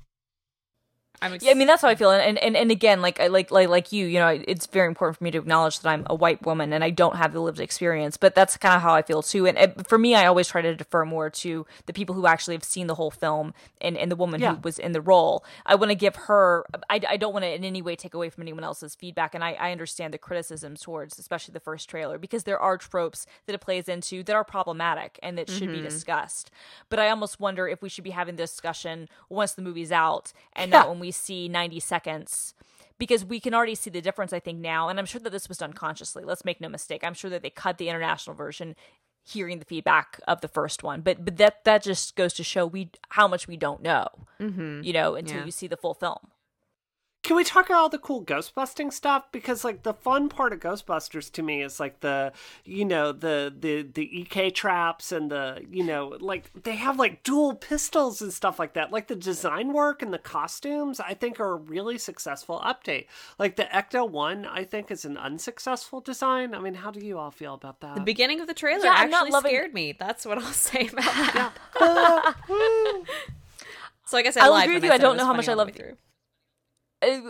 ex- 1.21 1.43
Yeah, 1.43 1.51
I 1.51 1.53
mean 1.53 1.67
that's 1.67 1.81
how 1.81 1.87
I 1.87 1.95
feel, 1.95 2.11
and 2.11 2.37
and, 2.37 2.55
and 2.55 2.71
again, 2.71 3.01
like 3.01 3.19
I 3.19 3.27
like 3.27 3.51
like 3.51 3.69
like 3.69 3.91
you, 3.91 4.05
you 4.05 4.19
know, 4.19 4.27
it's 4.27 4.65
very 4.67 4.87
important 4.87 5.17
for 5.17 5.23
me 5.23 5.31
to 5.31 5.37
acknowledge 5.37 5.79
that 5.79 5.89
I'm 5.89 6.05
a 6.09 6.15
white 6.15 6.45
woman 6.45 6.73
and 6.73 6.83
I 6.83 6.89
don't 6.89 7.15
have 7.15 7.33
the 7.33 7.39
lived 7.39 7.59
experience, 7.59 8.17
but 8.17 8.35
that's 8.35 8.57
kind 8.57 8.75
of 8.75 8.81
how 8.81 8.93
I 8.93 9.01
feel 9.01 9.21
too. 9.21 9.47
And 9.47 9.87
for 9.87 9.97
me, 9.97 10.15
I 10.15 10.25
always 10.25 10.47
try 10.47 10.61
to 10.61 10.75
defer 10.75 11.05
more 11.05 11.29
to 11.29 11.65
the 11.85 11.93
people 11.93 12.15
who 12.15 12.27
actually 12.27 12.55
have 12.55 12.63
seen 12.63 12.87
the 12.87 12.95
whole 12.95 13.11
film 13.11 13.53
and 13.79 13.97
and 13.97 14.11
the 14.11 14.15
woman 14.15 14.41
Yeah. 14.41 14.55
who 14.55 14.61
was 14.63 14.79
in 14.79 14.91
the 14.91 15.01
role. 15.01 15.45
I 15.65 15.75
want 15.75 15.91
to 15.91 15.95
give 15.95 16.15
her. 16.15 16.65
I, 16.89 16.99
I 17.07 17.17
don't 17.17 17.33
want 17.33 17.43
to 17.43 17.53
in 17.53 17.63
any 17.63 17.81
way 17.81 17.95
take 17.95 18.13
away 18.13 18.29
from 18.29 18.41
anyone 18.41 18.63
else's 18.63 18.95
feedback, 18.95 19.35
and 19.35 19.43
I, 19.43 19.53
I 19.53 19.71
understand 19.71 20.13
the 20.13 20.17
criticisms 20.17 20.81
towards, 20.81 21.19
especially 21.19 21.53
the 21.53 21.59
first 21.59 21.89
trailer, 21.89 22.17
because 22.17 22.43
there 22.43 22.59
are 22.59 22.77
tropes 22.77 23.25
that 23.45 23.53
it 23.53 23.61
plays 23.61 23.87
into 23.87 24.23
that 24.23 24.35
are 24.35 24.43
problematic 24.43 25.19
and 25.21 25.37
that 25.37 25.49
should 25.49 25.69
be 25.69 25.75
mm-hmm. 25.75 25.83
discussed. 25.83 26.51
But 26.89 26.99
I 26.99 27.09
almost 27.09 27.39
wonder 27.39 27.67
if 27.67 27.81
we 27.81 27.89
should 27.89 28.03
be 28.03 28.11
having 28.11 28.35
this 28.35 28.51
discussion 28.51 29.09
once 29.29 29.53
the 29.53 29.61
movie's 29.61 29.91
out 29.91 30.33
and 30.53 30.71
not 30.71 30.89
when 30.89 30.99
we 30.99 31.02
see 31.11 31.47
90 31.49 31.79
seconds 31.79 32.53
because 32.99 33.25
we 33.25 33.39
can 33.39 33.53
already 33.53 33.75
see 33.75 33.89
the 33.89 34.01
difference 34.01 34.33
i 34.33 34.39
think 34.39 34.59
now 34.59 34.89
and 34.89 34.99
i'm 34.99 35.05
sure 35.05 35.21
that 35.21 35.31
this 35.31 35.47
was 35.49 35.57
done 35.57 35.73
consciously 35.73 36.23
let's 36.23 36.45
make 36.45 36.61
no 36.61 36.69
mistake. 36.69 37.03
I'm 37.03 37.13
sure 37.13 37.29
that 37.29 37.41
they 37.41 37.49
cut 37.49 37.77
the 37.77 37.89
international 37.89 38.35
version 38.35 38.75
hearing 39.25 39.59
the 39.59 39.65
feedback 39.65 40.19
of 40.27 40.41
the 40.41 40.47
first 40.47 40.83
one 40.83 41.01
but 41.01 41.23
but 41.23 41.37
that 41.37 41.63
that 41.63 41.81
just 41.83 42.15
goes 42.15 42.33
to 42.33 42.43
show 42.43 42.65
we 42.65 42.91
how 43.09 43.27
much 43.27 43.47
we 43.47 43.55
don't 43.57 43.81
know 43.81 44.07
mm-hmm. 44.39 44.81
you 44.83 44.93
know 44.93 45.15
until 45.15 45.37
Yeah. 45.37 45.45
you 45.45 45.51
see 45.51 45.67
the 45.67 45.77
full 45.77 45.93
film 45.93 46.19
Can 47.23 47.37
we 47.37 47.45
talk 47.45 47.67
about 47.67 47.77
all 47.79 47.87
the 47.89 47.97
cool 47.99 48.19
ghost 48.19 48.53
busting 48.53 48.91
stuff? 48.91 49.31
Because 49.31 49.63
like 49.63 49.83
the 49.83 49.93
fun 49.93 50.27
part 50.27 50.51
of 50.51 50.59
Ghostbusters 50.59 51.31
to 51.31 51.41
me 51.41 51.61
is 51.63 51.79
like 51.79 52.01
the 52.01 52.33
you 52.65 52.83
know 52.83 53.13
the 53.13 53.53
the 53.57 53.83
the 53.83 54.19
EK 54.21 54.51
traps 54.51 55.13
and 55.13 55.31
the 55.31 55.65
you 55.71 55.85
know 55.85 56.17
like 56.19 56.51
they 56.63 56.75
have 56.75 56.99
like 56.99 57.23
dual 57.23 57.55
pistols 57.55 58.21
and 58.21 58.33
stuff 58.33 58.59
like 58.59 58.73
that. 58.73 58.91
Like 58.91 59.07
the 59.07 59.15
design 59.15 59.71
work 59.71 60.01
and 60.01 60.13
the 60.13 60.17
costumes, 60.19 60.99
I 60.99 61.13
think 61.13 61.39
are 61.39 61.53
a 61.53 61.55
really 61.55 61.97
successful 61.97 62.59
update. 62.59 63.05
Like 63.39 63.55
the 63.55 63.63
Ecto 63.73 64.07
One, 64.09 64.45
I 64.45 64.65
think 64.65 64.91
is 64.91 65.05
an 65.05 65.15
unsuccessful 65.17 66.01
design. 66.01 66.53
I 66.53 66.59
mean, 66.59 66.73
how 66.73 66.91
do 66.91 66.99
you 66.99 67.17
all 67.17 67.31
feel 67.31 67.53
about 67.53 67.79
that? 67.79 67.95
the 67.95 68.01
beginning 68.01 68.41
of 68.41 68.47
the 68.47 68.53
trailer 68.53 68.83
Yeah, 68.83 68.95
actually 68.97 69.31
loving- 69.31 69.49
scared 69.49 69.73
me. 69.73 69.95
That's 69.97 70.25
what 70.25 70.39
I'll 70.39 70.43
say 70.51 70.87
about 70.87 71.03
that. 71.33 71.53
so 74.05 74.17
I 74.17 74.21
guess 74.23 74.35
I 74.35 74.41
I'll 74.41 74.51
lied 74.51 74.65
agree 74.65 74.75
with 74.75 74.83
you. 74.83 74.89
I 74.91 74.97
said 74.97 75.01
don't 75.03 75.15
know 75.15 75.25
how 75.25 75.33
much 75.33 75.47
I 75.47 75.53
love 75.53 75.67
way 75.67 75.71
the- 75.71 75.79
through. 75.79 75.91
Uh, 75.93 75.95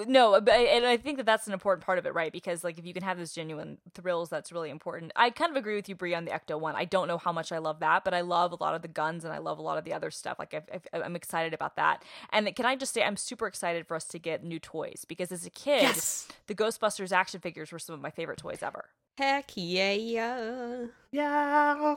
no, 0.08 0.40
but 0.42 0.54
and 0.54 0.86
I 0.86 0.98
think 0.98 1.18
that 1.18 1.26
that's 1.26 1.48
an 1.48 1.54
important 1.54 1.86
part 1.86 1.98
of 2.00 2.06
it, 2.06 2.14
right? 2.14 2.32
Because 2.32 2.64
like 2.64 2.78
if 2.78 2.86
you 2.86 2.94
can 2.94 3.04
have 3.04 3.18
those 3.18 3.34
genuine 3.34 3.78
thrills, 3.94 4.30
that's 4.30 4.52
really 4.52 4.70
important. 4.70 5.12
I 5.16 5.30
kind 5.30 5.52
of 5.52 5.58
agree 5.58 5.76
with 5.76 5.88
you, 5.90 5.96
Brie, 5.96 6.14
on 6.16 6.26
the 6.26 6.32
Ecto 6.32 6.60
one. 6.60 6.76
I 6.76 6.86
don't 6.86 7.08
know 7.08 7.18
how 7.18 7.32
much 7.32 7.52
I 7.52 7.58
love 7.58 7.80
that, 7.82 8.04
but 8.04 8.14
I 8.14 8.22
love 8.22 8.52
a 8.52 8.56
lot 8.56 8.76
of 8.76 8.82
the 8.82 8.88
guns 8.88 9.24
and 9.26 9.34
I 9.34 9.38
love 9.40 9.58
a 9.58 9.62
lot 9.62 9.78
of 9.78 9.84
the 9.86 9.94
other 9.94 10.12
stuff. 10.12 10.38
Like 10.40 10.54
I've, 10.54 10.64
I've, 10.94 11.02
I'm 11.04 11.16
excited 11.16 11.54
about 11.54 11.76
that. 11.78 12.04
And 12.32 12.56
can 12.56 12.66
I 12.66 12.76
just 12.76 12.94
say 12.94 13.04
I'm 13.04 13.18
super 13.18 13.48
excited 13.48 13.88
for 13.88 13.96
us 13.96 14.06
to 14.10 14.20
get 14.20 14.44
new 14.44 14.60
toys 14.60 15.06
because 15.08 15.32
as 15.32 15.46
a 15.46 15.50
kid, 15.50 15.82
Yes. 15.84 16.28
the 16.48 16.56
Ghostbusters 16.56 17.12
action 17.12 17.40
figures 17.40 17.72
were 17.72 17.80
some 17.80 17.96
of 17.96 18.02
my 18.02 18.10
favorite 18.12 18.38
toys 18.40 18.60
ever. 18.62 18.86
Heck 19.18 19.52
yeah, 19.56 19.92
yeah. 19.92 20.86
Yeah. 21.12 21.96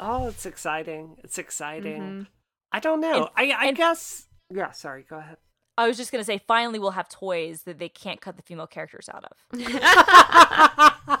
Oh, 0.00 0.28
it's 0.28 0.46
exciting. 0.46 1.16
It's 1.24 1.38
exciting. 1.38 2.00
Mhm. 2.02 2.26
I 2.72 2.80
don't 2.80 3.00
know. 3.00 3.28
I 3.36 3.50
I 3.50 3.66
and- 3.68 3.76
guess. 3.76 4.26
Yeah. 4.50 4.70
Sorry. 4.72 5.02
Go 5.08 5.18
ahead. 5.18 5.36
I 5.78 5.86
was 5.86 5.96
just 5.96 6.12
gonna 6.12 6.24
say, 6.24 6.40
finally, 6.46 6.78
we'll 6.78 6.90
have 6.90 7.08
toys 7.08 7.62
that 7.62 7.78
they 7.78 7.88
can't 7.88 8.20
cut 8.20 8.36
the 8.36 8.42
female 8.42 8.66
characters 8.66 9.08
out 9.08 9.24
of. 9.24 11.20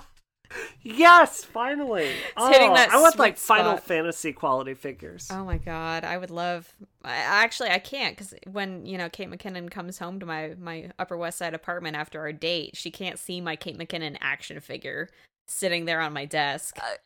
yes, 0.82 1.44
finally. 1.44 2.10
Oh, 2.36 2.50
hitting 2.50 2.74
that 2.74 2.90
I 2.90 3.00
want 3.00 3.14
sweet 3.14 3.20
like 3.20 3.38
Final. 3.38 3.76
Fantasy 3.76 4.32
quality 4.32 4.74
figures. 4.74 5.28
Oh 5.30 5.44
my 5.44 5.58
god, 5.58 6.04
I 6.04 6.18
would 6.18 6.30
love. 6.30 6.74
I, 7.04 7.14
actually, 7.14 7.70
I 7.70 7.78
can't 7.78 8.16
because 8.16 8.34
when 8.50 8.84
you 8.84 8.98
know 8.98 9.08
Kate 9.08 9.30
McKinnon 9.30 9.70
comes 9.70 9.98
home 9.98 10.18
to 10.20 10.26
my 10.26 10.54
my 10.58 10.90
Upper 10.98 11.16
West 11.16 11.38
Side 11.38 11.54
apartment 11.54 11.96
after 11.96 12.20
our 12.20 12.32
date, 12.32 12.76
she 12.76 12.90
can't 12.90 13.18
see 13.18 13.40
my 13.40 13.54
Kate 13.56 13.78
McKinnon 13.78 14.16
action 14.20 14.60
figure 14.60 15.08
sitting 15.46 15.84
there 15.84 16.00
on 16.00 16.12
my 16.12 16.24
desk, 16.24 16.76
uh, 16.78 16.82
Sure 16.82 16.98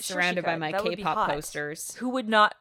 she 0.00 0.12
surrounded 0.12 0.44
by 0.44 0.56
my 0.56 0.72
That 0.72 0.82
K-pop 0.82 1.28
posters. 1.30 1.94
Who 1.96 2.10
would 2.10 2.28
not? 2.28 2.54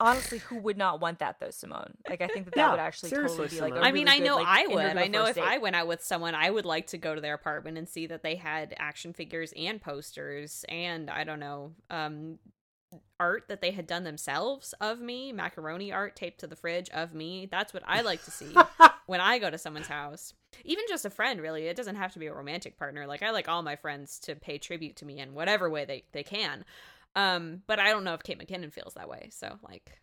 Honestly, 0.00 0.38
who 0.38 0.56
would 0.58 0.76
not 0.76 1.00
want 1.00 1.18
that 1.20 1.40
though, 1.40 1.50
Simone? 1.50 1.94
Like, 2.08 2.20
I 2.20 2.28
think 2.28 2.46
that 2.46 2.54
that 2.54 2.60
Yeah, 2.60 2.70
would 2.70 2.80
actually 2.80 3.10
seriously, 3.10 3.46
totally 3.46 3.48
be 3.48 3.60
like. 3.60 3.72
A 3.72 3.74
Simone. 3.74 3.84
I 3.84 3.92
mean, 3.92 4.04
really 4.04 4.12
I 4.12 4.18
good, 4.18 4.24
know 4.24 4.36
like, 4.36 4.46
I 4.46 4.66
would. 4.66 4.96
I 4.96 5.06
know 5.08 5.26
if 5.26 5.34
date. 5.36 5.44
I 5.44 5.58
went 5.58 5.76
out 5.76 5.86
with 5.88 6.02
someone, 6.02 6.34
I 6.34 6.50
would 6.50 6.64
like 6.64 6.86
to 6.88 6.98
go 6.98 7.14
to 7.14 7.20
their 7.20 7.34
apartment 7.34 7.78
and 7.78 7.88
see 7.88 8.06
that 8.06 8.22
they 8.22 8.36
had 8.36 8.74
action 8.78 9.12
figures 9.12 9.52
and 9.56 9.80
posters 9.80 10.64
and 10.68 11.10
I 11.10 11.24
don't 11.24 11.40
know, 11.40 11.72
um 11.90 12.38
art 13.20 13.44
that 13.48 13.60
they 13.60 13.72
had 13.72 13.86
done 13.86 14.04
themselves 14.04 14.72
of 14.80 15.00
me, 15.00 15.32
macaroni 15.32 15.92
art 15.92 16.16
taped 16.16 16.40
to 16.40 16.46
the 16.46 16.56
fridge 16.56 16.88
of 16.90 17.12
me. 17.12 17.46
That's 17.50 17.74
what 17.74 17.82
I 17.86 18.00
like 18.00 18.22
to 18.24 18.30
see 18.30 18.64
when 19.06 19.20
I 19.20 19.38
go 19.38 19.50
to 19.50 19.58
someone's 19.58 19.88
house. 19.88 20.32
Even 20.64 20.84
just 20.88 21.04
a 21.04 21.10
friend, 21.10 21.40
really. 21.40 21.66
It 21.66 21.76
doesn't 21.76 21.96
have 21.96 22.12
to 22.14 22.18
be 22.18 22.26
a 22.26 22.34
romantic 22.34 22.78
partner. 22.78 23.06
Like 23.06 23.22
I 23.22 23.30
like 23.30 23.48
all 23.48 23.62
my 23.62 23.76
friends 23.76 24.18
to 24.20 24.34
pay 24.36 24.58
tribute 24.58 24.96
to 24.96 25.04
me 25.04 25.18
in 25.18 25.34
whatever 25.34 25.68
way 25.68 25.84
they, 25.84 26.04
they 26.12 26.22
can. 26.22 26.64
Um, 27.16 27.62
but 27.66 27.78
I 27.78 27.90
don't 27.90 28.04
know 28.04 28.14
if 28.14 28.22
Kate 28.22 28.38
McKinnon 28.38 28.72
feels 28.72 28.94
that 28.94 29.08
way. 29.08 29.28
So 29.32 29.58
like 29.68 30.00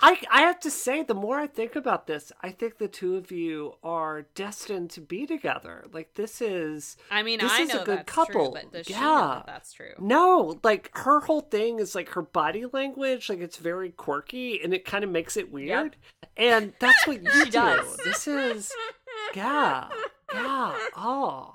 I 0.00 0.18
I 0.30 0.42
have 0.42 0.58
to 0.60 0.70
say, 0.70 1.02
the 1.02 1.14
more 1.14 1.38
I 1.38 1.46
think 1.46 1.76
about 1.76 2.06
this, 2.06 2.32
I 2.40 2.50
think 2.50 2.78
the 2.78 2.88
two 2.88 3.16
of 3.16 3.30
you 3.30 3.74
are 3.84 4.22
destined 4.34 4.90
to 4.92 5.00
be 5.00 5.26
together. 5.26 5.84
Like 5.92 6.14
this 6.14 6.40
is 6.40 6.96
I 7.10 7.22
mean, 7.22 7.38
This 7.40 7.52
I 7.52 7.60
is 7.62 7.70
a 7.74 7.78
good 7.84 7.98
that's 7.98 8.12
couple. 8.12 8.52
true, 8.52 8.62
but 8.62 8.72
does 8.72 8.86
she 8.86 8.94
know 8.94 8.98
Yeah. 9.00 9.34
that 9.36 9.46
that's 9.46 9.72
true? 9.72 9.92
no, 10.00 10.58
like 10.64 10.90
her 10.96 11.20
whole 11.20 11.42
thing 11.42 11.78
is 11.78 11.94
like 11.94 12.08
her 12.10 12.22
body 12.22 12.64
language, 12.72 13.28
like 13.28 13.40
it's 13.40 13.58
very 13.58 13.90
quirky 13.90 14.60
and 14.62 14.72
it 14.72 14.84
kind 14.84 15.04
of 15.04 15.10
makes 15.10 15.36
it 15.36 15.52
weird. 15.52 15.96
And 16.36 16.72
that's 16.80 17.06
what 17.06 17.22
you 17.22 17.44
do. 17.44 17.50
does. 17.50 17.96
This 17.98 18.26
is 18.26 18.72
yeah, 19.34 19.88
yeah. 20.32 20.78
Oh, 20.96 21.54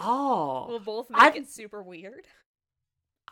oh. 0.00 0.66
We'll 0.68 0.80
both 0.80 1.10
make 1.10 1.22
I've- 1.22 1.38
it 1.38 1.48
super 1.50 1.82
weird. 1.82 2.26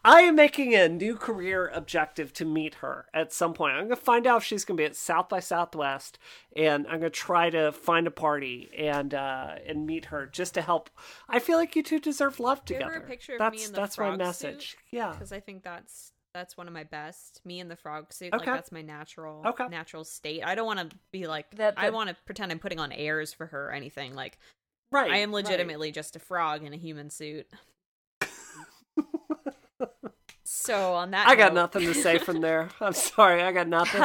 I 0.05 0.22
am 0.22 0.34
making 0.34 0.74
a 0.74 0.88
new 0.88 1.14
career 1.16 1.68
objective 1.72 2.32
to 2.34 2.44
meet 2.44 2.74
her 2.76 3.07
at 3.14 3.32
some 3.32 3.55
point. 3.55 3.74
I'm 3.76 3.84
gonna 3.84 3.96
find 3.96 4.26
out 4.26 4.38
if 4.38 4.44
she's 4.44 4.64
gonna 4.64 4.76
be 4.78 4.84
at 4.84 4.96
South 4.96 5.28
by 5.28 5.38
Southwest, 5.40 6.18
and 6.57 6.86
I'm 6.88 6.94
gonna 6.98 7.11
try 7.11 7.50
to 7.50 7.70
find 7.70 8.07
a 8.09 8.11
party 8.11 8.68
and 8.76 9.14
uh, 9.14 9.55
and 9.64 9.86
meet 9.86 10.07
her 10.07 10.26
just 10.26 10.55
to 10.55 10.62
help. 10.62 10.90
I 11.28 11.38
feel 11.38 11.57
like 11.57 11.76
you 11.76 11.82
two 11.84 12.00
deserve 12.00 12.40
love 12.40 12.64
Give 12.64 12.78
her 12.78 12.82
together. 12.88 13.05
a 13.05 13.09
picture 13.09 13.32
of 13.34 13.38
that's 13.38 13.57
me 13.57 13.64
in 13.64 13.72
the 13.72 13.76
that's 13.80 13.96
my 13.96 14.07
frog 14.09 14.18
message. 14.18 14.76
Yeah. 14.90 15.12
because 15.12 15.30
I 15.32 15.38
think 15.38 15.62
that's 15.62 16.12
that's 16.34 16.57
one 16.57 16.66
of 16.66 16.72
my 16.74 16.84
best. 16.84 17.40
Me 17.44 17.61
in 17.61 17.68
the 17.68 17.76
frog 17.76 18.12
suit, 18.12 18.32
Okay. 18.34 18.38
like 18.38 18.57
that's 18.57 18.72
my 18.72 18.82
natural 18.82 19.42
Okay. 19.46 19.68
natural 19.68 20.03
state. 20.03 20.42
I 20.44 20.55
don't 20.57 20.66
want 20.66 20.90
to 20.90 20.96
be 21.12 21.28
like 21.28 21.55
That- 21.57 21.74
I 21.76 21.90
want 21.90 22.09
to 22.09 22.16
pretend 22.26 22.50
I'm 22.50 22.59
putting 22.59 22.80
on 22.80 22.90
airs 22.90 23.32
for 23.32 23.46
her 23.46 23.68
or 23.68 23.72
anything. 23.72 24.14
Like 24.14 24.38
Right. 24.90 25.11
I 25.12 25.18
am 25.18 25.30
right. 25.30 25.44
legitimately 25.44 25.92
just 25.92 26.16
a 26.16 26.18
frog 26.18 26.64
in 26.64 26.72
a 26.72 26.76
human 26.76 27.09
suit. 27.11 27.46
so 30.44 30.94
on 30.94 31.10
that, 31.12 31.28
I 31.28 31.34
got 31.36 31.54
note- 31.54 31.60
nothing 31.74 31.82
to 31.86 31.94
say 31.94 32.18
from 32.18 32.40
there. 32.40 32.68
I'm 32.80 32.92
sorry. 32.92 33.42
I 33.42 33.52
got 33.52 33.68
nothing. 33.68 34.02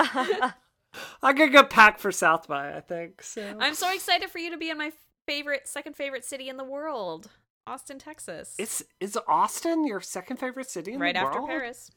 I'm 1.21 1.36
gonna 1.36 1.51
go 1.51 1.63
pack 1.63 1.99
for 1.99 2.11
South 2.11 2.47
by. 2.47 2.75
I 2.75 2.82
think 2.82 3.21
so. 3.21 3.55
I'm 3.59 3.75
so 3.75 3.91
excited 3.93 4.30
for 4.30 4.39
you 4.39 4.51
to 4.51 4.57
be 4.57 4.69
in 4.69 4.78
my 4.78 4.91
favorite, 5.28 5.67
second 5.67 5.95
favorite 5.95 6.25
city 6.25 6.49
in 6.49 6.57
the 6.57 6.63
world, 6.63 7.30
Austin, 7.67 7.99
Texas. 7.99 8.55
Is 8.57 8.84
is 8.99 9.17
Austin 9.28 9.86
your 9.86 10.01
second 10.01 10.38
favorite 10.38 10.69
city 10.69 10.93
in 10.93 10.99
right 10.99 11.15
after 11.15 11.39
world? 11.39 11.49
Paris. 11.49 11.91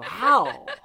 Wow. 0.00 0.66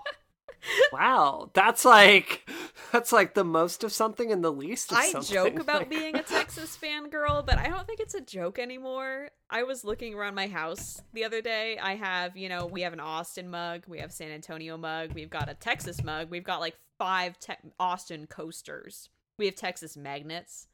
wow. 0.91 1.49
That's 1.53 1.85
like 1.85 2.49
that's 2.91 3.11
like 3.11 3.33
the 3.33 3.43
most 3.43 3.83
of 3.83 3.91
something 3.91 4.31
and 4.31 4.43
the 4.43 4.51
least 4.51 4.91
of 4.91 4.97
I 4.97 5.07
something. 5.07 5.33
joke 5.33 5.59
about 5.59 5.89
being 5.89 6.15
a 6.15 6.23
Texas 6.23 6.77
fangirl, 6.81 7.45
but 7.45 7.57
I 7.57 7.67
don't 7.67 7.85
think 7.87 7.99
it's 7.99 8.13
a 8.13 8.21
joke 8.21 8.59
anymore. 8.59 9.29
I 9.49 9.63
was 9.63 9.83
looking 9.83 10.13
around 10.13 10.35
my 10.35 10.47
house 10.47 11.01
the 11.13 11.23
other 11.25 11.41
day. 11.41 11.77
I 11.77 11.95
have, 11.95 12.35
you 12.37 12.49
know, 12.49 12.65
we 12.65 12.81
have 12.81 12.93
an 12.93 12.99
Austin 12.99 13.49
mug, 13.49 13.83
we 13.87 13.99
have 13.99 14.11
San 14.11 14.31
Antonio 14.31 14.77
mug, 14.77 15.13
we've 15.13 15.29
got 15.29 15.49
a 15.49 15.53
Texas 15.53 16.03
mug, 16.03 16.29
we've 16.29 16.43
got 16.43 16.59
like 16.59 16.75
five 16.97 17.39
te- 17.39 17.53
Austin 17.79 18.27
coasters. 18.27 19.09
We 19.37 19.45
have 19.47 19.55
Texas 19.55 19.97
magnets. 19.97 20.67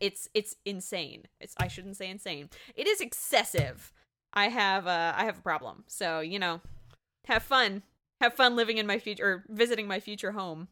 It's 0.00 0.28
it's 0.34 0.56
insane. 0.64 1.24
It's 1.40 1.54
I 1.58 1.68
shouldn't 1.68 1.96
say 1.96 2.10
insane. 2.10 2.50
It 2.74 2.86
is 2.86 3.00
excessive. 3.00 3.92
I 4.32 4.48
have 4.48 4.86
uh 4.86 5.12
I 5.16 5.24
have 5.24 5.38
a 5.38 5.42
problem. 5.42 5.84
So, 5.86 6.20
you 6.20 6.38
know, 6.40 6.60
have 7.26 7.44
fun. 7.44 7.82
Have 8.20 8.34
fun 8.34 8.56
living 8.56 8.78
in 8.78 8.86
my 8.86 8.98
future 8.98 9.26
or 9.26 9.44
visiting 9.48 9.86
my 9.86 10.00
future 10.00 10.32
home. 10.32 10.68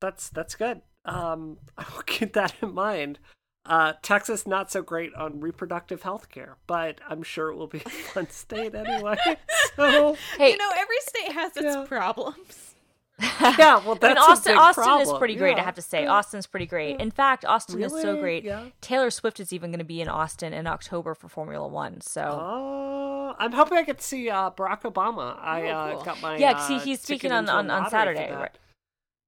That's 0.00 0.28
that's 0.30 0.54
good. 0.54 0.82
Um 1.04 1.58
I'll 1.78 2.02
keep 2.06 2.32
that 2.34 2.54
in 2.62 2.74
mind. 2.74 3.18
Uh 3.66 3.94
Texas 4.02 4.46
not 4.46 4.70
so 4.70 4.80
great 4.82 5.14
on 5.14 5.40
reproductive 5.40 6.02
health 6.02 6.28
care, 6.30 6.56
but 6.66 7.00
I'm 7.08 7.22
sure 7.22 7.50
it 7.50 7.56
will 7.56 7.66
be 7.66 7.78
a 7.86 7.90
fun 7.90 8.30
state 8.30 8.74
anyway. 8.74 9.16
So 9.76 10.16
Hey, 10.36 10.52
you 10.52 10.56
know, 10.58 10.70
every 10.76 10.96
state 11.00 11.32
has 11.32 11.56
its 11.56 11.64
Yeah. 11.66 11.84
problems. 11.86 12.74
yeah, 13.20 13.78
well 13.84 13.94
I 13.96 13.98
that's 13.98 14.02
mean, 14.14 14.16
Austin, 14.18 14.52
a 14.52 14.54
big 14.54 14.60
Austin 14.60 15.00
is 15.00 15.12
pretty 15.18 15.34
great. 15.34 15.58
I 15.58 15.62
have 15.64 15.74
to 15.74 15.82
say, 15.82 16.04
Yeah. 16.04 16.12
Austin's 16.12 16.46
pretty 16.46 16.66
great. 16.66 17.00
In 17.00 17.10
fact, 17.10 17.44
Austin 17.44 17.82
is 17.82 17.90
so 17.90 18.16
great. 18.20 18.44
Yeah. 18.44 18.66
Taylor 18.80 19.10
Swift 19.10 19.40
is 19.40 19.52
even 19.52 19.70
going 19.72 19.80
to 19.80 19.84
be 19.84 20.00
in 20.00 20.08
Austin 20.08 20.52
in 20.52 20.68
October 20.68 21.14
for 21.16 21.28
Formula 21.28 21.66
One. 21.66 22.00
So 22.00 22.22
Oh, 22.22 23.17
I'm 23.38 23.52
hoping 23.52 23.78
I 23.78 23.82
get 23.82 23.98
to 23.98 24.04
see 24.04 24.28
uh, 24.30 24.50
Barack 24.50 24.82
Obama. 24.82 25.38
I 25.40 25.62
Oh, 25.62 25.68
uh, 25.74 25.94
cool. 25.94 26.02
got 26.04 26.20
my 26.22 26.36
Yeah, 26.36 26.52
uh, 26.52 26.58
see, 26.66 26.78
he's 26.78 27.00
speaking 27.00 27.32
on- 27.32 27.48
on- 27.48 27.70
on 27.70 27.88
Saturday, 27.90 28.32
right. 28.32 28.56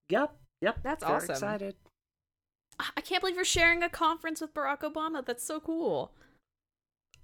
Yep, 0.09 0.35
yep. 0.61 0.79
That's 0.83 1.05
Very 1.05 1.17
awesome. 1.17 1.31
Excited. 1.31 1.77
I 2.97 3.01
can't 3.03 3.21
believe 3.21 3.37
you're 3.37 3.45
sharing 3.45 3.83
a 3.83 3.91
conference 3.91 4.41
with 4.41 4.55
Barack 4.55 4.81
Obama. 4.81 5.25
That's 5.25 5.45
so 5.45 5.61
cool. 5.61 6.13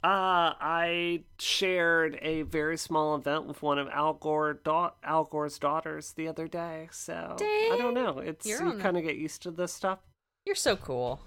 Uh, 0.04 0.52
I 0.60 1.24
shared 1.38 2.18
a 2.20 2.42
very 2.42 2.76
small 2.76 3.16
event 3.16 3.46
with 3.46 3.62
one 3.62 3.78
of 3.78 3.88
Al 3.88 4.12
Gore 4.12 4.54
da- 4.62 4.92
Al 5.02 5.24
Gore's 5.24 5.58
daughters 5.58 6.12
the 6.12 6.28
other 6.28 6.46
day. 6.46 6.88
So 6.92 7.36
I 7.40 7.76
don't 7.78 7.94
know. 7.94 8.18
It's 8.18 8.46
You're 8.46 8.62
you 8.74 8.78
kind 8.78 8.96
of 8.98 9.02
get 9.02 9.16
used 9.16 9.42
to 9.42 9.50
this 9.50 9.72
stuff. 9.72 9.98
You're 10.44 10.54
so 10.54 10.76
cool. 10.76 11.20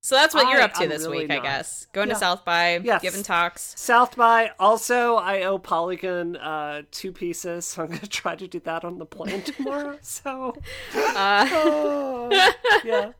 So 0.00 0.14
that's 0.14 0.34
what 0.34 0.48
you're 0.48 0.60
up 0.60 0.74
to 0.74 0.84
I'm 0.84 0.88
this 0.88 1.02
really 1.02 1.18
week, 1.26 1.30
I 1.30 1.40
guess. 1.40 1.86
Going 1.92 2.08
Yeah. 2.08 2.14
to 2.14 2.20
South 2.20 2.44
by, 2.44 2.78
Yes. 2.78 3.02
giving 3.02 3.22
talks. 3.22 3.74
South 3.76 4.16
by. 4.16 4.52
Also, 4.58 5.16
I 5.16 5.42
owe 5.42 5.58
Polygon 5.58 6.36
uh 6.36 6.82
two 6.90 7.12
pieces, 7.12 7.64
so 7.66 7.82
I'm 7.82 7.88
gonna 7.88 8.00
try 8.06 8.36
to 8.36 8.46
do 8.46 8.60
that 8.60 8.84
on 8.84 8.98
the 8.98 9.06
plane 9.06 9.42
tomorrow. 9.42 9.98
So, 10.02 10.54
Uh, 10.94 11.46
oh, 11.52 12.52
yeah. 12.84 13.12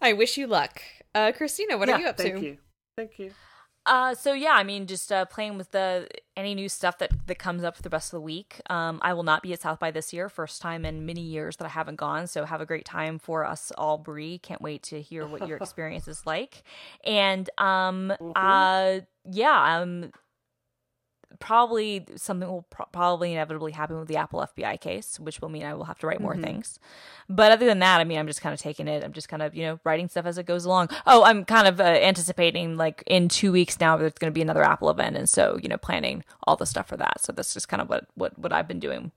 I 0.00 0.12
wish 0.12 0.36
you 0.36 0.46
luck. 0.46 0.82
Uh, 1.14 1.32
Christina, 1.32 1.76
what 1.78 1.88
yeah, 1.88 1.96
are 1.96 2.00
you 2.00 2.06
up 2.06 2.16
thank 2.18 2.36
to? 2.36 2.44
you. 2.44 2.58
Thank 2.96 3.18
you. 3.18 3.32
Uh, 3.88 4.14
so 4.14 4.34
yeah, 4.34 4.52
I 4.52 4.64
mean, 4.64 4.86
just 4.86 5.10
uh, 5.10 5.24
playing 5.24 5.56
with 5.56 5.70
the 5.70 6.06
any 6.36 6.54
new 6.54 6.68
stuff 6.68 6.98
that 6.98 7.10
that 7.26 7.38
comes 7.38 7.64
up 7.64 7.74
for 7.74 7.82
the 7.82 7.88
rest 7.88 8.12
of 8.12 8.18
the 8.18 8.20
week. 8.20 8.60
Um, 8.68 8.98
I 9.02 9.14
will 9.14 9.22
not 9.22 9.42
be 9.42 9.54
at 9.54 9.62
South 9.62 9.80
by 9.80 9.90
this 9.90 10.12
year, 10.12 10.28
first 10.28 10.60
time 10.60 10.84
in 10.84 11.06
many 11.06 11.22
years 11.22 11.56
that 11.56 11.64
I 11.64 11.68
haven't 11.68 11.96
gone. 11.96 12.26
So 12.26 12.44
have 12.44 12.60
a 12.60 12.66
great 12.66 12.84
time 12.84 13.18
for 13.18 13.46
us 13.46 13.72
all, 13.78 13.96
Bree. 13.96 14.38
Can't 14.38 14.60
wait 14.60 14.82
to 14.84 15.00
hear 15.00 15.26
what 15.26 15.48
your 15.48 15.56
experience 15.62 16.06
is 16.06 16.26
like. 16.26 16.64
And 17.02 17.48
um, 17.56 18.12
uh, 18.36 19.00
yeah, 19.24 19.80
um, 19.80 20.12
probably 21.40 22.04
something 22.16 22.48
will 22.48 22.66
pro- 22.70 22.86
probably 22.86 23.32
inevitably 23.32 23.72
happen 23.72 23.98
with 23.98 24.08
the 24.08 24.16
Apple 24.16 24.40
FBI 24.40 24.80
case, 24.80 25.18
which 25.20 25.40
will 25.40 25.48
mean 25.48 25.64
I 25.64 25.74
will 25.74 25.84
have 25.84 25.98
to 26.00 26.06
write 26.06 26.20
more 26.20 26.36
things. 26.36 26.78
But 27.28 27.52
other 27.52 27.66
than 27.66 27.78
that, 27.80 28.00
I 28.00 28.04
mean, 28.04 28.18
I'm 28.18 28.26
just 28.26 28.40
kind 28.40 28.54
of 28.54 28.60
taking 28.60 28.88
it. 28.88 29.04
I'm 29.04 29.12
just 29.12 29.28
kind 29.28 29.42
of, 29.42 29.54
you 29.54 29.62
know, 29.64 29.80
writing 29.84 30.08
stuff 30.08 30.26
as 30.26 30.38
it 30.38 30.46
goes 30.46 30.64
along. 30.64 30.88
Oh, 31.06 31.24
I'm 31.24 31.44
kind 31.44 31.68
of 31.68 31.80
uh, 31.80 31.84
anticipating 31.84 32.76
like 32.76 33.02
in 33.06 33.28
two 33.28 33.52
weeks 33.52 33.78
now, 33.80 33.96
there's 33.96 34.14
going 34.14 34.32
to 34.32 34.34
be 34.34 34.42
another 34.42 34.64
Apple 34.64 34.90
event. 34.90 35.16
And 35.16 35.28
so, 35.28 35.58
you 35.62 35.68
know, 35.68 35.76
planning 35.76 36.24
all 36.44 36.56
the 36.56 36.66
stuff 36.66 36.88
for 36.88 36.96
that. 36.96 37.20
So 37.20 37.32
that's 37.32 37.54
just 37.54 37.68
kind 37.68 37.82
of 37.82 37.88
what, 37.88 38.06
what, 38.14 38.38
what 38.38 38.52
I've 38.52 38.68
been 38.68 38.80
doing. 38.80 39.12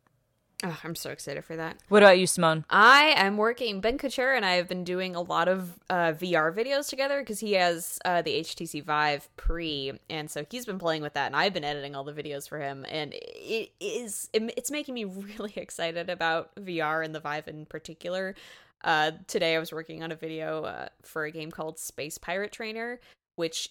Oh, 0.64 0.78
I'm 0.84 0.96
so 0.96 1.10
excited 1.10 1.44
for 1.44 1.56
that. 1.56 1.78
What 1.90 2.04
about 2.04 2.20
you, 2.20 2.28
Simone? 2.28 2.66
I 2.70 3.14
am 3.18 3.38
working. 3.38 3.82
Ben 3.82 3.98
Kuchera 3.98 4.36
and 4.36 4.46
I 4.46 4.54
have 4.54 4.68
been 4.68 4.84
doing 4.84 5.16
a 5.16 5.22
lot 5.22 5.48
of 5.48 5.80
uh, 5.90 6.14
VR 6.14 6.54
videos 6.54 6.88
together 6.88 7.20
because 7.20 7.40
he 7.40 7.54
has 7.54 7.98
uh, 8.06 8.22
the 8.22 8.42
HTC 8.42 8.84
Vive 8.84 9.28
Pre, 9.38 9.94
and 10.10 10.30
so 10.30 10.46
he's 10.52 10.66
been 10.66 10.78
playing 10.78 11.02
with 11.02 11.14
that, 11.14 11.28
and 11.28 11.36
I've 11.36 11.54
been 11.54 11.64
editing 11.64 11.96
all 11.96 12.04
the 12.04 12.14
videos 12.14 12.48
for 12.48 12.60
him, 12.60 12.86
and 12.88 13.14
it 13.14 13.72
is 13.80 14.30
it, 14.34 14.54
it's 14.56 14.70
making 14.70 14.94
me 14.94 15.06
really 15.40 15.54
excited 15.56 16.10
about 16.10 16.54
VR 16.56 17.04
and 17.04 17.16
the 17.16 17.20
Vive 17.20 17.48
in 17.48 17.66
particular. 17.66 18.36
Uh, 18.84 19.12
today 19.28 19.56
I 19.56 19.60
was 19.60 19.72
working 19.72 20.04
on 20.04 20.12
a 20.12 20.16
video 20.16 20.64
uh, 20.64 20.90
for 21.02 21.26
a 21.26 21.32
game 21.32 21.50
called 21.50 21.80
Space 21.80 22.18
Pirate 22.18 22.52
Trainer, 22.52 23.00
which 23.36 23.70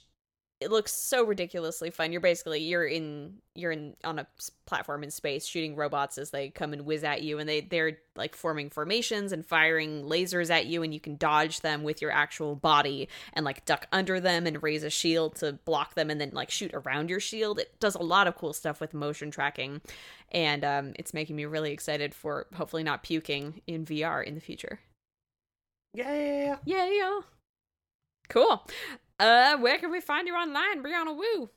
it 0.61 0.71
looks 0.71 0.93
so 0.93 1.25
ridiculously 1.25 1.91
fun. 1.91 2.13
You're 2.13 2.21
basically 2.21 2.61
you're 2.61 2.87
in 2.87 3.39
you're 3.55 3.73
in 3.73 3.97
on 4.05 4.19
a 4.19 4.27
platform 4.67 5.03
in 5.03 5.11
space 5.11 5.47
shooting 5.47 5.75
robots 5.75 6.19
as 6.19 6.31
they 6.31 6.51
come 6.51 6.75
and 6.75 6.85
whiz 6.85 7.03
at 7.03 7.23
you 7.23 7.39
and 7.39 7.49
they 7.49 7.63
they're 7.63 7.99
like 8.15 8.37
forming 8.37 8.69
formations 8.69 9.33
and 9.33 9.45
firing 9.45 10.05
lasers 10.05 10.51
at 10.51 10.67
you 10.67 10.83
and 10.83 10.93
you 10.93 11.01
can 11.01 11.17
dodge 11.17 11.61
them 11.61 11.83
with 11.83 12.03
your 12.03 12.11
actual 12.11 12.55
body 12.55 13.09
and 13.33 13.45
like 13.45 13.65
duck 13.65 13.87
under 13.91 14.21
them 14.21 14.47
and 14.47 14.63
raise 14.63 14.85
a 14.85 14.91
shield 14.91 15.35
to 15.37 15.55
block 15.65 15.95
them 15.95 16.11
and 16.11 16.21
then 16.21 16.31
like 16.35 16.51
shoot 16.51 16.71
around 16.75 17.09
your 17.09 17.21
shield. 17.21 17.59
It 17.59 17.81
does 17.81 17.95
a 17.95 18.03
lot 18.03 18.27
of 18.27 18.37
cool 18.37 18.53
stuff 18.53 18.81
with 18.81 18.93
motion 18.93 19.31
tracking 19.31 19.81
and 20.31 20.63
um 20.63 20.93
it's 20.97 21.15
making 21.15 21.37
me 21.37 21.47
really 21.47 21.73
excited 21.73 22.15
for 22.15 22.47
hopefully 22.55 22.83
not 22.83 23.03
puking 23.03 23.63
in 23.67 23.87
VR 23.87 24.23
in 24.23 24.35
the 24.35 24.41
future. 24.41 24.81
Yeah, 25.95 26.15
yeah, 26.15 26.45
yeah. 26.45 26.57
Yeah, 26.67 26.91
yeah. 26.91 27.21
Cool. 28.29 28.63
Uh, 29.21 29.59
where 29.59 29.77
can 29.77 29.91
we 29.91 30.01
find 30.01 30.27
you 30.27 30.35
online, 30.35 30.83
Brianna 30.83 31.15
Wu? 31.15 31.51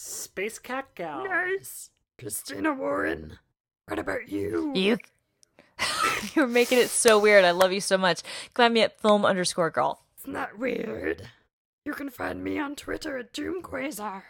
Space 0.00 0.58
Cat 0.58 0.88
Gal. 0.96 1.24
Nice. 1.24 1.90
Christina 2.18 2.72
Warren. 2.72 3.38
What 3.86 4.00
about 4.00 4.28
you? 4.28 4.72
You. 4.74 4.98
You're 6.34 6.48
making 6.48 6.78
it 6.78 6.88
so 6.90 7.20
weird. 7.20 7.44
I 7.44 7.52
love 7.52 7.72
you 7.72 7.80
so 7.80 7.96
much. 7.96 8.22
Climb 8.52 8.72
me 8.72 8.82
at 8.82 9.00
film 9.00 9.24
underscore 9.24 9.70
girl. 9.70 10.02
It's 10.16 10.26
not 10.26 10.50
that 10.50 10.58
weird. 10.58 11.28
You 11.84 11.92
can 11.92 12.10
find 12.10 12.42
me 12.42 12.58
on 12.58 12.74
Twitter 12.74 13.16
at 13.16 13.32
Doomquasar. 13.32 14.22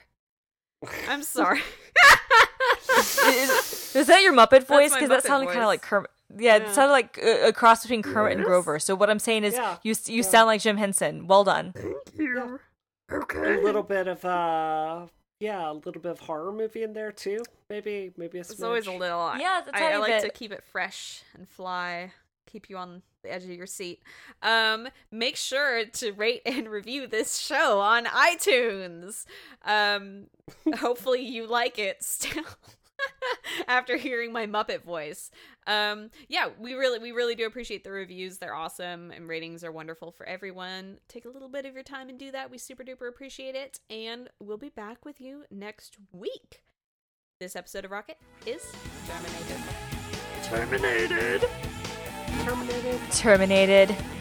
I'm 1.09 1.23
sorry. 1.23 1.61
is, 2.99 3.97
is 3.97 4.07
that 4.09 4.21
your 4.23 4.35
Muppet 4.35 4.67
voice? 4.67 4.93
Because 4.93 5.09
that 5.09 5.25
sounded 5.25 5.47
kind 5.47 5.61
of 5.61 5.67
like 5.67 5.81
Kermit. 5.81 6.11
Yeah, 6.37 6.57
it 6.57 6.69
sounded 6.75 6.93
like 6.93 7.19
a, 7.23 7.49
a 7.49 7.53
cross 7.53 7.83
between 7.83 8.03
Kermit 8.03 8.37
and 8.37 8.45
Grover. 8.45 8.79
So 8.79 8.95
what 8.95 9.09
I'm 9.09 9.19
saying 9.19 9.45
is, 9.45 9.55
Yeah, 9.55 9.77
you 9.83 9.95
you 10.07 10.17
yeah. 10.17 10.23
sound 10.23 10.47
like 10.47 10.61
Jim 10.61 10.77
Henson. 10.77 11.27
Well 11.27 11.45
done. 11.45 11.73
Thank 11.73 11.97
you. 12.19 12.61
Okay. 13.11 13.55
A 13.59 13.61
little 13.63 13.83
bit 13.83 14.07
of 14.09 14.25
uh 14.25 15.07
yeah, 15.41 15.71
a 15.71 15.73
little 15.73 16.03
bit 16.03 16.11
of 16.11 16.19
horror 16.21 16.53
movie 16.53 16.83
in 16.83 16.93
there 16.93 17.13
too. 17.13 17.39
Maybe 17.71 18.13
maybe 18.17 18.39
a 18.39 18.41
It's 18.43 18.63
always 18.63 18.87
a 18.87 18.91
smidge. 18.91 18.99
little. 18.99 19.33
Yeah, 19.39 19.61
it's 19.61 19.69
a 19.69 19.75
I, 19.77 19.79
I 19.79 19.93
tiny 19.93 19.99
like 20.13 20.23
to 20.23 20.31
keep 20.31 20.53
it 20.53 20.63
fresh 20.65 21.23
and 21.35 21.49
fly, 21.49 22.13
keep 22.47 22.69
you 22.69 22.77
on 22.77 23.03
the 23.23 23.33
edge 23.33 23.45
of 23.45 23.51
your 23.51 23.67
seat. 23.67 24.03
Um, 24.43 24.89
make 25.11 25.37
sure 25.37 25.85
to 25.87 26.13
rate 26.13 26.43
and 26.45 26.69
review 26.69 27.07
this 27.07 27.39
show 27.39 27.81
on 27.81 28.05
iTunes. 28.05 29.25
Um, 29.65 30.27
hopefully 30.79 31.23
you 31.23 31.47
like 31.47 31.79
it 31.79 32.03
still. 32.05 32.45
After 33.69 33.97
hearing 33.97 34.33
my 34.33 34.47
Muppet 34.47 34.83
voice, 34.83 35.31
um, 35.67 36.11
yeah, 36.29 36.49
we 36.59 36.75
really, 36.75 36.99
we 36.99 37.13
really 37.13 37.35
do 37.35 37.47
appreciate 37.47 37.85
the 37.85 37.91
reviews. 37.91 38.39
They're 38.39 38.55
awesome, 38.55 39.11
and 39.11 39.29
ratings 39.29 39.65
are 39.65 39.73
wonderful 39.73 40.13
for 40.13 40.27
everyone. 40.27 40.99
Take 41.09 41.25
a 41.25 41.31
little 41.31 41.49
bit 41.49 41.67
of 41.67 41.75
your 41.75 41.83
time 41.83 42.09
and 42.09 42.19
do 42.19 42.31
that. 42.33 42.51
We 42.51 42.59
super 42.59 42.85
duper 42.85 43.09
appreciate 43.09 43.55
it, 43.55 43.81
and 43.91 44.29
we'll 44.41 44.59
be 44.59 44.71
back 44.71 45.05
with 45.05 45.21
you 45.21 45.45
next 45.51 45.97
week. 46.13 46.63
This 47.41 47.55
episode 47.57 47.85
of 47.85 47.91
Rocket 47.91 48.19
is 48.47 48.73
terminated. 49.07 49.59
Terminated. 50.43 51.49
Terminated. 52.45 53.01
Terminated. 53.13 54.18